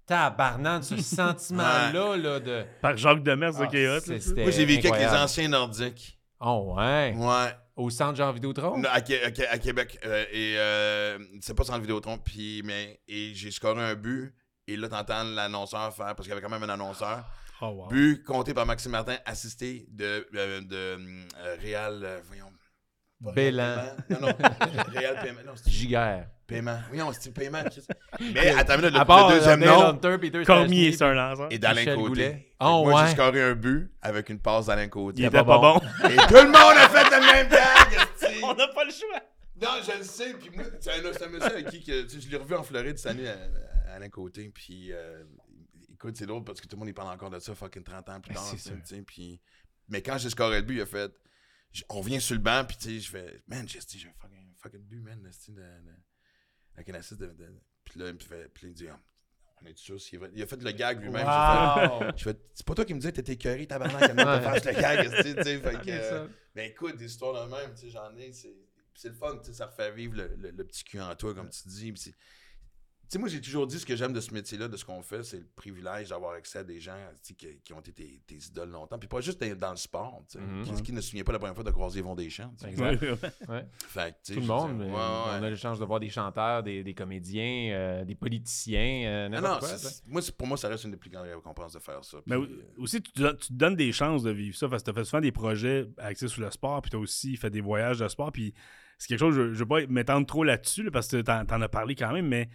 Tabarnane, 0.05 0.83
ce 0.83 0.97
sentiment-là, 1.01 2.17
là, 2.17 2.39
de. 2.41 2.63
Par 2.81 2.97
Jacques 2.97 3.23
Demers, 3.23 3.53
Ah, 3.57 3.63
ok, 3.63 3.73
hot. 3.75 4.13
Moi, 4.41 4.51
j'ai 4.51 4.65
vécu 4.65 4.87
avec 4.87 4.99
les 4.99 5.07
anciens 5.17 5.47
nordiques. 5.47 6.18
Oh, 6.41 6.73
ouais? 6.77 7.13
Ouais. 7.17 7.51
Au 7.75 7.89
centre 7.89 8.15
Jean 8.15 8.31
Vidéotron? 8.31 8.77
Non, 8.77 8.89
à, 8.91 9.01
Qué- 9.01 9.23
à 9.23 9.31
Qué- 9.31 9.47
à 9.47 9.57
Québec. 9.57 9.99
euh, 10.05 10.25
et 10.31 10.55
euh, 10.57 11.17
c'est 11.41 11.53
pas 11.53 11.63
le 11.75 11.81
Vidéotron. 11.81 12.17
Puis, 12.17 12.61
mais, 12.65 12.99
et 13.07 13.33
j'ai 13.33 13.51
scoré 13.51 13.81
un 13.81 13.95
but. 13.95 14.33
Et 14.67 14.75
là, 14.77 14.87
t'entends 14.87 15.23
l'annonceur 15.23 15.93
faire, 15.93 16.07
parce 16.15 16.21
qu'il 16.21 16.29
y 16.29 16.31
avait 16.33 16.41
quand 16.41 16.49
même 16.49 16.63
un 16.63 16.69
annonceur. 16.73 17.25
Oh, 17.61 17.67
wow. 17.67 17.87
But 17.87 18.23
compté 18.23 18.53
par 18.53 18.65
Maxime 18.65 18.91
Martin, 18.91 19.17
assisté 19.25 19.85
de, 19.89 20.27
euh, 20.35 20.61
de 20.61 20.75
euh, 20.75 21.55
Réal. 21.59 22.01
euh, 22.03 22.19
voyons. 22.25 22.51
pas 23.23 23.31
Réal 23.31 23.33
Bélan. 23.33 23.75
Paiement? 24.07 24.21
Non, 24.21 24.27
non. 24.27 24.91
Réal 24.93 25.19
Paiement. 25.21 25.41
Non, 25.45 25.55
c'était 25.55 25.71
Giguère. 25.71 26.29
Paiement. 26.49 26.79
Voyons, 26.89 27.13
c'était 27.13 27.31
Paiement. 27.31 27.63
Chris. 27.63 27.85
Mais 28.33 28.49
attends, 28.49 28.75
une 28.75 28.81
minute, 28.81 28.97
le, 28.97 29.05
part 29.05 29.29
le 29.29 29.35
deuxième 29.35 29.59
nom 29.63 30.43
Cormier, 30.45 30.91
c'est 30.91 31.03
un 31.03 31.13
lanceur? 31.13 31.47
est 31.51 31.59
d'Alain 31.59 31.95
Côté. 31.95 32.53
Oh, 32.59 32.83
Moi, 32.83 32.93
ouais. 32.93 33.07
j'ai 33.07 33.13
scoré 33.13 33.41
un 33.41 33.53
but 33.53 33.91
avec 34.01 34.29
une 34.29 34.39
passe 34.39 34.65
d'Alain 34.65 34.87
Côté. 34.87 35.21
Il 35.21 35.25
était 35.25 35.37
était 35.37 35.45
pas 35.45 35.59
pas 35.59 35.73
bon. 35.73 36.09
Et 36.09 36.15
tout 36.27 36.33
le 36.33 36.45
monde 36.45 36.55
a 36.55 36.89
fait 36.89 37.15
le 37.15 37.21
même 37.21 37.49
gag. 37.49 38.41
On 38.43 38.53
n'a 38.55 38.67
pas 38.67 38.83
le 38.83 38.91
choix. 38.91 39.21
Non, 39.61 39.81
je 39.85 39.97
le 39.97 40.03
sais. 40.03 40.33
Puis 40.33 40.49
moi, 40.55 40.65
c'est 40.79 40.91
un, 41.23 41.29
monsieur 41.29 41.51
avec 41.51 41.69
qui 41.69 41.83
que, 41.83 42.03
tu 42.03 42.09
sais, 42.09 42.21
je 42.21 42.29
l'ai 42.29 42.37
revu 42.37 42.55
en 42.55 42.63
Floride 42.63 42.97
cette 42.97 43.11
année 43.11 43.27
à, 43.27 43.37
à 43.91 43.95
Alain 43.95 44.09
Côté. 44.09 44.49
Puis 44.53 44.91
euh, 44.91 45.23
écoute, 45.93 46.15
c'est 46.17 46.25
drôle 46.25 46.43
parce 46.43 46.61
que 46.61 46.67
tout 46.67 46.75
le 46.75 46.79
monde 46.79 46.87
il 46.89 46.93
parle 46.93 47.13
encore 47.13 47.29
de 47.29 47.39
ça 47.39 47.53
fucking 47.53 47.83
30 47.83 48.09
ans 48.09 48.21
plus 48.21 48.33
tard. 48.33 48.55
Puis, 49.05 49.39
mais 49.89 50.01
quand 50.01 50.17
j'ai 50.17 50.29
scoré 50.29 50.57
le 50.57 50.65
but, 50.65 50.75
il 50.75 50.81
a 50.81 50.85
fait. 50.85 51.11
On 51.89 52.01
vient 52.01 52.19
sur 52.19 52.35
le 52.35 52.41
banc, 52.41 52.63
puis 52.65 52.77
tu 52.77 52.89
sais, 52.89 52.99
je 52.99 53.09
fais. 53.11 53.43
Man, 53.47 53.67
j'ai 53.67 53.77
esti, 53.77 53.99
j'ai 53.99 54.07
un 54.07 54.13
fucking, 54.19 54.53
fucking 54.57 54.81
but, 54.81 55.01
man. 55.01 55.21
de, 55.21 55.53
de, 55.53 55.61
avec 56.79 56.89
un 56.95 56.99
assist 56.99 57.19
de. 57.19 57.27
de- 57.27 57.53
puis 57.83 57.99
là, 57.99 58.07
il 58.09 58.13
me 58.15 58.19
fait, 58.19 58.49
puis 58.53 58.67
il 58.67 58.73
dit. 58.73 58.87
Ah, 58.89 58.99
on 59.61 59.65
est 59.65 59.77
sûr 59.77 59.99
s'il 59.99 60.19
vrai? 60.19 60.29
Il 60.33 60.41
a 60.41 60.45
fait 60.47 60.61
le 60.61 60.71
gag 60.71 61.01
lui-même. 61.01 61.25
Wow! 61.27 62.11
je 62.15 62.23
fais, 62.23 62.35
c'est 62.53 62.65
pas 62.65 62.75
toi 62.75 62.85
qui 62.85 62.93
me 62.93 62.99
disais 62.99 63.11
que 63.11 63.17
t'étais 63.17 63.33
écœuré, 63.33 63.67
tabarnak, 63.67 64.01
Ouais. 64.01 64.09
de 64.13 64.15
faire 64.61 64.73
le 64.75 64.81
gag, 64.81 65.09
tu 65.09 65.21
sais. 65.43 65.59
Fait 65.59 65.81
que, 65.81 65.89
euh, 65.89 66.27
ben 66.55 66.69
écoute, 66.71 66.95
des 66.97 67.05
histoires 67.05 67.45
de 67.45 67.51
même, 67.51 67.73
tu 67.73 67.81
sais, 67.81 67.89
j'en 67.89 68.15
ai, 68.15 68.31
c'est 68.31 68.55
c'est 68.95 69.09
le 69.09 69.15
fun, 69.15 69.37
tu 69.37 69.45
sais, 69.45 69.53
ça 69.53 69.65
refait 69.67 69.91
vivre 69.93 70.15
le, 70.15 70.27
le- 70.37 70.51
le 70.51 70.63
petit 70.65 70.83
cul 70.83 70.99
en 70.99 71.13
toi, 71.15 71.33
comme 71.33 71.49
tu 71.49 71.67
dis. 71.67 71.91
puis 71.91 72.01
Tu 72.01 72.09
sais, 73.09 73.19
moi, 73.19 73.27
j'ai 73.29 73.41
toujours 73.41 73.65
dit 73.67 73.79
ce 73.79 73.85
que 73.85 73.95
j'aime 73.95 74.13
de 74.13 74.19
ce 74.21 74.33
métier-là, 74.33 74.67
de 74.67 74.77
ce 74.77 74.85
qu'on 74.85 75.01
fait, 75.01 75.23
c'est 75.23 75.37
le 75.37 75.47
privilège 75.55 76.09
d'avoir 76.09 76.33
accès 76.33 76.59
à 76.59 76.63
des 76.63 76.79
gens 76.79 76.95
qui, 77.23 77.35
qui 77.35 77.73
ont 77.73 77.79
été 77.79 77.91
tes, 77.91 78.21
tes 78.27 78.35
idoles 78.35 78.69
longtemps. 78.69 78.99
Puis 78.99 79.07
pas 79.07 79.21
juste 79.21 79.41
dans, 79.43 79.55
dans 79.57 79.71
le 79.71 79.77
sport, 79.77 80.23
tu 80.29 80.37
sais. 80.37 80.43
Mhm. 80.43 80.63
Qui, 80.63 80.83
qui 80.83 80.93
ne 80.93 81.01
se 81.01 81.09
souvient 81.09 81.23
pas 81.23 81.31
la 81.31 81.39
première 81.39 81.55
fois 81.55 81.63
de 81.63 81.71
croiser 81.71 81.99
Yvon 81.99 82.15
Deschamps. 82.15 82.51
Exact. 82.67 83.01
Ouais. 83.47 83.65
Fait 83.87 84.15
Tout 84.25 84.39
le 84.39 84.45
monde. 84.45 84.67
dire, 84.67 84.75
mais 84.77 84.85
ouais, 84.85 84.91
ouais. 84.91 85.39
On 85.39 85.43
a 85.43 85.49
la 85.49 85.55
chance 85.55 85.79
de 85.79 85.85
voir 85.85 85.99
des 85.99 86.09
chanteurs, 86.09 86.61
des, 86.63 86.83
des 86.83 86.93
comédiens, 86.93 87.71
euh, 87.73 88.05
des 88.05 88.15
politiciens, 88.15 89.07
euh, 89.07 89.29
Ah 89.33 89.41
non, 89.41 89.59
quoi. 89.59 89.69
moi, 90.07 90.21
pour 90.37 90.47
moi, 90.47 90.57
ça 90.57 90.67
reste 90.69 90.83
une 90.83 90.91
des 90.91 90.97
plus 90.97 91.09
grandes 91.09 91.27
récompenses 91.27 91.73
de 91.73 91.79
faire 91.79 92.03
ça. 92.03 92.17
Mais 92.25 92.37
Puis, 92.37 92.45
euh, 92.53 92.63
aussi, 92.77 93.01
tu 93.01 93.11
te, 93.11 93.21
don- 93.21 93.35
tu 93.39 93.47
te 93.47 93.53
donnes 93.53 93.75
des 93.75 93.91
chances 93.91 94.23
de 94.23 94.31
vivre 94.31 94.55
ça 94.55 94.67
parce 94.69 94.83
que 94.83 94.91
tu 94.91 94.97
as 94.97 94.99
fait 95.01 95.05
souvent 95.05 95.21
des 95.21 95.31
projets 95.31 95.87
axés 95.97 96.27
sur 96.27 96.41
le 96.41 96.51
sport, 96.51 96.81
puis 96.81 96.91
tu 96.91 96.97
as 96.97 96.99
aussi 96.99 97.35
fait 97.37 97.49
des 97.49 97.61
voyages 97.61 97.99
de 97.99 98.07
sport. 98.07 98.31
Puis 98.31 98.53
c'est 98.97 99.07
quelque 99.07 99.19
chose, 99.19 99.33
je 99.35 99.41
ne 99.41 99.47
veux 99.53 99.65
pas 99.65 99.85
m'étendre 99.87 100.27
trop 100.27 100.43
là-dessus 100.43 100.83
là, 100.83 100.91
parce 100.91 101.07
que 101.07 101.21
tu 101.21 101.31
en, 101.31 101.61
as 101.61 101.69
parlé 101.69 101.95
quand 101.95 102.11
même, 102.11 102.27
mais 102.27 102.49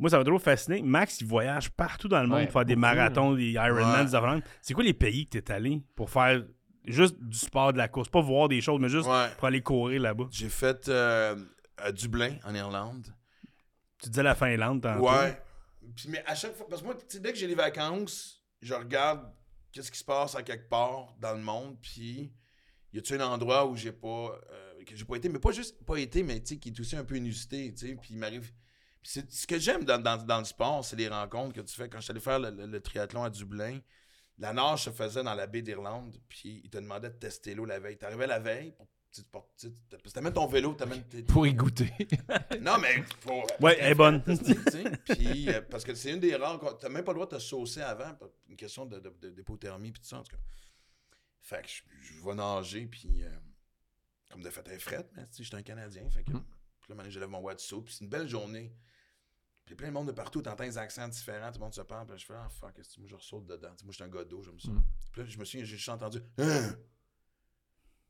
moi, 0.00 0.10
ça 0.10 0.18
m'a 0.18 0.24
toujours 0.24 0.42
fasciné. 0.42 0.82
Max, 0.82 1.20
il 1.20 1.26
voyage 1.26 1.70
partout 1.70 2.08
dans 2.08 2.20
le 2.22 2.26
monde 2.26 2.38
Ouais, 2.38 2.44
pour 2.46 2.54
faire 2.54 2.64
des 2.64 2.74
marathons, 2.76 3.34
des 3.34 3.50
Ironman, 3.52 4.00
Ouais. 4.00 4.04
des 4.06 4.14
affaires. 4.14 4.40
C'est 4.62 4.74
quoi 4.74 4.82
les 4.82 4.94
pays 4.94 5.26
que 5.26 5.32
tu 5.32 5.38
es 5.38 5.52
allé 5.52 5.82
pour 5.94 6.10
faire 6.10 6.42
juste 6.86 7.16
du 7.20 7.36
sport, 7.38 7.72
de 7.72 7.78
la 7.78 7.88
course? 7.88 8.08
Pas 8.08 8.20
voir 8.22 8.48
des 8.48 8.60
choses, 8.60 8.80
mais 8.80 8.88
juste 8.88 9.08
ouais. 9.08 9.28
pour 9.36 9.46
aller 9.46 9.60
courir 9.62 10.00
là-bas. 10.00 10.24
J'ai 10.30 10.48
fait 10.48 10.88
euh, 10.88 11.36
à 11.76 11.92
Dublin, 11.92 12.36
en 12.44 12.54
Irlande. 12.54 13.14
Tu 14.02 14.08
disais 14.08 14.22
la 14.22 14.34
Finlande 14.34 14.82
tantôt. 14.82 15.10
Ouais. 15.10 15.40
Puis, 15.94 16.08
mais 16.08 16.24
à 16.26 16.34
chaque 16.34 16.54
fois, 16.56 16.66
parce 16.68 16.80
que 16.80 16.86
moi, 16.86 16.94
tu 16.94 17.04
sais, 17.08 17.20
dès 17.20 17.32
que 17.32 17.38
j'ai 17.38 17.46
les 17.46 17.54
vacances, 17.54 18.42
je 18.62 18.72
regarde 18.74 19.30
qu'est-ce 19.72 19.90
qui 19.92 19.98
se 19.98 20.04
passe 20.04 20.34
à 20.34 20.42
quelque 20.42 20.68
part 20.68 21.14
dans 21.20 21.34
le 21.34 21.40
monde, 21.42 21.76
puis 21.82 22.32
y 22.92 22.98
a-tu 22.98 23.14
un 23.14 23.20
endroit 23.20 23.66
où 23.66 23.76
j'ai 23.76 23.92
pas, 23.92 24.40
euh, 24.50 24.84
que 24.86 24.96
j'ai 24.96 25.04
pas 25.04 25.16
été, 25.16 25.28
mais 25.28 25.38
pas 25.38 25.52
juste 25.52 25.84
pas 25.84 25.96
été, 25.98 26.22
mais 26.22 26.40
tu 26.40 26.54
sais, 26.54 26.56
qui 26.58 26.70
est 26.70 26.80
aussi 26.80 26.96
un 26.96 27.04
peu 27.04 27.16
inusité, 27.16 27.70
tu 27.74 27.88
sais, 27.88 27.94
puis 27.96 28.10
il 28.14 28.16
m'arrive. 28.18 28.50
Puis 29.02 29.10
c'est 29.12 29.30
ce 29.32 29.46
que 29.46 29.58
j'aime 29.58 29.84
dans, 29.84 29.98
dans- 30.02 30.22
dans 30.22 30.38
le 30.38 30.44
sport, 30.44 30.84
c'est 30.84 30.96
les 30.96 31.08
rencontres 31.08 31.54
que 31.54 31.60
tu 31.60 31.74
fais. 31.74 31.88
Quand 31.88 31.98
je 31.98 32.04
suis 32.04 32.10
allé 32.10 32.20
faire 32.20 32.38
le, 32.38 32.50
le- 32.50 32.66
le 32.66 32.80
triathlon 32.80 33.22
à 33.24 33.30
Dublin, 33.30 33.78
la 34.38 34.52
nage 34.52 34.84
se 34.84 34.90
faisait 34.90 35.22
dans 35.22 35.34
la 35.34 35.46
baie 35.46 35.62
d'Irlande, 35.62 36.16
puis 36.28 36.60
ils 36.64 36.70
te 36.70 36.78
demandaient 36.78 37.10
de 37.10 37.14
tester 37.18 37.54
l'eau 37.54 37.64
la 37.66 37.78
veille. 37.78 37.96
T'arrivais 37.98 38.26
la 38.26 38.38
veille, 38.38 38.74
pour, 39.32 39.48
tu 39.58 39.68
tu 39.68 39.96
tu 40.04 40.12
t'amènes 40.12 40.32
ton 40.32 40.46
vélo, 40.46 40.72
t'amènes 40.74 41.02
tes- 41.08 41.22
Pour 41.24 41.46
y 41.46 41.52
goûter. 41.52 41.92
non, 42.60 42.78
mais. 42.78 43.02
Pour, 43.22 43.44
Ouais, 43.60 43.76
elle 43.80 43.92
est 43.92 43.94
bonne. 43.94 44.22
Tu 44.24 44.54
Puis, 45.14 45.48
euh, 45.50 45.60
parce 45.62 45.84
que 45.84 45.94
c'est 45.94 46.12
une 46.12 46.20
des 46.20 46.36
rares. 46.36 46.60
Tu 46.78 46.86
n'as 46.86 46.88
même 46.92 47.04
pas 47.04 47.12
le 47.12 47.16
droit 47.16 47.26
de 47.28 47.36
te 47.36 47.40
saucer 47.40 47.80
avant. 47.82 48.16
Une 48.48 48.56
question 48.56 48.86
de, 48.86 48.98
de, 49.00 49.10
de- 49.20 49.30
d'hypothermie, 49.30 49.90
puis 49.92 50.00
tout 50.00 50.08
ça, 50.08 50.18
en 50.18 50.22
tout 50.22 50.36
cas. 50.36 50.42
Fait 51.42 51.62
que 51.62 51.68
je, 51.68 51.82
je 52.00 52.24
vais 52.24 52.34
nager, 52.34 52.86
puis. 52.86 53.24
euh, 53.24 53.30
comme 54.30 54.42
de 54.42 54.50
fait, 54.50 54.62
elle 54.66 54.74
est 54.74 54.78
frette, 54.78 55.10
mais 55.16 55.26
tu 55.26 55.38
sais, 55.38 55.42
j'étais 55.44 55.56
un 55.56 55.62
Canadien. 55.62 56.08
Fait 56.08 56.22
que. 56.22 56.30
Mm. 56.32 56.44
Puis 56.94 57.04
là, 57.04 57.10
je 57.10 57.20
lève 57.20 57.28
mon 57.28 57.40
wetsuit, 57.40 57.82
puis 57.82 57.94
c'est 57.94 58.04
une 58.04 58.10
belle 58.10 58.28
journée. 58.28 58.74
Puis 59.64 59.74
plein 59.76 59.88
de 59.88 59.92
monde 59.92 60.08
de 60.08 60.12
partout, 60.12 60.42
t'entends 60.42 60.64
des 60.64 60.78
accents 60.78 61.06
différents, 61.06 61.52
tout 61.52 61.58
le 61.58 61.64
monde 61.64 61.74
se 61.74 61.82
parle, 61.82 62.04
puis 62.04 62.14
là, 62.14 62.16
je 62.16 62.26
fais, 62.26 62.34
ah 62.34 62.48
fuck, 62.48 62.76
est-ce 62.78 62.96
que 62.96 63.00
moi 63.00 63.08
je 63.08 63.14
ressaute 63.14 63.46
dedans? 63.46 63.70
Tu 63.70 63.78
sais, 63.78 63.84
moi, 63.84 63.92
je 63.92 63.96
suis 63.96 64.04
un 64.04 64.08
gars 64.08 64.24
d'eau, 64.24 64.42
j'aime 64.42 64.58
ça. 64.58 64.70
Mm. 64.70 64.82
Puis 65.12 65.22
là, 65.22 65.28
je 65.28 65.38
me 65.38 65.44
souviens, 65.44 65.64
j'ai 65.64 65.76
juste 65.76 65.88
entendu, 65.88 66.18
Hein? 66.38 66.74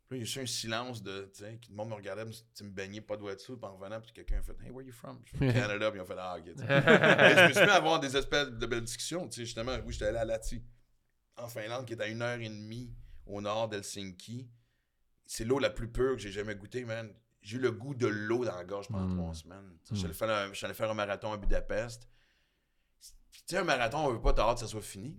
Puis 0.06 0.16
là, 0.16 0.16
il 0.16 0.18
y 0.20 0.22
a 0.22 0.24
juste 0.24 0.38
un 0.38 0.46
silence 0.46 1.02
de, 1.02 1.30
tu 1.32 1.44
sais, 1.44 1.60
que 1.62 1.68
le 1.68 1.76
monde 1.76 1.90
me 1.90 1.94
regardait, 1.94 2.24
me, 2.24 2.32
tu 2.32 2.64
me 2.64 2.70
baigner, 2.70 3.00
pas 3.00 3.16
de 3.16 3.22
wetsuit, 3.22 3.56
puis 3.56 3.64
en 3.64 3.76
revenant, 3.76 4.00
puis 4.00 4.10
quelqu'un 4.12 4.38
a 4.38 4.42
fait, 4.42 4.56
hey, 4.64 4.70
where 4.70 4.84
you 4.84 4.92
from? 4.92 5.20
Je 5.24 5.36
fais, 5.36 5.52
Canada, 5.52 5.90
puis 5.90 6.00
ils 6.00 6.02
ont 6.02 6.06
fait, 6.06 6.16
ah, 6.18 6.36
ok. 6.38 6.46
je 6.56 7.48
me 7.48 7.52
suis 7.52 7.62
mis 7.62 7.70
à 7.70 7.74
avoir 7.74 8.00
des 8.00 8.16
espèces 8.16 8.48
de 8.48 8.66
belles 8.66 8.82
discussions, 8.82 9.28
tu 9.28 9.36
sais, 9.36 9.44
justement, 9.44 9.76
oui, 9.84 9.92
j'étais 9.92 10.06
allé 10.06 10.18
à 10.18 10.24
Lati, 10.24 10.64
en 11.36 11.48
Finlande, 11.48 11.86
qui 11.86 11.92
est 11.92 12.00
à 12.00 12.08
une 12.08 12.22
heure 12.22 12.40
et 12.40 12.48
demie 12.48 12.92
au 13.26 13.40
nord 13.40 13.68
d'Helsinki. 13.68 14.48
C'est 15.26 15.44
l'eau 15.44 15.58
la 15.58 15.70
plus 15.70 15.88
pure 15.88 16.16
que 16.16 16.22
j'ai 16.22 16.32
jamais 16.32 16.56
goûtée, 16.56 16.84
man. 16.84 17.12
J'ai 17.42 17.56
eu 17.56 17.60
le 17.60 17.72
goût 17.72 17.94
de 17.94 18.06
l'eau 18.06 18.44
dans 18.44 18.54
la 18.54 18.64
gorge 18.64 18.88
pendant 18.88 19.06
Mm. 19.06 19.16
trois 19.16 19.34
semaines. 19.34 19.78
Tu 19.84 19.88
sais, 19.88 19.92
Mm. 19.92 19.94
Je 19.94 19.98
suis 19.98 20.04
allé 20.06 20.14
faire 20.14 20.30
un- 20.30 20.48
je 20.48 20.54
suis 20.54 20.64
allé 20.66 20.74
faire 20.74 20.90
un 20.90 20.94
marathon 20.94 21.32
à 21.32 21.36
Budapest. 21.38 22.08
Tu 23.32 23.40
sais, 23.46 23.56
un 23.58 23.64
marathon, 23.64 23.98
on 24.06 24.12
veut 24.12 24.20
pas 24.20 24.34
hâte 24.38 24.54
que 24.56 24.60
ça 24.60 24.66
soit 24.66 24.82
fini. 24.82 25.16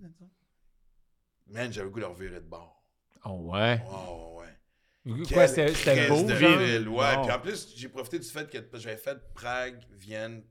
Man, 1.47 1.71
j'avais 1.73 1.85
le 1.85 1.91
goût 1.91 1.99
de 1.99 2.05
revirer 2.05 2.35
de 2.39 2.45
bord. 2.47 2.83
Oh 3.25 3.51
ouais? 3.51 3.83
Oh, 3.89 4.39
ouais. 4.39 5.25
Quoi, 5.33 5.47
c'était 5.47 6.07
beau, 6.07 6.23
de 6.23 6.87
ouais. 6.87 7.21
Puis 7.23 7.31
en 7.31 7.39
plus, 7.39 7.73
j'ai 7.75 7.89
profité 7.89 8.19
du 8.19 8.27
fait 8.27 8.47
que 8.49 8.77
j'avais 8.77 8.97
fait 8.97 9.17
Prague, 9.33 9.83
Vienne 9.91 10.43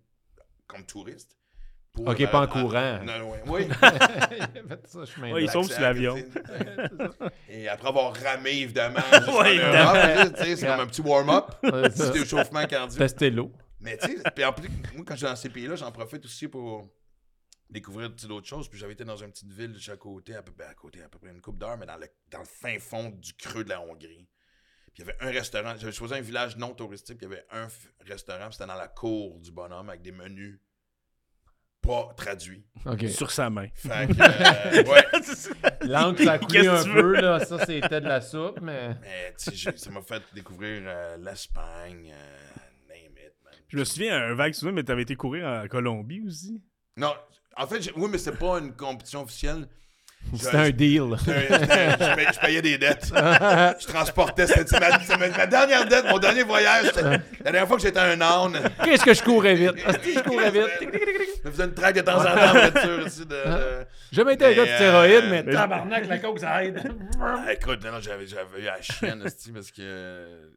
comme 0.66 0.84
touriste. 0.84 1.36
Pour 1.92 2.06
Ok, 2.08 2.18
le 2.20 2.26
pas 2.30 2.42
en 2.42 2.46
courant. 2.46 3.00
Non, 3.04 3.30
ouais, 3.30 3.42
oui. 3.46 3.68
Il 5.42 5.50
sont 5.50 5.62
sur 5.64 5.80
l'avion. 5.80 6.16
Et 7.48 7.68
après 7.68 7.88
avoir 7.88 8.14
ramé, 8.16 8.50
évidemment. 8.60 9.00
Ouais, 9.40 9.56
c'est 10.56 10.66
comme 10.66 10.80
un 10.80 10.86
petit 10.86 11.00
warm-up. 11.00 11.46
Petit 11.62 12.22
échauffement 12.22 12.64
cardio. 12.66 12.96
Tester 12.98 13.30
l'eau. 13.30 13.52
Mais 13.80 13.96
tu 13.96 14.08
sais, 14.08 14.22
puis 14.34 14.44
en 14.44 14.52
plus, 14.52 14.68
moi, 14.94 15.04
quand 15.06 15.14
je 15.14 15.18
suis 15.20 15.26
dans 15.26 15.36
ces 15.36 15.48
pays-là, 15.48 15.74
j'en 15.76 15.90
profite 15.90 16.24
aussi 16.24 16.48
pour 16.48 16.86
découvrir 17.70 18.10
d'autres 18.10 18.46
choses. 18.46 18.68
Puis 18.68 18.78
j'avais 18.78 18.92
été 18.92 19.04
dans 19.04 19.16
une 19.16 19.30
petite 19.30 19.50
ville 19.52 19.72
de 19.72 19.78
chaque 19.78 19.98
côté, 20.00 20.34
à 20.34 20.42
peu, 20.42 20.52
ben, 20.52 20.68
à 20.70 20.74
côté, 20.74 21.02
à 21.02 21.08
peu 21.08 21.18
près 21.18 21.30
une 21.30 21.40
coupe 21.40 21.58
d'heure, 21.58 21.76
mais 21.78 21.86
dans 21.86 21.96
le, 21.96 22.06
dans 22.30 22.40
le 22.40 22.44
fin 22.44 22.78
fond 22.78 23.08
du 23.10 23.32
creux 23.34 23.64
de 23.64 23.70
la 23.70 23.80
Hongrie. 23.80 24.28
Puis 24.92 25.02
il 25.02 25.06
y 25.06 25.08
avait 25.08 25.16
un 25.20 25.30
restaurant. 25.30 25.74
J'avais 25.78 25.92
choisi 25.92 26.14
un 26.14 26.20
village 26.20 26.56
non 26.56 26.74
touristique, 26.74 27.18
puis 27.18 27.26
il 27.26 27.30
y 27.30 27.34
avait 27.34 27.46
un 27.50 27.66
f- 27.68 27.88
restaurant, 28.06 28.44
puis 28.46 28.54
c'était 28.54 28.66
dans 28.66 28.74
la 28.74 28.88
cour 28.88 29.38
du 29.40 29.50
bonhomme 29.50 29.88
avec 29.88 30.02
des 30.02 30.12
menus 30.12 30.60
pas 31.82 32.12
traduits. 32.16 32.64
OK. 32.86 33.08
Sur 33.08 33.30
sa 33.30 33.50
main. 33.50 33.66
Fait 33.74 34.06
que, 34.08 34.12
euh, 34.20 34.84
ouais. 34.84 35.04
L'encre, 35.88 36.22
ça 36.22 36.32
a 36.32 36.38
coulé 36.38 36.60
Qu'est-ce 36.60 36.84
que 36.84 36.90
un 36.90 36.94
peu, 36.94 37.02
veux? 37.02 37.20
là. 37.20 37.40
Ça, 37.44 37.64
c'était 37.66 38.00
de 38.00 38.06
la 38.08 38.20
soupe, 38.20 38.60
mais... 38.60 38.88
Mais 39.00 39.34
tu 39.38 39.56
sais, 39.56 39.76
ça 39.76 39.90
m'a 39.90 40.02
fait 40.02 40.22
découvrir 40.34 40.82
euh, 40.86 41.16
l'Espagne, 41.18 42.12
euh, 42.12 42.88
name 42.88 43.12
it, 43.16 43.32
man. 43.44 43.52
Je 43.68 43.76
me 43.78 43.84
souviens, 43.84 44.16
un 44.16 44.34
vague 44.34 44.52
souvenir, 44.54 44.74
mais 44.76 44.84
tu 44.84 44.92
avais 44.92 45.02
été 45.02 45.16
courir 45.16 45.46
en 45.46 45.66
Colombie 45.68 46.22
aussi? 46.26 46.62
Non, 46.96 47.14
en 47.56 47.66
fait, 47.66 47.82
j'ai- 47.82 47.92
oui, 47.96 48.08
mais 48.10 48.18
c'était 48.18 48.36
pas 48.36 48.58
une 48.58 48.72
compétition 48.74 49.22
officielle. 49.22 49.66
C'était 50.38 50.56
un 50.56 50.70
deal. 50.70 51.02
Je, 51.26 51.30
payais, 52.14 52.32
je 52.32 52.38
payais 52.40 52.62
des 52.62 52.78
dettes. 52.78 53.06
Je 53.12 53.86
transportais. 53.86 54.46
C'était 54.46 54.78
ma, 54.78 55.00
c'est 55.00 55.16
ma- 55.16 55.46
dernière 55.46 55.86
dette, 55.86 56.04
mon 56.08 56.18
dernier 56.18 56.44
voyage. 56.44 56.92
La 56.94 57.18
dernière 57.44 57.66
fois 57.66 57.76
que 57.78 57.82
j'étais 57.82 57.98
un 57.98 58.20
âne. 58.20 58.60
Qu'est-ce 58.84 59.04
que 59.04 59.12
je 59.12 59.22
courais 59.24 59.54
vite? 59.56 59.72
Je 60.04 60.20
courais 60.20 60.50
vite. 60.52 60.68
Je 61.42 61.48
me 61.48 61.50
faisais 61.52 61.64
une 61.64 61.74
traque 61.74 61.96
de 61.96 62.00
temps 62.02 62.20
en 62.20 62.24
temps 62.24 62.30
en 62.48 62.52
voiture. 62.52 63.06
ici, 63.06 63.20
de, 63.26 63.26
de- 63.26 63.86
J'ai 64.12 64.16
jamais 64.16 64.34
été 64.34 64.44
un 64.44 64.52
gars 64.52 64.66
de 64.66 64.70
stéroïdes, 64.70 65.24
euh, 65.24 65.30
mais 65.30 65.42
mais- 65.42 65.52
tabarnak, 65.52 66.06
la 66.06 66.18
coke, 66.18 66.38
ça 66.38 66.64
aide. 66.64 66.80
Ah, 67.20 67.52
écoute, 67.52 67.84
non, 67.84 68.00
j'avais, 68.00 68.26
j'avais 68.26 68.60
eu 68.60 68.64
la 68.64 68.80
chienne, 68.80 69.24
parce 69.52 69.70
que 69.72 70.50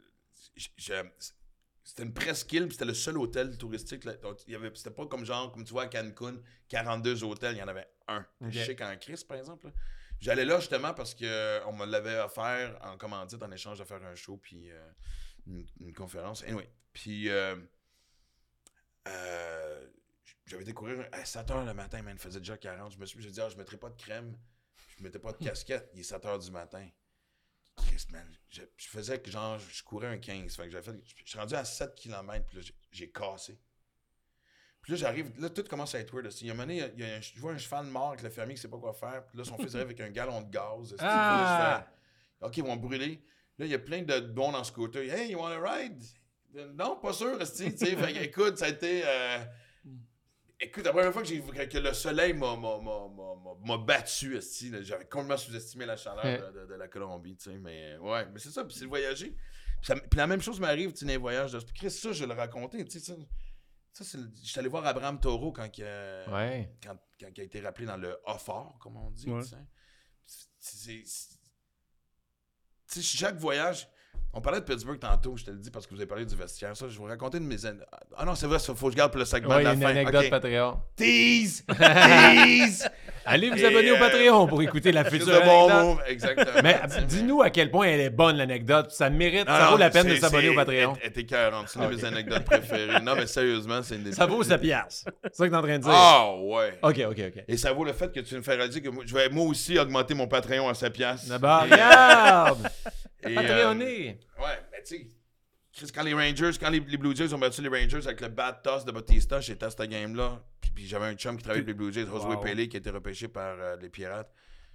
c'était 1.93 2.07
une 2.07 2.13
presqu'île, 2.13 2.63
puis 2.63 2.73
c'était 2.73 2.85
le 2.85 2.95
seul 2.95 3.19
hôtel 3.19 3.55
touristique. 3.55 4.03
là. 4.03 4.13
Donc, 4.15 4.39
il 4.47 4.53
y 4.53 4.55
avait, 4.55 4.71
c'était 4.73 4.89
pas 4.89 5.05
comme 5.05 5.25
genre, 5.25 5.51
comme 5.51 5.63
tu 5.63 5.73
vois 5.73 5.83
à 5.83 5.87
Cancun, 5.87 6.37
42 6.67 7.23
hôtels, 7.23 7.55
il 7.55 7.59
y 7.59 7.61
en 7.61 7.67
avait 7.67 7.87
un. 8.07 8.25
Ok. 8.41 8.51
Chic 8.51 8.81
en 8.81 8.97
Christ, 8.97 9.27
par 9.27 9.37
exemple. 9.37 9.67
là. 9.67 9.73
J'allais 10.19 10.45
là 10.45 10.59
justement 10.59 10.93
parce 10.93 11.13
qu'on 11.13 11.73
me 11.73 11.85
l'avait 11.85 12.17
offert 12.19 12.79
en 12.81 12.97
commandite 12.97 13.43
en 13.43 13.51
échange 13.51 13.77
de 13.77 13.83
faire 13.83 14.03
un 14.03 14.15
show, 14.15 14.37
puis 14.37 14.71
euh, 14.71 14.89
une, 15.45 15.65
une 15.81 15.93
conférence. 15.93 16.43
Anyway, 16.43 16.67
puis 16.93 17.29
euh, 17.29 17.57
euh, 19.07 19.87
j'avais 20.47 20.73
courir 20.73 21.07
à 21.11 21.25
7 21.25 21.47
h 21.47 21.65
le 21.65 21.73
matin, 21.75 22.01
man, 22.01 22.15
il 22.17 22.21
faisait 22.21 22.39
déjà 22.39 22.57
40. 22.57 22.93
Je 22.93 22.97
me 22.97 23.05
suis 23.05 23.19
dit, 23.19 23.41
ah, 23.41 23.49
je 23.49 23.57
mettrai 23.57 23.77
pas 23.77 23.89
de 23.89 24.01
crème, 24.01 24.35
je 24.97 25.03
mettais 25.03 25.19
pas 25.19 25.31
de 25.31 25.43
casquette, 25.43 25.91
il 25.93 25.99
est 25.99 26.03
7 26.03 26.23
h 26.23 26.43
du 26.43 26.49
matin. 26.51 26.87
Chris, 27.75 28.05
man, 28.11 28.25
je, 28.49 28.61
je 28.77 28.87
faisais 28.87 29.19
que 29.19 29.29
genre, 29.31 29.57
je 29.59 29.83
courais 29.83 30.07
un 30.07 30.17
15. 30.17 30.55
Fait 30.55 30.69
que 30.69 30.81
fait, 30.81 30.91
je 31.15 31.29
suis 31.29 31.39
rendu 31.39 31.55
à 31.55 31.65
7 31.65 31.95
km, 31.95 32.45
puis 32.47 32.57
là, 32.57 32.63
j'ai- 32.91 33.11
cassé. 33.11 33.59
Puis 34.81 34.91
là, 34.91 34.97
j'arrive, 34.97 35.31
là, 35.39 35.49
tout 35.49 35.63
commence 35.63 35.95
à 35.95 35.99
être 35.99 36.13
weird. 36.13 36.27
aussi. 36.27 36.43
Il 36.43 36.47
y 36.47 36.49
a 36.49 36.53
un 36.53 36.57
moment 36.57 36.67
donné, 36.67 36.91
il 36.97 36.99
y 36.99 37.09
a- 37.09 37.15
un- 37.15 37.21
je 37.21 37.39
vois 37.39 37.53
un 37.53 37.57
cheval 37.57 37.85
mort 37.85 38.09
avec 38.09 38.21
le 38.21 38.29
fermier 38.29 38.55
qui 38.55 38.61
sait 38.61 38.67
pas 38.67 38.77
quoi 38.77 38.93
faire. 38.93 39.25
Puis 39.25 39.37
là, 39.37 39.45
son 39.45 39.57
fils 39.57 39.73
arrive 39.75 39.87
avec 39.87 40.01
un 40.01 40.09
gallon 40.09 40.41
de 40.41 40.49
gaz. 40.49 40.93
là, 40.97 41.85
fais, 42.41 42.45
OK, 42.47 42.57
ils 42.57 42.63
vont 42.63 42.75
brûler. 42.75 43.23
Là, 43.57 43.65
il 43.65 43.71
y 43.71 43.75
a 43.75 43.79
plein 43.79 44.01
de 44.01 44.19
bons 44.19 44.51
dans 44.51 44.63
ce 44.63 44.71
côté. 44.71 45.07
Hey, 45.07 45.31
you 45.31 45.39
want 45.39 45.51
a 45.51 45.59
ride? 45.77 46.03
Non, 46.75 46.97
pas 46.97 47.13
sûr, 47.13 47.37
tu 47.39 47.45
sais. 47.45 47.71
Fait 47.71 48.23
écoute, 48.29 48.57
ça 48.57 48.65
a 48.65 48.69
été. 48.69 49.03
euh, 49.05 49.39
Écoute, 50.63 50.85
la 50.85 50.91
première 50.91 51.11
fois 51.11 51.21
que, 51.21 51.27
j'ai, 51.27 51.41
que 51.41 51.77
le 51.77 51.93
soleil 51.93 52.33
m'a, 52.33 52.55
m'a, 52.55 52.79
m'a, 52.79 53.07
m'a- 53.65 53.77
battu, 53.77 54.39
j'avais 54.81 55.05
complètement 55.05 55.37
sous-estimé 55.37 55.85
la 55.85 55.97
chaleur 55.97 56.23
Ouais. 56.23 56.37
de, 56.39 56.59
de- 56.61 56.65
de 56.67 56.73
la 56.75 56.87
Colombie, 56.87 57.35
tu 57.35 57.43
sais. 57.51 57.57
Mais 57.59 57.97
ouais, 57.97 58.25
mais 58.27 58.39
c'est 58.39 58.49
ça, 58.51 58.63
puis 58.63 58.73
c'est 58.73 58.83
le 58.83 58.87
voyager. 58.89 59.31
Puis, 59.31 59.87
ça- 59.87 59.95
puis 59.95 60.17
la 60.17 60.27
même 60.27 60.41
chose 60.41 60.59
m'arrive, 60.59 60.93
tu 60.93 60.99
sais, 60.99 61.05
dans 61.05 61.11
les 61.11 61.17
voyages. 61.17 61.51
de- 61.51 61.59
Chris, 61.75 61.91
ça, 61.91 62.11
je 62.13 62.23
vais 62.23 62.33
le 62.33 62.39
raconter, 62.39 62.85
tu 62.85 62.99
sais. 62.99 62.99
Ça, 62.99 63.13
ça 63.91 64.03
c'est 64.05 64.17
le- 64.17 64.31
j'étais 64.41 64.59
allé 64.59 64.69
voir 64.69 64.85
Abraham 64.85 65.19
Taureau 65.19 65.51
quand, 65.51 65.69
il 65.77 65.83
a- 65.83 66.29
Ouais. 66.31 66.73
quand, 66.81 66.97
quand 67.19 67.27
il 67.35 67.41
a 67.41 67.43
été 67.43 67.59
rappelé 67.59 67.85
dans 67.85 67.97
le 67.97 68.17
A-Fort, 68.25 68.77
comme 68.79 68.95
on 68.97 69.11
dit. 69.11 69.29
Ouais. 69.29 69.41
tu 69.43 69.49
sais. 69.49 69.57
C'est- 70.59 71.05
c'est- 71.05 71.37
Tu 72.87 73.01
sais, 73.01 73.17
chaque 73.17 73.35
voyage. 73.35 73.89
On 74.35 74.41
parlait 74.41 74.61
de 74.61 74.65
Pittsburgh 74.65 74.97
tantôt, 74.99 75.37
je 75.37 75.45
te 75.45 75.51
le 75.51 75.57
dis 75.57 75.69
parce 75.69 75.85
que 75.85 75.91
vous 75.93 75.99
avez 75.99 76.07
parlé 76.07 76.25
du 76.25 76.35
vestiaire. 76.35 76.75
Ça, 76.75 76.87
je 76.87 76.93
vais 76.93 76.97
vous 76.97 77.03
raconter 77.03 77.37
une 77.37 77.47
de 77.47 77.53
mes. 77.53 77.71
Ah 78.17 78.25
non, 78.25 78.33
c'est 78.33 78.47
vrai, 78.47 78.57
il 78.67 78.75
faut 78.75 78.87
que 78.87 78.91
je 78.93 78.97
garde 78.97 79.11
pour 79.11 79.19
le 79.19 79.25
segment 79.25 79.51
Ouais, 79.51 79.59
de 79.59 79.65
la 79.65 79.73
une 79.73 79.81
fin. 79.81 79.89
anecdote. 79.89 80.27
Patreon. 80.31 80.79
Tease! 80.95 81.63
Tease! 81.77 82.89
Allez 83.25 83.51
vous 83.51 83.57
Et, 83.57 83.65
abonner 83.67 83.91
au 83.91 83.95
euh, 83.95 83.99
Patreon 83.99 84.47
pour 84.47 84.59
écouter 84.63 84.91
la 84.91 85.03
future 85.05 85.27
de 85.27 85.45
bon 85.45 85.69
anecdote. 85.69 85.83
move, 85.85 86.01
exactement. 86.07 86.61
Mais 86.63 86.79
sais, 86.89 87.03
dis-nous 87.03 87.43
à 87.43 87.51
quel 87.51 87.69
point 87.69 87.85
elle 87.85 87.99
est 87.99 88.09
bonne, 88.09 88.37
l'anecdote. 88.37 88.89
Ça 88.89 89.11
mérite, 89.11 89.47
Non, 89.47 89.53
ça 89.53 89.65
non, 89.65 89.71
vaut 89.73 89.77
la 89.77 89.91
peine 89.91 90.07
de 90.07 90.15
s'abonner 90.15 90.49
au 90.49 90.55
Patreon. 90.55 90.97
Elle 91.03 91.09
était 91.09 91.21
écœurante. 91.21 91.67
C'est 91.69 91.79
une 91.79 91.89
de 91.91 91.95
mes 91.95 92.03
anecdotes 92.05 92.43
préférées. 92.45 93.01
Non, 93.01 93.13
mais 93.15 93.27
sérieusement, 93.27 93.83
c'est 93.83 93.97
une 93.97 94.03
des. 94.03 94.13
Ça 94.13 94.25
vaut 94.25 94.41
sa 94.41 94.57
pièce. 94.57 95.05
C'est 95.25 95.35
ça 95.35 95.45
que 95.45 95.51
t'es 95.51 95.57
en 95.57 95.61
train 95.61 95.77
de 95.77 95.83
dire. 95.83 95.91
Ah, 95.93 96.33
ouais. 96.41 96.79
Ok, 96.81 97.01
ok, 97.11 97.21
ok. 97.27 97.43
Et 97.47 97.55
ça 97.57 97.71
vaut 97.71 97.85
le 97.85 97.93
fait 97.93 98.11
que 98.11 98.19
tu 98.21 98.35
me 98.35 98.41
fais 98.41 98.55
réaliser 98.55 98.81
que 98.81 98.89
je 99.05 99.13
vais 99.13 99.29
moi 99.29 99.45
aussi 99.45 99.77
augmenter 99.77 100.15
mon 100.15 100.27
Patreon 100.27 100.67
à 100.67 100.73
sa 100.73 100.89
pièce. 100.89 101.27
D'abord, 101.27 101.61
regarde! 101.61 102.67
Et, 103.25 103.35
Patreonné! 103.35 104.19
euh, 104.39 104.41
ouais, 104.43 104.59
mais 104.71 104.83
tu 104.83 104.97
sais, 105.71 105.91
quand 105.93 106.03
les 106.03 106.13
Rangers, 106.13 106.51
quand 106.59 106.69
les, 106.69 106.79
les 106.79 106.97
Blue 106.97 107.15
Jays 107.15 107.33
ont 107.33 107.39
battu 107.39 107.61
les 107.61 107.69
Rangers 107.69 108.05
avec 108.05 108.21
le 108.21 108.27
bad 108.27 108.61
toss 108.61 108.85
de 108.85 108.91
Bautista, 108.91 109.39
j'étais 109.41 109.65
à 109.65 109.69
cette 109.71 109.89
game-là. 109.89 110.43
Puis, 110.61 110.71
puis 110.71 110.87
j'avais 110.87 111.05
un 111.05 111.15
chum 111.15 111.35
qui 111.37 111.43
travaillait 111.43 111.63
avec 111.63 111.67
les 111.67 111.73
Blue 111.73 111.91
Jays, 111.91 112.05
Josué 112.05 112.35
Wow. 112.35 112.41
Pelé, 112.41 112.67
qui 112.67 112.77
a 112.77 112.79
été 112.79 112.89
repêché 112.89 113.27
par 113.27 113.55
euh, 113.59 113.75
les 113.81 113.89
Pirates. 113.89 114.31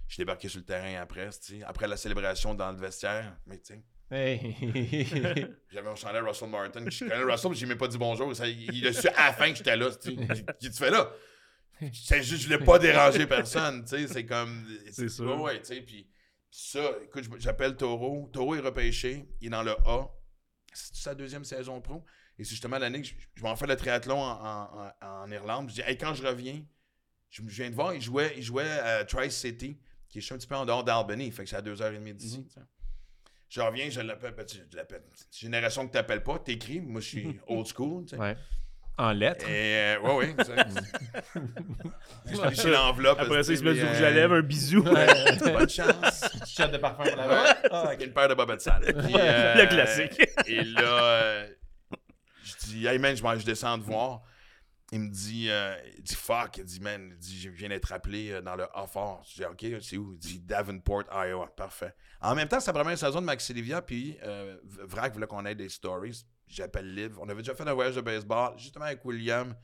Je 0.07 0.17
débarqué 0.17 0.49
sur 0.49 0.59
le 0.59 0.65
terrain 0.65 0.99
après, 1.01 1.29
après 1.65 1.87
la 1.87 1.95
célébration 1.95 2.55
dans 2.55 2.71
le 2.71 2.77
vestiaire. 2.77 3.37
Mais 3.45 3.59
tu 3.59 3.75
sais, 3.75 3.83
Hey. 4.11 4.55
j'avais 5.71 5.87
un 5.87 5.95
chandail 5.95 6.21
Russell 6.21 6.49
Martin. 6.49 6.83
Je 6.89 7.05
connais 7.05 7.23
Russell, 7.23 7.51
mais 7.51 7.55
j'ai 7.57 7.65
même 7.67 7.77
pas 7.77 7.87
dit 7.87 7.97
bonjour. 7.99 8.35
Ça, 8.35 8.47
il 8.47 8.87
a 8.87 8.91
su 8.91 9.07
à 9.09 9.27
la 9.27 9.33
fin 9.33 9.51
que 9.51 9.57
j'étais 9.57 9.77
là. 9.77 9.85
Qu'est-ce 9.91 10.41
que 10.41 10.67
tu 10.67 10.71
fais 10.73 10.89
là? 10.89 11.11
C'est 11.93 12.23
juste, 12.23 12.41
je 12.41 12.47
voulais 12.47 12.65
pas 12.65 12.79
déranger 12.79 13.27
personne. 13.27 13.85
C'est 13.85 14.25
comme. 14.25 14.65
C'est. 14.91 15.19
Ouais, 15.21 15.35
ouais, 15.35 15.59
tu 15.59 15.65
sais. 15.75 15.81
Puis 15.81 16.07
ça, 16.51 16.91
écoute, 17.03 17.25
j'appelle 17.37 17.75
Taureau. 17.75 18.29
Taureau 18.33 18.55
est 18.55 18.59
repêché. 18.59 19.27
Il 19.41 19.47
est 19.47 19.49
dans 19.49 19.63
le 19.63 19.71
A. 19.85 20.09
C'est 20.73 20.95
sa 20.95 21.15
deuxième 21.15 21.43
saison 21.43 21.79
pro. 21.81 22.03
Et 22.37 22.43
c'est 22.43 22.51
justement 22.51 22.77
l'année 22.77 23.01
que 23.01 23.07
je, 23.07 23.13
je 23.35 23.41
vais 23.41 23.49
en 23.49 23.55
faire 23.55 23.67
le 23.67 23.75
triathlon 23.75 24.19
en, 24.21 24.31
en- 24.41 24.91
en- 25.01 25.31
Irlande. 25.31 25.69
Je 25.69 25.75
dis, 25.75 25.81
hey, 25.81 25.97
quand 25.97 26.13
je 26.13 26.25
reviens, 26.25 26.63
je, 27.29 27.41
je 27.45 27.61
viens 27.61 27.69
de 27.69 27.75
voir, 27.75 27.93
il 27.93 28.01
jouait, 28.01 28.33
il 28.37 28.43
jouait 28.43 28.69
à 28.69 29.03
Tri-City, 29.05 29.77
qui 30.07 30.17
est 30.17 30.21
juste 30.21 30.31
un 30.31 30.37
petit 30.37 30.47
peu 30.47 30.55
en 30.55 30.65
dehors 30.65 30.83
d'Albany. 30.83 31.31
Fait 31.31 31.43
que 31.43 31.49
c'est 31.49 31.55
à 31.57 31.61
2h30 31.61 32.13
d'ici. 32.13 32.47
sais. 32.53 32.61
Je 33.49 33.61
reviens, 33.61 33.89
je 33.89 34.01
l'appelle. 34.01 34.33
ben, 34.35 34.45
Je 34.47 34.75
l'appelle. 34.77 35.03
Génération 35.31 35.87
que 35.87 35.91
t'appelles 35.93 36.23
pas, 36.23 36.39
t'écris. 36.39 36.79
Moi, 36.81 37.01
je 37.01 37.07
suis 37.07 37.39
old 37.47 37.67
school. 37.67 38.05
Ouais. 38.13 38.37
En 38.99 39.11
lettres. 39.13 39.47
Et 39.47 39.95
euh, 39.95 39.99
ouais, 40.01 40.13
ouais. 40.15 40.35
chez 42.53 42.69
l'enveloppe. 42.69 43.19
Après 43.21 43.43
ça, 43.43 43.53
il 43.53 43.57
se 43.57 43.63
met 43.63 43.73
du 43.73 43.83
rouge 43.83 44.01
à 44.01 44.09
lèvres, 44.11 44.35
un 44.35 44.41
bisou. 44.41 44.83
Bonne 44.83 45.69
chance. 45.69 46.25
Shot 46.45 46.67
de 46.67 46.77
parfum 46.77 47.03
pour 47.05 47.15
la 47.15 47.27
Ouais. 47.27 47.71
Avec 47.71 48.05
une 48.05 48.11
paire 48.11 48.27
de 48.27 48.33
bobettes 48.33 48.59
sales. 48.59 48.81
Puis, 48.83 49.15
euh, 49.15 49.55
Le 49.55 49.67
classique. 49.67 50.21
Et 50.47 50.65
là, 50.65 50.81
euh, 50.81 51.47
je 52.43 52.67
dis, 52.67 52.87
hey 52.87 52.99
man, 52.99 53.15
je, 53.15 53.45
descends 53.45 53.77
de 53.77 53.83
voir. 53.83 54.21
Il 54.91 55.01
me 55.01 55.09
dit, 55.09 55.47
euh, 55.49 55.75
il 55.97 56.03
dit 56.03 56.15
fuck. 56.15 56.57
Il 56.57 56.65
dit, 56.65 56.79
man, 56.79 57.09
il 57.11 57.17
dit, 57.17 57.39
je 57.39 57.49
viens 57.49 57.69
d'être 57.69 57.91
appelé 57.93 58.31
euh, 58.31 58.41
dans 58.41 58.55
le 58.55 58.65
A-Fort. 58.73 59.23
Je 59.29 59.35
dis, 59.35 59.45
ok, 59.45 59.81
c'est 59.81 59.97
où? 59.97 60.13
Il 60.13 60.19
dit, 60.19 60.39
Davenport, 60.39 61.03
Iowa. 61.11 61.47
Parfait. 61.55 61.93
En 62.21 62.33
même 62.33 62.47
temps, 62.47 62.59
c'est 62.59 62.73
la 62.73 62.79
première 62.79 62.97
saison 62.97 63.21
de 63.21 63.25
Maxi 63.25 63.53
Livia, 63.53 63.81
puis 63.81 64.17
euh, 64.23 64.57
Vrac 64.65 65.13
voulait 65.13 65.27
qu'on 65.27 65.45
ait 65.45 65.55
des 65.55 65.69
stories. 65.69 66.25
J'appelle 66.49 66.93
Liv. 66.93 67.17
On 67.19 67.29
avait 67.29 67.41
déjà 67.41 67.55
fait 67.55 67.67
un 67.67 67.73
voyage 67.73 67.95
de 67.95 68.01
baseball, 68.01 68.57
justement 68.57 68.85
avec 68.85 69.05
William, 69.05 69.55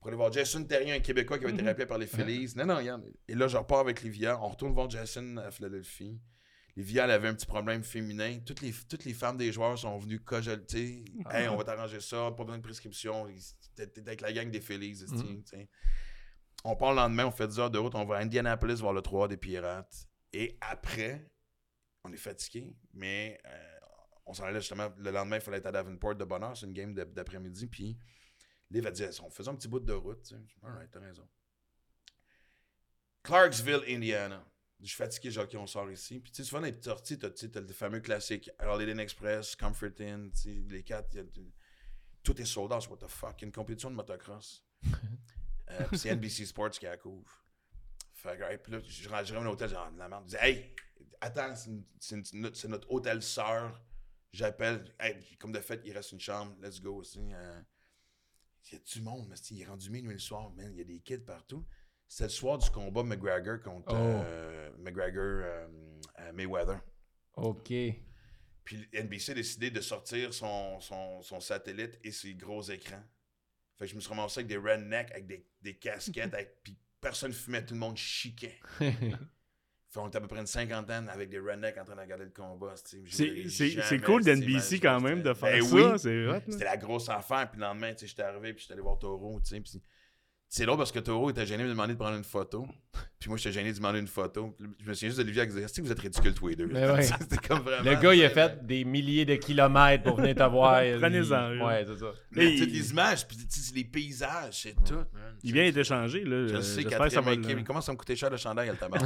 pour 0.00 0.08
aller 0.08 0.16
voir 0.16 0.32
Jason 0.32 0.64
Terrien, 0.64 0.96
un 0.96 1.00
Québécois 1.00 1.38
qui 1.38 1.44
avait 1.44 1.54
été 1.54 1.62
rappelé 1.62 1.86
par 1.86 1.98
les 1.98 2.06
Phillies. 2.06 2.52
Non, 2.56 2.66
non, 2.66 2.76
regarde. 2.76 3.04
Et 3.28 3.34
là, 3.34 3.46
je 3.46 3.56
repars 3.56 3.80
avec 3.80 4.02
Livia. 4.02 4.40
On 4.42 4.48
retourne 4.48 4.72
voir 4.72 4.88
Jason 4.90 5.36
à 5.36 5.50
Philadelphie. 5.50 6.18
Livia, 6.76 7.04
elle 7.04 7.12
avait 7.12 7.28
un 7.28 7.34
petit 7.34 7.46
problème 7.46 7.84
féminin. 7.84 8.40
Toutes 8.44 8.60
les, 8.60 8.72
toutes 8.88 9.04
les 9.04 9.14
femmes 9.14 9.36
des 9.36 9.52
joueurs 9.52 9.78
sont 9.78 9.96
venues 9.98 10.18
cojoler. 10.20 11.04
Hey, 11.30 11.48
on 11.48 11.56
va 11.56 11.64
t'arranger 11.64 12.00
ça, 12.00 12.32
pas 12.32 12.42
besoin 12.42 12.58
de 12.58 12.62
prescription. 12.62 13.26
T'es 13.76 13.90
avec 13.98 14.20
la 14.20 14.32
gang 14.32 14.50
des 14.50 14.60
Phillies. 14.60 15.04
Mhm. 15.08 15.44
On 16.64 16.76
part 16.76 16.90
le 16.90 16.96
lendemain, 16.96 17.26
on 17.26 17.30
fait 17.30 17.46
10 17.46 17.60
heures 17.60 17.70
de 17.70 17.78
route, 17.78 17.94
on 17.94 18.04
va 18.06 18.16
à 18.16 18.20
Indianapolis 18.20 18.80
voir 18.80 18.94
le 18.94 19.02
3 19.02 19.28
des 19.28 19.36
Pirates. 19.36 20.08
Et 20.32 20.56
après, 20.60 21.30
on 22.04 22.12
est 22.12 22.16
fatigué, 22.16 22.74
mais 22.92 23.38
euh, 23.46 23.73
on 24.26 24.32
s'en 24.34 24.44
allait 24.44 24.60
justement. 24.60 24.92
Le 24.98 25.10
lendemain, 25.10 25.36
il 25.36 25.42
fallait 25.42 25.58
être 25.58 25.66
à 25.66 25.72
Davenport 25.72 26.14
de 26.14 26.24
bonne 26.24 26.42
heure. 26.42 26.56
C'est 26.56 26.66
une 26.66 26.72
game 26.72 26.94
d'après-midi. 26.94 27.66
Puis 27.66 27.98
Liv 28.70 28.86
a 28.86 28.90
dit 28.90 29.04
on 29.22 29.30
faisait 29.30 29.50
un 29.50 29.54
petit 29.54 29.68
bout 29.68 29.80
de 29.80 29.92
route. 29.92 30.26
Je 30.30 30.36
dis, 30.36 30.54
Alright, 30.62 30.90
t'as 30.90 31.00
raison. 31.00 31.28
Clarksville, 33.22 33.82
Indiana. 33.88 34.44
Je 34.80 34.86
suis 34.88 34.96
fatigué, 34.96 35.30
genre, 35.30 35.44
OK, 35.44 35.54
on 35.54 35.66
sort 35.66 35.90
ici. 35.90 36.20
Puis, 36.20 36.30
tu 36.30 36.42
sais, 36.42 36.48
souvent, 36.48 36.60
dans 36.60 36.66
les 36.66 36.82
sorties, 36.82 37.18
t'as, 37.18 37.30
tu 37.30 37.38
sais, 37.46 37.50
t'as 37.50 37.60
le 37.60 37.68
fameux 37.68 38.00
classique 38.00 38.50
Holiday 38.60 38.92
Inn 38.92 39.00
Express, 39.00 39.56
Comfort 39.56 39.92
Inn, 40.00 40.30
tu 40.32 40.40
sais, 40.42 40.50
les 40.68 40.82
quatre, 40.82 41.14
y 41.14 41.20
a- 41.20 41.24
tout 42.22 42.38
est 42.40 42.44
sold 42.44 42.72
out. 42.72 42.86
What 42.90 42.98
the 42.98 43.08
fuck? 43.08 43.40
Une 43.42 43.52
compétition 43.52 43.90
de 43.90 43.96
motocross. 43.96 44.64
Euh, 45.70 45.82
c'est 45.94 46.10
NBC 46.10 46.44
Sports 46.44 46.72
qui 46.72 46.84
la 46.84 46.98
couvre. 46.98 47.42
Fait 48.12 48.36
que, 48.36 48.42
right, 48.42 48.62
puis 48.62 48.70
là, 48.70 48.80
je 48.86 49.08
rentre 49.08 49.24
je 49.24 49.34
rentre 49.34 49.48
au 49.48 49.52
hôtel, 49.52 49.70
j'ai 49.70 49.74
de 49.94 49.98
la 49.98 50.08
merde. 50.10 50.24
Je 50.26 50.36
dis, 50.36 50.44
hey, 50.44 50.74
attends, 51.22 51.54
c'est 51.98 52.68
notre 52.68 52.90
hôtel 52.92 53.22
sœur. 53.22 53.82
J'appelle, 54.34 54.92
hey, 54.98 55.36
comme 55.38 55.52
de 55.52 55.60
fait, 55.60 55.80
il 55.84 55.92
reste 55.92 56.10
une 56.10 56.18
chambre, 56.18 56.56
let's 56.60 56.80
go 56.80 56.96
aussi. 56.96 57.20
Euh, 57.32 57.60
il 58.66 58.72
y 58.72 58.76
a 58.76 58.80
du 58.80 59.00
monde, 59.00 59.28
mais 59.28 59.36
il 59.36 59.60
est 59.62 59.64
rendu 59.64 59.90
minuit 59.90 60.12
le 60.14 60.18
soir, 60.18 60.50
man, 60.50 60.72
il 60.72 60.78
y 60.78 60.80
a 60.80 60.84
des 60.84 60.98
kids 60.98 61.18
partout. 61.18 61.64
C'est 62.08 62.24
le 62.24 62.30
soir 62.30 62.58
du 62.58 62.68
combat 62.70 63.04
McGregor 63.04 63.60
contre 63.60 63.92
Oh. 63.92 63.94
euh, 63.96 64.70
McGregor 64.78 65.22
euh, 65.22 65.68
euh, 66.18 66.32
Mayweather. 66.32 66.80
OK. 67.34 67.72
Puis 68.64 68.88
NBC 68.92 69.30
a 69.30 69.34
décidé 69.34 69.70
de 69.70 69.80
sortir 69.80 70.34
son, 70.34 70.80
son, 70.80 71.22
son 71.22 71.38
satellite 71.40 72.00
et 72.02 72.10
ses 72.10 72.34
gros 72.34 72.62
écrans. 72.62 73.04
Fait 73.76 73.84
que 73.84 73.90
je 73.92 73.94
me 73.94 74.00
suis 74.00 74.10
ramassé 74.10 74.40
avec 74.40 74.48
des 74.48 74.56
rednecks, 74.56 75.12
avec 75.12 75.26
des, 75.28 75.46
des 75.62 75.76
casquettes, 75.78 76.34
avec, 76.34 76.60
puis 76.64 76.76
personne 77.00 77.32
fumait, 77.32 77.64
tout 77.64 77.74
le 77.74 77.80
monde 77.80 77.96
chiquait. 77.96 78.58
On 79.96 80.08
était 80.08 80.18
à 80.18 80.20
peu 80.20 80.26
près 80.26 80.40
une 80.40 80.46
cinquantaine 80.46 81.08
avec 81.08 81.28
des 81.30 81.38
rednecks 81.38 81.78
en 81.78 81.84
train 81.84 81.94
de 81.94 82.00
regarder 82.00 82.24
le 82.24 82.30
combat. 82.30 82.74
C'est- 82.76 84.00
cool 84.00 84.24
d'NBC 84.24 84.80
quand 84.80 85.00
même 85.00 85.22
de 85.22 85.32
faire 85.34 85.52
Ben 85.52 85.62
ça. 85.62 85.74
oui. 85.74 86.42
C'était 86.50 86.64
la 86.64 86.76
grosse 86.76 87.08
affaire. 87.08 87.48
Puis 87.50 87.60
le 87.60 87.66
lendemain, 87.66 87.92
j'étais 87.98 88.22
arrivé, 88.22 88.52
puis 88.52 88.62
j'étais 88.62 88.74
allé 88.74 88.82
voir 88.82 88.98
sais. 89.50 89.60
Puis 89.60 89.80
c'est 90.56 90.66
drôle 90.66 90.78
parce 90.78 90.92
que 90.92 91.00
Taureau 91.00 91.30
était 91.30 91.44
gêné 91.46 91.64
de 91.64 91.68
me 91.68 91.72
demander 91.72 91.94
de 91.94 91.98
prendre 91.98 92.16
une 92.16 92.22
photo. 92.22 92.64
Puis 93.18 93.28
moi, 93.30 93.38
j'étais 93.38 93.52
gêné 93.52 93.72
de 93.72 93.76
demander 93.76 93.98
une 94.00 94.06
photo. 94.06 94.54
Puis 94.58 94.66
je 94.84 94.88
me 94.88 94.94
souviens 94.94 95.08
juste 95.08 95.18
d'Olivier 95.18 95.42
qui 95.48 95.54
disait 95.54 95.66
que 95.66 95.80
vous 95.80 95.90
êtes 95.92 95.98
ridicules 95.98 96.34
tous 96.34 96.48
les 96.48 96.56
deux? 96.56 96.66
Mais 96.66 96.88
ouais. 96.90 97.02
C'était 97.20 97.38
comme 97.38 97.60
vraiment. 97.60 97.90
Le 97.90 97.96
gars, 97.96 98.14
il 98.14 98.22
a 98.24 98.28
fait 98.30 98.64
des 98.64 98.84
milliers 98.84 99.24
de 99.24 99.34
kilomètres 99.36 100.04
pour 100.04 100.16
venir 100.18 100.34
te 100.36 100.42
voir. 100.42 100.74
Prenez-en 101.00 101.52
Il-. 101.54 101.62
Ouais, 101.62 101.84
c'est 101.86 101.98
ça. 101.98 102.12
Mais 102.32 102.54
Et 102.54 102.58
toutes 102.58 102.68
il- 102.68 102.74
les 102.74 102.90
images, 102.90 103.26
puis 103.26 103.36
les 103.74 103.84
paysages, 103.84 104.60
c'est 104.62 104.74
tout. 104.84 104.94
man. 104.94 105.06
Il 105.42 105.52
vient 105.54 105.64
d'être 105.64 105.78
échangé. 105.78 106.22
Là. 106.22 106.46
Je 106.46 106.52
le 106.54 106.62
sais, 106.62 106.82
J'espère 106.82 107.06
que 107.06 107.08
ça 107.12 107.20
va. 107.20 107.30
quatrième 107.30 107.40
équipe. 107.44 107.54
le- 107.56 107.60
Il 107.62 107.64
commence 107.64 107.88
à 107.88 107.92
me 107.92 107.96
coûter 107.96 108.14
cher 108.14 108.30
le 108.30 108.36
chandail, 108.36 108.68
le 108.68 108.76
tabac. 108.76 108.98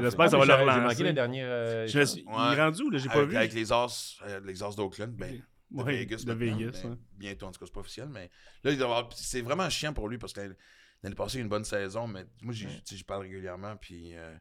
J'espère 0.00 0.24
que 0.24 0.30
ça 0.32 0.38
va 0.38 0.44
le 0.46 0.50
J'ai 0.50 0.60
relancer. 0.60 0.80
manqué 0.80 1.02
le 1.04 1.12
dernier. 1.12 1.42
euh, 1.44 1.86
Je 1.86 1.98
me 2.00 2.04
suis- 2.06 2.24
Il 2.26 2.52
est 2.58 2.60
rendu 2.60 2.82
où? 2.82 2.90
là? 2.90 2.98
J'ai 2.98 3.08
pas 3.08 3.18
avec, 3.18 3.28
vu. 3.28 3.36
avec 3.36 3.52
les 3.52 3.72
As, 3.72 4.16
euh, 4.26 4.40
les 4.44 4.62
As 4.62 4.74
d'Oakland, 4.74 5.10
ben, 5.12 5.40
de 5.72 5.82
Ouais, 5.82 5.96
Vegas. 5.98 6.24
de 6.24 6.32
Vegas, 6.32 6.82
ouais. 6.84 6.96
Bientôt, 7.14 7.46
en 7.46 7.50
tout 7.52 7.60
cas, 7.60 7.66
c'est 7.66 7.72
pas 7.74 7.80
officiel, 7.80 8.08
mais 8.08 8.30
là, 8.64 8.70
il 8.72 8.78
doit 8.78 8.86
avoir- 8.98 9.12
c'est 9.16 9.40
vraiment 9.42 9.68
chiant 9.70 9.92
pour 9.92 10.08
lui 10.08 10.18
parce 10.18 10.32
que 10.32 10.54
l'année 11.02 11.14
passée, 11.16 11.36
il 11.36 11.38
a 11.38 11.40
eu 11.40 11.42
une 11.44 11.48
bonne 11.48 11.64
saison, 11.64 12.06
mais 12.06 12.24
moi, 12.42 12.52
j'y- 12.54 13.04
parle 13.04 13.22
régulièrement, 13.22 13.76
puis 13.76 14.14
euh, 14.16 14.36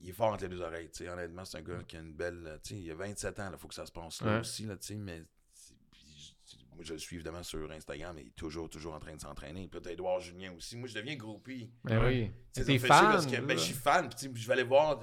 il 0.00 0.08
est 0.08 0.12
fort 0.12 0.32
entre 0.32 0.44
les 0.44 0.48
deux 0.48 0.60
oreilles, 0.62 0.90
tu 0.90 1.04
sais. 1.04 1.08
Honnêtement, 1.08 1.44
c'est 1.44 1.58
un 1.58 1.62
gars 1.62 1.82
qui 1.86 1.96
a 1.96 2.00
une 2.00 2.12
belle, 2.14 2.42
euh, 2.46 2.58
tu 2.62 2.74
sais, 2.74 2.80
il 2.80 2.90
a 2.90 2.94
27 2.94 3.38
ans, 3.40 3.50
il 3.52 3.58
faut 3.58 3.68
que 3.68 3.74
ça 3.74 3.86
se 3.86 3.92
passe 3.92 4.22
là 4.22 4.34
Ouais. 4.34 4.40
aussi, 4.40 4.64
là, 4.64 4.76
tu 4.76 4.86
sais, 4.86 4.94
mais 4.96 5.22
moi, 6.74 6.84
je 6.84 6.94
le 6.94 6.98
suis 6.98 7.16
évidemment 7.16 7.42
sur 7.42 7.70
Instagram, 7.70 8.14
mais 8.16 8.22
il 8.22 8.28
est 8.28 8.36
toujours, 8.36 8.70
toujours 8.70 8.94
en 8.94 9.00
train 9.00 9.14
de 9.14 9.20
s'entraîner. 9.20 9.68
Puis 9.68 9.80
t'as 9.82 9.90
Edouard 9.90 10.20
Julien 10.20 10.52
aussi. 10.54 10.76
Moi, 10.78 10.88
je 10.88 10.94
deviens 10.94 11.14
groupie. 11.16 11.70
Ben 11.84 12.02
oui. 12.06 12.30
T'es 12.54 12.78
fan. 12.78 12.88
parce 12.88 13.26
que, 13.26 13.38
ben, 13.40 13.58
je 13.58 13.62
suis 13.64 13.74
fan, 13.74 14.08
puis 14.08 14.18
tu 14.18 14.26
sais, 14.26 14.32
je 14.34 14.46
vais 14.46 14.54
aller 14.54 14.62
voir. 14.62 14.98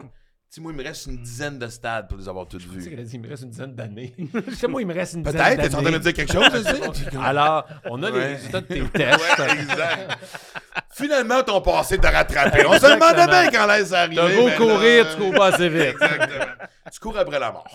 Sais, 0.50 0.62
moi, 0.62 0.72
il 0.72 0.78
me 0.78 0.84
reste 0.84 1.06
une 1.08 1.18
dizaine 1.18 1.60
de 1.60 1.68
stades 1.68 2.08
pour 2.08 2.18
les 2.18 2.28
avoir 2.30 2.48
Tu 2.48 2.58
qu'elle 2.58 3.00
a 3.00 3.04
dit, 3.04 3.16
il 3.16 3.22
me 3.22 3.28
reste 3.30 3.44
une 3.44 3.50
dizaine 3.50 3.76
d'années. 3.76 4.14
Je 4.48 4.56
sais, 4.56 4.68
moi, 4.68 4.82
il 4.82 4.88
me 4.88 4.94
reste 4.94 5.14
une 5.16 5.24
dizaine 5.24 5.42
Peut-être, 5.42 5.58
d'années. 5.58 5.70
t'es 5.70 5.76
en 5.76 5.82
train 5.82 5.92
de 5.92 5.96
me 5.98 6.00
dire 6.00 6.14
quelque 6.14 6.34
chose, 6.34 6.90
aussi? 6.90 7.18
Alors, 7.22 7.66
on 7.86 8.02
a 8.04 8.10
les 8.10 8.18
Ouais. 8.18 8.34
résultats 8.36 8.62
de 8.62 8.66
tes 8.68 8.84
tests. 8.94 9.40
Ouais, 9.40 9.52
exact. 9.52 10.18
Finalement, 10.94 11.44
ton 11.44 11.62
passé 11.62 11.98
t'a 11.98 12.12
rattrapé. 12.12 12.66
On 12.66 12.74
se 12.74 12.94
demandait 12.94 13.28
bien 13.28 13.50
quand 13.52 13.68
l'aise 13.68 13.94
arrivé. 13.94 14.16
T'as 14.22 14.36
beau 14.36 14.48
là- 14.48 14.56
courir, 14.58 15.10
tu 15.12 15.18
cours 15.22 15.34
pas 15.34 15.48
assez 15.54 15.70
vite. 15.70 15.82
Exactement. 16.02 16.46
Tu 16.92 17.00
cours 17.00 17.18
après 17.18 17.40
la 17.40 17.52
mort. 17.52 17.68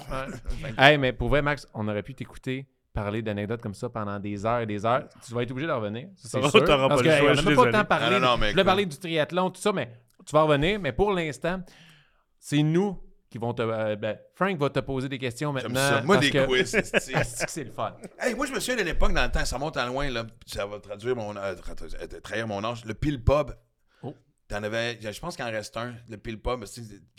hey, 0.79 0.99
mais 0.99 1.13
pour 1.13 1.29
vrai, 1.29 1.43
Max, 1.43 1.69
on 1.75 1.87
aurait 1.89 2.03
pu 2.03 2.15
t'écouter 2.15 2.67
parler 2.95 3.23
d'anecdotes 3.23 3.63
comme 3.63 3.75
ça 3.75 3.89
pendant 3.89 4.19
des 4.19 4.45
heures 4.45 4.61
et 4.61 4.67
des 4.67 4.85
heures. 4.85 5.05
Tu 5.27 5.33
vas 5.35 5.43
être 5.43 5.51
obligé 5.51 5.67
de 5.67 5.73
revenir. 5.73 6.09
ça, 6.17 6.41
C'est 6.43 6.51
sûr. 6.51 6.65
t'auras 6.65 6.89
parce 6.89 7.03
pas 7.03 7.09
le 7.09 7.17
choix, 7.19 7.33
je 7.35 7.41
on 7.41 7.51
n'a 7.51 7.57
pas 7.57 7.65
le 7.67 7.73
temps 7.73 7.79
de 7.81 7.87
parler. 7.87 8.07
Non, 8.17 8.21
non, 8.21 8.27
non, 8.33 8.37
mais 8.39 8.47
je 8.49 8.53
voulais 8.53 8.65
parler 8.65 8.87
du 8.87 8.99
triathlon, 8.99 9.51
tout 9.51 9.61
ça, 9.61 9.73
mais 9.73 9.91
tu 10.27 10.33
vas 10.33 10.43
revenir. 10.43 10.79
Mais 10.81 10.93
pour 10.93 11.13
l'instant, 11.13 11.61
c'est 12.45 12.63
nous 12.65 13.01
qui 13.31 13.39
vont 13.39 13.55
te. 13.55 13.63
euh, 13.63 13.95
ben, 13.97 14.19
Frank 14.35 14.59
va 14.59 14.69
te 14.69 14.81
poser 14.81 15.09
des 15.09 15.17
questions 15.19 15.53
maintenant. 15.53 15.75
ça. 15.77 16.03
Moi, 16.03 16.17
parce 16.17 16.27
des 16.27 16.33
que- 16.33 16.47
quiz. 16.47 16.73
que 17.47 17.51
c'est 17.51 17.65
le 17.65 17.71
fun? 17.71 17.97
Hey, 18.19 18.35
moi, 18.35 18.47
je 18.47 18.53
me 18.53 18.59
souviens 18.61 18.77
d'une 18.77 18.89
époque 18.89 19.15
dans 19.15 19.23
le 19.25 19.31
temps, 19.31 19.45
ça 19.45 19.57
monte 19.59 19.77
à 19.77 19.87
loin, 19.87 20.11
là. 20.11 20.27
Ça 20.45 20.67
va 20.67 20.81
traduire 20.81 21.15
mon, 21.17 21.35
euh, 21.37 21.55
euh, 21.55 22.21
trahir 22.21 22.47
mon 22.49 22.63
âge. 22.65 22.85
Le 22.85 22.95
pile 22.95 23.23
pub. 23.23 23.53
Oh. 24.03 24.13
T'en 24.49 24.63
avais, 24.65 24.99
je 25.01 25.21
pense 25.21 25.37
qu'il 25.37 25.45
en 25.45 25.51
reste 25.51 25.77
un, 25.77 25.95
le 26.11 26.17
pile 26.19 26.39
pub. 26.43 26.65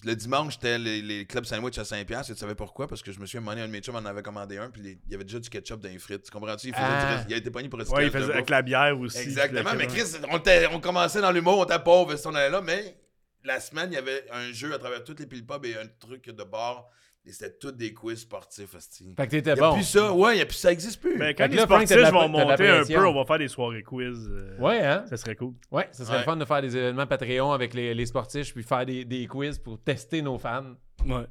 Le 0.03 0.13
dimanche, 0.15 0.55
c'était 0.55 0.77
les, 0.77 1.01
les 1.01 1.25
clubs 1.25 1.45
sandwich 1.45 1.77
à 1.79 1.83
5$. 1.83 2.01
Et 2.03 2.33
tu 2.33 2.35
savais 2.35 2.53
pourquoi? 2.53 2.87
Parce 2.87 3.01
que 3.01 3.11
je 3.13 3.19
me 3.19 3.25
moment 3.39 3.51
donné, 3.51 3.61
un 3.63 3.67
de 3.67 3.71
mes 3.71 3.79
chums 3.79 3.95
en 3.95 4.05
avait 4.05 4.21
commandé 4.21 4.57
un, 4.57 4.69
puis 4.69 4.81
les- 4.83 4.99
il 5.07 5.11
y 5.11 5.15
avait 5.15 5.23
déjà 5.23 5.39
du 5.39 5.49
ketchup 5.49 5.79
dans 5.79 5.89
les 5.89 5.97
frites. 5.99 6.23
Tu 6.23 6.31
comprends-tu? 6.31 6.67
Il, 6.67 6.73
Ah. 6.77 7.23
il 7.27 7.33
a 7.33 7.37
été 7.37 7.49
pogné 7.49 7.69
pour 7.69 7.79
recyclage 7.79 8.03
Ouais, 8.03 8.09
il 8.09 8.13
de 8.13 8.19
faisait 8.19 8.33
avec 8.33 8.49
la 8.51 8.61
bière 8.61 8.99
aussi. 8.99 9.17
Exactement, 9.19 9.71
mais 9.75 9.87
Chris, 9.87 10.03
on, 10.29 10.37
était- 10.37 10.67
on 10.71 10.79
commençait 10.79 11.21
dans 11.21 11.31
l'humour, 11.31 11.57
on 11.59 11.63
était 11.63 11.79
pauvre, 11.79 12.13
on 12.25 12.35
allait 12.35 12.51
là, 12.51 12.61
mais 12.61 12.97
la 13.43 13.59
semaine, 13.59 13.89
il 13.91 13.95
y 13.95 13.97
avait 13.97 14.25
un 14.31 14.51
jeu 14.51 14.73
à 14.73 14.77
travers 14.79 15.03
toutes 15.03 15.19
les 15.19 15.25
pile 15.27 15.45
pubs 15.45 15.65
et 15.65 15.75
un 15.75 15.87
truc 15.99 16.29
de 16.29 16.43
bar, 16.43 16.87
et 17.25 17.31
c'était 17.31 17.53
tous 17.57 17.71
des 17.71 17.93
quiz 17.93 18.19
sportifs, 18.19 18.75
hostie. 18.75 19.13
Fait 19.15 19.25
que 19.25 19.31
t'étais 19.31 19.55
bon. 19.55 19.73
plus 19.75 19.83
ça, 19.83 20.11
ouais, 20.11 20.37
y 20.37 20.41
a 20.41 20.45
plus 20.45 20.55
ça 20.57 20.71
existe 20.71 20.99
plus. 20.99 21.17
Ben, 21.17 21.27
Fait 21.27 21.35
quand 21.35 21.47
les 21.47 21.55
là, 21.55 21.63
sportifs 21.63 21.95
la- 21.97 22.11
vont 22.11 22.27
monter 22.27 22.67
un 22.67 22.83
peu, 22.85 23.05
on 23.07 23.13
va 23.13 23.25
faire 23.25 23.37
des 23.39 23.47
soirées 23.47 23.81
quiz. 23.83 24.29
euh, 24.29 24.57
Ouais, 24.59 24.79
hein? 24.83 25.05
Ça 25.09 25.15
serait 25.17 25.35
cool. 25.35 25.53
Ouais, 25.71 25.87
ça 25.93 26.03
serait 26.05 26.17
Ouais. 26.17 26.23
fun 26.23 26.35
de 26.35 26.43
faire 26.45 26.61
des 26.61 26.75
événements 26.75 27.07
Patreon 27.07 27.51
avec 27.53 27.73
les, 27.73 27.93
les 27.93 28.05
sportifs 28.05 28.53
puis 28.53 28.63
faire 28.63 28.85
des, 28.85 29.05
des 29.05 29.25
quiz 29.27 29.57
pour 29.57 29.79
tester 29.81 30.21
nos 30.21 30.37
fans. 30.37 30.75
Ouais. 31.05 31.25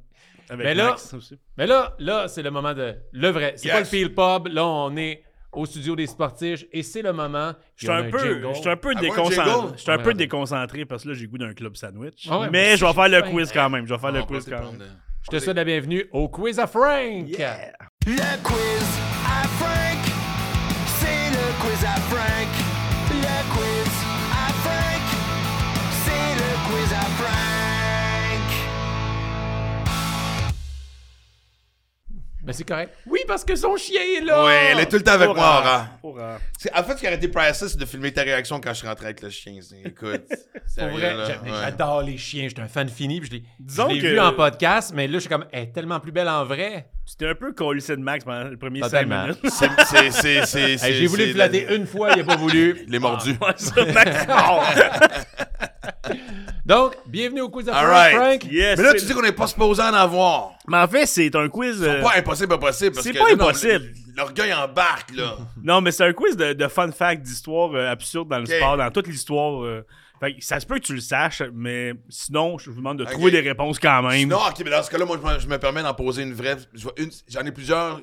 Avec 0.49 0.65
Mais 0.65 0.73
là- 0.75 0.95
aussi. 0.95 1.39
Mais 1.57 1.67
là, 1.67 1.95
là, 1.99 2.27
c'est 2.27 2.41
le 2.43 2.51
moment 2.51 2.73
de 2.73 2.95
le 3.11 3.27
vrai. 3.29 3.53
C'est 3.55 3.67
Yes. 3.67 3.73
pas 3.75 3.79
le 3.81 3.85
pile 3.87 4.09
pub. 4.15 4.47
Là, 4.53 4.65
on 4.65 4.95
est 4.97 5.23
au 5.53 5.65
studio 5.65 5.95
des 5.95 6.07
sportifs 6.07 6.65
et 6.71 6.83
c'est 6.83 7.01
le 7.01 7.13
moment. 7.13 7.53
Je 7.75 7.85
suis 7.85 7.93
un, 7.93 8.09
peu, 8.09 8.19
jingle. 8.19 8.47
je 8.53 8.59
suis 8.59 8.69
un 8.69 8.77
peu 8.77 8.93
Ah, 8.95 8.99
déconcentré. 9.01 9.73
Je 9.75 9.81
suis 9.81 9.91
un 9.91 9.97
peu 9.97 10.13
déconcentré 10.13 10.85
parce 10.85 11.03
que 11.03 11.09
là, 11.09 11.13
j'ai 11.15 11.27
goût 11.27 11.37
d'un 11.37 11.53
club 11.53 11.75
sandwich. 11.75 12.27
Ah 12.29 12.39
ouais, 12.39 12.49
mais 12.51 12.77
je 12.77 12.85
vais 12.85 12.93
faire 12.93 13.09
le 13.09 13.21
quiz 13.21 13.51
quand 13.51 13.69
même. 13.69 13.85
Je 13.87 13.93
vais 13.93 13.99
faire 13.99 14.11
le 14.11 14.23
quiz 14.23 14.45
te 14.45 14.49
quand 14.49 14.71
même. 14.71 14.83
Je 15.21 15.29
te 15.37 15.39
souhaite 15.39 15.55
la 15.55 15.63
bienvenue 15.63 16.05
au 16.11 16.27
quiz 16.27 16.59
à 16.59 16.67
Frank. 16.67 17.27
Le 18.05 18.43
quiz 18.43 19.12
Ben, 32.43 32.51
c'est 32.51 32.65
correct. 32.67 32.93
Oui, 33.05 33.21
parce 33.25 33.45
que 33.45 33.55
son 33.55 33.77
chien 33.77 34.01
est 34.17 34.21
là. 34.21 34.43
Ouais, 34.43 34.67
elle 34.71 34.79
est 34.81 34.85
tout 34.87 34.97
le 34.97 35.01
temps 35.03 35.13
avec 35.13 35.27
Pour, 35.27 35.35
moi, 35.37 35.87
Aura. 36.03 36.39
C'est- 36.59 36.73
En 36.77 36.83
fait, 36.83 36.93
ce 36.95 36.99
qui 36.99 37.07
aurait 37.07 37.15
été 37.15 37.29
priceless, 37.29 37.71
c'est 37.71 37.77
de 37.79 37.85
filmer 37.85 38.11
ta 38.11 38.23
réaction 38.23 38.59
quand 38.59 38.71
je 38.73 38.79
suis 38.79 38.87
rentré 38.87 39.05
avec 39.05 39.21
le 39.21 39.29
chien. 39.29 39.53
Écoute, 39.85 40.23
vrai, 40.77 41.15
ouais. 41.15 41.37
j'adore 41.61 42.01
les 42.01 42.17
chiens. 42.17 42.49
J'étais 42.49 42.61
un 42.61 42.67
fan 42.67 42.89
fini. 42.89 43.21
puis 43.21 43.29
Je 43.29 43.35
l'ai 43.37 43.43
Disons 43.59 43.87
je 43.89 43.95
l'ai 43.95 44.01
que- 44.01 44.07
vu 44.07 44.19
en 44.19 44.33
podcast, 44.33 44.91
mais 44.93 45.07
là, 45.07 45.13
je 45.13 45.19
suis 45.19 45.29
comme, 45.29 45.45
elle 45.53 45.63
est 45.63 45.71
tellement 45.71 46.01
plus 46.01 46.11
belle 46.11 46.27
en 46.27 46.43
vrai. 46.43 46.89
C'était 47.05 47.29
un 47.29 47.35
peu 47.35 47.53
de 47.53 48.01
Max 48.01 48.25
pendant 48.25 48.49
le 48.49 48.57
premier 48.57 48.79
5 48.81 48.87
Totalement. 48.89 49.21
minutes. 49.23 49.39
C'est- 49.49 49.69
c'est- 49.85 50.11
c'est- 50.11 50.45
c'est- 50.45 50.71
Hey, 50.71 50.77
c'est- 50.79 50.93
J'ai 50.93 51.07
voulu 51.07 51.31
flatter 51.33 51.65
la- 51.65 51.75
une 51.75 51.87
fois, 51.87 52.11
il 52.11 52.17
n'a 52.17 52.23
pas 52.25 52.35
voulu. 52.37 52.83
Il 52.87 52.93
est 52.95 52.99
mordu. 52.99 53.37
Ça, 53.55 53.85
Max. 53.85 54.27
Donc, 56.65 56.93
bienvenue 57.05 57.41
au 57.41 57.49
quiz 57.49 57.65
Frank. 57.67 57.85
right. 57.85 58.15
Frank. 58.15 58.43
Yes, 58.51 58.77
Mais 58.77 58.83
là, 58.85 58.91
c'est- 58.91 58.99
tu 58.99 59.05
dis 59.05 59.13
qu'on 59.13 59.21
n'est 59.21 59.33
pas 59.33 59.47
supposé 59.47 59.81
en 59.81 59.93
avoir. 59.93 60.51
Mais 60.67 60.77
en 60.77 60.87
fait, 60.87 61.05
c'est 61.05 61.35
un 61.35 61.49
quiz. 61.49 61.83
euh, 61.83 62.01
Pas 62.01 62.15
impossible, 62.17 62.53
impossible. 62.53 62.95
c'est 63.01 63.11
pas 63.13 63.35
non, 63.35 63.47
impossible. 63.47 63.91
L'orgueil 64.15 64.53
embarque, 64.53 65.13
là. 65.13 65.35
Non, 65.63 65.81
mais 65.81 65.91
c'est 65.91 66.05
un 66.05 66.13
quiz 66.13 66.37
de, 66.37 66.53
de 66.53 66.67
fun 66.69 66.91
fact, 66.91 67.21
d'histoire 67.21 67.73
euh, 67.73 67.89
absurde 67.91 68.29
dans 68.29 68.39
le 68.39 68.45
sport, 68.45 68.77
dans 68.77 68.89
toute 68.91 69.07
l'histoire. 69.07 69.61
euh. 69.63 69.85
Fait 70.21 70.35
que 70.35 70.45
ça 70.45 70.57
se 70.61 70.65
peut 70.65 70.75
que 70.75 70.85
tu 70.85 70.93
le 70.93 71.01
saches, 71.01 71.41
mais 71.53 71.93
sinon, 72.07 72.57
je 72.57 72.69
vous 72.69 72.77
demande 72.77 72.97
de 72.99 73.03
trouver 73.03 73.31
des 73.31 73.41
réponses 73.41 73.77
quand 73.77 74.01
même. 74.03 74.29
Non, 74.29 74.37
ok, 74.37 74.61
mais 74.63 74.71
dans 74.71 74.81
ce 74.81 74.89
cas-là, 74.89 75.03
moi, 75.05 75.17
je 75.21 75.27
me, 75.33 75.39
je 75.39 75.47
me 75.47 75.57
permets 75.59 75.83
d'en 75.83 75.93
poser 75.93 76.23
une 76.23 76.33
vraie. 76.33 76.55
J'en 77.27 77.41
ai 77.41 77.51
plusieurs. 77.51 77.99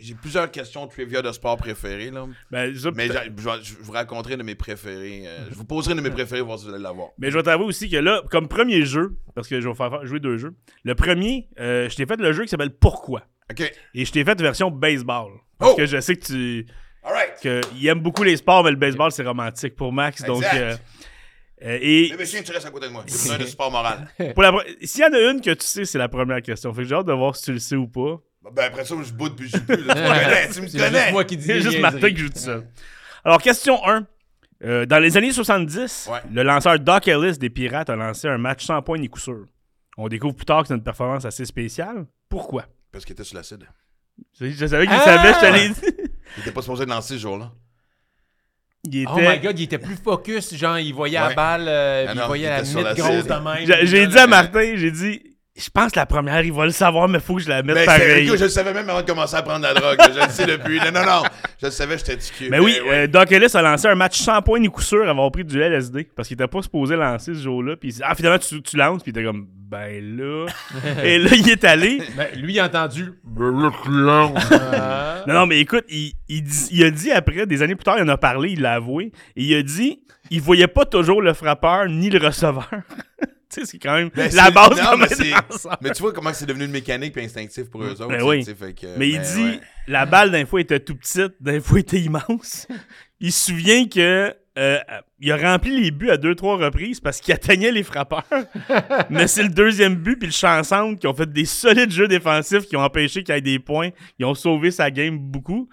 J'ai 0.00 0.14
plusieurs 0.14 0.50
questions 0.50 0.86
trivia 0.86 1.22
de 1.22 1.30
sport 1.32 1.56
préférées, 1.56 2.10
là. 2.10 2.26
Ben, 2.50 2.74
ça, 2.76 2.90
Mais 2.94 3.08
je, 3.08 3.74
vous 3.80 3.92
raconterai 3.92 4.36
de 4.36 4.42
mes 4.42 4.54
préférés. 4.54 5.24
euh, 5.26 5.46
je 5.50 5.54
vous 5.54 5.64
poserai 5.64 5.94
de 5.94 6.00
mes 6.00 6.10
préférés, 6.10 6.40
voir 6.40 6.58
si 6.58 6.66
vous 6.66 6.72
allez 6.74 6.82
l'avoir. 6.82 7.08
Mais 7.18 7.30
je 7.30 7.36
vais 7.36 7.42
t'avouer 7.42 7.66
aussi 7.66 7.88
que 7.90 7.96
là, 7.96 8.22
comme 8.30 8.48
premier 8.48 8.84
jeu, 8.84 9.16
parce 9.34 9.46
que 9.48 9.60
je 9.60 9.68
vais 9.68 9.74
faire 9.74 9.90
faire 9.90 10.06
jouer 10.06 10.20
deux 10.20 10.38
jeux, 10.38 10.54
le 10.84 10.94
premier, 10.94 11.48
euh, 11.60 11.88
je 11.88 11.96
t'ai 11.96 12.06
fait 12.06 12.16
le 12.20 12.32
jeu 12.32 12.44
qui 12.44 12.48
s'appelle 12.48 12.74
Pourquoi? 12.74 13.22
OK. 13.50 13.72
Et 13.94 14.04
je 14.04 14.12
t'ai 14.12 14.24
fait 14.24 14.40
version 14.40 14.70
baseball. 14.70 15.32
Parce 15.58 15.72
Oh! 15.72 15.76
que 15.76 15.86
je 15.86 16.00
sais 16.00 16.16
que 16.16 16.24
tu. 16.24 16.66
All 17.02 17.12
right. 17.12 17.40
que 17.42 17.60
il 17.76 17.86
aime 17.86 18.00
beaucoup 18.00 18.22
les 18.22 18.36
sports, 18.36 18.62
mais 18.64 18.70
le 18.70 18.76
baseball, 18.76 19.10
c'est 19.12 19.22
romantique 19.24 19.74
pour 19.76 19.92
Max. 19.92 20.22
Donc. 20.24 20.42
Euh, 20.54 20.76
euh, 21.62 21.78
et 21.82 22.08
Mais 22.12 22.16
monsieur, 22.18 22.42
tu 22.42 22.52
restes 22.52 22.66
à 22.66 22.70
côté 22.70 22.86
de 22.88 22.92
moi. 22.92 23.04
J'ai 23.06 23.12
besoin 23.12 23.38
de 23.38 23.44
support 23.44 23.70
moral. 23.70 24.08
s'il 24.82 25.02
y 25.02 25.04
en 25.04 25.12
a 25.12 25.30
une 25.30 25.40
que 25.42 25.50
tu 25.50 25.66
sais, 25.66 25.84
c'est 25.84 25.98
la 25.98 26.08
première 26.08 26.40
question. 26.40 26.72
Fait 26.72 26.82
que 26.82 26.88
j'ai 26.88 26.94
hâte 26.94 27.06
de 27.06 27.12
voir 27.12 27.36
si 27.36 27.44
tu 27.44 27.52
le 27.52 27.58
sais 27.58 27.76
ou 27.76 27.86
pas. 27.86 28.18
Ben 28.42 28.64
après 28.64 28.84
ça, 28.84 28.94
je 29.02 29.12
boude 29.12 29.36
puis 29.36 29.48
je 29.48 29.56
joue 29.58 29.64
plus. 29.66 29.84
là. 29.84 29.94
Tu 29.94 30.00
me 30.00 30.06
connais, 30.08 30.48
tu 30.48 30.60
me 30.62 30.66
C'est 30.68 31.12
moi 31.12 31.24
qui 31.24 31.36
dis 31.36 31.44
C'est 31.44 31.60
juste. 31.60 31.78
Martin 31.80 32.08
qui 32.10 32.16
joue 32.16 32.28
tout 32.30 32.38
seul. 32.38 32.66
Alors, 33.24 33.40
question 33.42 33.86
1. 33.86 34.06
Euh, 34.62 34.84
dans 34.86 34.98
les 34.98 35.16
années 35.16 35.32
70, 35.32 36.08
Ouais. 36.10 36.18
le 36.32 36.42
lanceur 36.42 36.78
Doc 36.78 37.08
Ellis 37.08 37.38
des 37.38 37.48
Pirates 37.50 37.88
a 37.90 37.96
lancé 37.96 38.28
un 38.28 38.36
match 38.38 38.64
sans 38.64 38.80
points 38.82 38.98
ni 38.98 39.08
coup 39.08 39.18
sûr. 39.18 39.44
On 39.96 40.08
découvre 40.08 40.34
plus 40.34 40.44
tard 40.46 40.62
que 40.62 40.68
c'est 40.68 40.74
une 40.74 40.82
performance 40.82 41.24
assez 41.24 41.44
spéciale. 41.44 42.06
Pourquoi? 42.28 42.64
Parce 42.92 43.04
qu'il 43.04 43.12
était 43.14 43.24
sur 43.24 43.36
l'acide. 43.36 43.66
Je 44.38 44.50
je 44.50 44.66
savais 44.66 44.86
qu'il 44.86 44.96
Ah! 44.96 45.04
savait, 45.04 45.32
je 45.34 45.40
te 45.40 45.52
l'ai 45.54 45.68
dit. 45.70 46.10
Il 46.36 46.40
était 46.42 46.52
pas 46.52 46.60
supposé 46.62 46.84
de 46.84 46.90
lancer 46.90 47.14
ce 47.14 47.20
jour-là. 47.20 47.50
Il 48.84 49.02
était... 49.02 49.10
Oh 49.12 49.18
my 49.18 49.38
god, 49.40 49.58
il 49.58 49.62
était 49.64 49.78
plus 49.78 49.96
focus, 49.96 50.54
genre 50.54 50.78
il 50.78 50.92
voyait 50.94 51.18
la 51.18 51.34
balle, 51.34 51.66
euh, 51.68 52.06
Ah 52.08 52.14
non, 52.14 52.22
il 52.22 52.26
voyait 52.26 52.44
il 52.46 52.74
la 52.74 52.82
la 52.82 52.94
grosse 52.94 53.24
de 53.26 53.34
même. 53.74 53.86
J'ai 53.86 54.06
dit 54.06 54.18
à 54.18 54.26
Martin, 54.26 54.72
j'ai 54.76 54.90
dit, 54.90 55.29
je 55.62 55.70
pense 55.70 55.92
que 55.92 55.98
la 55.98 56.06
première, 56.06 56.40
il 56.42 56.52
va 56.52 56.64
le 56.64 56.72
savoir, 56.72 57.08
mais 57.08 57.20
faut 57.20 57.36
que 57.36 57.42
je 57.42 57.48
la 57.48 57.62
mette 57.62 57.74
Mais 57.74 57.80
c'est- 57.80 57.86
pareil. 57.86 58.26
écoute, 58.26 58.38
je 58.38 58.44
le 58.44 58.50
savais 58.50 58.72
même 58.72 58.88
avant 58.88 59.02
de 59.02 59.06
commencer 59.06 59.36
à 59.36 59.42
prendre 59.42 59.62
la 59.62 59.74
drogue. 59.74 59.98
je 60.14 60.24
le 60.24 60.30
sais 60.30 60.46
depuis. 60.46 60.78
Non, 60.78 60.92
non, 60.92 61.04
non. 61.06 61.22
Je 61.60 61.66
le 61.66 61.72
savais, 61.72 61.98
j'étais 61.98 62.16
du 62.16 62.24
cul. 62.36 62.48
Mais 62.50 62.58
oui, 62.58 62.78
ouais. 62.86 62.90
euh, 63.04 63.06
Doc 63.06 63.30
Ellis 63.32 63.54
a 63.54 63.62
lancé 63.62 63.86
un 63.88 63.94
match 63.94 64.18
sans 64.18 64.40
points 64.42 64.58
ni 64.60 64.68
coup 64.68 64.80
sûr 64.82 65.02
avant 65.02 65.10
avoir 65.10 65.30
pris 65.32 65.44
du 65.44 65.60
LSD 65.60 66.08
parce 66.16 66.28
qu'il 66.28 66.34
était 66.36 66.46
pas 66.48 66.62
supposé 66.62 66.96
lancer 66.96 67.34
ce 67.34 67.40
jour-là. 67.40 67.76
Puis 67.76 67.90
il 67.90 67.94
dit, 67.94 68.00
ah, 68.04 68.14
finalement, 68.14 68.38
tu, 68.38 68.62
tu 68.62 68.76
lances. 68.76 69.02
Puis 69.02 69.12
il 69.12 69.18
était 69.18 69.24
comme, 69.26 69.46
ben 69.68 70.16
là. 70.16 70.46
Et 71.04 71.18
là, 71.18 71.30
il 71.34 71.48
est 71.50 71.64
allé. 71.64 72.00
Ben, 72.16 72.26
lui, 72.36 72.54
il 72.54 72.60
a 72.60 72.64
entendu. 72.66 73.12
Ah. 73.38 75.22
Non, 75.26 75.34
non, 75.34 75.46
mais 75.46 75.60
écoute, 75.60 75.84
il, 75.90 76.12
il, 76.28 76.42
dit- 76.42 76.68
il 76.72 76.84
a 76.84 76.90
dit 76.90 77.10
après, 77.12 77.44
des 77.46 77.62
années 77.62 77.74
plus 77.74 77.84
tard, 77.84 77.96
il 77.98 78.02
en 78.04 78.08
a 78.08 78.16
parlé, 78.16 78.52
il 78.52 78.62
l'a 78.62 78.72
avoué. 78.74 79.12
Et 79.36 79.44
il 79.44 79.54
a 79.54 79.62
dit, 79.62 80.00
il 80.30 80.40
voyait 80.40 80.66
pas 80.66 80.86
toujours 80.86 81.20
le 81.20 81.34
frappeur 81.34 81.86
ni 81.88 82.08
le 82.08 82.18
receveur. 82.26 82.70
Tu 83.50 83.60
sais, 83.60 83.66
c'est 83.66 83.78
quand 83.78 83.94
même 83.94 84.10
Ben, 84.14 84.30
la 84.34 84.50
base 84.50 84.80
non, 84.80 84.96
mais. 84.96 85.06
Mais 85.80 85.90
tu 85.90 86.02
vois 86.02 86.12
comment 86.12 86.32
c'est 86.32 86.46
devenu 86.46 86.64
une 86.64 86.70
mécanique 86.70 87.12
puis 87.12 87.24
instinctif 87.24 87.68
pour 87.70 87.82
eux 87.82 87.90
autres. 87.92 88.08
Ben 88.08 88.22
oui. 88.22 88.44
fait 88.44 88.74
que- 88.74 88.96
Mais 88.98 89.08
il 89.08 89.18
ben, 89.18 89.22
dit, 89.34 89.42
ouais. 89.44 89.60
la 89.88 90.06
balle 90.06 90.30
d'un 90.30 90.46
fois 90.46 90.60
était 90.60 90.80
tout 90.80 90.94
petite, 90.94 91.32
d'un 91.40 91.60
fois 91.60 91.80
était 91.80 92.00
immense. 92.00 92.66
il 93.20 93.32
se 93.32 93.50
souvient 93.50 93.86
que 93.88 94.34
euh, 94.58 94.78
il 95.20 95.30
a 95.32 95.36
rempli 95.36 95.80
les 95.80 95.90
buts 95.90 96.10
à 96.10 96.16
deux, 96.16 96.34
trois 96.34 96.56
reprises 96.56 97.00
parce 97.00 97.20
qu'il 97.20 97.32
atteignait 97.34 97.72
les 97.72 97.82
frappeurs. 97.82 98.24
Mais 99.10 99.26
c'est 99.26 99.42
le 99.44 99.48
deuxième 99.48 99.94
but 99.94 100.16
puis 100.16 100.26
le 100.28 100.32
chansante 100.32 100.98
qui 101.00 101.06
ont 101.06 101.14
fait 101.14 101.30
des 101.32 101.44
solides 101.44 101.90
jeux 101.92 102.08
défensifs 102.08 102.66
qui 102.66 102.76
ont 102.76 102.80
empêché 102.82 103.22
qu'il 103.22 103.34
y 103.34 103.38
ait 103.38 103.40
des 103.40 103.58
points. 103.58 103.90
Ils 104.18 104.26
ont 104.26 104.34
sauvé 104.34 104.70
sa 104.70 104.90
game 104.90 105.18
beaucoup. 105.18 105.68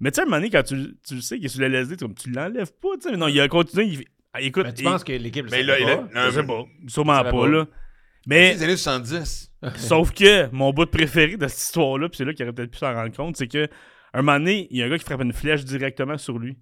Mais 0.00 0.10
tu 0.10 0.16
sais, 0.16 0.20
à 0.22 0.24
un 0.24 0.26
moment 0.26 0.38
donné, 0.38 0.50
quand 0.50 0.62
tu, 0.62 0.96
tu 1.06 1.14
le 1.14 1.20
sais 1.20 1.36
qu'il 1.36 1.46
est 1.46 1.48
sur 1.48 1.60
le 1.60 1.66
LSD, 1.68 1.96
tu, 1.96 2.04
tu 2.14 2.30
l'enlèves 2.30 2.72
pas. 2.82 2.88
tu 2.96 3.02
sais. 3.02 3.10
Mais 3.12 3.16
non, 3.16 3.28
il 3.28 3.40
a 3.40 3.48
continué. 3.48 3.84
il 3.86 4.04
Ah, 4.34 4.40
écoute, 4.40 4.64
Ben, 4.64 4.72
tu 4.74 4.82
il- 4.82 4.84
penses 4.84 5.04
que 5.04 5.12
l'équipe 5.12 5.44
le 5.44 5.50
Mais 5.50 5.62
là, 5.62 5.78
il 5.78 5.88
a- 5.88 5.96
pas? 5.96 6.02
non, 6.14 6.20
je 6.26 6.30
sais 6.32 6.42
mais- 6.42 6.46
pas. 6.48 6.64
Sûrement 6.88 7.22
pas, 7.22 7.30
pas. 7.30 7.46
là. 7.48 7.66
C'est 7.66 8.28
Mais 8.28 8.54
les 8.54 8.62
années 8.64 8.76
70. 8.76 9.52
Sauf 9.76 10.12
que 10.12 10.48
mon 10.50 10.72
bout 10.72 10.86
préféré 10.86 11.36
de 11.36 11.46
cette 11.46 11.60
histoire-là, 11.60 12.08
puis 12.08 12.18
c'est 12.18 12.24
là 12.24 12.32
qu'il 12.34 12.44
aurait 12.44 12.52
peut-être 12.52 12.70
pu 12.70 12.78
s'en 12.78 12.92
rendre 12.92 13.14
compte, 13.16 13.36
c'est 13.36 13.46
que 13.48 13.68
un 14.12 14.22
moment 14.22 14.38
donné, 14.38 14.66
il 14.70 14.78
y 14.78 14.82
a 14.82 14.86
un 14.86 14.88
gars 14.88 14.98
qui 14.98 15.04
frappe 15.04 15.22
une 15.22 15.32
flèche 15.32 15.64
directement 15.64 16.18
sur 16.18 16.38
lui. 16.38 16.56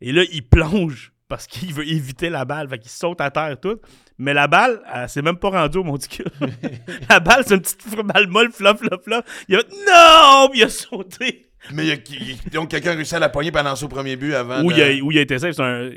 Et 0.00 0.12
là, 0.12 0.22
il 0.32 0.42
plonge 0.48 1.12
parce 1.28 1.46
qu'il 1.46 1.74
veut 1.74 1.86
éviter 1.86 2.30
la 2.30 2.44
balle. 2.46 2.68
Fait 2.68 2.78
qu'il 2.78 2.90
saute 2.90 3.20
à 3.20 3.30
terre 3.30 3.58
tout. 3.60 3.78
Mais 4.16 4.32
la 4.32 4.46
balle, 4.48 4.80
elle 4.94 5.08
s'est 5.08 5.20
même 5.22 5.36
pas 5.36 5.50
rendue 5.50 5.78
au 5.78 5.84
monticule. 5.84 6.26
la 7.10 7.20
balle, 7.20 7.42
c'est 7.46 7.54
une 7.56 7.60
petite 7.60 7.84
balle 8.06 8.28
molle, 8.28 8.50
flop, 8.52 8.76
flop, 8.76 8.98
flop. 9.04 9.20
Il 9.48 9.56
a 9.56 9.58
non! 9.58 10.48
Puis 10.50 10.60
il 10.60 10.64
a 10.64 10.68
sauté. 10.70 11.46
Mais 11.72 11.84
il 11.84 11.88
y 11.88 11.92
a- 11.92 11.96
il- 12.44 12.50
donc 12.52 12.70
quelqu'un 12.70 12.92
a 12.92 12.94
réussi 12.94 13.14
à 13.16 13.18
la 13.18 13.28
poigner 13.28 13.50
pendant 13.52 13.74
son 13.76 13.88
premier 13.88 14.16
but 14.16 14.32
avant. 14.34 14.62
Où 14.62 14.72
de- 14.72 14.76
il, 14.78 14.82
a, 15.00 15.04
où 15.04 15.10
il 15.12 15.18
a 15.18 15.20
été 15.22 15.38
safe, 15.38 15.52
c'est 15.56 15.62
un. 15.62 15.90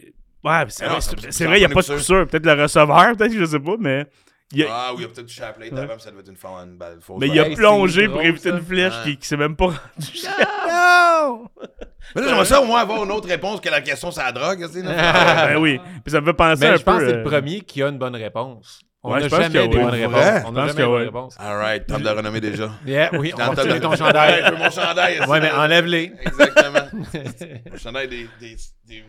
Ouais, 0.44 0.66
c'est 0.70 0.86
Ah 0.86 0.90
vrai, 0.90 1.02
c'est- 1.30 1.44
il 1.46 1.50
n'y 1.52 1.66
a 1.66 1.70
pas 1.70 1.82
de 1.82 1.88
coup 1.88 2.00
sûr. 2.00 2.28
Peut-être 2.28 2.46
le 2.46 2.64
receveur, 2.64 3.16
peut-être, 3.16 3.34
je 3.34 3.46
sais 3.46 3.60
pas, 3.60 3.76
mais 3.80 4.06
Il 4.54 4.64
a- 4.64 4.68
Ah 4.70 4.92
oui, 4.94 5.04
il 5.04 5.06
a 5.06 5.08
peut-être 5.08 5.28
touché 5.28 5.42
la 5.42 5.54
plate 5.54 5.72
avant, 5.72 5.94
puis 5.94 6.02
ça 6.04 6.10
devait 6.12 6.22
être 6.22 6.30
une, 6.30 6.36
fa- 6.36 6.50
une 6.50 6.78
balle 6.78 6.98
fausse. 7.00 7.18
mais 7.22 7.28
il 7.30 7.40
a 7.40 7.46
plongé 7.56 8.06
pour 8.08 8.16
drôle, 8.16 8.26
éviter 8.28 8.50
ça. 8.50 8.56
une 8.58 8.62
flèche 8.62 8.94
qui, 9.06 9.18
qui 9.18 9.26
s'est 9.28 9.38
même 9.38 9.56
pas 9.56 9.66
rendu 9.68 9.78
jusqu'à. 10.12 10.32
Non! 10.68 11.46
Mais 12.16 12.22
là, 12.22 12.28
j'aimerais 12.28 12.46
ça 12.46 12.62
au 12.62 12.66
moins 12.66 12.82
avoir 12.82 13.04
une 13.06 13.12
autre 13.12 13.30
réponse 13.30 13.62
que 13.62 13.70
la 13.70 13.80
question 13.82 14.12
c'est 14.12 14.22
la 14.22 14.32
drogue. 14.34 14.60
là. 14.60 15.48
ben 15.48 15.58
oui. 15.58 15.80
Puis 16.04 16.12
ça 16.12 16.20
me 16.20 16.26
fait 16.26 16.34
penser 16.34 16.66
un 16.66 16.72
Mais 16.72 16.78
je 16.78 16.84
pense 16.84 16.96
peu. 16.98 17.00
que 17.02 17.10
c'est 17.12 17.16
le 17.16 17.22
euh, 17.22 17.24
premier 17.30 17.62
qui 17.62 17.82
a 17.82 17.88
une 17.88 17.98
bonne 17.98 18.16
réponse. 18.16 18.82
On 19.04 19.14
Ouais, 19.14 19.22
n'a 19.22 19.30
jamais 19.30 19.50
des 19.50 19.68
bonnes 19.70 19.86
réponses. 19.86 20.44
On 20.46 20.52
n'a 20.52 20.68
jamais 20.68 20.74
des 20.82 20.86
bonnes 20.86 21.02
réponses. 21.04 21.36
Alright, 21.40 21.88
tente 21.88 22.02
de 22.02 22.10
le 22.10 22.12
renommer 22.12 22.42
déjà. 22.42 22.70
Yeah, 22.86 23.10
oui, 23.18 23.32
on 23.34 23.54
va 23.54 23.64
de- 23.64 23.80
ton 23.80 23.96
chandail. 23.96 24.44
je 24.46 24.52
veux 24.52 24.58
mon 24.58 24.70
chandail. 24.70 25.20
Ouais, 25.22 25.40
mais 25.40 25.52
enlève-les. 25.52 26.12
Exactement. 26.24 26.88
Mon 27.72 27.78
chandail 27.78 28.08
des 28.10 28.28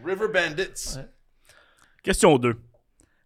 River 0.04 0.28
Bandits. 0.32 0.98
Question 2.02 2.38
2. 2.38 2.56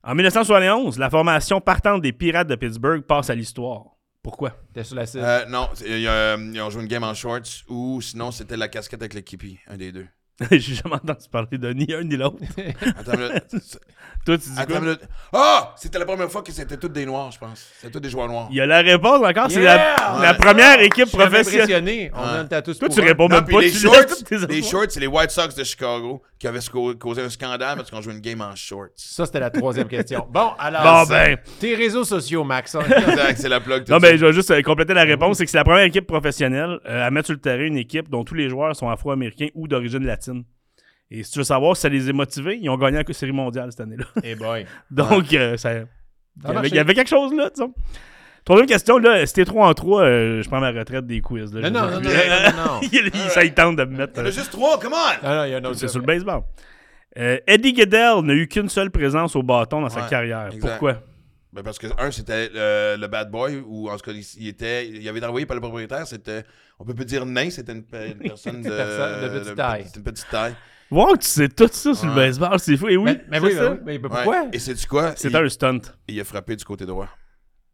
En 0.02 0.14
1971, 0.14 0.98
la 0.98 1.10
formation 1.10 1.60
partante 1.60 2.02
des 2.02 2.12
Pirates 2.12 2.46
de 2.48 2.54
Pittsburgh 2.54 3.02
passe 3.02 3.30
à 3.30 3.34
l'histoire. 3.34 3.96
Pourquoi? 4.22 4.52
T'es 4.74 4.84
sur 4.84 4.96
la 4.96 5.06
cible. 5.06 5.24
Euh, 5.24 5.46
non, 5.46 5.68
c'est- 5.74 5.88
il 5.88 6.00
y 6.00 6.08
a, 6.08 6.12
euh, 6.36 6.50
ils 6.52 6.60
ont 6.60 6.68
joué 6.70 6.82
une 6.82 6.88
game 6.88 7.04
en 7.04 7.14
shorts 7.14 7.64
ou 7.68 8.00
sinon 8.02 8.30
c'était 8.32 8.56
la 8.56 8.68
casquette 8.68 9.00
avec 9.00 9.14
le 9.14 9.20
Kippy, 9.20 9.58
un 9.68 9.76
des 9.76 9.92
deux. 9.92 10.06
J'ai 10.50 10.74
jamais 10.74 10.96
entendu 10.96 11.28
parler 11.32 11.56
de 11.58 11.72
ni 11.72 11.86
un 11.94 12.02
ni 12.04 12.16
l'autre. 12.16 12.36
Attends 12.98 13.12
une 13.14 13.20
minute. 13.28 13.44
Toi, 14.26 14.36
tu 14.38 14.50
dis 14.50 14.54
Attends 14.58 14.66
quoi? 14.66 14.76
une 14.78 14.84
minute. 14.84 15.00
Ah! 15.32 15.72
C'était 15.76 15.98
la 16.00 16.04
première 16.04 16.30
fois 16.30 16.42
que 16.42 16.50
c'était 16.52 16.76
tous 16.76 16.88
des 16.88 17.06
noirs, 17.06 17.30
je 17.30 17.38
pense. 17.38 17.64
C'était 17.80 17.92
tous 17.92 18.00
des 18.00 18.10
joueurs 18.10 18.28
noirs. 18.28 18.48
Il 18.50 18.56
y 18.56 18.60
a 18.60 18.66
la 18.66 18.80
réponse 18.82 19.24
encore. 19.24 19.50
C'est 19.50 19.62
Yeah! 19.62 19.94
la, 19.98 20.16
Ouais. 20.16 20.22
la 20.22 20.34
première 20.34 20.80
équipe 20.80 21.06
suis 21.08 21.16
professionnelle. 21.16 21.62
impressionné. 21.62 22.10
On 22.14 22.20
Ouais. 22.20 22.32
donne 22.38 22.48
ta 22.48 22.60
tous 22.60 22.78
Toi, 22.78 22.88
tu 22.88 23.00
un. 23.00 23.04
réponds 23.04 23.28
Non, 23.28 23.36
même 23.36 23.44
puis 23.44 23.54
pas. 23.54 23.60
les 23.62 23.70
tu 23.70 23.78
shorts, 23.78 23.94
laisses 23.94 24.24
tes 24.24 24.36
les 24.36 24.44
affaires. 24.44 24.64
shorts, 24.64 24.86
c'est 24.90 25.00
les 25.00 25.06
White 25.06 25.30
Sox 25.30 25.54
de 25.54 25.64
Chicago 25.64 26.22
qui 26.38 26.46
avaient 26.48 26.58
sco- 26.60 26.94
causé 26.98 27.22
un 27.22 27.30
scandale 27.30 27.76
parce 27.76 27.90
qu'on 27.90 28.02
jouait 28.02 28.12
une 28.12 28.20
game 28.20 28.40
en 28.42 28.54
shorts. 28.56 28.88
Ça, 28.96 29.24
c'était 29.26 29.40
la 29.40 29.50
troisième 29.50 29.88
question. 29.88 30.26
Bon, 30.30 30.50
alors, 30.58 31.06
Bon, 31.06 31.08
ben. 31.08 31.38
tes 31.60 31.74
réseaux 31.76 32.04
sociaux, 32.04 32.44
Max. 32.44 32.74
hein. 32.74 32.80
Exact, 32.84 33.38
c'est 33.38 33.48
la 33.48 33.60
plug. 33.60 33.84
tout 33.84 33.92
Non, 33.92 33.98
ben, 33.98 34.18
je 34.18 34.26
vais 34.26 34.32
juste 34.32 34.50
euh, 34.50 34.60
compléter 34.62 34.92
la 34.92 35.04
réponse. 35.04 35.38
C'est 35.38 35.44
que 35.44 35.50
c'est 35.50 35.56
la 35.56 35.64
première 35.64 35.84
équipe 35.84 36.06
professionnelle 36.06 36.78
euh, 36.86 37.06
à 37.06 37.10
mettre 37.10 37.26
sur 37.26 37.34
le 37.34 37.40
terrain 37.40 37.64
une 37.64 37.78
équipe 37.78 38.10
dont 38.10 38.24
tous 38.24 38.34
les 38.34 38.48
joueurs 38.50 38.74
sont 38.76 38.90
afro-américains 38.90 39.48
ou 39.54 39.66
d'origine 39.68 40.04
latine. 40.28 40.44
Et 41.10 41.22
si 41.22 41.32
tu 41.32 41.38
veux 41.38 41.44
savoir 41.44 41.76
si 41.76 41.82
ça 41.82 41.88
les 41.88 42.08
a 42.08 42.12
motivés, 42.12 42.58
ils 42.60 42.68
ont 42.68 42.76
gagné 42.76 43.00
la 43.06 43.14
série 43.14 43.32
mondiale 43.32 43.70
cette 43.70 43.80
année-là. 43.80 44.06
Eh 44.24 44.34
boy. 44.34 44.66
Donc, 44.90 45.32
euh, 45.32 45.56
ça, 45.56 45.72
il, 45.72 45.76
y 45.76 45.78
avait, 46.44 46.54
marché. 46.54 46.68
il 46.70 46.74
y 46.74 46.78
avait 46.78 46.94
quelque 46.94 47.08
chose 47.08 47.32
là, 47.34 47.48
disons. 47.50 47.72
Troisième 48.44 48.66
question, 48.68 48.98
là, 48.98 49.24
c'était 49.26 49.44
3 49.44 49.68
en 49.68 49.74
3, 49.74 50.04
je 50.04 50.48
prends 50.48 50.60
ma 50.60 50.70
retraite 50.70 51.04
des 51.06 51.20
quiz. 51.20 51.52
Là, 51.52 51.68
Non, 51.70 51.80
non, 51.80 51.86
non, 51.86 52.00
non, 52.00 52.00
non, 52.00 52.10
non, 52.10 52.64
non. 52.74 52.80
il, 52.92 53.10
il- 53.12 53.30
ça, 53.30 53.44
il 53.44 53.52
tente 53.54 53.76
de 53.76 53.84
me 53.84 53.96
mettre. 53.98 54.12
Il 54.16 54.18
y 54.18 54.22
en 54.22 54.24
euh, 54.24 54.28
a 54.28 54.30
juste 54.32 54.50
trois, 54.52 54.78
come 54.78 54.92
on! 54.92 55.18
Ah 55.22 55.36
non, 55.36 55.44
il 55.44 55.50
y 55.50 55.54
a 55.54 55.58
un 55.58 55.64
autre. 55.64 55.78
c'est 55.78 55.88
sur 55.88 55.98
le 56.00 56.06
baseball. 56.06 56.42
Euh, 57.18 57.38
Eddie 57.46 57.72
Goodell 57.72 58.20
n'a 58.22 58.34
eu 58.34 58.46
qu'une 58.46 58.68
seule 58.68 58.90
présence 58.90 59.34
au 59.36 59.42
bâton 59.42 59.80
dans 59.80 59.88
sa 59.88 60.02
carrière. 60.02 60.46
exact. 60.48 60.60
Pourquoi? 60.60 61.02
Ben 61.56 61.62
parce 61.62 61.78
que, 61.78 61.86
un, 61.98 62.10
c'était 62.10 62.50
le 62.52 63.06
bad 63.06 63.30
boy, 63.30 63.62
ou 63.66 63.88
en 63.90 63.96
tout 63.96 64.04
cas, 64.04 64.12
il, 64.12 64.22
il 64.38 64.48
était, 64.48 64.86
il 64.88 65.08
avait 65.08 65.18
été 65.18 65.26
envoyé 65.26 65.46
par 65.46 65.54
le 65.54 65.62
propriétaire, 65.62 66.06
c'était, 66.06 66.44
on 66.78 66.84
peut 66.84 66.94
pas 66.94 67.04
dire 67.04 67.24
nain, 67.24 67.48
c'était 67.48 67.72
une, 67.72 67.82
pe- 67.82 68.08
une 68.12 68.18
personne 68.28 68.60
de, 68.62 68.68
Personne 68.68 69.22
de 69.22 69.38
petite 69.38 69.54
taille. 69.56 69.84
C'était 69.86 69.98
une 69.98 70.04
petite 70.04 70.28
taille. 70.30 70.54
Wow, 70.90 71.16
tu 71.16 71.26
sais 71.26 71.48
tout 71.48 71.68
ça 71.72 71.94
sur 71.94 72.06
le 72.06 72.14
baseball, 72.14 72.58
c'est 72.60 72.76
fou. 72.76 72.88
Et 72.88 72.96
oui, 72.96 73.04
Mais, 73.06 73.24
mais 73.28 73.40
c'est 73.40 73.46
oui, 73.46 73.54
ça. 73.54 73.76
mais 73.84 73.92
Ouais. 73.94 73.98
pourquoi? 73.98 74.46
Et 74.52 74.58
c'est-tu 74.58 74.86
quoi? 74.86 75.14
C'est 75.16 75.30
il, 75.30 75.36
un 75.36 75.48
stunt. 75.48 75.80
il 76.08 76.20
a 76.20 76.24
frappé 76.24 76.54
du 76.56 76.64
côté 76.64 76.84
droit. 76.86 77.08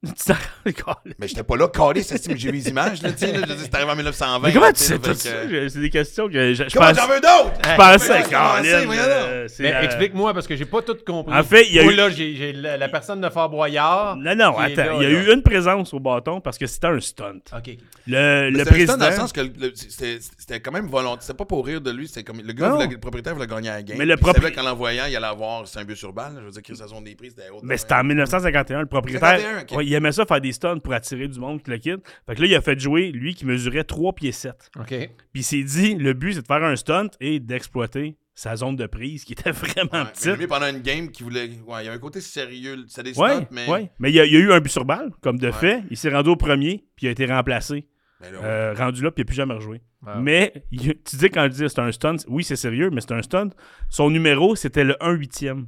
Mais 0.05 1.28
j'étais 1.28 1.44
pas 1.44 1.57
là, 1.57 1.68
calé, 1.68 2.03
ça, 2.03 2.16
mais 2.28 2.36
j'ai 2.36 2.50
vu 2.50 2.57
les 2.59 2.68
images, 2.68 3.03
là, 3.03 3.12
tu 3.12 3.18
sais, 3.18 3.32
c'est 3.59 3.74
arrivé 3.74 3.90
en 3.92 3.94
1920. 3.94 4.46
Mais 4.48 4.53
comment 4.53 4.72
tu 4.72 4.82
sais, 4.82 4.98
tout 4.98 5.14
ça? 5.14 5.30
Je- 5.48 5.68
C'est 5.68 5.78
des 5.80 5.90
questions 5.90 6.26
que 6.28 6.32
je, 6.55 6.64
je 6.68 6.74
Comment 6.74 6.88
pense. 6.88 6.96
j'en 6.98 7.07
veux 7.09 7.20
d'autres? 7.20 7.53
Je 7.64 7.70
Hey, 7.70 7.76
pensais, 7.76 8.84
voyons 8.84 9.03
euh, 9.03 9.48
Mais 9.61 9.70
la- 9.70 9.84
explique-moi, 9.84 10.34
parce 10.34 10.46
que 10.48 10.57
j'ai 10.57 10.64
pas 10.64 10.82
tout 10.82 10.96
compris. 11.07 11.32
En 11.34 11.42
fait, 11.44 11.66
il 11.68 11.74
y 11.74 11.78
a 11.78 11.84
Moi, 11.84 11.92
eu- 11.92 11.96
là, 11.96 12.11
j'ai 12.11 12.34
j'ai 12.34 12.53
la, 12.53 12.76
la 12.76 12.88
personne 12.88 13.20
de 13.20 13.28
Fort 13.28 13.48
Boyard. 13.48 14.16
Non, 14.16 14.34
non, 14.34 14.59
attends. 14.59 14.98
il 15.00 15.03
y 15.03 15.07
a 15.07 15.09
là. 15.09 15.09
eu 15.11 15.32
une 15.32 15.42
présence 15.42 15.94
au 15.94 16.00
bâton 16.00 16.40
parce 16.40 16.59
que 16.59 16.66
c'était 16.66 16.88
un 16.88 16.98
stunt. 17.00 17.38
OK. 17.57 17.76
Le, 18.09 18.50
le 18.50 18.59
c'était 18.59 18.68
un 18.68 18.72
président. 18.72 18.92
stunt 18.94 18.98
dans 19.05 19.11
le 19.11 19.16
sens 19.16 19.32
que 19.32 19.40
le- 19.40 19.72
c'était 19.76 20.18
c'était 20.36 20.61
quand 20.61 20.72
même 20.72 20.88
volontaire. 20.88 21.22
C'était 21.22 21.36
pas 21.36 21.44
pour 21.44 21.64
rire 21.64 21.80
de 21.80 21.90
lui. 21.92 22.09
C'était 22.09 22.24
comme 22.24 22.40
le 22.44 22.53
gars, 22.53 22.70
voulait- 22.70 22.88
le 22.88 22.98
propriétaire 22.98 23.34
voulait 23.34 23.46
gagner 23.46 23.68
la 23.68 23.82
game. 23.82 23.98
Mais 23.98 24.05
le 24.07 24.16
puis 24.16 24.24
il 24.26 24.28
propri- 24.32 24.40
savait 24.42 24.53
qu'en 24.53 24.62
l'envoyant, 24.62 25.05
il 25.09 25.14
allait 25.16 25.26
avoir 25.26 25.66
c'est 25.68 25.78
un 25.78 25.84
but 25.84 25.96
sur 25.96 26.12
balle. 26.12 26.32
Je 26.40 26.44
veux 26.46 26.50
dire, 26.50 26.62
que 26.62 26.74
sa 26.74 26.88
zone 26.88 27.05
des 27.05 27.14
prises, 27.14 27.34
c'était 27.36 27.50
haute. 27.50 27.61
Mais 27.62 27.76
c'était 27.76 27.94
en 27.94 28.03
1951. 28.05 28.80
Le 28.80 28.86
propriétaire, 28.86 29.38
51, 29.40 29.62
ok. 29.62 29.76
ouais, 29.78 29.91
il 29.93 29.95
aimait 29.95 30.12
ça 30.12 30.26
faire 30.26 30.40
des 30.40 30.53
stunts 30.53 30.80
pour 30.80 30.93
attirer 30.93 31.28
du 31.28 31.38
monde, 31.38 31.61
le 31.66 31.78
kid. 31.78 32.01
Fait 32.26 32.34
que 32.34 32.40
là, 32.40 32.47
il 32.47 32.55
a 32.55 32.61
fait 32.61 32.78
jouer 32.78 33.12
lui 33.12 33.34
qui 33.34 33.47
mesurait 33.47 33.84
3 33.84 34.12
pieds 34.14 34.32
7. 34.32 34.70
OK. 34.78 34.86
Puis 34.88 35.09
il 35.34 35.43
s'est 35.45 35.62
dit, 35.62 35.95
le 35.95 36.12
but, 36.12 36.34
c'est 36.34 36.43
de 36.43 36.47
faire 36.47 36.62
un 36.64 36.76
stunt 36.76 37.09
et 37.20 37.38
d'exploiter 37.40 38.16
sa 38.34 38.57
zone 38.57 38.76
de 38.76 38.86
prise 38.86 39.24
qui 39.24 39.34
était 39.34 39.51
vraiment 39.53 39.90
Ouais, 39.93 40.05
mais 40.05 40.11
petite. 40.12 40.38
lui, 40.38 40.47
pendant 40.47 40.66
une 40.68 40.80
game, 40.80 41.11
qui 41.11 41.22
voulait. 41.22 41.51
Ouais, 41.66 41.82
il 41.82 41.86
y 41.86 41.88
a 41.88 41.93
un 41.93 41.99
côté 41.99 42.20
sérieux. 42.20 42.84
C'est 42.88 43.03
des 43.03 43.12
stunts, 43.12 43.22
Ouais, 43.22 43.47
mais. 43.51 43.68
ouais. 43.68 43.90
Mais 43.99 44.11
il 44.11 44.14
y, 44.14 44.20
a, 44.20 44.24
il 44.24 44.32
y 44.32 44.36
a 44.36 44.40
eu 44.40 44.53
un 44.53 44.61
but 44.61 44.70
sur 44.70 44.84
balle, 44.84 45.11
comme 45.20 45.38
de 45.38 45.49
Ouais. 45.49 45.53
fait. 45.53 45.82
Il 45.90 45.97
s'est 45.97 46.11
rendu 46.11 46.30
au 46.30 46.36
premier, 46.36 46.84
puis 46.97 47.07
il 47.07 47.09
a 47.09 47.12
été 47.12 47.26
remplacé. 47.26 47.86
Mais 48.20 48.30
là, 48.32 48.38
Euh, 48.43 48.74
rendu 48.74 49.03
là, 49.03 49.11
puis 49.11 49.20
il 49.22 49.24
n'a 49.24 49.26
plus 49.26 49.34
jamais 49.34 49.55
rejoué. 49.55 49.82
Mais 50.20 50.64
il- 50.72 50.95
tu 51.05 51.16
dis 51.16 51.28
quand 51.28 51.43
je 51.45 51.49
dis 51.49 51.68
c'est 51.68 51.78
un 51.80 51.93
stunt, 51.93 52.16
oui, 52.28 52.43
c'est 52.45 52.57
sérieux, 52.57 52.90
mais 52.90 53.01
c'est 53.01 53.12
un 53.12 53.22
stunt. 53.22 53.51
Son 53.88 54.11
numéro, 54.11 54.57
c'était 54.57 54.84
le 54.84 54.97
1 55.03 55.12
huitième. 55.12 55.66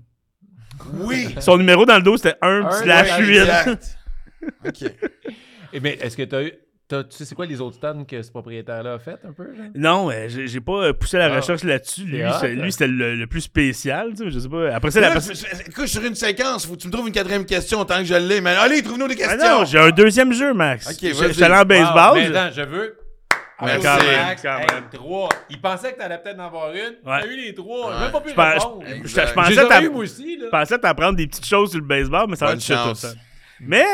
Oui! 0.94 1.34
Son 1.40 1.56
numéro 1.58 1.84
dans 1.86 1.96
le 1.96 2.02
dos, 2.02 2.16
c'était 2.16 2.34
1 2.42 2.62
Un, 2.64 2.70
slash 2.70 3.18
ouais, 3.18 3.24
8. 3.66 3.96
OK. 4.66 4.90
Eh, 5.72 5.80
mais 5.80 5.98
est-ce 6.00 6.16
que 6.16 6.22
tu 6.22 6.34
as 6.34 6.42
eu. 6.44 6.52
t'as- 6.86 7.02
tu 7.04 7.16
sais, 7.16 7.24
c'est 7.24 7.34
quoi 7.34 7.46
les 7.46 7.60
autres 7.60 7.76
stunts 7.76 8.04
que 8.04 8.22
ce 8.22 8.30
propriétaire-là 8.30 8.94
a 8.94 8.98
fait 8.98 9.18
un 9.26 9.32
peu? 9.32 9.54
genre? 9.54 9.66
Non, 9.74 10.10
euh, 10.10 10.26
j'ai 10.28 10.46
j'ai 10.46 10.60
pas 10.60 10.84
euh, 10.84 10.92
poussé 10.92 11.16
la 11.18 11.32
Ah. 11.32 11.36
recherche 11.36 11.64
là-dessus. 11.64 12.02
Lui, 12.02 12.18
C'est 12.18 12.38
c'est- 12.40 12.46
hein? 12.52 12.62
lui, 12.62 12.70
c'était 12.72 12.86
le, 12.86 13.14
le 13.16 13.26
plus 13.26 13.40
spécial. 13.40 14.10
Tu 14.10 14.24
sais, 14.24 14.30
je 14.30 14.38
sais 14.38 14.48
pas. 14.48 14.72
Après 14.74 14.90
ça, 14.90 15.00
la 15.00 15.08
Là, 15.08 15.12
personne- 15.14 15.34
je- 15.34 15.40
je- 15.56 15.62
écoute, 15.62 15.74
je 15.84 15.86
suis 15.86 15.98
sur 15.98 16.04
une 16.04 16.14
séquence. 16.14 16.66
Faut 16.66 16.74
que 16.74 16.80
tu 16.80 16.86
me 16.88 16.92
trouves 16.92 17.06
une 17.08 17.14
quatrième 17.14 17.44
question 17.46 17.84
tant 17.84 17.98
que 17.98 18.04
je 18.04 18.14
l'ai. 18.14 18.40
Mais 18.40 18.50
allez, 18.50 18.82
trouve-nous 18.82 19.08
des 19.08 19.16
Ah 19.24 19.28
questions. 19.36 19.58
non, 19.60 19.64
j'ai 19.64 19.78
un 19.78 19.90
deuxième 19.90 20.32
jeu, 20.32 20.52
Max. 20.54 20.86
Ok, 20.88 20.98
Je- 21.00 21.14
vas-y. 21.14 21.28
je 21.28 21.32
suis 21.32 21.42
allé 21.44 21.54
en 21.54 21.64
baseball. 21.64 22.10
Wow, 22.10 22.14
mais 22.16 22.26
je- 22.26 22.32
attends, 22.34 22.54
je 22.54 22.62
veux. 22.62 22.96
Ouais, 23.60 23.66
Merci, 23.80 23.86
quand 23.86 23.96
même, 24.04 24.26
Max. 24.26 24.42
quand 24.42 24.58
Hey, 24.58 24.66
même. 24.74 24.84
trois. 24.92 25.28
Il 25.48 25.60
pensait 25.60 25.92
que 25.92 25.98
t'allais 25.98 26.18
peut-être 26.18 26.38
en 26.40 26.46
avoir 26.46 26.70
une. 26.72 26.76
Ouais. 26.76 27.20
T'as 27.20 27.26
eu 27.26 27.36
les 27.36 27.54
trois. 27.54 27.88
J'ai 27.92 27.94
Ouais. 27.96 28.02
même 28.02 28.12
pas 28.12 28.20
pu 28.20 28.28
Je 28.30 28.34
pense- 28.34 28.52
répondre. 28.64 28.84
je- 28.86 29.08
je- 29.08 29.08
je 30.44 30.48
pensais 30.50 30.78
t'apprendre 30.78 31.16
des 31.16 31.26
petites 31.28 31.46
choses 31.46 31.70
sur 31.70 31.78
le 31.80 31.86
baseball, 31.86 32.26
mais 32.28 32.36
ça 32.36 32.46
va 32.46 32.52
être 32.52 32.58
tout 32.58 32.94
ça. 32.94 33.12
Mais 33.60 33.84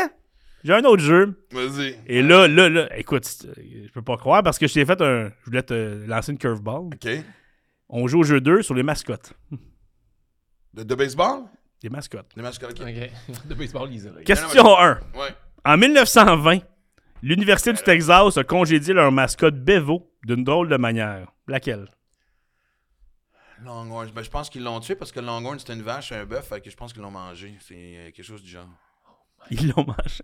j'ai 0.64 0.74
un 0.74 0.84
autre 0.84 1.02
jeu. 1.02 1.46
Vas-y. 1.52 1.96
Et 2.06 2.22
là, 2.22 2.46
là, 2.48 2.68
là, 2.68 2.96
écoute, 2.98 3.24
c'est- 3.24 3.48
je 3.86 3.90
peux 3.92 4.02
pas 4.02 4.16
croire 4.16 4.42
parce 4.42 4.58
que 4.58 4.66
je 4.66 4.74
t'ai 4.74 4.84
fait 4.84 5.00
un. 5.00 5.28
Je 5.40 5.44
voulais 5.46 5.62
te 5.62 6.04
lancer 6.06 6.32
une 6.32 6.38
curveball. 6.38 6.86
OK. 6.94 7.08
On 7.88 8.06
joue 8.06 8.20
au 8.20 8.24
jeu 8.24 8.40
2 8.40 8.62
sur 8.62 8.74
les 8.74 8.82
mascottes. 8.82 9.32
De, 10.72 10.82
de 10.84 10.94
baseball? 10.94 11.42
Les 11.82 11.88
mascottes. 11.90 12.30
Les 12.36 12.42
mascottes, 12.42 12.80
OK. 12.80 12.86
De 13.48 13.54
baseball, 13.54 13.88
Lisa. 13.88 14.10
là. 14.10 14.22
Question 14.22 14.78
1. 14.78 15.00
Ouais. 15.14 15.34
En 15.64 15.76
1920, 15.76 16.60
l'Université 17.22 17.72
du 17.72 17.82
Texas 17.82 18.36
a 18.36 18.44
congédié 18.44 18.94
leur 18.94 19.10
mascotte 19.10 19.56
Bevo 19.56 20.12
d'une 20.24 20.44
drôle 20.44 20.68
de 20.68 20.76
manière. 20.76 21.32
Laquelle? 21.48 21.86
Longhorn. 23.64 24.10
Ben, 24.14 24.22
je 24.22 24.30
pense 24.30 24.48
qu'ils 24.48 24.62
l'ont 24.62 24.80
tué 24.80 24.94
parce 24.94 25.12
que 25.12 25.20
Longhorn, 25.20 25.58
c'était 25.58 25.74
une 25.74 25.82
vache, 25.82 26.12
un 26.12 26.24
bœuf, 26.24 26.48
que 26.62 26.70
je 26.70 26.76
pense 26.76 26.92
qu'ils 26.92 27.02
l'ont 27.02 27.10
mangé. 27.10 27.54
C'est 27.60 27.74
euh, 27.74 28.04
quelque 28.10 28.22
chose 28.24 28.42
du 28.42 28.50
genre. 28.50 28.68
Ils 29.50 29.68
l'ont 29.68 29.84
mangé. 29.84 30.22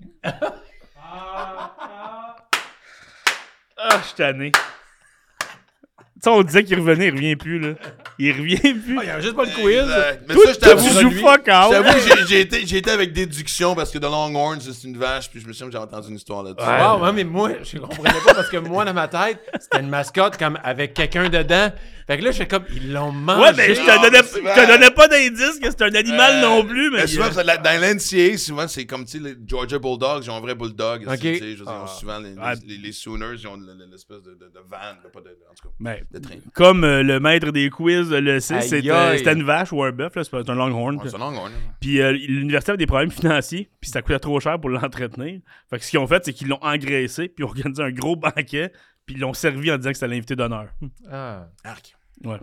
ah, 3.79 3.99
je 4.01 4.07
suis 4.07 4.15
tanné. 4.17 4.53
Tu 4.53 6.23
sais, 6.23 6.31
on 6.31 6.43
disait 6.43 6.65
qu'il 6.65 6.79
revenait, 6.81 7.09
il 7.09 7.13
revient 7.15 7.37
plus, 7.37 7.59
là. 7.59 7.75
Il 8.19 8.33
revient 8.33 8.57
plus. 8.59 8.99
Ah, 8.99 9.03
il 9.03 9.07
y 9.07 9.11
avait 9.11 9.23
juste 9.23 9.37
pas 9.37 9.45
le 9.45 9.51
quiz. 9.51 9.77
Exact. 9.77 10.23
Mais 10.27 10.35
Toi, 10.35 10.45
ça, 10.47 10.53
je 10.55 10.59
t'avoue, 10.59 10.89
tu 10.89 10.95
joues 11.03 11.09
lui- 11.11 11.21
fuck 11.21 11.43
je 11.47 11.51
out. 11.53 11.71
t'avoue, 11.71 11.99
j'ai- 12.09 12.27
j'ai 12.27 12.41
été, 12.41 12.67
j'ai 12.67 12.77
été 12.79 12.91
avec 12.91 13.13
déduction 13.13 13.75
parce 13.75 13.91
que 13.91 13.99
de 13.99 14.07
Longhorn, 14.07 14.59
c'est 14.61 14.85
une 14.89 14.97
vache, 14.97 15.29
puis 15.31 15.41
je 15.41 15.47
me 15.47 15.53
souviens 15.53 15.67
que 15.67 15.73
j'ai 15.73 15.79
entendu 15.79 16.09
une 16.09 16.17
histoire 16.17 16.43
là-dessus. 16.43 16.67
Ouais. 16.67 16.83
Wow, 16.83 17.05
ouais, 17.05 17.13
mais 17.13 17.25
moi, 17.25 17.51
je 17.63 17.79
comprenais 17.79 18.19
pas 18.27 18.33
parce 18.35 18.49
que 18.49 18.57
moi, 18.57 18.85
dans 18.87 18.95
ma 18.95 19.09
tête, 19.09 19.39
c'était 19.61 19.81
une 19.81 19.91
mascotte 19.91 20.39
comme 20.39 20.59
avec 20.65 20.95
quelqu'un 20.95 21.29
dedans. 21.29 21.71
Fait 22.07 22.19
que 22.19 22.25
là, 22.25 22.31
je 22.31 22.37
fais 22.37 22.47
comme, 22.47 22.63
ils 22.73 22.93
l'ont 22.93 23.11
mangé. 23.11 23.41
Ouais, 23.43 23.53
mais 23.57 23.75
je 23.75 23.81
te 23.81 23.91
Ah, 23.91 23.99
donnais, 23.99 24.91
te 24.91 24.93
pas 24.95 25.09
d'indice 25.09 25.59
que 25.61 25.69
c'est 25.71 25.83
un 25.83 25.93
animal 25.93 26.35
Euh, 26.37 26.41
non 26.43 26.65
plus, 26.65 26.91
mais. 26.93 26.99
Mais 26.99 27.07
souvent, 27.09 27.29
la- 27.45 27.57
dans 27.57 27.81
l'NCA, 27.81 28.39
souvent, 28.39 28.69
c'est 28.69 28.87
comme, 28.87 29.05
tu 29.05 29.19
sais, 29.19 29.19
les 29.19 29.35
Georgia 29.45 29.81
Bulldogs, 29.81 30.23
ils 30.25 30.31
ont 30.31 30.37
un 30.37 30.41
vrai 30.41 30.55
bulldog. 30.55 31.03
Ok. 31.09 31.19
Tu 31.19 31.39
sais, 31.39 31.39
je 31.39 31.45
veux 31.45 31.65
dire, 31.65 31.65
ils 31.67 31.69
ont 31.69 31.85
Ah. 31.85 31.87
souvent, 31.89 32.19
les, 32.21 32.31
les- 32.31 32.37
Ah. 32.41 32.55
les- 32.65 32.77
les 32.79 32.93
Sooners, 32.93 33.35
ils 33.39 33.49
ont 33.49 33.57
le- 33.57 33.67
le- 33.75 33.91
l'espèce 33.91 34.23
de, 34.23 34.31
de, 34.35 34.45
de 34.47 34.59
van, 34.71 34.77
pas 35.13 35.21
de, 35.21 35.31
en 35.51 35.55
tout 35.55 35.69
cas, 35.69 35.75
Mais 35.81 36.05
de 36.13 36.19
train. 36.21 36.35
comme 36.55 36.85
euh, 36.85 37.03
le 37.03 37.19
maître 37.19 37.51
des 37.51 37.71
quiz 37.71 38.09
le 38.11 38.39
sait, 38.39 38.61
c'était 38.61 39.33
une 39.33 39.43
vache 39.43 39.73
ou 39.73 39.83
un 39.83 39.91
bœuf, 39.91 40.15
là, 40.15 40.23
c'est 40.23 40.35
un 40.49 40.55
longhorn. 40.55 41.01
C'est 41.05 41.19
Longhorn. 41.19 41.51
hein. 41.53 41.73
Puis 41.81 42.01
euh, 42.01 42.13
l'université 42.13 42.71
avait 42.71 42.79
des 42.79 42.87
problèmes 42.87 43.11
financiers, 43.11 43.69
puis 43.81 43.91
ça 43.91 44.01
coûtait 44.03 44.21
trop 44.21 44.39
cher 44.39 44.61
pour 44.61 44.71
l'entretenir. 44.71 45.41
Fait 45.69 45.79
que 45.79 45.85
ce 45.85 45.91
qu'ils 45.91 45.99
ont 45.99 46.07
fait, 46.07 46.25
c'est 46.25 46.33
qu'ils 46.33 46.47
l'ont 46.49 46.63
engraissé, 46.63 47.27
puis 47.29 47.37
ils 47.41 47.45
ont 47.45 47.49
organisé 47.49 47.83
un 47.83 47.91
gros 47.91 48.15
banquet, 48.15 48.71
puis 49.07 49.15
ils 49.15 49.21
l'ont 49.21 49.33
servi 49.35 49.71
en 49.71 49.77
disant 49.79 49.91
que 49.91 49.95
c'était 49.97 50.09
l'invité 50.09 50.35
d'honneur. 50.37 50.67
Ah. 51.11 51.47
Arc. 51.65 51.97
Ouais. 52.25 52.41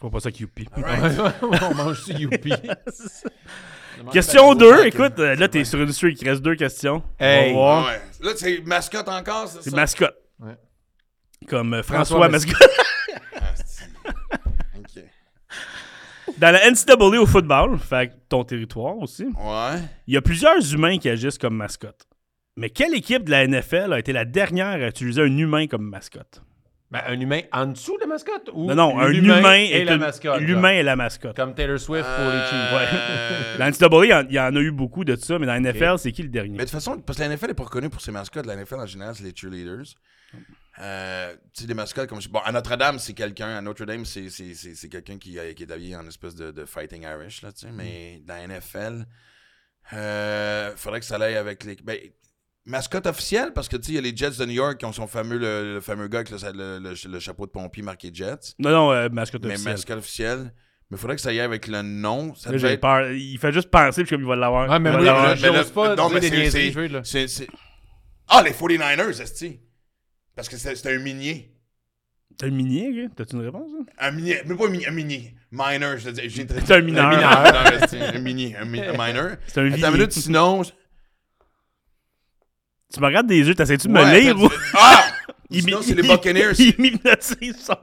Faut 0.00 0.10
pas 0.10 0.20
ça 0.20 0.30
qui 0.30 0.42
youpi. 0.42 0.66
On 0.76 1.74
mange 1.74 2.00
sur 2.02 2.18
Youpi. 2.18 2.52
Question 4.12 4.54
2, 4.54 4.86
écoute, 4.86 5.18
euh, 5.18 5.34
là 5.34 5.48
t'es 5.48 5.64
sur 5.64 5.80
une 5.82 5.92
streak, 5.92 6.22
il 6.22 6.28
reste 6.28 6.40
deux 6.40 6.54
questions. 6.54 7.02
Hey. 7.18 7.50
On 7.52 7.54
va 7.56 7.60
voir. 7.60 7.86
Ah 7.88 7.90
ouais. 7.90 8.00
Là, 8.28 8.32
c'est 8.36 8.60
mascotte 8.64 9.08
encore, 9.08 9.48
c'est 9.48 9.60
C'est 9.62 9.70
ça? 9.70 9.76
mascotte. 9.76 10.16
Ouais. 10.38 10.56
Comme 11.48 11.74
euh, 11.74 11.82
François 11.82 12.04
François, 12.04 12.28
mascotte. 12.28 12.56
Ah, 13.40 13.54
c'est- 13.56 13.88
ok. 14.78 15.04
Dans 16.38 16.52
la 16.52 16.70
NCAA 16.70 17.20
au 17.20 17.26
football, 17.26 17.76
fait 17.80 18.08
que 18.08 18.12
ton 18.28 18.44
territoire 18.44 18.96
aussi, 18.98 19.24
Ouais. 19.24 19.80
il 20.06 20.14
y 20.14 20.16
a 20.16 20.22
plusieurs 20.22 20.72
humains 20.72 20.98
qui 20.98 21.08
agissent 21.08 21.38
comme 21.38 21.56
mascotte. 21.56 22.06
Mais 22.58 22.70
quelle 22.70 22.94
équipe 22.94 23.24
de 23.24 23.30
la 23.30 23.46
NFL 23.46 23.92
a 23.92 23.98
été 23.98 24.12
la 24.12 24.24
dernière 24.24 24.82
à 24.82 24.88
utiliser 24.88 25.22
un 25.22 25.36
humain 25.36 25.66
comme 25.66 25.88
mascotte? 25.88 26.42
Ben, 26.90 27.02
un 27.06 27.20
humain 27.20 27.40
en 27.52 27.66
dessous 27.66 27.96
de 27.96 28.00
la 28.00 28.06
mascotte 28.06 28.48
ou 28.54 28.66
Non, 28.66 28.74
non, 28.74 28.98
un 28.98 29.08
l'humain 29.10 29.40
humain 29.40 29.54
et 29.58 29.72
est 29.72 29.84
la 29.84 29.98
mascotte. 29.98 30.40
L'humain 30.40 30.70
est 30.70 30.82
la 30.82 30.96
mascotte. 30.96 31.36
Comme 31.36 31.54
Taylor 31.54 31.78
Swift 31.78 32.06
pour 32.06 32.24
les 32.32 32.40
Chiefs. 32.46 32.72
Euh, 32.72 33.58
Dans 33.58 33.64
la 33.66 33.70
NCAA, 33.70 34.04
il 34.04 34.08
y 34.08 34.14
en- 34.14 34.26
il 34.28 34.34
y, 34.34 34.40
en 34.40 34.56
a 34.56 34.60
eu 34.60 34.70
beaucoup 34.70 35.04
de 35.04 35.14
ça, 35.16 35.38
mais 35.38 35.44
dans 35.44 35.52
la 35.52 35.60
NFL, 35.60 35.98
c'est 35.98 36.12
qui 36.12 36.22
le 36.22 36.30
dernier? 36.30 36.52
Mais 36.52 36.56
de 36.58 36.62
toute 36.62 36.70
façon, 36.70 36.98
parce 36.98 37.18
que 37.18 37.24
la 37.24 37.28
NFL 37.36 37.50
est 37.50 37.54
pas 37.54 37.64
reconnue 37.64 37.90
pour 37.90 38.00
ses 38.00 38.10
mascottes. 38.10 38.46
La 38.46 38.56
NFL, 38.56 38.76
en 38.76 38.86
général, 38.86 39.14
c'est 39.14 39.24
les 39.24 39.34
cheerleaders. 39.36 39.84
Euh, 40.80 41.34
tu 41.54 41.60
sais, 41.62 41.66
des 41.66 41.74
mascottes 41.74 42.08
comme. 42.08 42.20
Bon, 42.30 42.38
à 42.38 42.52
Notre-Dame, 42.52 42.98
c'est 42.98 43.12
quelqu'un. 43.12 43.48
À 43.56 43.60
Notre-Dame, 43.60 44.06
c'est, 44.06 44.30
c'est, 44.30 44.54
c'est, 44.54 44.74
c'est 44.74 44.88
quelqu'un 44.88 45.18
qui, 45.18 45.38
a- 45.38 45.52
qui 45.52 45.64
est 45.64 45.70
habillé 45.72 45.94
en 45.94 46.06
espèce 46.08 46.36
de, 46.36 46.52
de 46.52 46.64
Fighting 46.64 47.02
Irish, 47.02 47.42
là, 47.42 47.52
tu 47.52 47.66
sais. 47.66 47.72
Mais 47.72 48.22
dans 48.26 48.34
la 48.34 48.46
NFL, 48.46 49.04
euh, 49.92 50.72
faudrait 50.76 51.00
que 51.00 51.06
ça 51.06 51.16
aille 51.16 51.36
avec 51.36 51.64
les. 51.64 51.76
Ben, 51.82 51.98
mascotte 52.68 53.06
officielle, 53.06 53.52
parce 53.54 53.68
que, 53.68 53.76
tu 53.76 53.84
sais, 53.86 53.92
il 53.92 53.94
y 53.96 53.98
a 53.98 54.02
les 54.02 54.16
Jets 54.16 54.38
de 54.38 54.44
New 54.44 54.52
York 54.52 54.78
qui 54.78 54.84
ont 54.84 54.92
son 54.92 55.06
fameux, 55.06 55.38
le, 55.38 55.74
le 55.74 55.80
fameux 55.80 56.06
gars 56.08 56.18
avec 56.20 56.30
le, 56.30 56.36
le- 56.52 56.78
le- 56.78 57.10
le 57.12 57.20
chapeau 57.20 57.46
de 57.46 57.50
pompier 57.50 57.82
marqué 57.82 58.10
Jets. 58.12 58.54
Non, 58.58 58.70
non, 58.70 58.92
euh, 58.92 59.08
mascotte 59.10 59.42
Mais 59.44 59.54
officielle. 59.54 59.72
mascotte 59.72 59.98
officielle. 59.98 60.52
Mais 60.90 60.96
faudrait 60.96 61.16
que 61.16 61.22
ça 61.22 61.32
y 61.32 61.38
aille 61.38 61.44
avec 61.44 61.66
le 61.66 61.82
nom. 61.82 62.34
Ça 62.34 62.50
Là, 62.50 62.56
être- 62.70 62.80
peur. 62.80 63.10
Il 63.12 63.36
fait 63.38 63.52
juste 63.52 63.70
penser, 63.70 64.04
puis 64.04 64.10
comme 64.16 64.22
il 64.22 64.26
va 64.28 64.36
l'avoir. 64.36 64.70
Ouais, 64.70 64.78
mais 64.78 64.90
je- 64.92 64.96
mais 64.98 65.04
là- 65.04 65.34
j'ose 65.34 65.70
pas 65.70 65.94
non, 65.96 66.08
mais 66.08 66.20
des 66.20 66.28
c'est- 66.28 67.46
Ah, 68.28 68.42
les 68.42 68.52
49ers, 68.52 69.20
esti. 69.20 69.60
Parce 70.34 70.48
que 70.48 70.56
c'est 70.56 70.74
c'est 70.76 70.94
un 70.94 70.98
minier. 70.98 71.54
T'as 72.38 72.46
un 72.46 72.50
minier, 72.50 72.92
gars? 72.94 73.08
T'as-tu 73.16 73.34
une 73.36 73.42
réponse? 73.44 73.68
hein? 73.80 73.84
Un 73.98 74.10
minier. 74.12 74.40
Mais 74.46 74.54
pas 74.54 74.66
un 74.66 74.70
minier. 74.70 74.86
Un 74.88 74.92
minier. 74.92 75.34
Minor, 75.50 75.96
je 75.98 76.04
veux 76.06 76.12
dire. 76.12 76.24
j'ai- 76.28 76.46
C'est 76.48 76.70
un 76.76 76.80
mineur. 76.82 77.06
Un 77.06 77.10
mineur. 77.16 78.14
un 78.14 78.18
minier. 78.20 78.56
Un, 78.56 78.64
mi- 78.64 78.80
un 78.80 78.92
minor. 78.92 79.30
C'est 79.46 79.60
un 79.60 79.90
minute, 79.90 80.12
sinon. 80.12 80.62
Je- 82.90 82.94
Tu 82.96 83.00
me 83.00 83.06
regardes 83.06 83.26
des 83.26 83.38
yeux, 83.38 83.54
t'essaies-tu 83.54 83.88
de 83.88 83.92
me 83.92 84.02
Ouais, 84.02 84.20
lire? 84.20 84.32
attends, 84.36 84.44
ou- 84.44 84.48
tu- 84.48 84.54
Ah! 84.74 85.04
Il 85.50 85.62
Sinon, 85.62 85.78
c'est 85.82 85.94
les 85.94 86.02
il- 86.02 86.08
Buccaneers. 86.10 86.52
Il 86.58 86.74
m'hypnotise 86.78 87.56
son- 87.64 87.76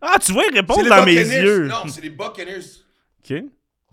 Ah, 0.00 0.18
tu 0.24 0.32
vois, 0.32 0.44
il 0.44 0.50
C'est 0.52 0.60
répond 0.60 0.82
les 0.82 0.88
dans 0.88 1.04
mes 1.04 1.14
Buccaneers. 1.16 1.42
yeux. 1.42 1.66
Non, 1.68 1.76
c'est 1.88 2.00
les 2.02 2.10
Buccaneers. 2.10 2.58
OK. 2.58 3.42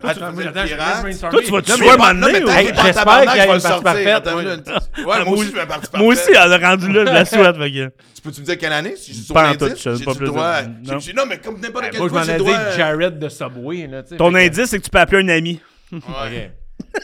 Toi, 0.00 0.12
tu 0.12 0.22
Attends, 0.22 0.36
le 0.36 0.46
attends, 0.48 0.60
je 0.66 0.74
pirate. 0.74 0.88
laisse 0.88 1.00
brainstormer. 1.02 1.42
Toi, 1.44 1.62
tu 1.62 1.70
jouer 1.72 1.80
mais 1.80 1.90
un 1.92 1.96
pas- 1.96 2.12
moment 2.14 2.26
donné, 2.26 2.44
ou- 2.44 2.48
Hey, 2.50 2.66
j'espère 2.66 2.94
tabarnak, 2.94 3.28
qu'il 3.28 3.36
y 3.36 3.40
a 3.40 3.42
je 3.42 3.48
vais 3.48 3.54
une 3.54 3.54
le 3.54 3.62
partie 3.62 3.62
sortir. 3.62 3.82
parfaite, 3.82 4.08
Attends 4.08 4.38
minute. 4.38 4.68
Ouais, 5.06 5.24
moi 5.24 5.28
aussi, 5.38 5.46
je 5.46 5.50
veux 5.52 5.56
la 5.58 5.66
partie 5.66 5.80
parfaite. 5.90 6.00
Moi 6.00 6.12
aussi, 6.14 6.30
elle 6.30 6.36
a 6.52 6.70
rendu 6.70 6.92
là, 6.92 7.04
je 7.06 7.12
la 7.12 7.24
souhaite. 7.24 7.56
fait 7.56 7.70
que- 7.72 7.92
Tu 8.14 8.22
peux-tu 8.22 8.40
me 8.40 8.46
dire 8.46 8.58
quelle 8.58 8.72
année? 8.72 8.96
Si 8.96 9.14
j'ai 9.14 9.22
sur 9.22 9.34
Pas 9.34 9.40
en 9.40 9.44
l'indice, 9.44 9.58
tout, 9.58 9.66
je 9.76 9.76
sais 9.90 9.96
j'ai 9.96 10.04
pas 10.04 10.14
plus 10.14 10.20
de- 10.20 10.26
droit. 10.26 10.62
non. 10.62 10.98
Non, 11.16 11.26
mais 11.28 11.38
comme 11.38 11.60
n'importe 11.60 11.84
quel 11.90 12.00
Moi, 12.00 12.08
je 12.08 12.14
m'en 12.14 12.22
ai 12.22 12.38
dit. 12.38 12.76
Jared 12.76 13.18
de 13.18 13.28
Subway. 13.28 13.86
Là, 13.86 14.02
tu 14.02 14.10
sais, 14.10 14.16
Ton 14.16 14.26
fait 14.32 14.32
que- 14.32 14.46
indice, 14.46 14.66
c'est 14.70 14.78
que 14.78 14.84
tu 14.84 14.90
peux 14.90 14.98
appeler 14.98 15.22
un 15.24 15.28
ami. 15.36 15.60
Ouais, 15.92 15.98
Ok. 15.98 16.50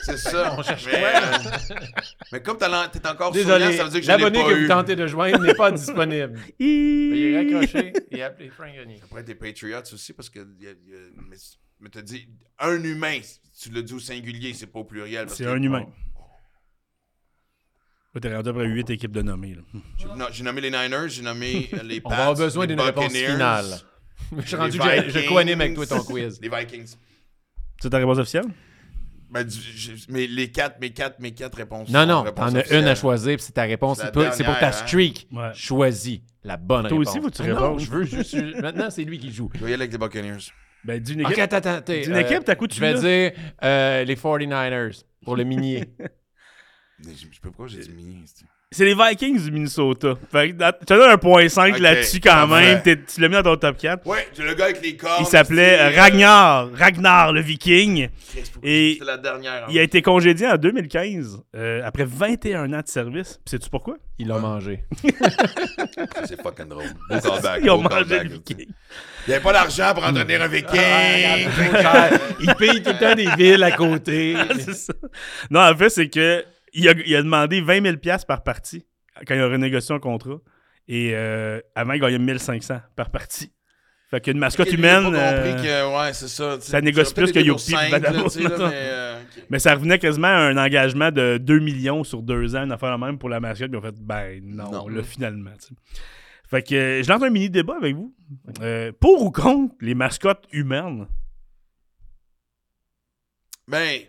C'est 0.03 0.17
ça. 0.19 0.55
On 0.59 0.63
cherche 0.63 0.87
mais, 0.87 0.99
quoi? 1.01 1.09
euh, 1.09 1.75
mais 2.33 2.43
comme 2.43 2.59
t'es 2.59 2.67
encore 2.67 3.35
souriant, 3.35 3.59
Désolé, 3.59 3.77
ça 3.77 3.85
veut 3.85 3.91
dire 3.91 4.01
que 4.01 4.07
je 4.07 4.09
l'abonné 4.11 4.43
que 4.45 4.51
eu. 4.53 4.63
vous 4.63 4.69
tentez 4.69 4.97
de 4.97 5.07
joindre 5.07 5.39
n'est 5.41 5.55
pas 5.55 5.71
disponible. 5.73 6.39
Veuillez 6.61 7.37
raccrocher 7.37 7.93
et 8.11 8.23
appeler 8.23 8.51
Frank 8.51 8.75
Grenier. 8.75 9.01
Après, 9.03 9.23
t'es 9.25 9.35
Patriots 9.35 9.81
aussi, 9.93 10.13
parce 10.13 10.29
que. 10.31 10.41
y 10.59 10.67
a- 10.67 10.71
y 10.71 10.73
a- 10.95 11.23
mais 11.29 11.37
mais 11.81 11.89
t'as 11.89 12.03
dit 12.03 12.29
un 12.59 12.83
humain. 12.83 13.21
Tu 13.61 13.71
l'as 13.71 13.83
dit 13.83 13.95
au 13.95 13.99
singulier, 14.01 14.53
c'est 14.55 14.67
pas 14.67 14.81
au 14.81 14.85
pluriel. 14.85 15.29
C'est 15.31 15.47
un 15.47 15.61
humain. 15.63 15.87
Là, 18.15 18.21
T'es 18.21 18.35
rendu 18.35 18.49
après 18.49 18.67
8 18.67 18.91
équipes 18.91 19.13
de 19.13 19.23
nommés. 19.23 19.55
là. 19.55 20.29
J'ai 20.33 20.43
nommé 20.43 20.61
les 20.61 20.71
Niners, 20.71 21.09
j'ai 21.09 21.23
nommé 21.23 21.71
euh, 21.75 21.83
les 21.85 22.01
On 22.05 22.09
Pats. 22.09 22.17
va 22.17 22.23
avoir 22.23 22.37
besoin 22.37 22.67
d'une 22.67 22.81
réponse 22.81 23.13
finale. 23.13 23.67
Je 24.37 24.47
suis 24.47 24.57
rendu 24.57 24.79
je- 24.79 25.11
je 25.21 25.29
co-anime 25.29 25.61
avec 25.61 25.75
toi 25.75 25.87
ton 25.87 26.03
quiz. 26.03 26.41
Les 26.41 26.49
Vikings. 26.49 26.97
C'est 27.81 27.89
ta 27.91 27.99
réponse 27.99 28.19
officielle? 28.19 28.47
Ben, 29.31 29.45
du- 29.45 29.59
mais 30.09 30.27
les 30.27 30.51
quatre, 30.51 30.81
mes 30.81 30.91
quatre, 30.91 31.21
mes 31.21 31.31
quatre 31.31 31.57
réponses. 31.57 31.89
Non, 31.89 32.05
non, 32.05 32.25
t'en 32.33 32.55
as 32.55 32.73
une 32.73 32.85
à 32.87 32.95
choisir, 32.97 33.37
puis 33.37 33.45
c'est 33.45 33.53
ta 33.53 33.63
réponse. 33.63 34.01
C'est 34.03 34.13
pour, 34.13 34.59
ta 34.59 34.69
hein? 34.69 34.73
streak. 34.73 35.29
Ouais. 35.33 35.51
Choisis 35.55 36.21
la 36.43 36.57
bonne 36.57 36.89
Toi 36.89 36.99
réponse. 36.99 37.09
aussi, 37.15 37.21
faut 37.23 37.31
que 37.31 37.37
tu 37.37 37.43
Ah 37.43 37.47
non, 37.49 37.55
répondes. 37.63 37.81
je 37.81 37.91
veux 37.91 38.03
juste. 38.05 38.35
Maintenant, 38.61 38.91
c'est 38.91 39.05
lui 39.05 39.19
qui 39.19 39.33
joue. 39.33 39.49
Je 39.55 39.65
vais 39.65 39.71
y 39.71 39.75
aller 39.75 39.83
avec 39.85 39.93
les 39.93 39.99
Buccaneers. 39.99 40.39
Ben, 40.83 40.99
dis 40.99 41.13
une 41.13 41.21
Ok, 41.25 41.33
équipe. 41.33 41.43
attends, 41.45 41.57
attends. 41.59 41.71
attends, 41.75 41.93
D'une 41.93 42.15
euh, 42.15 42.21
équipe, 42.21 42.45
t'as 42.45 42.55
coup 42.57 42.67
de 42.67 42.73
Je 42.73 42.81
vais 42.81 42.95
dire 42.95 43.33
euh, 43.63 44.03
les 44.05 44.17
49ers 44.17 45.03
pour 45.25 45.37
le 45.37 45.45
minier. 45.45 45.85
Mais 47.07 47.13
Je 47.15 47.19
je 47.21 47.25
sais 47.25 47.29
pas 47.43 47.49
pourquoi 47.49 47.67
j'ai 47.69 47.79
dit 47.79 47.91
mini. 47.91 48.23
c'est- 48.27 48.45
C'est 48.73 48.85
les 48.85 48.95
Vikings 48.95 49.43
du 49.43 49.51
Minnesota. 49.51 50.15
Fait 50.31 50.53
que 50.53 50.57
tu 50.59 50.63
as 50.93 50.97
donné 50.97 51.13
un 51.13 51.19
point 51.19 51.49
5 51.49 51.75
Ok, 51.75 51.81
là-dessus 51.81 52.21
quand 52.21 52.47
même. 52.47 52.81
Tu 52.85 53.21
l'as 53.21 53.27
mis 53.29 53.35
dans 53.35 53.43
ton 53.43 53.57
top 53.57 53.77
4. 53.79 54.07
Ouais, 54.07 54.29
j'ai 54.37 54.45
le 54.45 54.55
gars 54.55 54.67
avec 54.67 54.81
les 54.81 54.97
cordes. 54.97 55.17
Il 55.21 55.27
s'appelait 55.27 55.77
euh, 55.81 56.01
Ragnar. 56.01 56.69
Ragnar, 56.75 57.33
le 57.33 57.41
Viking. 57.41 58.09
et- 58.63 58.93
C'était 58.93 59.05
la 59.05 59.17
dernière. 59.17 59.67
Il 59.71 59.79
a 59.79 59.83
été 59.83 60.03
congédié 60.03 60.47
en 60.47 60.57
2015 60.57 61.43
euh, 61.57 61.81
après 61.85 62.05
21 62.05 62.73
ans 62.73 62.81
de 62.81 62.87
service. 62.87 63.41
Puis 63.45 63.51
sais-tu 63.51 63.71
pourquoi? 63.71 63.97
Il 64.21 64.29
l'a 64.29 64.39
mangé. 64.39 64.85
C'est 66.27 66.41
fucking 66.41 66.69
drôle. 66.69 66.85
Beau 67.09 67.19
callback. 67.21 67.61
Ils 67.65 67.71
ont 67.71 67.83
mangé 67.83 67.95
callback, 67.97 68.23
le 68.25 68.29
Viking. 68.35 68.67
Il 69.27 69.31
n'y 69.31 69.35
avait 69.35 69.43
pas 69.43 69.53
d'argent 69.53 69.95
pour 69.95 70.05
entretenir 70.05 70.43
un 70.43 70.49
viking. 70.49 71.49
il 72.41 72.55
paye 72.55 72.83
tout 72.83 72.91
le 72.91 72.99
temps 72.99 73.15
des 73.15 73.29
villes 73.37 73.63
à 73.63 73.73
côté. 73.73 74.37
C'est 74.61 74.75
ça. 74.75 74.93
Non, 75.51 75.61
en 75.61 75.77
fait, 75.77 75.91
c'est 75.91 76.09
que 76.09 76.45
il 76.73 76.89
a, 76.89 76.93
il 77.05 77.17
a 77.17 77.23
demandé 77.23 77.61
20 77.61 77.83
000 77.83 77.97
piastres 77.97 78.27
par 78.27 78.43
partie 78.43 78.87
quand 79.27 79.35
il 79.35 79.41
a 79.41 79.49
renégocié 79.49 79.89
son 79.89 80.01
contrat. 80.01 80.41
Et 80.89 81.13
euh, 81.15 81.61
avant, 81.75 81.93
il 81.93 82.01
gagnait 82.01 82.19
1500 82.19 82.81
par 82.97 83.11
partie. 83.11 83.53
Fait 84.11 84.21
qu'une 84.21 84.39
mascotte 84.39 84.73
humaine. 84.73 85.05
pas 85.13 85.35
compris 85.35 85.69
euh, 85.69 85.85
que, 85.85 85.97
ouais, 86.07 86.13
c'est 86.13 86.27
ça. 86.27 86.61
ça 86.61 86.81
négocie 86.81 87.15
plus 87.15 87.31
que 87.31 87.39
mettons. 87.39 88.69
mais, 88.69 88.75
euh. 88.75 89.21
Mais 89.51 89.61
ça 89.61 89.75
revenait 89.75 90.01
quasiment 90.01 90.27
à 90.27 90.49
un 90.49 90.57
engagement 90.57 91.13
de 91.13 91.39
2 91.39 91.61
millions 91.61 92.03
sur 92.03 92.21
deux 92.23 92.57
ans, 92.57 92.65
une 92.65 92.73
affaire 92.73 92.91
la 92.91 92.99
même 92.99 93.19
pour 93.19 93.29
la 93.29 93.39
mascotte. 93.39 93.71
Puis 93.71 93.79
on 93.79 93.83
fait, 93.83 93.95
ben 94.01 94.41
non, 94.43 94.73
Non. 94.73 94.89
là, 94.89 95.05
finalement. 95.05 95.53
Fait 96.49 96.63
que 96.63 97.03
je 97.05 97.09
lance 97.09 97.23
un 97.23 97.31
mini 97.31 97.51
débat 97.51 97.77
avec 97.77 97.95
vous. 97.95 98.13
Euh, 98.63 98.91
pour 98.99 99.23
ou 99.23 99.31
contre 99.31 99.77
les 99.81 99.95
mascottes 99.95 100.45
humaines? 100.51 101.07
Ben, 103.69 104.01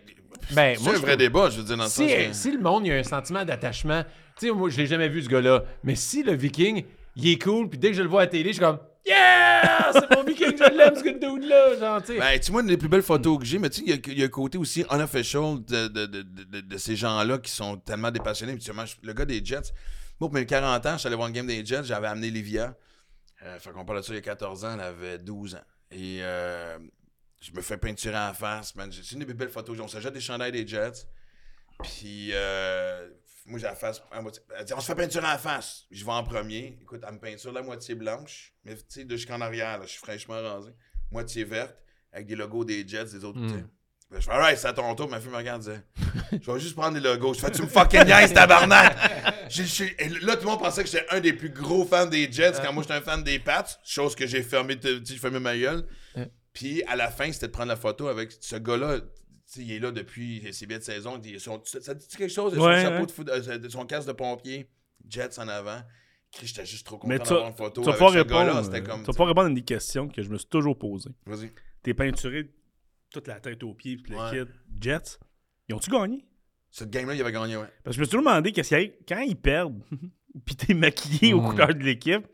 Ben, 0.50 0.76
c'est 0.78 0.88
un 0.90 0.98
vrai 0.98 1.16
débat, 1.16 1.50
je 1.50 1.58
veux 1.58 1.64
dire, 1.64 1.76
dans 1.76 1.84
le 1.84 1.88
Si, 1.90 2.08
sens 2.08 2.12
que- 2.12 2.32
si 2.32 2.50
le 2.52 2.58
monde, 2.60 2.86
il 2.86 2.90
y 2.90 2.92
a 2.92 2.96
un 2.98 3.02
sentiment 3.02 3.44
d'attachement, 3.44 4.02
tu 4.38 4.46
sais, 4.48 4.52
moi, 4.52 4.68
je 4.70 4.76
l'ai 4.78 4.86
jamais 4.86 5.08
vu 5.08 5.22
ce 5.22 5.28
gars-là, 5.28 5.62
mais 5.84 5.94
si 5.94 6.22
le 6.22 6.34
viking, 6.34 6.84
il 7.16 7.28
est 7.28 7.42
cool, 7.42 7.68
puis 7.68 7.78
dès 7.78 7.90
que 7.90 7.96
je 7.96 8.02
le 8.02 8.08
vois 8.08 8.22
à 8.22 8.24
la 8.24 8.30
télé, 8.30 8.48
je 8.50 8.54
suis 8.54 8.60
comme 8.60 8.78
Yeah! 9.06 9.90
C'est 9.92 10.16
mon 10.16 10.22
viking, 10.22 10.56
je 10.56 10.76
l'aime, 10.76 10.94
ce 10.94 11.02
dude-là! 11.02 11.78
Genre, 11.78 12.00
tu 12.02 12.12
sais. 12.14 12.18
Ben, 12.18 12.38
tu 12.38 12.52
vois, 12.52 12.60
une 12.62 12.68
des 12.68 12.76
plus 12.76 12.88
belles 12.88 13.02
photos 13.02 13.38
que 13.38 13.44
j'ai, 13.44 13.58
mais 13.58 13.68
tu 13.70 13.78
sais, 13.80 13.82
il 13.86 13.90
y 13.90 13.92
a- 13.94 14.12
il 14.12 14.18
y, 14.18 14.22
a 14.22 14.26
un 14.26 14.28
côté 14.28 14.58
aussi 14.58 14.84
unofficial 14.90 15.56
de, 15.64 15.88
de, 15.88 16.06
de, 16.06 16.22
de, 16.22 16.60
de 16.60 16.76
ces 16.78 16.94
gens-là 16.96 17.38
qui 17.38 17.50
sont 17.50 17.76
tellement 17.78 18.10
dépassionnés. 18.12 18.54
Puis, 18.56 18.64
le 19.02 19.12
gars 19.12 19.24
des 19.24 19.44
Jets, 19.44 19.72
moi, 20.20 20.28
pour 20.30 20.34
mes 20.34 20.46
40 20.46 20.86
ans, 20.86 20.92
je 20.94 20.98
suis 20.98 21.06
allé 21.08 21.16
voir 21.16 21.26
une 21.28 21.34
game 21.34 21.46
des 21.46 21.64
Jets, 21.66 21.82
j'avais 21.84 22.06
amené 22.06 22.30
Livia. 22.30 22.74
Euh, 23.44 23.58
fait 23.58 23.70
qu'on 23.72 23.84
parle 23.84 23.98
de 23.98 24.04
ça 24.04 24.12
il 24.12 24.16
y 24.16 24.18
a 24.18 24.22
14 24.22 24.64
ans, 24.64 24.74
elle 24.74 24.80
avait 24.80 25.18
12 25.18 25.56
ans. 25.56 25.64
Et 25.90 26.18
euh, 26.22 26.78
je 27.42 27.52
me 27.52 27.60
fais 27.60 27.76
peinturer 27.76 28.16
en 28.18 28.32
face, 28.32 28.74
man. 28.76 28.90
C'est 28.92 29.12
une 29.16 29.24
des 29.24 29.34
belles 29.34 29.48
photos. 29.50 29.78
On 29.80 29.88
se 29.88 30.00
jette 30.00 30.14
des 30.14 30.20
chandails 30.20 30.52
des 30.52 30.66
Jets. 30.66 31.06
Puis, 31.82 32.30
euh, 32.32 33.08
moi, 33.46 33.58
j'ai 33.58 33.66
la 33.66 33.74
face. 33.74 34.02
à 34.12 34.20
moitié- 34.22 34.42
Elle 34.56 34.64
dit, 34.64 34.72
on 34.74 34.80
se 34.80 34.86
fait 34.86 34.94
peinturer 34.94 35.26
en 35.26 35.38
face. 35.38 35.84
Je 35.90 36.04
vais 36.04 36.12
en 36.12 36.22
premier. 36.22 36.78
Écoute, 36.80 37.02
elle 37.06 37.14
me 37.14 37.18
peinture 37.18 37.52
la 37.52 37.62
moitié 37.62 37.94
blanche. 37.96 38.52
Mais, 38.64 38.76
tu 38.76 38.82
sais, 38.88 39.04
de 39.04 39.16
jusqu'en 39.16 39.40
arrière, 39.40 39.78
là, 39.78 39.84
je 39.86 39.90
suis 39.90 39.98
fraîchement 39.98 40.40
rasé. 40.40 40.70
Moitié 41.10 41.42
verte, 41.44 41.76
avec 42.12 42.26
des 42.26 42.36
logos 42.36 42.64
des 42.64 42.86
Jets, 42.86 43.06
des 43.06 43.24
autres. 43.24 43.40
Puis 43.40 43.50
Je 44.12 44.20
fais, 44.20 44.30
alright, 44.30 44.58
c'est 44.58 44.68
à 44.68 44.72
ton 44.74 44.94
tour. 44.94 45.08
Ma 45.08 45.20
fille 45.20 45.30
me 45.30 45.36
regarde 45.36 45.62
disait, 45.62 45.82
je 46.40 46.50
vais 46.52 46.60
juste 46.60 46.76
prendre 46.76 46.94
les 46.96 47.00
logos. 47.02 47.34
Je 47.34 47.40
fais, 47.40 47.50
tu 47.50 47.62
me 47.62 47.66
fucking 47.66 48.04
niaises, 48.04 48.32
tabarnak! 48.34 48.94
Et 49.98 50.08
là, 50.08 50.36
tout 50.36 50.44
le 50.44 50.50
monde 50.50 50.60
pensait 50.60 50.84
que 50.84 50.88
j'étais 50.90 51.06
un 51.10 51.20
des 51.20 51.32
plus 51.32 51.50
gros 51.50 51.84
fans 51.84 52.06
des 52.06 52.30
Jets 52.30 52.52
quand 52.62 52.72
moi 52.72 52.82
j'étais 52.82 52.94
un 52.94 53.00
fan 53.00 53.22
des 53.24 53.38
Pats, 53.38 53.66
chose 53.84 54.14
que 54.14 54.26
j'ai 54.26 54.42
fermé, 54.42 54.78
j'ai 54.82 55.16
fermé 55.16 55.40
ma 55.40 55.56
gueule. 55.56 55.86
Puis 56.52 56.82
à 56.84 56.96
la 56.96 57.10
fin, 57.10 57.30
c'était 57.32 57.46
de 57.48 57.52
prendre 57.52 57.68
la 57.68 57.76
photo 57.76 58.08
avec 58.08 58.32
ce 58.40 58.56
gars-là. 58.56 59.00
Il 59.56 59.70
est 59.72 59.78
là 59.78 59.90
depuis 59.90 60.46
ses 60.52 60.66
billets 60.66 60.78
de 60.78 60.84
saison. 60.84 61.20
Il- 61.24 61.38
son- 61.40 61.62
ça 61.64 61.94
dit 61.94 62.06
quelque 62.08 62.28
chose? 62.32 62.54
Son 62.54 62.60
Ouais, 62.64 62.82
chapeau 62.82 63.00
ouais. 63.00 63.06
de 63.06 63.10
foot, 63.10 63.28
euh, 63.28 63.68
son 63.68 63.84
casque 63.86 64.08
de 64.08 64.12
pompier, 64.12 64.68
Jets 65.08 65.38
en 65.38 65.48
avant. 65.48 65.80
Chris, 66.30 66.46
J'étais 66.46 66.64
juste 66.64 66.86
trop 66.86 66.96
content 66.96 67.14
d'avoir 67.16 67.48
une 67.48 67.54
photo 67.54 67.82
tu 67.82 67.86
vas 67.86 67.92
pas 67.92 68.04
euh, 68.16 68.24
pas 68.24 68.44
répondre 69.26 69.40
à 69.46 69.50
des 69.50 69.62
questions 69.62 70.08
que 70.08 70.22
je 70.22 70.30
me 70.30 70.38
suis 70.38 70.46
toujours 70.48 70.78
posées. 70.78 71.10
Vas-y. 71.26 71.52
T'es 71.82 71.92
peinturé 71.92 72.50
toute 73.10 73.28
la 73.28 73.38
tête 73.40 73.62
aux 73.62 73.74
pieds, 73.74 73.98
puis 73.98 74.12
le 74.14 74.18
Ouais. 74.18 74.44
kit. 74.46 74.50
Jets, 74.80 75.18
ils 75.68 75.74
ont-tu 75.74 75.90
gagné? 75.90 76.24
Cette 76.70 76.88
game-là, 76.90 77.14
il 77.14 77.20
avait 77.20 77.32
gagné, 77.32 77.56
ouais. 77.58 77.66
Parce 77.84 77.94
que 77.94 77.96
je 77.96 78.00
me 78.00 78.04
suis 78.06 78.10
toujours 78.12 78.24
demandé 78.26 78.52
qu'est-ce 78.52 78.70
qu'il 78.70 78.78
y 78.80 78.84
a 78.86 78.90
quand 79.06 79.20
ils 79.20 79.36
perdent, 79.36 79.82
puis 80.46 80.56
t'es 80.56 80.72
maquillé 80.72 81.34
aux 81.34 81.42
Mm. 81.42 81.50
couleurs 81.50 81.74
de 81.74 81.82
l'équipe, 81.82 82.26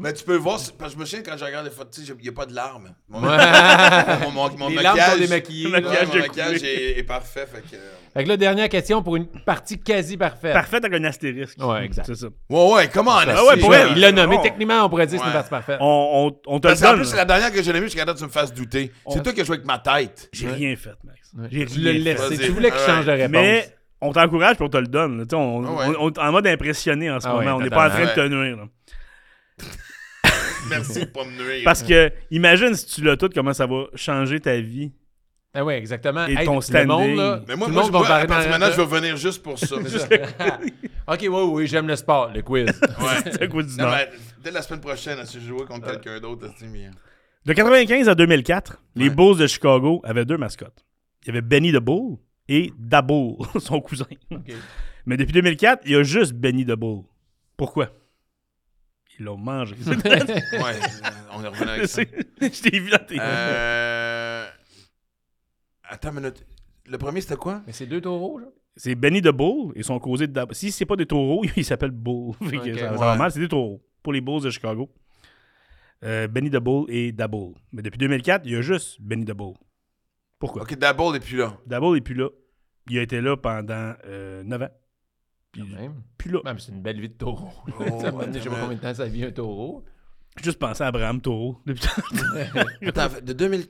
Mais 0.00 0.12
tu 0.12 0.24
peux 0.24 0.36
voir, 0.36 0.58
parce 0.78 0.92
que 0.92 0.96
je 0.98 1.00
me 1.00 1.06
souviens 1.06 1.22
quand 1.22 1.36
je 1.38 1.44
regarde 1.44 1.64
les 1.64 1.70
photos, 1.70 1.90
tu 1.94 2.04
sais, 2.04 2.12
il 2.18 2.22
n'y 2.22 2.28
a 2.28 2.32
pas 2.32 2.46
de 2.46 2.54
larmes. 2.54 2.94
Mon, 3.08 3.20
Ouais. 3.22 3.36
mon, 4.24 4.30
mon- 4.30 4.58
mon 4.58 4.68
Les 4.68 4.76
larmes 4.82 4.98
sont 4.98 5.04
maquillage, 5.06 5.20
démaquillées. 5.28 5.64
Le 5.64 5.70
là. 5.70 5.80
maquillage 5.80 6.08
ouais, 6.08 6.14
mon 6.16 6.22
maquillage 6.22 6.62
est, 6.62 6.98
est 6.98 7.02
parfait. 7.02 7.46
Fait 7.46 7.60
que... 7.62 7.76
Fait 8.12 8.24
que 8.24 8.28
là, 8.28 8.36
dernière 8.36 8.68
question 8.68 9.02
pour 9.02 9.16
une 9.16 9.26
partie 9.26 9.78
quasi 9.80 10.16
parfaite. 10.16 10.52
Parfait 10.52 10.76
avec 10.84 10.92
un 10.92 11.04
astérisque. 11.04 11.58
Ouais, 11.64 11.84
exact. 11.84 12.04
C'est 12.06 12.14
ça. 12.16 12.26
Ouais, 12.50 12.72
ouais, 12.74 12.88
comment 12.92 13.12
on 13.12 13.28
Ah 13.28 13.44
ouais, 13.46 13.56
pour 13.58 13.70
Ouais, 13.70 13.80
elle, 13.80 13.92
il 13.96 14.00
l'a 14.00 14.12
nommé. 14.12 14.38
Techniquement, 14.42 14.84
on 14.84 14.88
pourrait 14.88 15.06
dire 15.06 15.18
que 15.18 15.24
c'est 15.24 15.28
une 15.30 15.34
partie 15.34 15.50
parfaite. 15.50 15.78
On, 15.80 16.30
on, 16.46 16.54
on 16.54 16.60
te 16.60 16.66
le 16.68 16.72
Parce 16.74 16.80
donne. 16.80 16.96
plus, 16.96 17.06
c'est 17.06 17.16
la 17.16 17.24
dernière 17.24 17.50
que 17.52 17.62
j'ai 17.62 17.70
aimée, 17.70 17.80
je 17.82 17.88
suis 17.88 17.98
que 18.00 18.12
tu 18.12 18.24
me 18.24 18.28
fasses 18.28 18.52
douter. 18.52 18.92
C'est 19.10 19.22
toi 19.22 19.32
qui 19.32 19.40
as 19.40 19.44
joué 19.44 19.56
avec 19.56 19.66
ma 19.66 19.78
tête. 19.78 20.28
J'ai 20.32 20.48
rien 20.48 20.76
fait, 20.76 20.90
Max. 21.04 21.32
J'ai 21.50 21.66
Tu 21.66 21.80
l'as 21.80 21.90
rien 21.90 22.16
fait. 22.16 22.28
laissé. 22.30 22.44
Tu 22.44 22.50
voulais 22.52 22.70
qu'il 22.70 22.80
Ouais. 22.80 22.86
change 22.86 23.06
de 23.06 23.10
réponse. 23.12 23.30
Mais 23.30 23.68
on 24.00 24.12
t'encourage 24.12 24.56
puis 24.56 24.64
on 24.64 24.68
te 24.68 24.76
le 24.76 24.86
donne. 24.86 25.18
là. 25.18 25.24
Tu 25.24 25.30
sais, 25.30 25.36
On, 25.36 25.64
Ah 25.64 25.88
ouais. 25.88 25.96
on- 25.98 26.04
on 26.04 26.10
est 26.10 26.18
en 26.18 26.30
mode 26.32 26.46
impressionné 26.46 27.10
en 27.10 27.18
ce 27.18 27.26
Ah 27.26 27.36
ouais, 27.36 27.44
moment. 27.44 27.56
on 27.56 27.60
n'est 27.60 27.70
pas 27.70 27.86
en 27.86 27.90
train 27.90 28.04
de 28.04 28.10
te 28.10 28.28
nuire. 28.28 28.58
Merci 30.70 31.00
de 31.00 31.04
pas 31.06 31.24
me 31.24 31.30
nuire. 31.32 31.62
Parce 31.64 31.82
que 31.82 32.10
imagine 32.30 32.74
si 32.74 32.86
tu 32.86 33.02
l'as 33.02 33.16
tout, 33.16 33.28
comment 33.34 33.52
ça 33.52 33.66
va 33.66 33.84
changer 33.94 34.40
ta 34.40 34.58
vie? 34.60 34.92
Ah 35.56 35.64
oui, 35.64 35.74
exactement. 35.74 36.26
Et 36.26 36.32
Hey, 36.34 36.46
ton 36.46 36.56
le 36.56 36.60
standing. 36.62 36.88
monde, 36.88 37.16
là, 37.16 37.40
Mais 37.46 37.54
moi, 37.54 37.66
tout 37.68 37.70
le 37.70 37.74
moi, 37.74 37.82
monde 37.82 37.86
je 37.86 37.92
va 37.92 37.98
vois, 37.98 38.06
à 38.06 38.10
parler 38.10 38.26
partir 38.26 38.50
maintenant, 38.50 38.70
je 38.72 38.80
vais 38.80 39.00
venir 39.00 39.16
juste 39.16 39.42
pour 39.42 39.58
ça. 39.58 39.76
Ok, 41.06 41.18
oui, 41.20 41.28
oui, 41.28 41.66
j'aime 41.66 41.86
le 41.86 41.96
sport, 41.96 42.30
le 42.34 42.40
quiz. 42.42 42.66
Ouais. 42.98 43.30
C'est 43.30 43.42
à 43.42 43.46
cause 43.46 43.66
du 43.76 43.80
Non, 43.80 43.90
mais 43.90 44.08
dès 44.42 44.50
la 44.50 44.62
semaine 44.62 44.80
prochaine, 44.80 45.18
si 45.26 45.38
je 45.38 45.46
jouais 45.46 45.66
contre 45.66 45.86
quelqu'un 45.86 46.18
d'autre, 46.18 46.48
c'est 46.58 46.72
bien. 46.72 46.90
De 47.44 47.52
95 47.52 48.08
à 48.08 48.14
2004, 48.14 48.82
les. 48.96 49.10
Bulls 49.10 49.36
de 49.36 49.46
Chicago 49.46 50.00
avaient 50.02 50.24
deux 50.24 50.38
mascottes. 50.38 50.84
Il 51.22 51.26
y 51.28 51.30
avait 51.30 51.42
Benny 51.42 51.72
the 51.72 51.76
Bull 51.76 52.16
et 52.48 52.72
Dabull, 52.78 53.36
son 53.60 53.80
cousin. 53.80 54.06
Mais 55.06 55.16
depuis 55.18 55.34
2004, 55.34 55.82
il 55.84 55.92
y 55.92 55.94
a 55.96 56.02
juste 56.02 56.32
Benny 56.32 56.64
the 56.64 56.72
Bull. 56.72 57.02
Pourquoi? 57.58 57.90
Ils 59.18 59.24
l'ont 59.24 59.36
mangé. 59.36 59.74
Ouais, 59.86 59.90
euh, 59.92 61.10
on 61.32 61.44
est 61.44 61.48
revenu 61.48 61.70
avec 61.70 61.86
ça. 61.88 62.02
Je 62.40 62.62
t'ai 62.62 62.78
vu. 62.78 62.90
Euh... 63.18 64.46
Attends 65.84 66.10
une 66.10 66.16
minute. 66.20 66.44
Le 66.86 66.98
premier, 66.98 67.20
c'était 67.20 67.36
quoi? 67.36 67.62
Mais 67.66 67.72
c'est 67.72 67.86
deux 67.86 68.00
taureaux, 68.00 68.40
genre? 68.40 68.50
C'est 68.76 68.94
Benny 68.96 69.22
the 69.22 69.28
Bull 69.28 69.72
et 69.76 69.82
son 69.82 69.98
causé 70.00 70.26
de. 70.26 70.46
Si 70.50 70.72
c'est 70.72 70.84
pas 70.86 70.96
des 70.96 71.06
taureaux, 71.06 71.44
il 71.56 71.64
s'appelle 71.64 71.92
Bull. 71.92 72.34
Fait 72.42 72.56
que 72.58 72.70
Ok, 72.72 72.78
ça, 72.78 72.86
ça 72.86 72.92
ouais. 72.92 72.98
va 72.98 73.16
mal, 73.16 73.30
c'est 73.30 73.40
des 73.40 73.48
taureaux. 73.48 73.82
Pour 74.02 74.12
les 74.12 74.20
Bulls 74.20 74.42
de 74.42 74.50
Chicago. 74.50 74.90
Euh, 76.02 76.26
Benny 76.28 76.50
the 76.50 76.56
Bull 76.56 76.84
et 76.88 77.12
Dabull. 77.12 77.54
Mais 77.72 77.80
depuis 77.82 77.98
2004, 77.98 78.42
il 78.44 78.52
y 78.52 78.56
a 78.56 78.60
juste 78.62 79.00
Benny 79.00 79.24
the 79.24 79.30
Bull. 79.32 79.54
Pourquoi? 80.38 80.62
Ok, 80.62 80.76
Dabble 80.76 81.16
est 81.16 81.20
plus 81.20 81.38
là. 81.38 81.56
Dabull 81.66 81.94
n'est 81.94 82.00
plus 82.02 82.14
là. 82.14 82.28
Il 82.90 82.98
a 82.98 83.02
été 83.02 83.20
là 83.22 83.36
pendant 83.36 83.94
euh, 84.04 84.42
9 84.42 84.62
ans. 84.62 84.68
Puis 85.54 85.62
Quand 85.62 85.80
même. 85.80 86.02
plus 86.18 86.30
là. 86.32 86.40
Mais 86.44 86.52
c'est 86.58 86.72
une 86.72 86.82
belle 86.82 87.00
vie 87.00 87.08
de 87.08 87.14
taureau. 87.14 87.48
Oh, 87.68 87.72
ça 87.78 87.84
je 87.86 87.90
sais 87.90 88.00
pas 88.02 88.06
attends, 88.08 88.60
combien 88.60 88.76
de 88.76 88.80
temps 88.82 88.94
ça 88.94 89.06
vit 89.06 89.24
un 89.24 89.30
taureau. 89.30 89.84
J'ai 90.36 90.44
juste 90.46 90.58
pensé 90.58 90.82
à 90.82 90.88
Abraham 90.88 91.20
Taureau. 91.20 91.60
Depuis- 91.64 91.86
Attends, 92.88 93.08
de, 93.22 93.32
2000... 93.32 93.68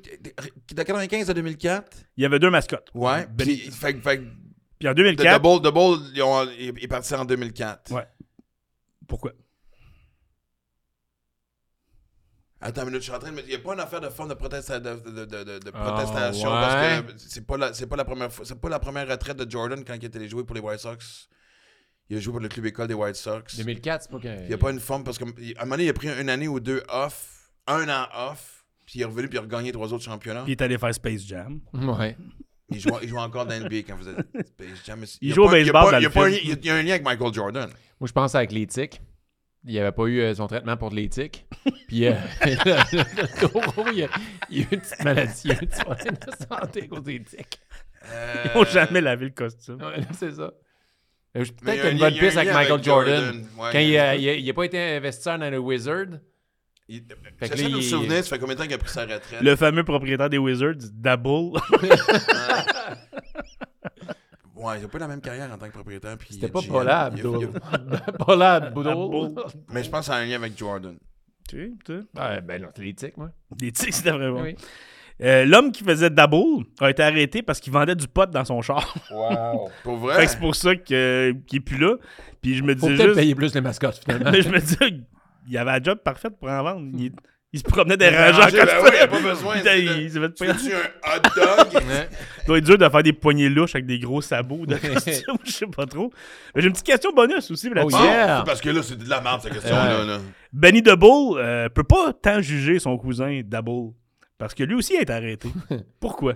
de 0.70 0.82
95 0.82 1.28
à 1.28 1.34
2004? 1.34 1.98
il 2.16 2.22
y 2.22 2.24
avait 2.24 2.38
deux 2.38 2.48
mascottes. 2.50 2.88
Ouais. 2.94 3.26
Benny- 3.26 3.56
Puis, 3.58 3.70
fait, 3.70 3.92
fait, 4.00 4.22
Puis 4.78 4.88
en 4.88 4.92
de 4.92 4.96
2004, 4.96 5.42
Double, 5.42 5.62
Double, 5.62 6.02
ils 6.14 6.22
ont- 6.22 6.48
il 6.58 6.82
est 6.82 6.88
parti 6.88 7.14
en 7.14 7.26
2004. 7.26 7.92
Ouais. 7.92 8.06
pourquoi? 9.06 9.32
Attends 12.60 12.80
une 12.82 12.86
minute, 12.88 13.02
je 13.02 13.08
suis 13.08 13.12
en 13.14 13.18
train 13.18 13.30
de 13.30 13.36
me 13.36 13.42
dire, 13.42 13.50
il 13.50 13.56
n'y 13.56 13.60
a 13.60 13.64
pas 13.64 13.74
une 13.74 13.80
affaire 13.80 14.00
de 14.00 14.08
forme 14.08 14.30
de, 14.30 14.34
protesta- 14.34 14.80
de, 14.80 14.94
de, 15.10 15.24
de, 15.26 15.44
de- 15.44 15.58
de 15.58 15.70
Ah, 15.74 15.82
protestation 15.92 16.48
ouais. 16.50 16.60
parce 16.60 17.02
que 17.12 17.18
c'est 17.18 17.46
pas, 17.46 17.58
la, 17.58 17.74
c'est 17.74 17.86
pas 17.86 17.96
la 17.96 18.04
première 18.06 18.32
fois, 18.32 18.46
c'est 18.46 18.58
pas 18.58 18.70
la 18.70 18.78
première 18.78 19.06
retraite 19.06 19.36
de 19.36 19.50
Jordan 19.50 19.84
quand 19.84 19.92
il 19.92 20.02
était 20.02 20.16
allé 20.16 20.30
jouer 20.30 20.44
pour 20.44 20.54
les 20.54 20.62
White 20.62 20.80
Sox. 20.80 21.28
Il 22.10 22.16
a 22.16 22.20
joué 22.20 22.32
pour 22.32 22.40
le 22.40 22.48
club 22.48 22.66
école 22.66 22.88
des 22.88 22.94
White 22.94 23.16
Sox. 23.16 23.56
2004, 23.56 24.02
c'est 24.02 24.10
pas 24.10 24.18
qu'un. 24.18 24.36
Il 24.42 24.48
n'y 24.48 24.54
a 24.54 24.58
pas 24.58 24.70
une 24.70 24.80
forme 24.80 25.04
parce 25.04 25.18
qu'à 25.18 25.24
un 25.24 25.28
moment 25.64 25.70
donné, 25.76 25.84
il 25.84 25.88
a 25.88 25.92
pris 25.94 26.08
une 26.08 26.28
année 26.28 26.48
ou 26.48 26.60
deux 26.60 26.82
off, 26.88 27.50
un 27.66 27.88
an 27.88 28.06
off, 28.14 28.64
puis 28.84 28.98
il 28.98 29.02
est 29.02 29.06
revenu 29.06 29.28
puis 29.28 29.36
il 29.36 29.38
a 29.38 29.42
regagné 29.42 29.72
trois 29.72 29.92
autres 29.92 30.04
championnats. 30.04 30.42
Puis 30.42 30.52
il 30.52 30.56
est 30.56 30.62
allé 30.62 30.76
faire 30.78 30.94
Space 30.94 31.26
Jam. 31.26 31.60
Ouais. 31.72 32.16
Il 32.70 32.78
jouait, 32.80 32.92
il 33.02 33.08
jouait 33.08 33.20
encore 33.20 33.46
dans 33.46 33.54
NBA 33.58 33.76
quand 33.86 33.96
vous 33.96 34.08
êtes 34.08 34.18
Space 34.48 34.84
Jam. 34.84 35.02
Il 35.20 35.32
joue 35.34 35.44
au 35.44 35.48
baseball 35.48 35.94
Il 35.98 36.02
y 36.02 36.06
a 36.06 36.10
pas 36.10 36.28
il 36.28 36.48
y 36.48 36.52
a- 36.52 36.56
il 36.60 36.64
y 36.66 36.70
a 36.70 36.74
un 36.74 36.82
lien 36.82 36.90
avec 36.92 37.04
Michael 37.04 37.32
Jordan. 37.32 37.70
Moi, 38.00 38.06
je 38.08 38.12
pense 38.12 38.34
avec 38.34 38.52
l'éthique. 38.52 39.00
Il 39.66 39.72
n'y 39.72 39.78
avait 39.78 39.92
pas 39.92 40.04
eu 40.04 40.20
euh, 40.20 40.34
son 40.34 40.46
traitement 40.46 40.76
pour 40.76 40.90
de 40.90 40.96
l'éthique. 40.96 41.46
Puis, 41.88 42.06
euh, 42.06 42.12
le, 42.44 42.98
le 43.22 43.40
taureau, 43.48 43.84
il 43.92 43.98
y 44.00 44.02
a, 44.04 44.08
il 44.50 44.58
a 44.60 44.62
eu 44.64 44.68
une 44.72 44.80
petite 44.80 45.02
maladie, 45.04 45.40
il 45.44 45.50
y 45.50 45.54
a 45.54 45.56
eu 45.56 45.58
une 45.62 45.68
petite 45.68 45.84
problème 45.84 46.14
de 46.14 46.44
santé 46.46 46.82
à 46.82 46.86
cause 46.86 47.02
des 47.02 47.22
tiques. 47.22 47.58
Euh, 48.12 48.44
Ils 48.54 48.58
n'ont 48.58 48.64
jamais 48.66 49.00
lavé 49.00 49.24
le 49.26 49.30
costume. 49.32 49.80
Ouais, 49.80 50.02
c'est 50.18 50.32
ça. 50.32 50.52
Peut-être 51.34 51.68
a 51.68 51.72
qu'il 51.72 51.76
y 51.76 51.80
a 51.80 51.86
un 51.86 51.90
une 51.92 51.98
bonne 51.98 52.14
piste 52.18 52.36
avec 52.36 52.52
Michael 52.54 52.82
Jordan. 52.84 53.46
Ouais, 53.58 53.68
Quand 53.72 53.78
il 53.78 53.92
n'a 53.94 54.14
il 54.16 54.28
a- 54.28 54.34
il 54.34 54.50
a 54.50 54.54
pas 54.54 54.64
été 54.64 54.78
investisseur 54.96 55.38
dans 55.38 55.50
le 55.50 55.58
Wizard, 55.58 56.06
il- 56.88 57.02
Fait 57.38 57.48
que 57.48 57.56
J'essaie 57.56 57.62
là, 57.64 57.68
de 57.70 57.74
me 57.74 57.78
il- 57.80 57.82
souvenir, 57.82 58.22
ça 58.24 58.30
fait 58.30 58.38
combien 58.38 58.54
de 58.54 58.60
temps 58.60 58.66
qu'il 58.66 58.74
a 58.74 58.78
pris 58.78 58.88
sa 58.90 59.02
retraite? 59.02 59.40
Le 59.42 59.56
fameux 59.56 59.84
propriétaire 59.84 60.30
des 60.30 60.38
Wizards, 60.38 60.76
Dabull. 60.92 61.58
Ouais, 64.56 64.78
il 64.80 64.84
a 64.84 64.88
pas 64.88 64.98
la 64.98 65.08
même 65.08 65.20
carrière 65.20 65.50
en 65.52 65.58
tant 65.58 65.66
que 65.66 65.72
propriétaire. 65.72 66.16
puis 66.16 66.28
c'était 66.32 66.48
pas 66.48 66.60
a- 66.60 67.04
Abdul. 67.06 67.50
Paula 68.18 68.54
Abdul. 68.54 68.88
Abdul. 68.88 69.34
Mais 69.70 69.82
je 69.84 69.90
pense 69.90 70.00
que 70.00 70.06
ça 70.06 70.14
a 70.14 70.18
un 70.20 70.24
lien 70.24 70.36
avec 70.36 70.56
Jordan. 70.56 70.96
tu 71.48 71.56
sais, 71.58 71.72
tu 71.84 71.92
sais. 72.00 72.40
Ben 72.40 72.62
non, 72.62 72.68
c'est 72.74 72.82
l'éthique, 72.82 73.16
moi. 73.16 73.30
Des 73.50 73.72
tics, 73.72 73.92
c'était 73.92 74.12
vraiment. 74.12 74.40
Oui. 74.40 74.56
Euh, 75.22 75.44
L'homme 75.44 75.70
qui 75.70 75.84
faisait 75.84 76.10
Dabull 76.10 76.64
a 76.80 76.90
été 76.90 77.02
arrêté 77.02 77.42
parce 77.42 77.60
qu'il 77.60 77.72
vendait 77.72 77.94
du 77.94 78.08
pot 78.08 78.28
dans 78.30 78.44
son 78.44 78.60
char. 78.62 78.94
Wow. 79.12 79.70
Pour 79.84 80.00
Fait 80.10 80.14
vrai? 80.14 80.24
que 80.26 80.30
c'est 80.32 80.40
pour 80.40 80.54
ça 80.56 80.74
qu'il 80.74 80.96
est 80.96 81.60
plus 81.64 81.78
là. 81.78 81.94
Puis 82.42 82.54
je 82.56 82.62
me 82.64 82.74
Faut 82.74 82.86
disais 82.88 82.96
peut-être 82.96 83.06
juste. 83.10 83.20
payer 83.20 83.34
plus 83.36 83.54
les 83.54 83.60
mascottes, 83.60 84.00
finalement. 84.04 84.30
Mais 84.32 84.42
je 84.42 84.48
me 84.48 84.58
disais, 84.58 84.76
il 85.48 85.56
avait 85.58 85.70
la 85.72 85.82
job 85.82 85.98
parfaite 86.04 86.34
pour 86.38 86.48
en 86.48 86.62
vendre. 86.64 86.88
Il, 86.98 87.12
il 87.52 87.58
se 87.60 87.64
promenait 87.64 87.96
des 87.96 88.06
Il 88.06 88.16
en 88.16 88.32
rangé, 88.40 88.56
ben 88.56 88.66
oui, 88.82 88.90
il 88.92 89.00
a 89.02 89.06
pas 89.06 89.20
besoin, 89.20 89.54
Il, 89.58 89.62
c'est 89.62 89.84
il 89.84 90.10
s'est 90.10 90.18
fait 90.20 90.34
Tu 90.34 90.44
payer. 90.44 90.52
veux-tu 90.52 90.74
un 90.74 91.16
hot 91.16 91.22
dog? 91.36 91.82
Ouais. 91.88 92.08
Ça 92.40 92.46
doit 92.48 92.58
être 92.58 92.64
dur 92.64 92.78
de 92.78 92.88
faire 92.88 93.02
des 93.04 93.12
poignées 93.12 93.48
louches 93.48 93.76
avec 93.76 93.86
des 93.86 94.00
gros 94.00 94.20
sabots 94.20 94.66
de 94.66 94.74
costume, 94.76 95.36
je 95.44 95.50
sais 95.52 95.66
pas 95.68 95.86
trop. 95.86 96.12
Mais 96.54 96.60
j'ai 96.62 96.66
une 96.66 96.72
petite 96.72 96.86
question 96.86 97.12
bonus 97.12 97.48
aussi 97.52 97.70
là-dessus. 97.70 97.96
Oh, 98.00 98.04
yeah. 98.04 98.42
Parce 98.44 98.60
que 98.60 98.70
là, 98.70 98.82
c'est 98.82 98.98
de 98.98 99.08
la 99.08 99.20
merde, 99.20 99.40
cette 99.42 99.52
question-là. 99.52 100.04
là. 100.04 100.18
Benny 100.52 100.82
Double 100.82 101.38
euh, 101.38 101.68
peut 101.68 101.84
pas 101.84 102.12
tant 102.20 102.40
juger 102.42 102.80
son 102.80 102.98
cousin 102.98 103.40
Double. 103.44 103.92
Parce 104.38 104.54
que 104.54 104.64
lui 104.64 104.74
aussi 104.74 104.96
a 104.96 105.02
été 105.02 105.12
arrêté. 105.12 105.48
Pourquoi? 106.00 106.34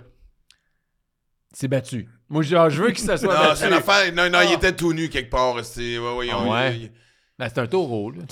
C'est 1.53 1.69
battu. 1.69 2.09
Moi, 2.29 2.43
genre, 2.43 2.69
je 2.71 2.83
veux 2.83 2.91
que 2.93 3.01
ça 3.01 3.17
soit 3.17 3.35
Non, 3.35 3.41
battu. 3.41 3.57
c'est 3.61 3.67
une 3.69 3.73
affaire. 3.75 4.13
Non, 4.13 4.31
non, 4.31 4.41
il 4.43 4.51
Ah. 4.51 4.55
était 4.55 4.75
tout 4.77 4.93
nu 4.93 5.09
quelque 5.09 5.31
part. 5.31 5.65
C'est, 5.65 5.99
ouais, 5.99 6.15
ouais, 6.17 6.29
Ah 6.31 6.45
ouais? 6.45 6.77
il- 6.79 6.93
Ben, 7.39 7.49
c'est 7.49 7.59
un 7.61 7.67
taureau, 7.67 8.11
là. 8.11 8.23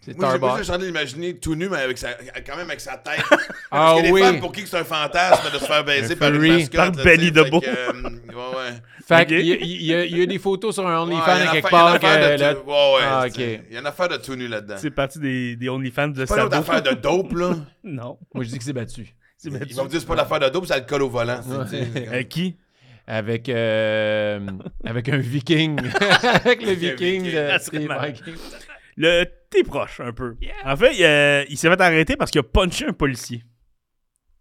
C'est 0.00 0.16
Moi, 0.16 0.38
j'ai- 0.38 0.44
en 0.44 0.62
train 0.62 0.78
d'imaginer 0.78 1.36
tout 1.36 1.54
nu, 1.54 1.68
mais 1.68 1.78
avec 1.78 1.98
sa, 1.98 2.08
quand 2.46 2.56
même 2.56 2.68
avec 2.68 2.80
sa 2.80 2.96
tête. 2.96 3.20
Ah 3.70 3.92
Parce 3.92 4.02
des 4.02 4.10
oui. 4.10 4.22
femmes 4.22 4.40
pour 4.40 4.50
qui 4.52 4.66
c'est 4.66 4.78
un 4.78 4.84
fantasme 4.84 5.52
de 5.52 5.58
se 5.58 5.64
faire 5.66 5.84
baiser 5.84 6.14
Un 6.14 6.16
par 6.16 6.32
une 6.32 6.40
mascotte. 6.40 6.72
Par 6.96 7.04
Benny 7.04 7.30
que, 7.30 7.38
euh, 7.40 7.92
ouais, 8.02 8.56
ouais. 8.56 8.72
Fait 9.06 9.20
Ok. 9.22 9.26
qu'il 9.26 9.40
y, 9.40 9.50
il 9.50 9.84
y 9.84 9.94
a- 9.94 10.04
il 10.06 10.18
y 10.18 10.22
a 10.22 10.26
des 10.26 10.38
photos 10.38 10.74
sur 10.74 10.86
un 10.88 10.96
Ouais, 10.96 11.02
OnlyFans 11.14 11.36
il 11.36 11.42
une 11.44 11.50
quelque 11.50 11.66
affaire- 11.66 11.70
il 11.70 11.74
y 11.74 11.76
a 11.76 11.78
part. 11.78 11.88
une 11.90 11.96
affaire 11.96 12.30
que 12.30 12.36
de 12.36 12.40
là-. 12.40 12.52
Ouais, 12.54 12.94
ouais, 12.94 13.02
Ah. 13.04 13.24
Il 13.68 13.72
y 13.74 13.76
a 13.76 13.80
une 13.80 13.86
affaire 13.86 14.08
de 14.08 14.16
tout 14.16 14.34
nu 14.36 14.48
là-dedans. 14.48 14.76
C'est 14.78 14.90
parti 14.90 15.18
des, 15.18 15.56
des 15.56 15.68
OnlyFans 15.68 16.08
de 16.08 16.24
C'est 16.24 16.34
pas 16.34 16.56
affaire 16.56 16.82
de 16.82 16.92
dope, 16.92 17.32
là. 17.34 17.54
Non. 17.84 18.18
Moi, 18.34 18.44
je 18.44 18.48
dis 18.48 18.58
que 18.58 18.64
c'est 18.64 18.72
battu. 18.72 19.14
Ils 19.44 19.50
vont 19.52 19.84
me 19.84 19.88
dire 19.88 20.00
c'est 20.00 20.06
pas 20.06 20.14
l'affaire 20.16 20.40
de 20.40 20.48
dope, 20.48 20.64
c'est 20.66 20.72
alcool 20.74 21.02
au 21.02 21.10
volant. 21.10 21.40
Ouais. 21.46 21.86
Euh, 22.14 22.22
qui? 22.22 22.56
Avec, 23.06 23.48
euh, 23.48 24.40
avec 24.84 25.08
un 25.10 25.16
viking. 25.18 25.78
avec 26.44 26.62
le 26.62 26.72
viking 26.72 27.22
viking. 27.22 27.32
de 27.32 27.58
Le 28.98 29.24
t'es 29.48 29.62
proche 29.62 30.00
un 30.00 30.12
peu. 30.12 30.36
En 30.64 30.76
fait, 30.76 30.94
il, 30.96 31.04
euh, 31.04 31.44
il 31.48 31.56
s'est 31.56 31.70
fait 31.70 31.80
arrêter 31.80 32.16
parce 32.16 32.32
qu'il 32.32 32.40
a 32.40 32.42
punché 32.42 32.84
un 32.84 32.92
policier. 32.92 33.44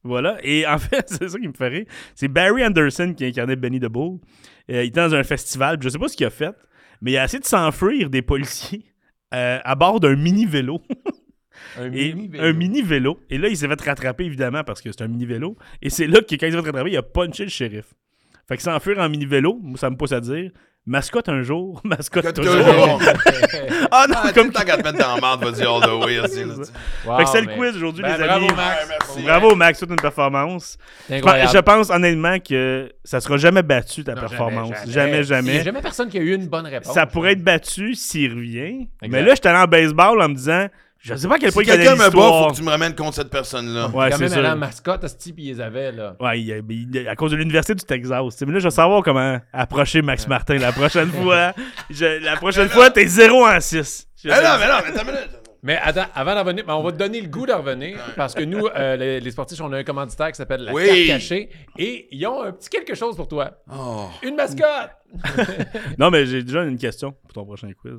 Voilà. 0.03 0.37
Et 0.41 0.65
en 0.65 0.77
fait, 0.79 1.07
c'est 1.07 1.29
ça 1.29 1.37
qui 1.39 1.47
me 1.47 1.53
fait 1.53 1.67
rire. 1.67 1.85
C'est 2.15 2.27
Barry 2.27 2.65
Anderson 2.65 3.13
qui 3.15 3.25
incarnait 3.25 3.55
Benny 3.55 3.79
the 3.79 3.85
Bull. 3.85 4.19
Euh, 4.71 4.83
il 4.83 4.87
était 4.87 4.99
dans 4.99 5.13
un 5.13 5.23
festival, 5.23 5.77
je 5.79 5.89
sais 5.89 5.99
pas 5.99 6.07
ce 6.07 6.17
qu'il 6.17 6.25
a 6.25 6.31
fait, 6.31 6.55
mais 7.01 7.11
il 7.11 7.17
a 7.17 7.25
essayé 7.25 7.39
de 7.39 7.45
s'enfuir 7.45 8.09
des 8.09 8.23
policiers 8.23 8.83
euh, 9.33 9.59
à 9.63 9.75
bord 9.75 9.99
d'un 9.99 10.15
mini-vélo. 10.15 10.81
Un 11.77 11.89
mini 11.89 12.27
vélo. 12.27 12.43
un 12.43 12.53
mini-vélo. 12.53 13.19
Et 13.29 13.37
là, 13.37 13.49
il 13.49 13.57
s'est 13.57 13.67
fait 13.67 13.83
rattraper, 13.83 14.25
évidemment, 14.25 14.63
parce 14.63 14.81
que 14.81 14.91
c'est 14.91 15.03
un 15.03 15.07
mini-vélo. 15.07 15.55
Et 15.83 15.91
c'est 15.91 16.07
là 16.07 16.21
que, 16.21 16.35
quand 16.35 16.47
il 16.47 16.51
s'est 16.51 16.61
fait 16.61 16.65
rattraper, 16.65 16.89
il 16.89 16.97
a 16.97 17.03
punché 17.03 17.43
le 17.43 17.49
shérif. 17.49 17.93
Fait 18.47 18.57
que 18.57 18.63
s'enfuir 18.63 18.97
en 18.97 19.07
mini-vélo, 19.07 19.61
ça 19.75 19.91
me 19.91 19.97
pousse 19.97 20.13
à 20.13 20.21
dire 20.21 20.51
mascotte 20.87 21.29
un 21.29 21.43
jour, 21.43 21.79
mascotte 21.83 22.33
toujours. 22.33 22.99
Ah 23.91 24.05
non, 24.09 24.15
Ah, 24.23 24.31
comme 24.33 24.51
tant 24.51 24.63
qu'à 24.63 24.77
te 24.77 24.83
mettre 24.83 24.97
dans 24.97 25.15
la 25.15 25.21
merde, 25.21 25.43
vas-y 25.45 25.65
all 25.65 25.81
the 25.81 26.03
way. 26.05 26.19
aussi. 26.19 26.43
Wow, 27.05 27.17
Fait 27.17 27.23
que 27.23 27.29
c'est 27.29 27.41
le 27.41 27.47
quiz 27.55 27.75
aujourd'hui, 27.77 28.03
Ben, 28.03 28.17
les 28.17 28.25
bravo, 28.25 28.45
amis. 28.47 28.55
Max. 28.55 28.87
Merci. 28.89 29.21
Bravo, 29.23 29.55
Max, 29.55 29.79
toute 29.79 29.89
une 29.91 29.95
performance. 29.95 30.77
Je 31.09 31.13
pense- 31.13 31.17
incroyable. 31.19 31.51
Je 31.53 31.57
pense 31.59 31.89
honnêtement 31.89 32.39
que 32.39 32.91
ça 33.03 33.19
sera 33.21 33.37
jamais 33.37 33.63
battu 33.63 34.03
ta 34.03 34.13
Non, 34.15 34.21
performance. 34.21 34.69
jamais, 34.87 34.91
Jamais, 34.91 35.11
Il 35.17 35.19
n'y 35.21 35.25
jamais. 35.25 35.59
a 35.59 35.63
jamais 35.63 35.81
personne 35.81 36.09
qui 36.09 36.17
a 36.17 36.21
eu 36.21 36.33
une 36.35 36.47
bonne 36.47 36.65
réponse. 36.67 36.93
Ça 36.93 37.05
pourrait 37.05 37.33
être 37.33 37.43
battu 37.43 37.93
s'il 37.95 38.33
revient. 38.33 38.87
Exact. 39.01 39.09
Mais 39.09 39.23
là, 39.23 39.35
j'étais 39.35 39.49
allé 39.49 39.59
en 39.59 39.65
baseball 39.67 40.21
en 40.21 40.29
me 40.29 40.35
disant 40.35 40.67
Je 40.99 41.15
sais 41.15 41.27
pas 41.27 41.35
à 41.35 41.37
quel 41.37 41.49
Si 41.49 41.53
point 41.53 41.63
il 41.63 41.69
connaît 41.69 41.83
quelqu'un 41.85 42.03
me 42.05 42.09
bat, 42.09 42.11
faut 42.45 42.51
que 42.51 42.55
tu 42.55 42.63
me 42.63 42.69
ramènes 42.69 42.95
contre 42.95 43.15
cette 43.15 43.29
personne-là. 43.29 43.87
Ouais, 43.89 44.09
quand 44.09 44.17
c'est 44.17 44.29
même 44.41 44.53
en 44.53 44.57
mascotte, 44.57 45.03
à 45.03 45.07
ce 45.07 45.15
type, 45.15 45.35
ils 45.39 45.47
les 45.49 45.61
avaient, 45.61 45.91
là. 45.91 46.15
Ouais, 46.19 46.41
il- 46.41 46.63
il- 46.69 47.07
à 47.07 47.15
cause 47.15 47.31
de 47.31 47.37
l'université 47.37 47.75
du 47.75 47.83
Texas. 47.85 48.41
Mais 48.45 48.53
là, 48.53 48.59
je 48.59 48.63
veux 48.65 48.69
savoir 48.69 49.03
comment 49.03 49.39
approcher 49.53 50.01
Max 50.01 50.27
Martin 50.27 50.57
la 50.57 50.71
prochaine 50.71 51.09
fois. 51.23 51.53
Je- 51.89 52.23
la 52.23 52.35
prochaine 52.35 52.67
fois, 52.69 52.89
t'es 52.89 53.05
0 53.07 53.45
en 53.47 53.59
6. 53.59 54.07
Mais 54.25 54.31
non, 54.31 54.37
mais 54.41 54.67
non, 54.67 54.73
mais 54.83 54.89
attends 54.89 55.01
une 55.01 55.05
minute. 55.15 55.29
Mais 55.63 55.77
attends, 55.83 56.05
avant 56.13 56.33
d'en 56.35 56.41
revenir, 56.43 56.63
on 56.67 56.83
va 56.83 56.91
te 56.91 56.97
donner 56.97 57.19
le 57.19 57.27
goût 57.27 57.45
de 57.45 57.51
revenir 57.51 57.97
parce 58.15 58.33
que 58.35 58.43
nous, 58.43 58.67
euh, 58.67 58.95
les, 58.95 59.19
les 59.19 59.31
sportifs, 59.31 59.59
on 59.59 59.73
a 59.73 59.77
un 59.79 59.83
commanditaire 59.83 60.27
qui 60.31 60.35
s'appelle 60.35 60.61
la 60.61 60.71
Oui. 60.71 60.85
carte 60.85 61.19
cachée 61.19 61.49
et 61.77 62.07
ils 62.11 62.25
ont 62.27 62.43
un 62.43 62.51
petit 62.51 62.69
quelque 62.69 62.93
chose 62.95 63.15
pour 63.15 63.27
toi. 63.27 63.51
Oh. 63.73 64.07
Une 64.23 64.35
mascotte! 64.35 64.91
Non, 65.97 66.09
mais 66.11 66.25
j'ai 66.25 66.43
déjà 66.43 66.63
une 66.63 66.77
question 66.77 67.11
pour 67.11 67.33
ton 67.33 67.43
prochain 67.45 67.69
quiz. 67.73 67.95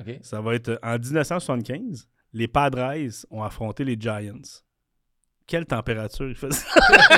OK. 0.00 0.18
Ça 0.22 0.40
va 0.40 0.54
être 0.54 0.70
euh, 0.70 0.78
en 0.82 0.98
1975, 0.98 2.08
les 2.32 2.48
Padres 2.48 2.94
ont 3.30 3.42
affronté 3.42 3.84
les 3.84 3.96
Giants. 3.98 4.40
Quelle 5.46 5.66
température 5.66 6.28
il 6.28 6.34
faisait? 6.36 6.64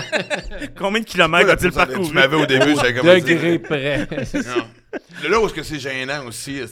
Combien 0.77 1.01
de 1.01 1.05
kilomètres 1.07 1.51
a-t-il 1.51 1.70
Tu 1.70 1.77
parcouru? 1.77 2.12
m'avais 2.12 2.36
au 2.36 2.47
début, 2.47 2.74
j'avais 2.74 2.95
comme 2.95 3.07
Degré 3.07 3.59
près. 3.59 4.09
Non. 4.47 4.66
Là 5.28 5.41
où 5.41 5.47
est-ce 5.47 5.55
que 5.55 5.62
c'est 5.62 5.78
gênant 5.78 6.27
aussi, 6.27 6.61
euh, 6.61 6.66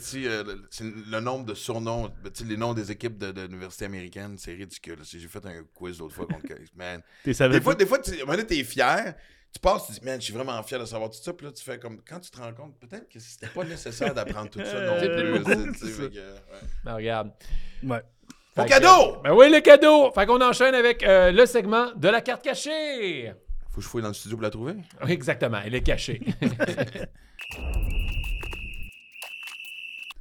le- 0.44 0.62
c'est 0.70 0.84
le 0.84 1.20
nombre 1.20 1.44
de 1.44 1.54
surnoms, 1.54 2.10
tu 2.34 2.44
les 2.44 2.56
noms 2.56 2.72
des 2.74 2.90
équipes 2.90 3.18
de, 3.18 3.32
de 3.32 3.42
l'université 3.42 3.84
américaine, 3.84 4.36
c'est 4.38 4.52
ridicule. 4.54 4.98
J'ai 5.02 5.18
fait 5.28 5.44
un 5.44 5.62
quiz 5.74 5.98
l'autre 5.98 6.14
fois 6.14 6.26
contre 6.26 6.46
Man. 6.74 7.02
Des 7.24 7.60
fois, 7.60 7.74
des 7.74 7.86
fois 7.86 7.98
tu, 7.98 8.10
à 8.12 8.14
un 8.14 8.18
moment 8.20 8.32
donné, 8.32 8.46
t'es 8.46 8.62
fier, 8.64 9.14
tu 9.52 9.58
passes, 9.60 9.86
tu 9.86 9.92
dis, 9.92 10.00
man, 10.04 10.20
je 10.20 10.24
suis 10.26 10.34
vraiment 10.34 10.62
fier 10.62 10.78
de 10.80 10.84
savoir 10.84 11.10
tout 11.10 11.18
ça, 11.22 11.32
puis 11.32 11.46
là, 11.46 11.52
tu 11.52 11.62
fais 11.62 11.78
comme, 11.78 12.00
quand 12.08 12.20
tu 12.20 12.30
te 12.30 12.38
rends 12.38 12.52
compte, 12.54 12.78
peut-être 12.80 13.08
que 13.08 13.18
c'était 13.18 13.48
pas 13.48 13.64
nécessaire 13.64 14.14
d'apprendre 14.14 14.50
tout 14.50 14.60
ça 14.64 14.80
non 14.86 14.94
C'est 15.00 15.10
plus. 15.96 16.10
tu. 16.10 16.18
Ben, 16.84 16.94
regarde. 16.94 17.32
Ouais. 17.82 18.02
Mon 18.56 18.64
Fait 18.64 18.68
cadeau! 18.68 19.16
que- 19.16 19.22
Ben 19.28 19.34
oui, 19.34 19.50
le 19.50 19.60
cadeau! 19.60 20.10
Fait 20.12 20.26
qu'on 20.26 20.40
enchaîne 20.40 20.74
avec 20.74 21.02
euh, 21.02 21.32
le 21.32 21.46
segment 21.46 21.86
de 21.96 22.08
la 22.08 22.20
carte 22.20 22.42
cachée. 22.42 23.32
Faut 23.70 23.76
que 23.76 23.82
je 23.82 23.88
fouille 23.88 24.02
dans 24.02 24.08
le 24.08 24.14
studio 24.14 24.36
pour 24.36 24.42
la 24.42 24.50
trouver. 24.50 24.74
Oui, 25.04 25.12
exactement, 25.12 25.58
elle 25.64 25.74
est 25.74 25.80
cachée. 25.82 26.20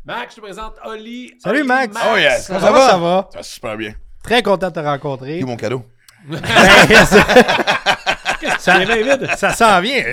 Max, 0.05 0.31
je 0.35 0.35
te 0.37 0.41
présente 0.45 0.75
Oli. 0.85 1.33
Salut, 1.43 1.59
Oli 1.59 1.67
Max. 1.67 1.95
Oh 2.11 2.17
yes, 2.17 2.45
Ça, 2.47 2.53
comment 2.55 2.65
ça 2.65 2.71
va, 2.71 2.89
ça 2.89 2.97
va? 2.97 3.29
Ça 3.31 3.37
va 3.39 3.43
super 3.43 3.77
bien. 3.77 3.93
Très 4.23 4.41
content 4.41 4.69
de 4.69 4.73
te 4.73 4.79
rencontrer. 4.79 5.39
Est 5.39 5.43
mon 5.43 5.57
cadeau? 5.57 5.83
ça, 6.31 7.25
ça 9.37 9.53
s'en 9.53 9.81
vient. 9.81 10.03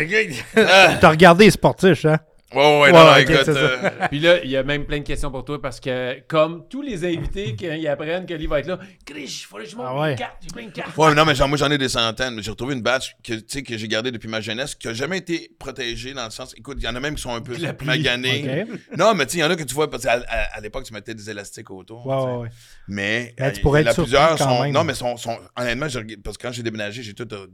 T'as 1.01 1.09
regardé 1.11 1.45
les 1.47 1.51
sportifs, 1.51 2.05
hein? 2.05 2.19
Ouais, 2.55 2.59
ouais, 2.81 2.81
Ouais, 2.81 2.93
non, 2.93 3.17
écoute. 3.17 3.49
euh, 3.49 3.91
Puis 4.09 4.21
là, 4.21 4.43
il 4.43 4.51
y 4.51 4.57
a 4.57 4.63
même 4.63 4.87
plein 4.87 5.01
de 5.01 5.05
questions 5.05 5.31
pour 5.31 5.45
toi 5.45 5.61
parce 5.61 5.81
que, 5.81 6.21
comme 6.29 6.67
tous 6.69 6.81
les 6.81 7.05
invités, 7.05 7.55
quand 7.59 7.73
ils 7.75 7.87
apprennent 7.87 8.25
que 8.25 8.33
Oli 8.33 8.47
va 8.47 8.61
être 8.61 8.67
là, 8.69 8.79
Chris, 9.05 9.25
il 9.25 9.47
faut 9.47 9.59
que 9.59 9.67
je 9.67 9.77
monte 9.77 9.87
Ah 9.89 10.01
ouais. 10.01 10.13
une 10.13 10.19
carte, 10.19 10.37
j'ai 10.41 10.49
plein 10.49 10.65
de 10.67 10.71
cartes. 10.73 10.97
Ouais, 10.97 11.09
mais 11.11 11.15
non, 11.15 11.25
mais 11.27 11.35
genre, 11.35 11.47
moi, 11.49 11.59
j'en 11.59 11.71
ai 11.71 11.77
des 11.77 11.91
centaines. 11.91 12.35
Mais 12.35 12.43
J'ai 12.43 12.51
retrouvé 12.51 12.75
une 12.75 12.81
batch 12.81 13.17
que, 13.23 13.35
tu 13.35 13.45
sais, 13.49 13.63
que 13.63 13.77
j'ai 13.77 13.87
gardée 13.89 14.11
depuis 14.11 14.29
ma 14.29 14.41
jeunesse, 14.41 14.75
qui 14.75 14.89
a 14.89 14.95
jamais 14.95 15.19
été 15.19 15.51
protégée 15.59 16.15
dans 16.15 16.25
le 16.25 16.31
sens. 16.31 16.55
Écoute, 16.57 16.79
il 16.81 16.85
y 16.85 16.89
en 16.89 16.95
a 16.97 17.01
même 17.01 17.17
qui 17.17 17.23
sont 17.23 17.35
un 17.35 17.43
peu 17.43 17.55
maganés. 17.85 18.67
Ok. 18.71 18.79
Non, 18.97 19.15
mais 19.15 19.27
tu 19.27 19.33
sais, 19.33 19.39
il 19.39 19.41
y 19.43 19.45
en 19.45 19.51
a 19.51 19.57
que 19.57 19.63
tu 19.65 19.75
vois, 19.75 19.91
parce 19.91 20.05
qu'à 20.05 20.13
à, 20.27 20.57
à 20.57 20.61
l'époque, 20.61 20.85
tu 20.85 20.95
mettais 20.95 21.15
des 21.15 21.29
élastiques 21.29 21.71
autour. 21.71 22.07
Ouais. 22.07 22.49
Mais, 22.89 23.35
Mais 23.39 23.53
tu 23.53 23.61
pourrais 23.61 23.83
il 23.83 23.85
y 23.85 23.87
en 23.87 23.89
a 23.89 23.91
être 23.91 23.95
surpris 23.97 24.11
plusieurs 24.13 24.37
quand 24.39 24.57
sont. 24.57 24.63
même. 24.63 24.73
Non, 24.73 24.85
mais 24.85 24.95
sont, 24.95 25.17
sont 25.19 25.39
honnêtement, 25.55 25.87
parce 26.25 26.39
que 26.39 26.43
quand 26.47 26.53
j'ai 26.53 26.63
déménagé, 26.63 27.03
j'ai 27.03 27.13
tout 27.15 27.29
euh, 27.33 27.47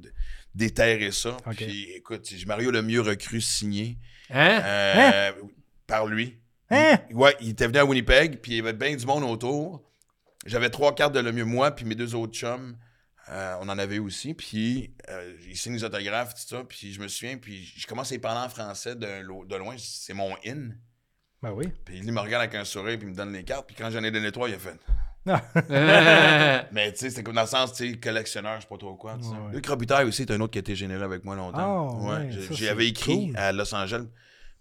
déterré 0.55 1.11
ça. 1.11 1.37
Puis 1.57 1.89
écoute, 1.97 2.29
j'ai 2.31 2.47
Mario 2.47 2.71
Lemieux 2.71 3.01
recru 3.01 3.41
signé 3.41 3.99
Hein? 4.31 4.63
euh, 4.65 5.33
par 5.87 6.07
lui. 6.07 6.39
Hein? 6.71 6.99
Il- 7.11 7.17
ouais, 7.17 7.37
il 7.41 7.51
était 7.51 7.67
venu 7.67 7.79
à 7.79 7.85
Winnipeg, 7.85 8.41
puis 8.41 8.53
il 8.53 8.57
y 8.57 8.61
avait 8.61 8.73
bien 8.73 8.95
du 8.97 9.05
monde 9.07 9.25
autour. 9.25 9.83
J'avais 10.47 10.71
trois 10.71 10.95
cartes 10.95 11.15
de 11.15 11.21
Lemieux, 11.21 11.45
moi, 11.45 11.71
puis 11.71 11.85
mes 11.85 11.95
deux 11.95 12.15
autres 12.15 12.35
chums. 12.35 12.77
euh, 13.31 13.57
on 13.61 13.69
en 13.71 13.79
avait 13.79 13.99
aussi, 13.99 14.35
puis 14.35 14.95
euh, 15.09 15.35
il 15.49 15.57
signe 15.57 15.75
les 15.75 15.85
autographes, 15.85 16.35
tout 16.35 16.47
ça, 16.47 16.63
puis 16.65 16.93
je 16.93 17.01
me 17.01 17.09
souviens, 17.09 17.39
puis 17.39 17.65
je 17.65 17.87
commence 17.87 18.13
à 18.13 18.15
y 18.15 18.19
parler 18.19 18.45
en 18.45 18.51
français 18.51 18.97
de, 18.97 19.23
lo- 19.23 19.47
de 19.47 19.57
loin, 19.57 19.77
c'est 19.79 20.13
mon 20.13 20.35
in. 20.47 20.69
Ben 21.43 21.53
oui. 21.53 21.69
Puis 21.87 21.99
il 21.99 22.13
me 22.13 22.21
regarde 22.21 22.43
avec 22.43 22.55
un 22.55 22.65
sourire, 22.67 22.99
puis 22.99 23.07
il 23.07 23.13
me 23.13 23.17
donne 23.17 23.33
les 23.33 23.43
cartes, 23.45 23.67
puis 23.67 23.75
quand 23.77 23.91
j'en 23.91 24.03
ai 24.05 24.11
donné 24.11 24.31
trois, 24.31 24.49
il 24.51 24.55
a 24.55 24.59
fait. 24.59 24.77
Mais 26.73 26.93
tu 26.93 26.99
sais, 26.99 27.11
c'était 27.11 27.23
comme 27.23 27.35
dans 27.35 27.43
le 27.43 27.47
sens, 27.47 27.73
tu 27.73 27.91
sais, 27.93 27.99
collectionneur, 27.99 28.57
je 28.57 28.63
sais 28.63 28.69
pas 28.69 28.77
trop 28.77 28.95
quoi. 28.95 29.15
Ouais, 29.15 29.21
ouais. 29.21 29.53
Luc 29.55 29.67
Robitaille 29.67 30.07
aussi, 30.07 30.25
c'est 30.27 30.33
un 30.35 30.41
autre 30.41 30.53
qui 30.53 30.59
a 30.59 30.61
été 30.61 30.75
généreux 30.77 31.03
avec 31.05 31.25
moi 31.25 31.35
longtemps. 31.37 31.99
Ah, 32.09 32.19
ouais, 32.21 32.31
J'y 32.31 32.57
c'est 32.57 32.69
avais 32.69 32.89
écrit 32.89 33.29
cool. 33.29 33.37
à 33.37 33.53
Los 33.53 33.75
Angeles. 33.75 34.07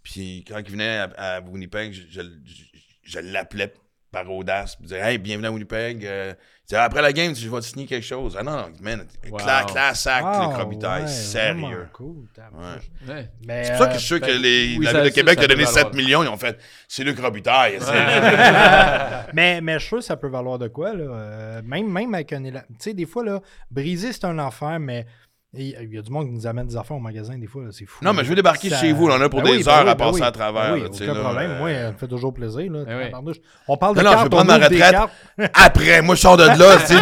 Puis 0.02 0.44
quand 0.46 0.58
il 0.58 0.70
venait 0.70 0.98
à, 0.98 1.04
à 1.36 1.40
Winnipeg, 1.40 1.92
je, 1.92 2.02
je- 2.10 2.20
je- 2.44 2.64
je 3.04 3.18
l'appelais 3.18 3.72
par 4.14 4.30
audace. 4.32 4.76
Je 4.80 4.84
disais, 4.86 5.00
hey, 5.00 5.18
bienvenue 5.18 5.48
à 5.48 5.50
Winnipeg. 5.50 6.06
Euh, 6.06 6.32
après 6.72 7.02
la 7.02 7.12
game, 7.12 7.34
je 7.34 7.46
vais 7.48 7.60
te 7.60 7.64
signer 7.66 7.84
quelque 7.84 8.06
chose. 8.06 8.36
Ah 8.38 8.42
non, 8.42 8.52
non, 8.52 8.66
man, 8.80 9.04
Wow. 9.28 9.36
classe, 9.38 9.66
classe 9.72 10.06
acte, 10.06 10.24
Ah, 10.26 10.64
ouais, 10.66 11.06
sérieux. 11.08 11.88
Cool. 11.92 12.24
Ouais. 12.36 13.12
Ouais. 13.14 13.28
C'est 13.64 13.70
pour 13.72 13.78
ça 13.78 13.86
que 13.86 13.90
euh, 13.90 13.94
je 13.94 13.98
suis 13.98 14.06
sûr 14.06 14.20
que 14.20 14.26
ben, 14.26 14.40
les, 14.40 14.76
oui, 14.78 14.84
la 14.86 14.92
ça- 14.92 14.98
Ville 15.02 15.10
de 15.10 15.14
ça- 15.14 15.20
Québec 15.20 15.38
ça 15.38 15.44
a 15.44 15.48
donné 15.48 15.60
peut 15.64 15.66
7 15.68 15.76
valoir. 15.76 15.94
millions, 15.94 16.22
ils 16.22 16.28
ont 16.28 16.36
fait, 16.38 16.58
c'est 16.88 17.04
Luc 17.04 17.18
Robitaille. 17.20 17.78
c'est- 17.80 17.92
mais, 19.34 19.60
mais 19.60 19.74
je 19.74 19.78
suis 19.80 19.88
sûr 19.88 19.98
que 19.98 20.04
ça 20.04 20.16
peut 20.16 20.28
valoir 20.28 20.58
de 20.58 20.68
quoi, 20.68 20.94
là. 20.94 21.04
Euh, 21.04 21.62
même, 21.64 21.90
même 21.92 22.14
avec 22.14 22.32
un 22.32 22.42
éla- 22.44 22.62
Tu 22.68 22.74
sais, 22.78 22.94
des 22.94 23.06
fois, 23.06 23.24
là, 23.24 23.40
briser, 23.70 24.12
c'est 24.12 24.24
un 24.24 24.38
enfer, 24.38 24.78
mais 24.80 25.06
il 25.56 25.92
y 25.94 25.98
a 25.98 26.02
du 26.02 26.10
monde 26.10 26.26
qui 26.26 26.32
nous 26.32 26.46
amène 26.46 26.66
des 26.66 26.76
affaires 26.76 26.96
au 26.96 27.00
magasin, 27.00 27.36
des 27.38 27.46
fois, 27.46 27.62
c'est 27.70 27.86
fou. 27.86 28.04
Non, 28.04 28.12
mais 28.12 28.24
je 28.24 28.28
veux 28.28 28.34
débarquer 28.34 28.70
Ça- 28.70 28.76
chez 28.76 28.92
vous, 28.92 29.08
là, 29.08 29.14
on 29.14 29.18
en 29.18 29.22
a 29.22 29.28
pour 29.28 29.40
Ben 29.42 29.50
des 29.52 29.58
oui, 29.58 29.68
heures 29.68 29.76
ben 29.76 29.84
oui, 29.84 29.90
à 29.90 29.94
ben 29.94 30.04
passer 30.06 30.20
oui. 30.20 30.26
à 30.26 30.30
travers. 30.32 30.62
Ben 30.62 30.72
oui, 30.74 30.80
là, 30.82 30.86
aucun 30.92 31.14
là, 31.14 31.20
problème. 31.20 31.50
euh, 31.50 31.58
Moi, 31.58 31.72
ça 31.74 31.92
me 31.92 31.96
fait 31.98 32.08
toujours 32.08 32.34
plaisir. 32.34 32.72
Ben 32.72 33.10
oui. 33.24 33.32
On 33.68 33.76
parle 33.76 33.96
Non, 33.96 34.02
de 34.02 34.04
non, 34.06 34.10
je 34.10 34.16
cartes, 34.16 34.24
vais 34.24 34.36
prendre 34.36 34.58
ma 34.58 34.66
retraite. 34.66 35.50
Après, 35.54 36.02
moi, 36.02 36.14
je 36.14 36.20
sors 36.20 36.36
de 36.36 36.44
là, 36.44 36.76
tu 36.80 36.86
sais, 36.86 36.94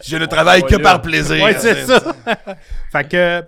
je, 0.00 0.10
je 0.10 0.16
ne 0.16 0.26
travaille 0.26 0.62
que 0.62 0.76
par 0.76 1.00
plaisir. 1.02 1.46
Tu 1.48 1.54
c'est 1.58 1.84
ça. 1.86 2.00
fait 2.92 3.08
que 3.08 3.42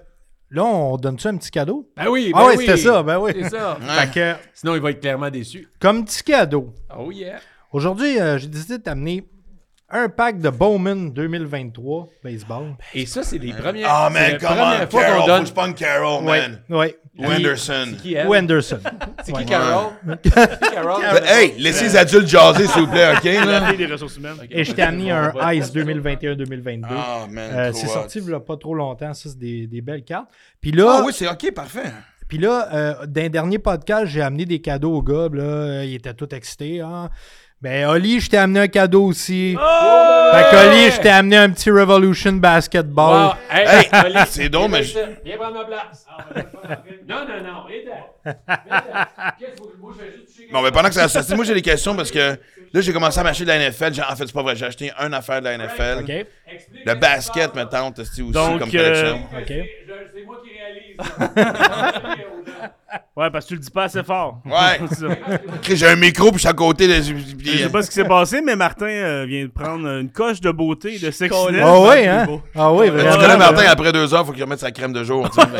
là, 0.50 0.64
on 0.64 0.96
donne-tu 0.96 1.26
un 1.28 1.36
petit 1.36 1.50
cadeau? 1.50 1.88
Ben 1.96 2.08
oui, 2.08 2.30
ben 2.32 2.38
Ah 2.42 2.46
oui. 2.48 2.56
c'était 2.66 2.76
ça, 2.76 3.02
ben 3.02 3.18
oui. 3.18 3.32
C'est 3.34 3.50
ça. 3.50 3.78
Ouais. 3.80 4.06
Fait 4.06 4.10
que, 4.12 4.34
Sinon, 4.54 4.74
il 4.74 4.80
va 4.82 4.90
être 4.90 5.00
clairement 5.00 5.30
déçu. 5.30 5.68
comme 5.80 6.04
petit 6.04 6.22
cadeau, 6.22 6.72
Oh 6.98 7.10
yeah. 7.10 7.36
aujourd'hui, 7.72 8.20
euh, 8.20 8.38
j'ai 8.38 8.48
décidé 8.48 8.78
de 8.78 8.82
t'amener 8.82 9.24
un 9.92 10.08
pack 10.08 10.38
de 10.40 10.48
Bowman 10.50 11.10
2023 11.12 12.08
baseball. 12.24 12.74
Et 12.94 13.06
ça, 13.06 13.22
c'est 13.22 13.38
les 13.38 13.52
premières. 13.52 13.86
Ah, 13.90 14.08
c'est 14.12 14.20
man, 14.30 14.38
come 14.40 14.48
on, 14.58 14.90
fois 14.90 15.02
Carol. 15.02 15.14
qu'on 15.16 15.20
Faut 15.22 15.26
donne. 15.28 15.44
que 15.44 15.48
Ouais, 16.24 16.40
man. 16.40 16.60
ouais. 16.70 16.96
Ou 17.18 17.26
Anderson. 17.26 17.84
C'est 17.90 17.96
qui 18.02 18.16
Anderson. 18.38 18.78
C'est 19.22 19.32
Ouais. 19.34 19.40
qui 19.44 19.50
Carol? 19.50 19.92
C'est 20.24 20.30
qui 20.60 20.74
Carol? 20.74 21.02
Ben, 21.12 21.22
Hey, 21.26 21.54
laissez 21.58 21.84
les 21.84 21.96
adultes 21.96 22.26
jaser, 22.26 22.66
s'il 22.66 22.80
vous 22.82 22.90
plaît, 22.90 23.12
OK? 23.14 23.24
La 23.24 23.44
Là? 23.44 23.66
fille 23.68 23.76
des 23.76 23.86
ressources 23.86 24.16
humaines. 24.16 24.36
Et 24.50 24.64
je 24.64 24.72
t'ai 24.72 24.80
amené 24.80 25.10
un 25.10 25.52
Ice 25.52 25.70
2021-2022. 25.74 26.86
Ah, 26.88 27.26
man. 27.30 27.50
Euh, 27.52 27.70
trop 27.70 27.78
c'est 27.80 27.86
sorti 27.88 28.18
il 28.20 28.30
y 28.30 28.34
a 28.34 28.40
pas 28.40 28.56
trop 28.56 28.74
longtemps, 28.74 29.12
ça 29.12 29.28
c'est 29.28 29.38
des, 29.38 29.66
des 29.66 29.82
belles 29.82 30.04
cartes. 30.04 30.28
Puis 30.60 30.72
là, 30.72 31.00
Ah 31.00 31.02
oui, 31.04 31.12
c'est 31.14 31.28
OK, 31.28 31.52
parfait. 31.54 31.92
puis 32.28 32.38
là 32.38 32.68
euh, 32.72 33.06
d'un 33.06 33.28
dernier 33.28 33.58
podcast, 33.58 34.06
j'ai 34.06 34.22
amené 34.22 34.46
des 34.46 34.60
cadeaux 34.62 34.94
au 34.94 35.02
gars, 35.02 35.28
là, 35.32 35.42
euh, 35.42 35.84
il 35.84 35.94
était 35.94 36.14
tout 36.14 36.34
excité. 36.34 36.80
Hein. 36.80 37.10
Ben 37.62 37.86
Oli, 37.86 38.18
je 38.20 38.28
t'ai 38.28 38.38
amené 38.38 38.60
un 38.60 38.66
cadeau 38.68 39.04
aussi. 39.06 39.52
Fait 39.52 39.56
que 40.50 40.68
Oli, 40.68 40.90
je 40.90 41.00
t'ai 41.00 41.10
amené 41.10 41.36
un 41.36 41.50
petit 41.50 41.70
Revolution 41.70 42.32
Basketball. 42.32 43.28
Wow. 43.28 43.34
Hey, 43.50 43.66
Hey, 43.92 44.04
Oli, 44.06 44.18
c'est 44.26 44.48
donc, 44.48 44.70
viens 44.70 44.78
mais 44.80 44.84
ici. 44.84 44.98
Viens 45.24 45.36
prendre 45.36 45.54
ma 45.54 45.64
place. 45.64 46.06
Non, 47.08 47.16
non, 47.20 47.42
non. 47.44 47.64
Viens 47.68 47.78
Qu'est-ce 49.38 49.60
que 49.60 49.76
moi, 49.80 49.92
je 49.96 50.04
vais 50.04 50.10
juste 50.12 50.26
toucher 50.36 50.48
Bon, 50.52 50.60
mais 50.62 50.72
pendant 50.72 50.88
que 50.88 50.94
ça 50.94 51.08
se 51.08 51.34
moi, 51.34 51.44
j'ai 51.44 51.54
des 51.54 51.62
questions 51.62 51.94
parce 51.94 52.10
que 52.10 52.18
là, 52.72 52.80
j'ai 52.80 52.92
commencé 52.92 53.20
à 53.20 53.22
m'acheter 53.22 53.44
de 53.44 53.48
la 53.50 53.70
NFL. 53.70 53.92
En 54.10 54.16
fait, 54.16 54.26
c'est 54.26 54.32
pas 54.32 54.42
vrai, 54.42 54.56
j'ai 54.56 54.66
acheté 54.66 54.92
un 54.98 55.12
affaire 55.12 55.40
de 55.40 55.44
la 55.44 55.56
NFL. 55.58 56.00
OK. 56.02 56.10
Explique 56.10 56.84
Le 56.84 56.94
basket, 56.94 57.54
maintenant, 57.54 57.92
t'as 57.92 58.02
aussi 58.02 58.22
Donc, 58.32 58.58
comme 58.58 58.68
euh, 58.68 58.72
collection. 58.72 59.16
OK. 59.38 59.44
C'est 59.46 59.56
je- 59.86 59.92
c'est 60.14 60.24
moi 60.24 60.40
qui. 60.42 60.50
Ouais, 63.16 63.30
parce 63.30 63.44
que 63.44 63.48
tu 63.50 63.54
le 63.54 63.60
dis 63.60 63.70
pas 63.70 63.84
assez 63.84 64.02
fort. 64.02 64.40
Ouais. 64.46 64.80
J'ai 65.74 65.86
un 65.86 65.96
micro, 65.96 66.26
puis 66.28 66.34
je 66.36 66.40
suis 66.40 66.48
à 66.48 66.52
côté. 66.54 66.88
De... 66.88 66.94
Je 66.94 67.58
sais 67.58 67.68
pas 67.70 67.82
ce 67.82 67.88
qui 67.88 67.94
s'est 67.94 68.04
passé, 68.06 68.40
mais 68.40 68.56
Martin 68.56 68.86
euh, 68.86 69.24
vient 69.28 69.44
de 69.44 69.50
prendre 69.50 69.86
une 69.86 70.10
coche 70.10 70.40
de 70.40 70.50
beauté, 70.50 70.98
de 70.98 71.10
sexiness. 71.10 71.62
Ah 71.62 71.80
oui, 71.80 72.06
hein? 72.06 72.26
Ah 72.54 72.72
oui, 72.72 72.86
Tu 72.86 72.92
vraiment. 72.92 73.16
connais 73.16 73.36
Martin, 73.36 73.64
après 73.68 73.92
deux 73.92 74.12
heures, 74.14 74.24
faut 74.26 74.32
qu'il 74.32 74.42
remette 74.42 74.60
sa 74.60 74.70
crème 74.70 74.92
de 74.94 75.04
jour. 75.04 75.28
tu. 75.30 75.40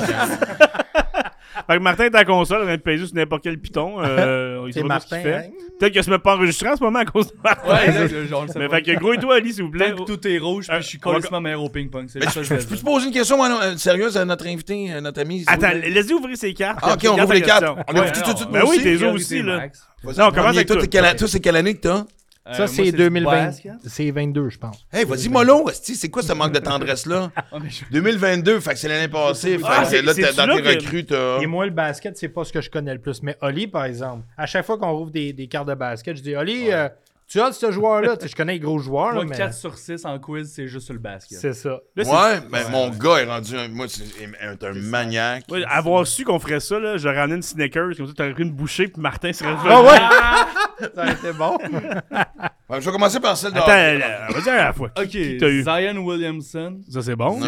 Fait 1.67 1.77
que- 1.77 1.83
Martin 1.83 2.05
est 2.05 2.15
à 2.15 2.19
la 2.19 2.25
console, 2.25 2.63
on 2.63 2.67
vient 2.67 2.77
de 2.77 2.81
payer 2.83 3.05
sur 3.07 3.15
n'importe 3.15 3.43
quel 3.45 3.59
piton. 3.59 3.97
Euh, 4.01 4.65
il 4.67 4.73
sait 4.73 4.81
C'est 4.81 4.89
pas 4.89 5.01
ce 5.01 5.07
qu'il 5.07 5.17
Martin. 5.19 5.31
fait. 5.31 5.37
hein? 5.47 5.51
Peut-être 5.83 5.95
que 5.95 6.03
je 6.03 6.11
me 6.13 6.19
pas 6.19 6.37
enregistré 6.37 6.69
en 6.69 6.77
ce 6.77 6.85
moment 6.85 7.01
à 7.01 7.05
cause 7.05 7.27
de 7.27 7.33
Martin. 7.43 7.69
Ouais, 7.69 7.89
exact, 7.89 8.27
genre, 8.29 8.47
le 8.47 8.53
Mais 8.61 8.69
fait 8.69 8.83
que 8.83 9.01
gros 9.01 9.15
et 9.15 9.19
toi, 9.19 9.35
Ali, 9.35 9.53
s'il 9.53 9.65
vous 9.65 9.71
plaît. 9.71 9.93
Tant 9.93 10.05
que 10.05 10.13
tout 10.13 10.29
est 10.29 10.39
rouge, 10.39 10.67
puis 10.69 10.77
je 10.81 10.83
suis 10.87 10.99
on 11.05 11.11
complètement 11.11 11.41
meilleur 11.41 11.61
au 11.65 11.69
ping-pong. 11.71 12.07
C'est 12.09 12.21
ça 12.23 12.31
je, 12.31 12.35
que 12.39 12.43
je- 12.45 12.45
je 12.45 12.55
je 12.55 12.61
vais 12.61 12.67
peux 12.69 12.77
te 12.77 12.85
poser 12.85 13.07
une 13.09 13.13
question 13.13 13.37
moi, 13.37 13.49
euh, 13.65 13.77
sérieuse 13.77 14.17
à 14.17 14.25
notre 14.25 14.47
invité, 14.47 14.93
à 14.93 15.01
notre 15.01 15.21
ami? 15.21 15.43
Attends, 15.49 15.71
plaît? 15.71 15.91
laisse-y 15.91 16.13
ouvrir 16.15 16.37
ses 16.37 16.55
cartes. 16.55 16.79
Ah, 16.83 16.93
ok, 16.95 17.01
on 17.11 17.21
ouvre 17.21 17.35
les 17.35 17.43
cartes. 17.43 17.65
On 17.65 17.93
ouvre 17.97 18.13
tout 18.13 18.21
de 18.33 18.37
suite, 18.37 18.49
Ben 18.53 18.61
nous 18.61 18.71
oui, 18.71 18.81
t'es 18.81 19.05
aussi, 19.07 19.43
là. 19.43 19.67
Non, 20.05 20.13
commence 20.13 20.33
premier, 20.33 20.49
avec 20.59 20.67
toi, 20.69 20.77
toi. 20.77 20.87
quelle- 20.87 21.05
c'est 21.29 21.41
quelle 21.41 21.57
année 21.57 21.75
que 21.75 21.81
t'as? 21.81 22.05
Euh, 22.45 22.55
Ça, 22.55 22.67
c'est 22.67 22.83
du 22.83 22.93
2020. 22.93 23.31
basket. 23.31 23.73
C'est 23.87 24.11
22, 24.11 24.49
je 24.49 24.59
pense. 24.59 24.85
Hey, 24.93 25.05
vas-y, 25.05 25.29
mollo, 25.29 25.71
c'est 25.73 26.09
quoi 26.09 26.23
ce 26.23 26.33
manque 26.33 26.53
de 26.53 26.59
tendresse-là? 26.59 27.31
Ah, 27.37 27.45
mais 27.63 27.71
je- 27.71 27.85
2022, 27.93 28.59
fait 28.59 28.73
que 28.73 28.79
c'est 28.81 28.89
l'année 28.89 29.07
passée. 29.07 29.59
Fait 29.59 29.65
Ah, 29.69 29.83
que 29.83 29.89
c'est- 29.91 30.03
là, 30.03 30.13
t'es- 30.13 30.33
dans 30.33 30.47
là 30.47 30.57
tes 30.57 30.63
que- 30.63 30.69
recrues, 30.71 31.05
t'as. 31.07 31.39
Et 31.41 31.47
moi, 31.47 31.67
le 31.67 31.71
basket, 31.71 32.17
c'est 32.19 32.29
pas 32.29 32.43
ce 32.45 32.53
que 32.53 32.61
je 32.61 32.69
connais 32.69 32.95
le 32.95 33.01
plus. 33.01 33.23
Mais 33.23 33.37
Oli, 33.43 33.69
par 33.69 33.85
exemple, 33.85 34.25
à 34.37 34.47
chaque 34.47 34.67
fois 34.67 34.77
qu'on 34.77 34.91
rouvre 34.91 35.13
des, 35.13 35.33
des 35.33 35.47
cartes 35.47 35.69
de 35.69 35.75
basket, 35.75 36.17
je 36.17 36.23
dis 36.23 36.35
Oli, 36.35 36.73
euh, 36.73 36.89
Tu 37.33 37.41
as 37.41 37.51
ce 37.53 37.71
joueur-là? 37.71 38.17
Je 38.23 38.35
connais 38.35 38.53
les 38.53 38.61
gros 38.61 38.79
joueurs, 38.79 39.09
là, 39.09 39.15
Moi, 39.15 39.25
mais 39.25 39.37
4 39.39 39.55
sur 39.55 39.79
6 39.79 40.05
en 40.05 40.19
quiz, 40.19 40.53
c'est 40.53 40.69
juste 40.69 40.85
sur 40.85 40.93
le 40.93 41.01
basket. 41.01 41.39
c'est 41.39 41.55
ça. 41.55 41.81
Là, 41.97 42.05
Ouais, 42.05 42.41
mais 42.51 42.69
mon 42.69 42.91
gars 42.91 43.23
est 43.23 43.25
rendu 43.25 43.57
un, 43.57 43.69
moi, 43.69 43.87
c'est 43.89 44.05
un, 44.43 44.73
maniaque. 44.75 45.47
Ouais, 45.51 45.65
avoir 45.65 46.07
su 46.07 46.27
qu'on 46.27 46.39
ferait 46.39 46.61
ça, 46.61 46.79
là, 46.79 46.99
j'aurais 46.99 47.21
ramené 47.21 47.37
une 47.37 47.43
Snickers, 47.43 47.97
comme 47.97 48.07
ça, 48.07 48.13
t'aurais 48.13 48.35
pris 48.35 48.43
une 48.43 48.53
bouchée, 48.53 48.89
puis 48.89 49.01
Martin 49.01 49.33
serait 49.33 49.55
revenu. 49.55 49.71
Ah 49.73 49.83
ouais! 49.83 50.89
ça 50.95 51.03
aurait 51.03 51.13
été 51.13 51.33
bon. 51.33 51.59
Ouais, 52.71 52.81
je 52.81 52.87
vais 52.87 52.93
commencer 52.93 53.21
par 53.21 53.37
celle 53.37 53.53
de 53.53 53.59
Attends, 53.59 53.71
euh, 53.71 54.33
vas-y 54.33 54.49
à 54.49 54.65
la 54.65 54.73
fois. 54.73 54.91
Ok, 54.99 55.15
eu? 55.15 55.63
Zion 55.63 55.99
Williamson. 55.99 56.81
Ça, 56.89 57.03
c'est 57.03 57.17
bon. 57.17 57.39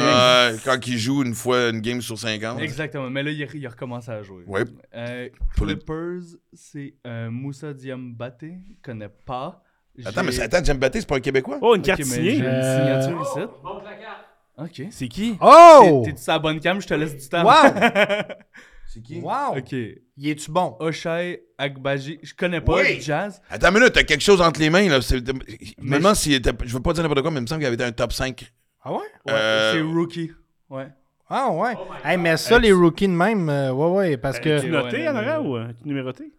Quand 0.63 0.87
il 0.87 0.99
joue 0.99 1.23
une 1.23 1.35
fois 1.35 1.71
une 1.71 1.81
game 1.81 2.03
sur 2.03 2.19
50. 2.19 2.61
Exactement, 2.61 3.09
mais 3.09 3.23
là, 3.23 3.31
il, 3.31 3.49
il 3.55 3.67
a 3.67 3.71
recommencé 3.71 4.11
à 4.11 4.23
jouer. 4.23 4.45
Ouais. 4.47 4.65
Euh, 4.95 5.31
Clippers, 5.57 6.37
c'est 6.53 6.93
euh, 7.07 7.31
Moussa 7.31 7.73
Diambate. 7.73 8.45
connais 8.83 9.09
pas. 9.09 9.63
Attends, 10.05 10.25
mais 10.25 10.41
attends, 10.41 10.65
Jim 10.65 10.75
Batté, 10.75 11.01
c'est 11.01 11.09
pas 11.09 11.17
un 11.17 11.21
Québécois? 11.21 11.59
Oh, 11.61 11.75
une 11.75 11.81
Ok, 11.81 11.87
carte 11.87 11.99
mais 12.01 12.05
signée. 12.05 12.31
J'ai 12.31 12.37
une 12.39 12.45
Euh, 12.47 13.01
signature 13.03 13.23
ici. 13.23 13.39
Montre 13.63 13.85
la 13.85 13.95
carte. 13.95 14.25
Ok. 14.59 14.83
C'est 14.91 15.09
qui? 15.09 15.37
Oh! 15.41 16.03
T'es-tu 16.05 16.23
sur 16.23 16.33
la 16.33 16.39
bonne 16.39 16.61
cam? 16.61 16.81
Je 16.81 16.87
te 16.87 16.95
laisse 16.95 17.17
du 17.17 17.29
temps. 17.29 17.45
Wow! 17.45 17.73
C'est 18.87 19.03
qui? 19.03 19.21
Wow! 19.21 19.57
ok. 19.59 19.73
Y 19.73 20.31
es-tu 20.31 20.51
bon? 20.53 20.77
Oshai 20.79 21.41
Agbaji. 21.59 22.21
Je 22.23 22.35
connais 22.35 22.61
pas 22.61 22.75
Oui. 22.77 22.97
le 22.97 23.01
jazz. 23.01 23.41
Attends 23.51 23.69
une 23.71 23.75
minute, 23.75 23.93
t'as 23.93 24.05
quelque 24.05 24.21
chose 24.23 24.41
entre 24.41 24.61
les 24.61 24.71
mains, 24.71 24.89
là. 24.89 25.01
c'est- 25.03 25.19
Je 25.27 25.33
me 25.33 25.39
Mais 25.81 25.99
demande 25.99 26.15
si. 26.15 26.33
Je 26.35 26.73
veux 26.73 26.81
pas 26.83 26.93
dire 26.93 27.03
n'importe 27.03 27.23
quoi, 27.23 27.31
mais 27.33 27.39
il 27.39 27.43
me 27.43 27.47
semble 27.47 27.61
qu'il 27.61 27.67
avait 27.67 27.75
été 27.75 27.85
un 27.85 27.93
top 27.93 28.13
5. 28.13 28.53
Ah 28.85 28.93
ouais? 28.93 28.99
Ouais, 28.99 29.33
Euh, 29.33 29.73
C'est 29.73 29.81
rookie. 29.81 30.31
Ouais. 30.71 30.87
Ah 31.29 31.51
ouais. 31.51 31.73
hey, 32.05 32.17
mais 32.19 32.37
ça, 32.37 32.59
les 32.59 32.71
rookies 32.73 33.09
de 33.09 33.13
même, 33.13 33.49
euh, 33.49 33.73
ouais, 33.73 33.91
ouais, 33.91 34.17
parce 34.19 34.39
que. 34.39 34.61
Tu 34.61 34.67
Ok. 34.67 34.73
noté 34.85 34.97
ouais, 34.99 35.09
en 35.09 35.17
arrière 35.17 35.45
ou 35.45 35.57
euh, 35.57 35.69
tu 35.83 35.89
numéroté? 35.89 36.33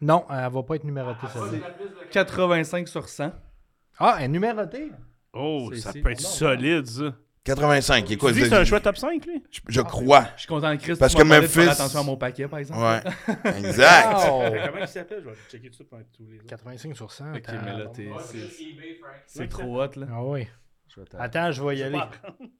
Non, 0.00 0.24
elle 0.30 0.50
va 0.52 0.62
pas 0.62 0.76
être 0.76 0.84
numérotée, 0.84 1.26
celle-là. 1.32 1.68
85 2.10 2.88
sur 2.88 3.08
100. 3.08 3.32
Ah, 3.98 4.16
elle 4.18 4.24
est 4.24 4.28
numérotée? 4.28 4.90
Oh, 5.32 5.70
ça 5.74 5.92
peut 5.92 6.10
être 6.10 6.20
solide, 6.20 6.86
ça. 6.86 7.14
85, 7.44 8.10
il 8.10 8.12
est 8.14 8.16
quoi? 8.16 8.30
Tu 8.30 8.34
dis 8.34 8.40
que 8.40 8.46
je- 8.46 8.50
c'est 8.50 8.56
un 8.60 8.64
choix 8.64 8.80
top 8.80 8.96
5, 8.96 9.24
lui? 9.24 9.42
Je, 9.52 9.60
je 9.68 9.80
crois. 9.80 10.26
Je 10.34 10.40
suis 10.40 10.48
content 10.48 10.72
de 10.72 10.80
Chris. 10.80 10.96
Parce 10.98 11.14
que 11.14 11.22
de 11.22 11.28
faire 11.28 11.42
Memphis- 11.42 11.68
attention 11.70 12.00
à 12.00 12.02
mon 12.02 12.16
paquet, 12.16 12.48
par 12.48 12.58
exemple. 12.58 12.80
Ouais. 12.80 13.00
Exact. 13.58 14.16
Comment 14.66 14.80
il 14.80 14.88
s'appelle? 14.88 15.22
Je 15.22 15.28
vais 15.30 15.36
checker 15.48 15.70
tout 15.70 15.76
ça 15.78 15.84
pendant 15.88 16.02
tous 16.16 16.26
les 16.26 16.38
autres. 16.38 16.46
85 16.46 16.96
sur 16.96 17.12
100. 17.12 17.34
Ok, 17.36 17.42
mais 17.64 17.72
là, 17.78 17.86
t'es- 17.94 18.10
c'est- 19.28 19.46
trop 19.48 19.80
hot, 19.82 19.90
là. 19.96 20.06
Ah 20.10 20.24
oui. 20.24 20.48
Je 20.88 21.02
Attends, 21.18 21.52
je 21.52 21.62
vais 21.62 21.76
y 21.76 21.82
aller. 21.84 22.00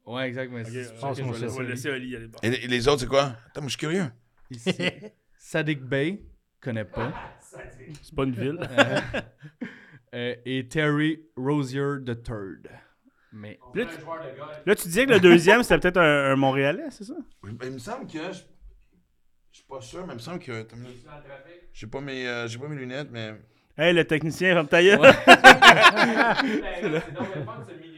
Ouais, 0.05 0.29
exact, 0.29 0.53
mais 0.53 0.63
pour 0.63 1.17
ça 1.17 1.23
que 1.23 1.29
je 1.49 1.59
vais 1.59 1.65
laisser 1.65 1.91
Oli 1.91 2.15
aller. 2.17 2.29
Et, 2.43 2.67
les 2.69 2.87
autres, 2.89 3.01
c'est 3.01 3.07
quoi? 3.07 3.33
Attends, 3.49 3.63
moi, 3.63 3.65
je 3.65 3.71
suis 3.71 3.79
curieux. 3.79 4.07
Ici. 4.51 4.73
Sadik 5.39 5.81
Bey, 5.83 6.23
connais 6.67 6.85
pas. 6.85 7.13
C'est 8.03 8.15
pas 8.15 8.25
une 8.25 8.33
ville. 8.33 8.59
Euh, 8.61 9.01
euh, 10.15 10.35
et 10.45 10.69
Terry 10.69 11.21
Rozier 11.37 11.97
III. 12.07 12.17
Mais 13.33 13.59
Là, 13.75 13.85
tu... 13.85 13.97
là, 14.67 14.75
tu 14.75 14.89
disais 14.89 15.07
que 15.07 15.13
le 15.13 15.21
deuxième, 15.21 15.63
c'était 15.63 15.79
peut-être 15.79 15.99
un, 15.99 16.33
un 16.33 16.37
Montréalais, 16.37 16.87
c'est 16.91 17.05
ça? 17.05 17.15
Oui, 17.43 17.53
ben, 17.53 17.67
il 17.69 17.75
me 17.75 17.79
semble 17.79 18.07
que. 18.07 18.19
Je, 18.33 18.41
je 19.53 19.59
suis 19.59 19.67
pas 19.69 19.81
sûr, 19.81 20.07
mais 20.07 20.15
il 20.15 20.17
me 20.17 20.21
semble 20.21 20.39
que. 20.41 20.67
J'ai 21.73 21.87
pas, 21.87 22.01
mes, 22.01 22.27
euh, 22.27 22.49
j'ai 22.49 22.59
pas 22.59 22.69
mes 22.69 22.77
lunettes, 22.77 23.09
mais. 23.11 23.35
Hey, 23.79 23.93
le 23.95 24.05
technicien, 24.05 24.55
ferme 24.55 24.69
ta 24.69 24.83
gueule. 24.83 25.01
Ouais. 25.01 25.13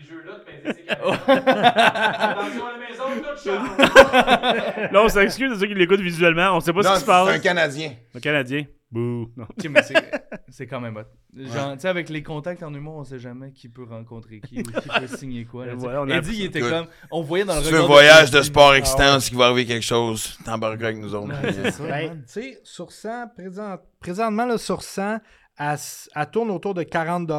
Là, 4.93 5.02
on 5.05 5.09
s'excuse 5.09 5.51
de 5.52 5.56
ceux 5.59 5.66
qui 5.66 5.74
l'écoutent 5.74 6.01
visuellement. 6.01 6.56
On 6.56 6.60
sait 6.60 6.72
pas 6.72 6.80
non, 6.82 6.90
ce 6.90 6.94
qui 6.94 7.01
se 7.01 7.06
c'est 7.06 7.12
un 7.12 7.24
passe. 7.26 7.40
Canadien. 7.40 7.93
Un 8.14 8.20
Canadien. 8.20 8.64
Bouh. 8.90 9.28
Non. 9.36 9.44
Ok, 9.44 9.66
mais 9.68 9.82
c'est- 9.82 10.10
c'est 10.48 10.66
quand 10.66 10.80
même 10.80 10.97
hot. 10.97 11.02
Genre, 11.36 11.74
tu 11.74 11.80
sais, 11.80 11.89
avec 11.89 12.09
les 12.09 12.22
contacts 12.22 12.62
en 12.62 12.72
humour, 12.72 12.97
on 12.97 13.05
sait 13.05 13.18
jamais 13.18 13.52
qui 13.52 13.68
peut 13.68 13.85
rencontrer 13.85 14.40
qui 14.40 14.60
ou 14.60 14.62
qui 14.62 14.89
peut 14.89 15.06
signer 15.18 15.44
quoi. 15.44 15.66
là, 15.66 15.74
voilà, 15.74 16.02
on 16.02 16.09
a 16.09 16.16
Eddie, 16.16 16.36
il 16.39 16.44
était 16.47 16.60
comme. 16.60 16.86
On 17.10 17.20
voyait 17.20 17.44
dans 17.44 17.56
le 17.56 17.60
regard. 17.60 17.85
un 17.85 17.86
voyage 17.86 18.30
de 18.30 18.40
sport 18.40 18.74
excitant, 18.74 19.20
s'il 19.20 19.36
va 19.36 19.47
arriver 19.47 19.66
quelque 19.66 19.85
chose. 19.85 20.39
T'embarqueras 20.44 20.89
avec 20.89 21.01
nous 21.02 21.14
autres. 21.14 21.28
Ouais, 21.28 21.52
c'est 21.52 21.70
ça, 21.72 21.85
Ben, 21.86 22.10
tu 22.22 22.22
sais, 22.26 22.60
sur 22.64 22.90
100, 22.90 23.28
présent- 23.36 23.76
présentement, 24.01 24.47
là, 24.47 24.56
sur 24.56 24.82
100, 24.82 25.18
elle, 25.59 25.76
elle 26.16 26.30
tourne 26.30 26.51
autour 26.51 26.72
de 26.72 26.82
40 26.82 27.30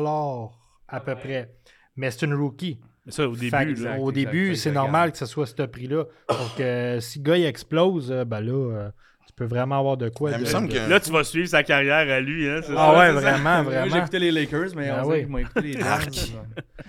à 0.87 0.99
peu 0.99 1.15
près. 1.15 1.51
Mais 1.95 2.11
c'est 2.11 2.27
une 2.27 2.35
rookie. 2.35 2.79
Ça, 3.09 3.27
au 3.27 3.35
début, 3.35 3.51
là. 3.83 3.97
au 3.97 4.09
exact, 4.09 4.13
début, 4.13 4.55
c'est 4.55 4.71
normal 4.71 5.11
que 5.11 5.17
ce 5.17 5.25
soit 5.25 5.45
ce 5.45 5.53
prix-là. 5.63 6.05
Donc, 6.29 6.37
euh, 6.59 6.99
si 6.99 7.19
le 7.19 7.23
gars 7.23 7.37
il 7.37 7.45
explose, 7.45 8.11
euh, 8.11 8.25
ben 8.25 8.39
là, 8.41 8.51
euh, 8.53 8.89
tu 9.27 9.33
peux 9.35 9.45
vraiment 9.45 9.79
avoir 9.79 9.97
de 9.97 10.09
quoi. 10.09 10.31
Il 10.31 10.37
me 10.39 10.41
de- 10.41 10.45
semble 10.45 10.67
de- 10.69 10.73
que. 10.73 10.89
Là, 10.89 10.99
tu 10.99 11.11
vas 11.11 11.23
suivre 11.23 11.47
sa 11.47 11.63
carrière 11.63 12.09
à 12.13 12.19
lui, 12.19 12.47
hein, 12.49 12.59
Ah 12.61 12.63
ça? 12.63 12.91
ouais, 12.99 13.05
ça. 13.07 13.11
vraiment, 13.13 13.39
Moi, 13.43 13.61
vraiment. 13.63 13.91
j'ai 13.91 13.97
écouté 13.99 14.19
les 14.19 14.31
Lakers, 14.31 14.69
mais 14.75 14.89
Ah 14.89 15.01
on 15.05 15.09
oui. 15.09 15.25
m'ont 15.25 15.37
écouté 15.39 15.61
les. 15.61 15.75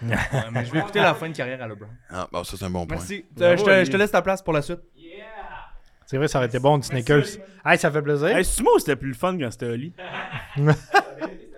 Ouais, 0.02 0.16
mais 0.52 0.64
je 0.64 0.72
vais 0.72 0.78
écouter 0.78 1.00
la 1.00 1.12
fin 1.14 1.28
de 1.28 1.36
carrière 1.36 1.62
à 1.62 1.68
LeBron. 1.68 1.86
Ah, 2.08 2.26
bon, 2.32 2.42
ça, 2.42 2.56
c'est 2.56 2.64
un 2.64 2.70
bon 2.70 2.86
point. 2.86 2.96
Merci. 2.96 3.24
Bravo, 3.36 3.52
Euh, 3.52 3.56
je, 3.58 3.64
te, 3.64 3.70
Eddie. 3.70 3.84
je 3.86 3.90
te 3.92 3.96
laisse 3.98 4.10
ta 4.10 4.22
place 4.22 4.40
pour 4.40 4.54
la 4.54 4.62
suite. 4.62 4.80
C'est 6.06 6.16
vrai, 6.16 6.26
ça 6.26 6.38
aurait 6.38 6.46
été 6.48 6.58
bon, 6.58 6.78
du 6.78 6.86
sneakers. 6.86 7.24
Hey, 7.64 7.78
ça 7.78 7.90
fait 7.90 8.00
plaisir. 8.02 8.28
Hey, 8.28 8.44
ou 8.44 8.78
c'était 8.78 8.96
plus 8.96 9.08
le 9.10 9.14
fun 9.14 9.36
quand 9.38 9.50
c'était 9.50 9.66
Oli? 9.66 9.92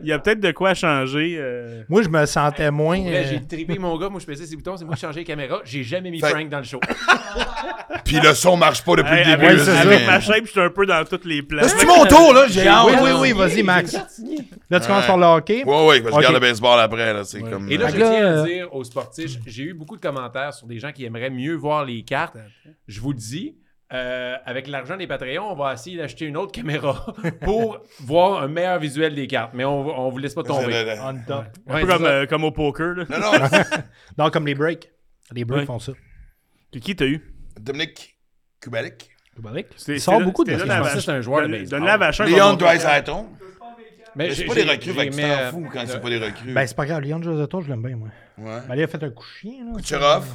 Il 0.02 0.08
y 0.08 0.12
a 0.12 0.18
peut-être 0.18 0.40
de 0.40 0.50
quoi 0.52 0.74
changer. 0.74 1.36
euh. 1.38 1.82
Moi, 1.88 2.02
je 2.02 2.08
me 2.08 2.26
sentais 2.26 2.70
moins. 2.70 2.98
Là, 2.98 3.18
euh, 3.18 3.24
j'ai 3.30 3.40
trippé 3.46 3.78
mon 3.78 3.96
gars, 3.98 4.08
moi 4.08 4.20
je 4.20 4.26
pesais 4.26 4.46
ses 4.46 4.56
boutons, 4.56 4.76
c'est 4.76 4.84
moi 4.84 4.94
qui 4.94 5.00
changeais 5.00 5.20
les 5.20 5.24
caméras. 5.24 5.60
J'ai 5.64 5.82
jamais 5.84 6.10
mis 6.10 6.20
Fait- 6.20 6.28
Frank 6.30 6.48
dans 6.48 6.58
le 6.58 6.64
show. 6.64 6.80
Puis 8.04 8.18
le 8.20 8.34
son 8.34 8.56
marche 8.56 8.84
pas 8.84 8.96
depuis 8.96 9.12
Hey, 9.14 9.24
le 9.24 9.30
début. 9.32 9.44
avec, 9.46 9.58
Ouais, 9.58 9.64
c'est 9.64 9.70
là, 9.70 9.76
ça. 9.76 9.80
avec 9.88 10.00
mais- 10.00 10.06
ma 10.06 10.20
shape, 10.20 10.46
j'étais 10.46 10.60
un 10.60 10.70
peu 10.70 10.86
dans 10.86 11.04
tous 11.04 11.20
les 11.26 11.42
plans. 11.42 11.62
Là, 11.62 11.68
c'est 11.68 11.86
mon 11.86 12.04
tour, 12.06 12.34
là? 12.34 12.46
J'ai 12.48 12.66
hâte. 12.66 12.86
Oui, 12.86 12.94
oui, 13.02 13.10
oui, 13.20 13.32
vas-y, 13.32 13.62
Max. 13.62 13.92
Là, 14.70 14.80
tu 14.80 14.86
commences 14.86 15.06
par 15.06 15.18
le 15.18 15.26
hockey? 15.26 15.64
Ouais, 15.64 15.86
ouais, 15.86 16.00
parce 16.00 16.02
que 16.02 16.06
Ok. 16.06 16.10
je 16.12 16.16
regarde 16.16 16.34
le 16.34 16.40
baseball 16.40 16.80
après, 16.80 17.12
là. 17.12 17.24
C'est 17.24 17.40
comme. 17.42 17.70
Et 17.70 17.76
là, 17.76 17.86
Fait 17.86 17.92
je 17.92 17.96
que 17.96 18.00
là, 18.02 18.10
tiens 18.10 18.24
euh, 18.24 18.42
à 18.42 18.46
dire 18.46 18.74
aux 18.74 18.84
sportifs, 18.84 19.32
j'ai 19.46 19.62
eu 19.64 19.74
beaucoup 19.74 19.96
de 19.96 20.00
commentaires 20.02 20.52
sur 20.54 20.66
des 20.66 20.78
gens 20.78 20.92
qui 20.92 21.04
aimeraient 21.04 21.30
mieux 21.30 21.54
voir 21.54 21.84
les 21.84 22.02
cartes. 22.02 22.36
Je 22.88 23.00
vous 23.00 23.12
le 23.12 23.18
dis, 23.18 23.56
euh, 23.92 24.36
avec 24.46 24.68
l'argent 24.68 24.96
des 24.96 25.06
Patreons, 25.06 25.50
on 25.52 25.54
va 25.54 25.74
essayer 25.74 25.96
d'acheter 25.98 26.24
une 26.26 26.36
autre 26.36 26.52
caméra 26.52 27.06
pour 27.42 27.80
voir 28.00 28.42
un 28.42 28.48
meilleur 28.48 28.78
visuel 28.78 29.14
des 29.14 29.26
cartes. 29.26 29.52
Mais 29.54 29.64
on, 29.64 29.80
on 30.06 30.08
vous 30.10 30.18
laisse 30.18 30.34
pas 30.34 30.42
tomber. 30.42 30.66
Le- 30.84 30.94
le- 30.94 31.00
On 31.02 31.14
top. 31.26 31.44
Un 31.68 31.74
Ouais, 31.74 31.80
peu 31.82 31.86
c'est 31.90 31.96
comme, 31.96 32.04
euh, 32.06 32.26
comme 32.26 32.44
au 32.44 32.50
poker. 32.52 32.94
Là. 32.94 33.04
Non, 33.10 33.18
non, 33.18 33.48
Non, 34.24 34.30
comme 34.30 34.46
les 34.46 34.54
breaks. 34.54 34.90
Les 35.32 35.44
breaks 35.44 35.60
Ouais. 35.60 35.66
font 35.66 35.78
ça. 35.78 35.92
Puis 36.70 36.80
qui 36.80 36.96
t'as 36.96 37.04
eu? 37.06 37.20
Dominique 37.60 38.18
Kubalik. 38.60 39.10
C'était- 39.76 39.94
Il 39.94 40.00
sort 40.00 40.20
beaucoup 40.20 40.44
de 40.44 40.52
pensais 40.56 40.94
que 40.94 41.00
c'était 41.00 41.12
un 41.12 41.20
joueur 41.20 41.48
de 41.48 41.52
baseball. 41.52 42.28
Leon 42.28 42.54
Dreisaitl. 42.54 43.10
Mais 44.14 44.28
Mais 44.28 44.34
c'est 44.34 44.44
pas 44.44 44.54
des 44.54 44.62
recrues, 44.64 44.92
fait 44.92 45.08
que 45.08 45.14
tu 45.14 45.22
t'en 45.22 45.50
fous 45.50 45.68
quand 45.72 45.78
euh, 45.80 45.84
c'est 45.86 46.00
pas 46.02 46.10
des 46.10 46.18
recrues. 46.18 46.52
Ben, 46.52 46.66
c'est 46.66 46.76
pas 46.76 46.84
grave. 46.84 47.00
Leon 47.02 47.22
Josato, 47.22 47.62
je 47.62 47.68
l'aime 47.70 47.82
bien, 47.82 47.96
moi. 47.96 48.08
Ouais. 48.36 48.58
Ben, 48.68 48.74
il 48.76 48.82
a 48.82 48.86
fait 48.86 49.02
un 49.02 49.08
coup 49.10 49.24
chien. 49.24 49.64
Là, 49.64 49.80
Kucherov, 49.80 50.26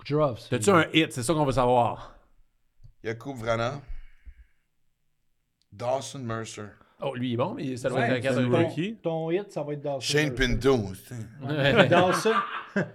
Kucherov. 0.00 0.38
c'est- 0.40 0.48
T'as-tu 0.50 0.70
un 0.70 0.84
hit? 0.92 1.12
C'est 1.12 1.22
ça 1.22 1.32
qu'on 1.32 1.44
veut 1.44 1.52
savoir. 1.52 2.15
Yakub 3.06 3.36
Vrana, 3.36 3.80
Dawson 5.72 6.18
Mercer, 6.20 6.62
Oh, 7.02 7.14
lui 7.14 7.28
il 7.28 7.34
est 7.34 7.36
bon, 7.36 7.52
mais 7.54 7.76
ça 7.76 7.90
doit 7.90 8.00
Ouais, 8.00 8.18
être 8.18 8.38
un 8.38 8.48
rookie. 8.48 8.96
Ton 9.02 9.30
hit, 9.30 9.52
ça 9.52 9.62
va 9.62 9.74
être 9.74 9.82
Dawson. 9.82 10.00
Shane 10.00 10.34
Pinto. 10.34 10.78
Ouais. 11.46 11.86
Dawson. 11.88 12.32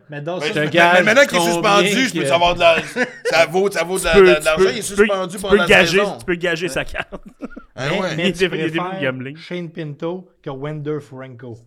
Mais 0.10 0.22
Dawson. 0.22 0.48
C'est 0.52 0.60
un 0.60 0.70
Mais- 0.96 1.04
maintenant 1.04 1.26
qu'il 1.28 1.38
est 1.38 1.52
suspendu, 1.52 1.88
je 2.10 2.20
peux 2.20 2.26
savoir 2.26 2.56
de 2.56 2.60
la. 2.62 2.78
Ça 3.26 3.46
vaut, 3.46 3.70
ça 3.70 3.84
vaut 3.84 4.00
de 4.00 4.04
peux- 4.14 4.20
de 4.36 4.40
de 4.40 4.44
l'argent. 4.46 4.70
Il 4.72 4.78
est 4.80 4.82
suspendu 4.82 5.36
tu 5.36 5.42
pendant 5.42 5.52
peux 5.52 5.58
la 5.58 5.66
gager, 5.68 6.00
saison. 6.00 6.18
Tu 6.18 6.26
peux 6.26 6.36
gager 6.36 6.68
sa 6.68 6.84
carte. 6.84 7.14
Hein, 7.76 7.88
mais, 7.92 8.00
ouais. 8.02 8.16
mais 8.18 8.30
Il 8.30 8.34
tu 8.34 8.44
il. 9.30 9.38
Shane 9.38 9.70
Pinto 9.72 10.28
que 10.42 10.50
Wender 10.50 11.00
Franco. 11.00 11.58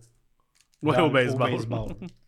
Ouais, 0.91 1.01
au 1.01 1.09
baseball. 1.09 1.53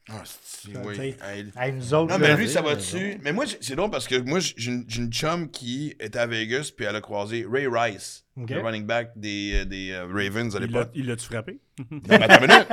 Ah, 0.10 0.24
c'est- 0.24 0.72
Ça, 0.74 0.82
oui. 0.86 1.16
Hey, 1.22 1.46
Hey, 1.60 1.74
nous 1.74 1.94
autres, 1.94 2.14
Non, 2.14 2.18
mais 2.20 2.36
lui, 2.38 2.48
ça 2.48 2.62
va 2.62 2.76
dessus. 2.76 3.18
Mais 3.24 3.34
moi, 3.34 3.44
c'est 3.60 3.76
drôle 3.76 3.90
parce 3.92 4.08
que 4.08 4.16
moi, 4.22 4.40
j'ai 4.40 4.72
une, 4.72 5.12
chum 5.12 5.50
qui 5.52 5.94
était 6.00 6.20
à 6.20 6.26
Vegas 6.26 6.72
puis 6.76 6.86
elle 6.86 6.96
a 6.96 7.02
croisé 7.02 7.46
Ray 7.50 7.68
Rice, 7.70 8.26
le 8.38 8.60
running 8.62 8.86
back 8.86 9.12
des, 9.18 9.52
euh, 9.62 9.66
des 9.66 9.92
euh, 9.92 10.06
Ravens 10.06 10.56
à 10.56 10.60
Il 10.60 10.62
l'a- 10.62 10.68
l'époque. 10.68 10.92
Il 10.96 11.06
l'a-tu 11.08 11.26
frappé? 11.26 11.60
Non, 11.92 12.00
mais 12.08 12.24
attends 12.24 12.44
une 12.46 12.52
minute. 12.52 12.68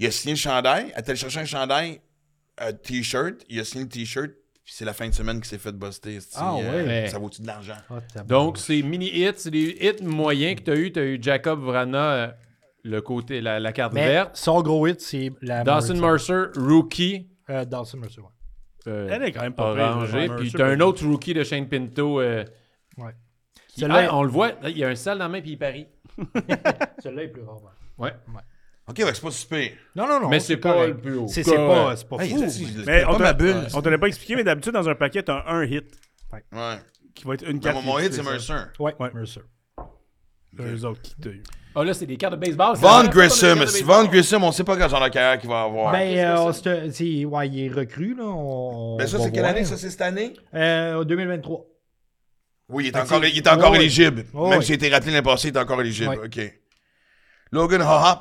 Il 0.00 0.06
a 0.06 0.10
signé 0.10 0.34
le 0.34 0.38
chandail. 0.38 0.86
Elle 0.94 0.98
est 0.98 1.08
allée 1.08 1.16
chercher 1.18 1.40
un 1.40 1.44
chandail, 1.44 2.00
un 2.58 2.72
t-shirt. 2.72 3.36
Il 3.48 3.60
a 3.60 3.64
signé 3.64 3.84
le 3.84 3.90
t-shirt. 3.90 4.30
Puis 4.64 4.74
c'est 4.76 4.84
la 4.84 4.92
fin 4.92 5.08
de 5.08 5.14
semaine 5.14 5.36
qu'il 5.40 5.48
s'est 5.48 5.58
fait 5.58 5.72
buster. 5.72 6.18
Ah, 6.36 6.56
euh, 6.56 6.86
ouais. 6.86 7.08
Ça 7.08 7.18
vaut-tu 7.18 7.40
de 7.42 7.46
l'argent? 7.46 7.76
Ah, 7.88 8.00
Donc, 8.24 8.58
c'est 8.58 8.82
mini-hits, 8.82 9.32
c'est 9.36 9.50
des 9.50 9.76
hits 9.80 10.02
moyens 10.04 10.56
que 10.60 10.64
tu 10.64 10.70
as 10.72 10.76
eu. 10.76 10.92
Tu 10.92 10.98
as 11.00 11.04
eu 11.04 11.18
Jacob 11.22 11.60
Vrana, 11.60 12.12
euh, 12.12 12.28
le 12.82 13.00
côté, 13.00 13.40
la, 13.40 13.60
la 13.60 13.72
carte 13.72 13.92
Mais 13.92 14.06
verte. 14.06 14.36
son 14.36 14.62
gros 14.62 14.86
hit, 14.86 15.00
c'est 15.00 15.32
la. 15.42 15.62
Dawson 15.64 15.94
Mercer, 15.96 16.44
rookie, 16.56 17.28
Euh, 17.48 17.64
Dawson 17.64 17.98
Mercer, 17.98 18.20
ouais. 18.20 18.28
euh, 18.88 19.08
Elle 19.10 19.22
est 19.24 19.32
quand 19.32 19.42
même 19.42 19.54
pas 19.54 19.74
pire, 19.74 19.82
orangé. 19.84 20.28
Mercer, 20.28 20.36
Puis 20.42 20.50
par 20.50 20.58
tu 20.60 20.62
as 20.62 20.66
un 20.66 20.80
autre 20.80 21.04
rookie 21.06 21.34
de 21.34 21.42
Shane 21.44 21.68
Pinto. 21.68 22.20
euh, 22.20 22.44
Ouais. 22.96 23.12
qui- 23.68 23.80
Celui-là- 23.80 24.08
Ah, 24.10 24.16
on 24.16 24.22
le 24.22 24.30
voit, 24.30 24.52
il 24.64 24.78
y 24.78 24.84
a 24.84 24.88
un 24.88 24.94
sale 24.94 25.18
dans 25.18 25.24
la 25.24 25.28
main 25.30 25.40
puis 25.40 25.52
il 25.52 25.58
parie. 25.58 25.86
Celui-là 27.02 27.22
est 27.24 27.28
plus 27.28 27.42
rare. 27.42 27.60
ouais. 27.98 28.10
Ouais. 28.28 28.40
Ok, 28.88 28.98
ouais, 28.98 29.14
c'est 29.14 29.22
pas 29.22 29.30
super. 29.30 29.70
Non, 29.94 30.08
non, 30.08 30.20
non. 30.20 30.28
Mais 30.28 30.40
c'est 30.40 30.56
pas 30.56 30.72
correct. 30.72 30.88
le 30.88 30.96
plus 31.00 31.14
haut. 31.16 31.28
C'est 31.28 31.44
pas, 31.44 31.94
c'est 31.96 32.08
pas 32.08 32.16
Hey, 32.24 32.30
fou. 32.30 32.44
Mais 32.86 33.02
pas 33.04 33.14
on 33.14 33.18
ma 33.18 33.34
te- 33.34 33.38
bulle. 33.38 33.66
On 33.74 33.82
te 33.82 33.88
l'a 33.88 33.98
pas 33.98 34.08
expliqué, 34.08 34.34
mais 34.36 34.42
d'habitude, 34.42 34.72
dans 34.72 34.88
un 34.88 34.94
paquet, 34.96 35.22
t'as 35.22 35.44
un 35.46 35.62
hit 35.64 35.84
Ouais. 36.32 36.42
qui 37.14 37.24
va 37.24 37.34
être 37.34 37.48
une 37.48 37.60
carte. 37.60 37.84
mon, 37.84 37.98
hit, 38.00 38.12
c'est. 38.12 38.22
Mercer. 38.24 38.52
Ouais, 38.80 38.94
Ouais. 38.98 39.10
Mercer. 39.14 39.42
Eux 40.58 40.84
autres 40.84 41.02
qui 41.02 41.14
t'as 41.20 41.30
eu. 41.30 41.42
Ah 41.74 41.84
là, 41.84 41.94
c'est 41.94 42.06
des 42.06 42.16
cartes 42.16 42.34
de 42.34 42.38
baseball. 42.38 42.74
Von 42.76 43.04
Grissom. 43.08 43.58
de. 43.60 43.84
Von 43.84 44.08
on 44.46 44.52
sait 44.52 44.64
pas 44.64 44.76
quand 44.76 44.88
genre 44.88 45.00
la 45.00 45.10
carrière 45.10 45.38
qu'il 45.38 45.48
va 45.48 45.62
avoir. 45.62 45.92
Ben, 45.92 46.18
euh, 46.18 46.52
c'est- 46.52 46.90
c'est- 46.90 47.24
ouais, 47.24 47.48
il 47.48 47.66
est 47.66 47.68
recru, 47.72 48.14
là. 48.16 48.24
On, 48.24 48.96
Ben, 48.96 49.06
ça, 49.06 49.18
c'est 49.18 49.30
quelle 49.30 49.42
voir. 49.42 49.52
année? 49.54 49.64
Ça, 49.64 49.76
c'est 49.76 49.90
cette 49.90 50.00
année? 50.00 50.32
Euh, 50.54 51.04
2023. 51.04 51.64
Oui, 52.68 52.84
il 52.84 52.88
est 52.88 52.96
encore, 53.00 53.24
il 53.24 53.36
est 53.36 53.48
encore 53.48 53.74
éligible. 53.76 54.24
Même 54.34 54.62
s'il 54.62 54.72
a 54.72 54.74
été 54.76 54.88
rappelé 54.88 55.12
l'année 55.12 55.22
passée, 55.24 55.48
il 55.48 55.56
est 55.56 55.58
encore 55.60 55.80
éligible. 55.80 56.10
Ouais. 56.10 56.18
OK. 56.26 56.60
Logan 57.52 57.82
Hop. 57.82 58.20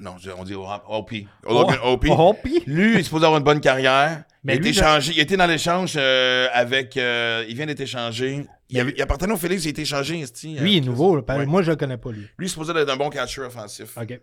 Non, 0.00 0.14
on 0.38 0.44
dit 0.44 0.54
Hop. 0.54 0.82
OP. 0.88 1.12
Logan 1.48 1.78
OP. 1.84 2.06
Oh, 2.10 2.36
Lui, 2.66 2.92
il 2.94 2.98
est 3.00 3.02
supposé 3.02 3.24
avoir 3.24 3.38
une 3.38 3.44
bonne 3.44 3.60
carrière. 3.60 4.22
Mais 4.44 4.54
il, 4.54 4.58
a 4.58 4.60
lui, 4.60 4.68
été 4.70 4.78
échangé- 4.80 5.12
il 5.14 5.18
a 5.18 5.22
été 5.22 5.36
dans 5.36 5.46
l'échange 5.46 5.94
euh, 5.96 6.46
avec. 6.52 6.96
euh, 6.96 7.44
il 7.48 7.56
vient 7.56 7.66
d'être 7.66 7.80
échangé. 7.80 8.46
Il, 8.70 8.78
avait- 8.80 8.92
il 8.96 9.00
appartenait 9.02 9.32
au 9.32 9.36
Félix, 9.38 9.64
il 9.64 9.68
a 9.68 9.70
été 9.70 9.82
échangé. 9.82 10.20
esti, 10.20 10.56
Lui, 10.58 10.72
il 10.74 10.76
est 10.78 10.80
euh, 10.82 10.84
nouveau. 10.90 11.16
là, 11.16 11.22
parce- 11.22 11.38
Ouais. 11.40 11.46
Moi, 11.46 11.62
je 11.62 11.70
le 11.70 11.76
connais 11.76 11.96
pas, 11.96 12.10
lui. 12.12 12.20
Lui, 12.20 12.28
il 12.40 12.44
est 12.44 12.48
supposé 12.48 12.72
être 12.72 12.90
un 12.90 12.96
bon 12.96 13.08
catcher 13.10 13.40
offensif. 13.42 13.96
OK. 13.96 14.20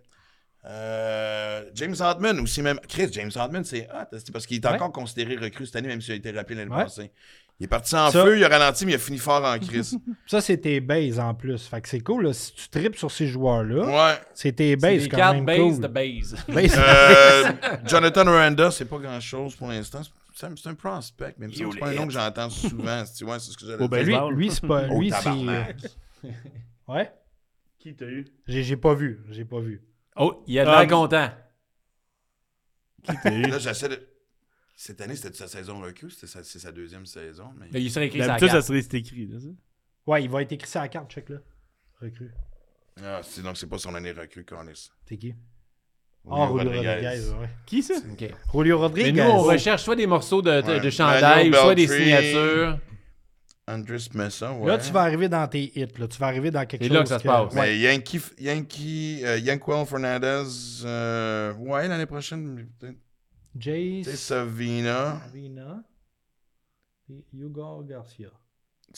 Euh, 0.68 1.62
James 1.74 1.94
Hartman 2.00 2.40
aussi 2.40 2.60
même. 2.62 2.80
Chris, 2.88 3.08
James 3.12 3.30
Hartman, 3.34 3.64
c'est 3.64 3.88
hot, 3.92 4.06
c'est 4.18 4.32
parce 4.32 4.46
qu'il 4.46 4.56
est 4.56 4.66
Ouais. 4.66 4.72
encore 4.72 4.90
considéré 4.92 5.36
recrue 5.36 5.64
cette 5.66 5.76
année, 5.76 5.88
même 5.88 6.00
s'il 6.00 6.12
a 6.12 6.16
été 6.16 6.30
rappelé 6.32 6.56
l'année 6.56 6.74
Ouais. 6.74 6.82
passée. 6.84 7.10
Il 7.58 7.64
est 7.64 7.68
parti 7.68 7.94
en 7.96 8.10
Ça- 8.10 8.22
feu, 8.24 8.36
il 8.36 8.44
a 8.44 8.48
ralenti, 8.48 8.84
mais 8.84 8.92
il 8.92 8.94
a 8.96 8.98
fini 8.98 9.16
fort 9.18 9.42
en 9.44 9.58
crise. 9.58 9.96
Ça, 10.26 10.40
c'est 10.40 10.58
tes 10.58 10.80
bases 10.80 11.18
en 11.20 11.32
plus. 11.34 11.66
Fait 11.66 11.80
que 11.80 11.88
c'est 11.88 12.00
cool. 12.00 12.24
Là. 12.26 12.32
Si 12.32 12.52
tu 12.52 12.68
tripes 12.68 12.96
sur 12.96 13.10
ces 13.10 13.28
joueurs-là, 13.28 13.84
ouais. 13.86 14.18
c'est 14.34 14.52
tes 14.52 14.76
bases 14.76 15.08
quand 15.08 15.32
même 15.34 15.44
base 15.46 15.58
cool. 15.58 15.80
de 15.80 15.86
base. 15.88 16.36
Base- 16.48 16.76
Euh, 16.78 17.52
Jonathan 17.86 18.24
Miranda, 18.24 18.70
c'est 18.70 18.84
pas 18.84 18.98
grand 18.98 19.20
chose 19.20 19.54
pour 19.54 19.68
l'instant. 19.68 20.02
C'est 20.38 20.46
un, 20.46 20.54
c'est 20.54 20.68
un 20.68 20.74
mais 21.38 21.46
que 21.48 21.54
c'est 21.54 21.78
pas 21.78 21.88
un 21.88 21.94
nom 21.94 22.06
que 22.06 22.12
j'entends 22.12 22.50
souvent. 22.50 23.02
Tu 23.16 23.24
vois, 23.24 23.40
c'est 23.40 23.52
ce 23.52 23.56
que 23.56 23.64
j'allais 23.64 23.82
Oh, 23.82 23.88
ben, 23.88 24.04
dire. 24.04 24.28
lui, 24.28 24.36
lui 24.36 24.50
c'est 24.50 24.66
pas. 24.66 24.86
Oh, 24.90 25.00
Lui, 25.00 25.10
c'est. 25.10 25.16
tabarnak. 25.22 25.80
Ouais. 26.88 27.10
Qui 27.78 27.96
t'a 27.96 28.04
eu? 28.04 28.26
J'ai 28.46 28.62
j'ai 28.62 28.76
pas 28.76 28.94
vu. 28.94 29.24
J'ai 29.30 29.46
pas 29.46 29.60
vu. 29.60 29.82
Oh, 30.14 30.44
il 30.46 30.58
a 30.58 30.64
de 30.64 30.68
Ah, 30.68 30.80
l'air 30.80 30.90
content. 30.90 31.30
Qui 33.02 33.12
t'a 33.22 33.32
eu? 33.34 33.42
Là, 33.48 33.58
j'essaie 33.58 33.88
de. 33.88 34.06
Cette 34.76 35.00
année, 35.00 35.16
c'était 35.16 35.32
sa 35.38 35.48
saison 35.48 35.80
recrue, 35.80 36.10
c'était 36.10 36.26
sa- 36.26 36.44
c'est 36.44 36.58
sa 36.58 36.70
deuxième 36.70 37.06
saison. 37.06 37.52
Mais... 37.58 37.70
Là, 37.70 37.78
il 37.78 37.90
serait 37.90 38.08
écrit 38.08 38.18
sur 38.18 38.28
la 38.28 38.34
D'habitude, 38.38 38.50
ça 38.50 38.60
serait 38.62 38.82
c'est 38.82 38.94
écrit. 38.94 39.26
Là, 39.26 39.40
ça. 39.40 39.46
Ouais, 40.06 40.22
il 40.22 40.28
va 40.30 40.42
être 40.42 40.52
écrit 40.52 40.68
sur 40.70 40.80
la 40.80 40.88
carte, 40.88 41.10
check 41.10 41.30
là. 41.30 41.38
Recru. 42.00 42.30
Ah, 43.02 43.20
c'est, 43.22 43.42
donc, 43.42 43.56
c'est 43.56 43.68
pas 43.68 43.78
son 43.78 43.94
année 43.94 44.12
recrue, 44.12 44.44
Cornis. 44.44 44.90
C'est 45.08 45.16
qui? 45.16 45.34
Ah, 46.28 46.46
Julio 46.48 46.64
Rodriguez. 46.64 46.88
Rodriguez. 46.88 47.30
ouais. 47.40 47.48
Qui 47.66 47.82
ça? 47.82 47.94
OK. 47.94 48.20
Julio 48.52 48.76
Mais 48.76 48.82
Rodriguez. 48.82 49.12
nous, 49.12 49.22
on 49.30 49.42
recherche 49.42 49.82
soit 49.82 49.96
des 49.96 50.06
morceaux 50.06 50.42
de, 50.42 50.60
de, 50.60 50.66
Ouais. 50.66 50.80
de 50.80 50.90
chandail, 50.90 51.48
ou 51.48 51.50
Manuel 51.50 51.54
soit 51.62 51.74
des 51.74 51.86
Beltry. 51.86 52.04
signatures. 52.04 52.78
Andres 53.68 54.08
Messa, 54.14 54.52
ouais. 54.52 54.66
Là, 54.68 54.78
tu 54.78 54.92
vas 54.92 55.00
arriver 55.02 55.28
dans 55.28 55.46
tes 55.48 55.64
hits. 55.76 55.86
Là. 55.98 56.06
Tu 56.06 56.18
vas 56.18 56.26
arriver 56.28 56.50
dans 56.52 56.64
quelque 56.66 56.82
C'est 56.84 56.88
chose. 56.88 56.96
là 56.96 57.02
que 57.02 57.08
ça 57.08 57.18
se 57.18 57.24
passe. 57.24 57.52
Ouais. 57.54 57.60
Mais 57.62 57.78
Yankee, 57.78 58.20
Yankee, 58.38 59.20
euh, 59.24 59.38
Yanquel 59.38 59.84
Fernandez, 59.86 60.44
euh, 60.84 61.52
ouais, 61.54 61.88
l'année 61.88 62.06
prochaine, 62.06 62.68
peut-être. 62.78 62.96
Jace. 63.58 64.14
Savina, 64.16 65.20
Vina. 65.32 65.82
et 67.10 67.24
Hugo 67.34 67.82
Garcia. 67.88 68.28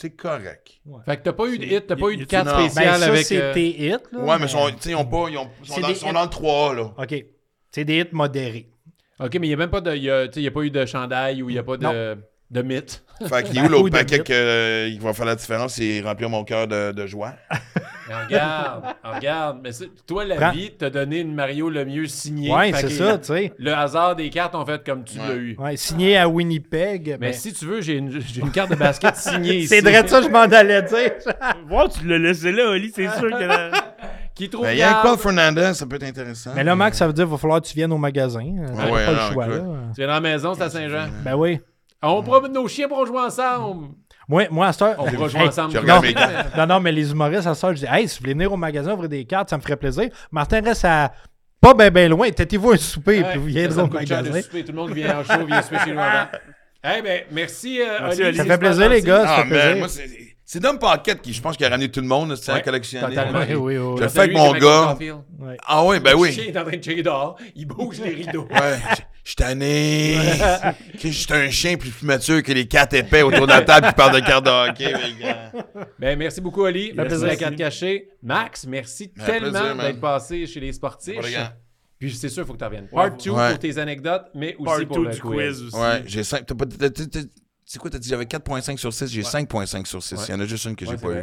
C'est 0.01 0.11
correct. 0.11 0.81
Fait 1.07 1.17
que 1.17 1.23
t'as 1.23 1.33
pas 1.33 1.49
eu 1.49 1.59
de 1.59 1.65
hit, 1.65 1.89
t'as 1.89 1.97
pas 1.97 2.11
eu 2.11 2.17
de 2.17 2.25
carte 2.25 2.47
non. 2.47 2.53
Ben, 2.53 2.71
spéciale 2.71 3.01
ça, 3.01 3.07
avec. 3.09 3.27
c'est 3.27 3.43
euh, 3.43 3.53
tes 3.53 3.69
hits. 3.69 3.97
Là, 4.13 4.21
Ouais, 4.21 4.39
mais 4.39 4.47
ils 4.47 4.49
sont, 4.49 4.59
ont 4.97 5.05
pas, 5.05 5.29
ils 5.29 5.39
ont, 5.39 5.51
ils 5.61 5.69
sont, 5.69 5.81
dans, 5.81 5.95
sont 5.97 6.13
dans 6.13 6.23
le 6.23 6.31
3 6.31 6.75
là. 6.77 6.95
OK. 6.97 7.25
C'est 7.73 7.85
des 7.85 7.99
hits 7.99 8.13
modérés. 8.13 8.71
OK, 9.19 9.35
mais 9.35 9.49
il 9.49 9.51
n'y 9.51 9.55
a 9.55 9.57
même 9.57 9.71
pas 9.71 9.81
de. 9.81 9.97
Il 9.97 10.05
y 10.05 10.11
a, 10.11 10.29
tu 10.29 10.35
sais, 10.35 10.41
il 10.41 10.45
y 10.45 10.47
a 10.47 10.53
pas 10.53 10.61
eu 10.63 10.71
de 10.71 10.87
chandail 10.87 11.43
ou 11.43 11.51
il 11.51 11.55
n'y 11.55 11.59
a 11.59 11.65
pas 11.65 11.77
de, 11.77 12.17
de 12.51 12.63
mythe. 12.63 13.05
Fait 13.29 13.43
qu'il 13.43 13.59
est 13.59 13.61
où 13.67 13.69
l'autre 13.69 13.91
paquet 13.91 14.23
qu'il 14.23 15.01
va 15.01 15.13
faire 15.13 15.27
la 15.27 15.35
différence, 15.35 15.75
c'est 15.75 16.01
remplir 16.01 16.31
mon 16.31 16.45
cœur 16.45 16.67
de, 16.69 16.93
de 16.93 17.07
joie? 17.07 17.35
Mais 18.09 18.15
regarde, 18.25 18.85
regarde. 19.05 19.59
Mais 19.63 19.71
toi, 20.07 20.25
la 20.25 20.37
Prends- 20.37 20.51
vie 20.53 20.71
t'a 20.71 20.89
donné 20.89 21.19
une 21.21 21.35
Mario 21.35 21.69
Lemieux 21.69 22.07
signé. 22.07 22.51
Ouais, 22.55 22.73
Fait 22.73 22.89
c'est 22.89 22.95
ça, 22.95 23.19
tu 23.19 23.25
sais. 23.27 23.53
Le 23.59 23.73
hasard 23.75 24.17
des 24.17 24.31
cartes 24.31 24.55
ont 24.55 24.65
fait 24.65 24.83
comme 24.83 25.05
tu 25.05 25.19
Ouais. 25.19 25.29
l'as 25.29 25.35
eu. 25.35 25.57
Ouais, 25.59 25.77
signé 25.77 26.17
à 26.17 26.27
Winnipeg. 26.27 27.17
Mais 27.21 27.29
ben, 27.29 27.33
si 27.35 27.53
tu 27.53 27.67
veux, 27.67 27.83
j'ai 27.83 27.97
une, 27.97 28.11
carte 28.51 28.71
de 28.71 28.77
basket 28.77 29.15
signée 29.17 29.57
ici. 29.57 29.69
c'est 29.69 29.81
vrai 29.83 30.03
de 30.03 30.09
ça, 30.09 30.23
je 30.23 30.29
m'en 30.29 30.39
allais 30.41 30.81
dire. 30.83 31.11
Wow, 31.71 31.89
tu 31.89 32.07
l'as 32.07 32.17
laissé 32.19 32.51
là, 32.51 32.71
Oli, 32.71 32.91
c'est 32.95 33.11
sûr 33.11 33.29
que. 33.31 33.45
la- 33.45 33.71
Qui 34.35 34.49
trouve 34.49 34.65
Mais 34.65 34.77
garde. 34.77 35.05
Yanquel 35.05 35.21
Fernandez, 35.21 35.75
ça 35.75 35.85
peut 35.85 35.97
être 35.97 36.05
intéressant. 36.05 36.53
Mais 36.55 36.65
là, 36.65 36.75
Max, 36.77 36.97
ça 36.97 37.07
veut 37.07 37.13
dire 37.13 37.25
qu'il 37.25 37.33
va 37.33 37.39
falloir 37.39 37.61
que 37.61 37.67
tu 37.67 37.75
viennes 37.75 37.93
au 37.93 37.99
magasin. 37.99 38.41
Euh, 38.41 38.69
T'as 38.75 38.91
ouais, 38.91 39.05
pas 39.05 39.13
non, 39.13 39.27
le 39.29 39.33
choix, 39.35 39.47
là. 39.49 39.57
Tu 39.95 40.01
viens 40.01 40.07
dans 40.07 40.13
la 40.15 40.21
maison, 40.23 40.55
c'est 40.55 40.63
à 40.63 40.71
Saint-Jean. 40.71 41.09
Ben 41.25 41.35
oui. 41.35 41.61
On 42.03 42.23
promène 42.23 42.53
nos 42.53 42.69
chiens 42.69 42.89
pour 42.89 43.05
jouer 43.07 43.21
ensemble. 43.21 43.89
Moi, 44.29 44.47
moi 44.51 44.67
à 44.69 44.73
cette 44.73 44.83
heure. 44.83 44.95
On 44.99 45.07
pourra 45.11 45.29
jouer 45.29 45.41
Hey, 45.41 45.49
ensemble. 45.49 45.73
temps. 45.85 46.01
Non, 46.57 46.67
non, 46.67 46.81
mais 46.81 46.93
les 46.93 47.11
humoristes, 47.11 47.47
à 47.47 47.55
cette 47.55 47.65
heure, 47.65 47.75
je 47.75 47.81
dis, 47.81 47.87
hey, 47.91 48.07
si 48.09 48.17
vous 48.19 48.23
voulez 48.25 48.35
venir 48.35 48.53
au 48.53 48.57
magasin 48.57 48.93
ouvrir 48.93 49.09
des 49.09 49.25
cartes, 49.25 49.51
ça 49.51 49.57
me 49.57 49.63
ferait 49.63 49.77
plaisir. 49.77 50.09
Martin 50.31 50.61
reste 50.61 50.85
à 50.85 51.13
pas 51.61 51.75
bien 51.75 51.91
ben 51.91 52.09
loin. 52.11 52.31
Têtez-vous 52.31 52.73
un 52.73 52.77
souper, 52.77 53.23
Ouais, 53.23 53.31
puis 53.31 53.39
vous 53.39 53.49
ça, 53.49 53.53
viendrez 53.55 53.75
ça 53.75 53.85
au 53.85 53.89
de 53.89 53.95
magasin. 53.95 54.43
souper. 54.43 54.65
Tout 54.65 54.73
le 54.73 54.79
monde 54.79 54.93
vient 54.93 55.19
en 55.19 55.25
show 55.25 55.45
vient 55.45 55.63
souper 55.63 55.79
chez 55.85 55.93
nous 55.93 56.01
avant. 56.01 56.29
Eh 56.85 57.03
ben, 57.03 57.23
merci, 57.33 57.81
euh, 57.83 57.87
Merci, 58.03 58.21
Oli. 58.21 58.29
Oli. 58.29 58.37
Ça 58.39 58.45
fait 58.45 58.59
plaisir, 58.59 58.89
les 58.89 59.03
gars. 59.03 59.27
Ça 59.27 59.35
Ah, 59.39 59.43
fait 59.43 59.49
man, 59.49 59.59
plaisir. 59.59 59.79
moi, 59.79 59.89
c'est. 60.51 60.61
Dom 60.61 60.79
Paquette 60.79 61.21
qui, 61.23 61.33
je 61.33 61.41
pense, 61.43 61.57
qui 61.57 61.65
a 61.65 61.69
ramené 61.69 61.91
tout 61.91 62.01
le 62.01 62.07
monde, 62.07 62.35
c'est 62.37 62.51
Ouais, 62.53 62.59
à 62.59 62.61
collectionner. 62.63 63.07
totalement. 63.07 63.41
Oui, 63.41 63.55
oui, 63.55 63.77
oui. 63.79 63.95
Je 63.99 64.03
le 64.03 64.09
fais 64.09 64.19
avec 64.21 64.33
mon 64.37 64.53
gars. 64.55 64.97
Ouais. 65.39 65.57
Ah 65.67 65.85
oui, 65.85 66.01
ben 66.01 66.11
Le 66.13 66.17
oui. 66.17 66.33
chien 66.33 66.45
est 66.45 66.57
en 66.59 66.63
train 66.65 66.77
de 66.77 66.83
checker 66.83 67.03
dehors. 67.03 67.37
Il 67.55 67.67
bouge 67.67 68.01
les 68.01 68.11
rideaux. 68.15 68.49
Ouais, 68.51 68.79
je- 68.91 69.03
suis 69.33 69.37
tanné. 69.37 70.17
Que 70.95 71.09
Je 71.09 71.13
suis 71.13 71.33
un 71.35 71.51
chien 71.51 71.77
plus 71.77 71.93
mature 72.03 72.43
que 72.43 72.51
les 72.53 72.67
quatre 72.67 72.95
épais 72.95 73.21
autour 73.21 73.47
de 73.47 73.53
la 73.53 73.61
table 73.61 73.89
qui 73.89 73.93
parlent 73.93 74.15
de 74.15 74.27
cartes 74.27 74.47
de 74.47 74.71
hockey. 74.71 74.93
Ben, 75.99 76.19
merci 76.19 76.41
beaucoup, 76.41 76.63
Oli. 76.63 76.93
Merci 76.95 77.09
plaisir. 77.09 77.19
de 77.27 77.27
la 77.27 77.37
carte 77.37 77.57
cachée. 77.57 78.09
Max, 78.23 78.65
merci 78.67 79.13
Ben, 79.15 79.25
tellement 79.27 79.75
d'être 79.75 80.01
passé 80.01 80.47
chez 80.47 80.61
les 80.61 80.73
sportifs. 80.73 81.17
Puis 81.99 82.15
c'est 82.15 82.29
sûr, 82.29 82.45
il 82.45 82.47
faut 82.47 82.53
que 82.55 82.59
tu 82.59 82.65
reviennes. 82.65 82.87
Part 82.89 83.11
2 83.17 83.31
Ouais. 83.33 83.51
pour 83.51 83.59
tes 83.59 83.77
anecdotes, 83.77 84.27
mais 84.35 84.55
aussi 84.59 84.65
Part 84.65 84.87
pour 84.87 84.97
2 84.99 85.05
le 85.05 85.11
du 85.15 85.21
quiz. 85.21 85.75
Ouais, 85.75 86.03
j'ai 86.07 86.23
5. 86.25 86.47
C'est 87.71 87.79
quoi, 87.79 87.91
t'as 87.91 87.99
dit 87.99 88.09
j'avais 88.09 88.25
4.5 88.25 88.79
sur 88.79 88.95
6, 88.95 89.09
j'ai 89.13 89.21
5.5 89.21 89.85
sur 89.85 90.03
6. 90.03 90.15
Ouais. 90.15 90.25
Il 90.29 90.31
y 90.31 90.35
en 90.35 90.41
a 90.41 90.47
juste 90.47 90.65
une 90.65 90.75
que 90.75 90.87
Ouais, 90.87 90.93
j'ai 90.93 90.97
pas 90.97 91.09
vrai. 91.09 91.21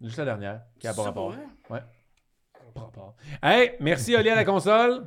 eu. 0.00 0.06
Juste 0.06 0.18
la 0.18 0.24
dernière, 0.24 0.60
qui 0.78 0.86
a 0.86 0.94
pas 0.94 1.02
rapport. 1.02 1.34
Ouais. 1.68 1.80
Pas 2.72 2.80
rapport. 2.80 3.16
Hey, 3.42 3.72
merci 3.80 4.14
Oli 4.14 4.30
à 4.30 4.36
la 4.36 4.44
console. 4.44 5.04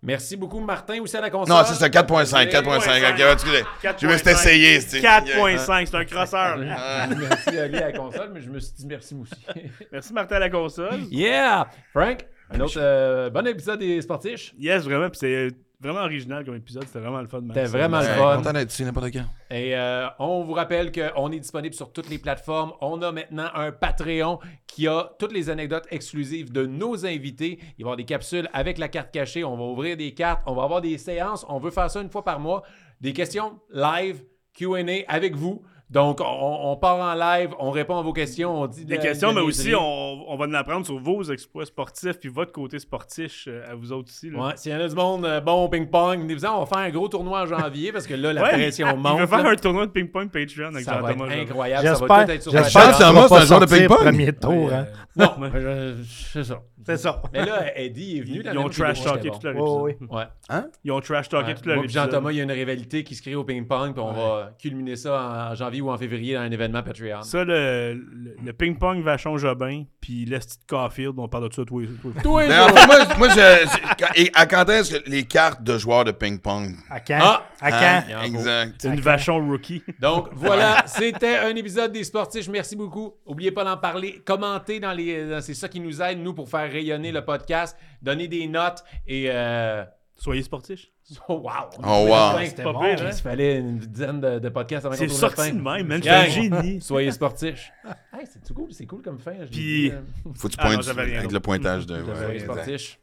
Merci 0.00 0.36
beaucoup 0.36 0.60
Martin 0.60 1.00
aussi 1.02 1.16
à 1.16 1.20
la 1.20 1.28
console. 1.28 1.56
Non, 1.56 1.64
ça 1.64 1.74
c'est 1.74 1.92
4.5, 1.92 2.48
4.5. 2.52 3.12
Ok, 3.12 3.18
ouais, 3.18 3.32
excusez. 3.32 3.64
Je 3.98 4.06
me 4.06 4.16
suis 4.16 4.28
essayé, 4.30 4.80
c'est 4.80 5.00
4.5, 5.00 5.86
c'est 5.86 5.96
un 5.96 6.04
crosseur. 6.04 6.56
Merci 6.58 7.58
Oli 7.58 7.76
à 7.78 7.90
la 7.90 7.92
console, 7.92 8.30
mais 8.32 8.42
je 8.42 8.48
me 8.48 8.60
suis 8.60 8.74
dit 8.74 8.86
merci 8.86 9.12
moi 9.16 9.26
aussi. 9.28 9.68
Merci 9.92 10.12
Martin 10.12 10.36
à 10.36 10.38
la 10.38 10.50
console. 10.50 11.00
yeah! 11.10 11.68
Frank, 11.92 12.24
un 12.50 12.60
autre 12.60 12.78
euh, 12.78 13.28
bon 13.28 13.44
épisode 13.44 13.80
des 13.80 14.00
sportifs. 14.00 14.54
Yes, 14.56 14.84
vraiment, 14.84 15.10
puis 15.10 15.18
c'est 15.18 15.48
vraiment 15.80 16.00
original 16.00 16.44
comme 16.44 16.56
épisode, 16.56 16.84
c'était 16.84 17.00
vraiment 17.00 17.20
le 17.20 17.28
fun. 17.28 17.42
C'était 17.48 17.64
vraiment 17.64 18.00
le 18.00 18.06
fun. 18.06 18.36
content 18.36 18.52
d'être 18.52 18.72
ici 18.72 18.84
n'importe 18.84 19.12
quand. 19.12 19.24
Et 19.50 19.76
euh, 19.76 20.06
on 20.18 20.42
vous 20.44 20.52
rappelle 20.52 20.90
qu'on 20.92 21.30
est 21.32 21.40
disponible 21.40 21.74
sur 21.74 21.92
toutes 21.92 22.08
les 22.08 22.18
plateformes. 22.18 22.72
On 22.80 23.00
a 23.02 23.12
maintenant 23.12 23.48
un 23.54 23.72
Patreon 23.72 24.38
qui 24.66 24.88
a 24.88 25.10
toutes 25.18 25.32
les 25.32 25.50
anecdotes 25.50 25.86
exclusives 25.90 26.52
de 26.52 26.66
nos 26.66 27.04
invités. 27.06 27.58
Il 27.60 27.62
va 27.62 27.78
y 27.78 27.82
avoir 27.82 27.96
des 27.96 28.04
capsules 28.04 28.48
avec 28.52 28.78
la 28.78 28.88
carte 28.88 29.12
cachée. 29.12 29.44
On 29.44 29.56
va 29.56 29.64
ouvrir 29.64 29.96
des 29.96 30.14
cartes. 30.14 30.42
On 30.46 30.54
va 30.54 30.64
avoir 30.64 30.80
des 30.80 30.98
séances. 30.98 31.44
On 31.48 31.58
veut 31.58 31.70
faire 31.70 31.90
ça 31.90 32.00
une 32.00 32.10
fois 32.10 32.24
par 32.24 32.40
mois. 32.40 32.62
Des 33.00 33.12
questions 33.12 33.60
live, 33.70 34.22
QA 34.54 34.78
avec 35.08 35.36
vous. 35.36 35.62
Donc, 35.88 36.20
on, 36.20 36.24
on 36.72 36.76
part 36.76 36.98
en 36.98 37.14
live, 37.14 37.50
on 37.60 37.70
répond 37.70 37.96
à 37.96 38.02
vos 38.02 38.12
questions, 38.12 38.60
on 38.62 38.66
dit 38.66 38.84
Des 38.84 38.96
de- 38.98 39.02
questions, 39.02 39.30
de 39.30 39.36
mais 39.36 39.40
aussi, 39.40 39.72
on, 39.72 39.80
on 40.28 40.36
va 40.36 40.46
en 40.46 40.54
apprendre 40.54 40.84
sur 40.84 40.98
vos 40.98 41.22
exploits 41.22 41.64
sportifs 41.64 42.18
puis 42.18 42.28
votre 42.28 42.50
côté 42.50 42.80
sportif 42.80 43.44
euh, 43.46 43.70
à 43.70 43.76
vous 43.76 43.92
autres 43.92 44.08
aussi. 44.08 44.28
là. 44.30 44.38
Ouais, 44.46 44.52
s'il 44.56 44.72
y 44.72 44.74
en 44.74 44.80
a 44.80 44.88
du 44.88 44.94
monde 44.96 45.24
euh, 45.24 45.40
bon 45.40 45.68
ping-pong, 45.68 46.26
on 46.28 46.58
va 46.60 46.66
faire 46.66 46.78
un 46.78 46.90
gros 46.90 47.06
tournoi 47.06 47.42
en 47.42 47.46
janvier 47.46 47.92
parce 47.92 48.04
que 48.08 48.14
là, 48.14 48.32
la 48.32 48.42
Ouais, 48.42 48.50
pression 48.50 48.96
monte. 48.96 49.20
veut 49.20 49.26
faire 49.28 49.44
là. 49.44 49.50
un 49.50 49.54
tournoi 49.54 49.86
de 49.86 49.92
ping-pong 49.92 50.28
Patreon 50.28 50.74
avec 50.74 50.84
Ça 50.84 51.00
va 51.00 51.12
être 51.12 51.22
incroyable. 51.22 51.86
Ça 51.86 51.92
va 51.92 51.98
J'espère 52.00 52.24
tout 52.26 52.30
être 52.32 52.42
sur 52.42 52.52
la 52.52 52.62
j'espère 52.64 52.82
chaîne. 52.82 52.90
que 52.90 52.96
c'est 52.96 53.04
un 53.04 53.44
joueur 53.46 53.60
de 53.60 53.66
ping-pong. 53.66 53.96
premier 53.98 54.32
tour. 54.32 54.72
hein. 54.72 54.86
Non, 55.14 55.30
mais 55.38 55.50
je- 55.54 55.94
c'est 56.32 56.44
ça. 56.44 56.62
C'est 56.86 56.96
ça. 56.98 57.20
Mais 57.32 57.44
là, 57.44 57.76
Eddie 57.78 58.18
est 58.18 58.20
venu. 58.22 58.42
Ils 58.44 58.58
ont 58.58 58.68
trash 58.68 59.02
talké 59.02 59.30
tout 59.30 59.38
leur 59.42 59.54
Oh, 59.58 59.88
épisode. 59.88 60.08
oui. 60.10 60.16
Ouais. 60.16 60.60
Ils 60.84 60.92
ont 60.92 61.00
trash 61.00 61.28
talké 61.28 61.48
Ouais. 61.48 61.54
tout 61.54 61.66
leur 61.66 61.76
Moi 61.76 61.84
épisode. 61.84 62.04
Jean-Thomas, 62.04 62.30
il 62.32 62.36
y 62.36 62.40
a 62.40 62.44
une 62.44 62.52
rivalité 62.52 63.02
qui 63.04 63.14
se 63.14 63.22
crée 63.22 63.34
au 63.34 63.44
ping-pong, 63.44 63.92
puis 63.92 64.02
on 64.02 64.12
va 64.12 64.52
culminer 64.58 64.94
ça 64.96 65.50
en 65.50 65.54
janvier 65.54 65.80
ou 65.80 65.90
en 65.90 65.98
février 65.98 66.34
dans 66.34 66.40
un 66.42 66.50
événement 66.50 66.82
Patreon. 66.82 67.22
Ça, 67.22 67.44
le, 67.44 67.94
le, 67.94 68.36
le 68.44 68.52
ping-pong 68.52 69.02
Vachon 69.02 69.36
Jobin, 69.36 69.82
puis 70.00 70.24
l'Esti 70.24 70.58
de 70.58 70.64
Caulfield, 70.68 71.14
on 71.18 71.28
parle 71.28 71.48
de 71.48 71.54
ça 71.54 71.64
tous 71.64 71.80
les 71.80 71.86
fait, 71.88 72.86
moi, 72.86 72.96
moi 73.18 73.28
je, 73.30 73.34
je- 73.34 73.94
quand- 73.98 74.12
et 74.14 74.30
à 74.34 74.46
quand 74.46 74.68
est-ce 74.70 74.96
que 74.98 75.10
les 75.10 75.24
cartes 75.24 75.62
de 75.62 75.76
joueurs 75.78 76.04
de 76.04 76.12
ping-pong? 76.12 76.74
À 76.88 77.00
quand? 77.00 77.18
Ah! 77.20 77.42
à 77.60 77.70
quand? 77.70 77.78
Hein? 77.80 78.18
Faut. 78.20 78.24
Exact. 78.26 78.74
C'est 78.78 78.88
une 78.88 79.00
Vachon 79.00 79.44
rookie. 79.48 79.82
Donc 80.00 80.28
voilà, 80.34 80.84
c'était 80.86 81.38
un 81.38 81.54
épisode 81.56 81.90
des 81.90 82.04
sportifs. 82.04 82.48
Merci 82.48 82.76
beaucoup. 82.76 83.14
N'oubliez 83.26 83.50
pas 83.50 83.64
d'en 83.64 83.76
parler, 83.76 84.22
commentez 84.24 84.78
dans 84.78 84.92
les. 84.92 85.40
C'est 85.40 85.54
ça 85.54 85.68
qui 85.68 85.80
nous 85.80 86.00
aide, 86.02 86.18
nous, 86.20 86.34
pour 86.34 86.48
faire 86.48 86.70
rayonner 86.76 87.12
le 87.12 87.24
podcast, 87.24 87.76
donner 88.02 88.28
des 88.28 88.46
notes 88.46 88.84
et 89.06 89.26
euh, 89.30 89.84
Soyez 90.18 90.42
sportifs. 90.42 90.86
Oh, 91.28 91.34
wow! 91.34 91.70
Oh, 91.84 92.06
wow. 92.08 92.44
C'était 92.44 92.64
pas 92.64 92.72
bon. 92.72 92.80
pire, 92.80 93.00
hein? 93.06 93.10
Il 93.12 93.22
fallait 93.22 93.58
une 93.58 93.78
dizaine 93.78 94.20
de, 94.20 94.40
de 94.40 94.48
podcasts 94.48 94.86
avant 94.86 94.96
qu'on 94.96 95.00
C'est 95.02 95.06
trouve 95.06 95.20
la 95.22 95.28
sorti 95.28 95.50
fin. 95.50 95.54
de 95.56 95.62
même, 95.62 95.86
man. 95.86 96.00
Gang. 96.00 96.02
C'est 96.02 96.10
un 96.10 96.26
génie. 96.62 96.80
Soyez 96.80 97.12
sportifs. 97.12 97.70
hey, 98.12 98.26
c'est 98.26 98.52
cool, 98.52 98.72
c'est 98.72 98.86
cool 98.86 99.02
comme 99.02 99.20
fin. 99.20 99.34
je 99.42 99.44
Puis- 99.46 99.50
dit, 99.50 99.90
euh, 99.92 100.00
Faut 100.34 100.48
que 100.48 100.54
tu 100.54 100.58
Ah 100.60 100.64
non, 100.68 100.74
pointes 100.74 100.84
j'avais 100.86 101.02
rien 101.04 101.18
avec 101.20 101.30
le 101.30 101.38
pointage 101.38 101.86
de. 101.86 102.02
Soyez 102.02 102.26
ouais, 102.26 102.38
sportifs. 102.40 102.98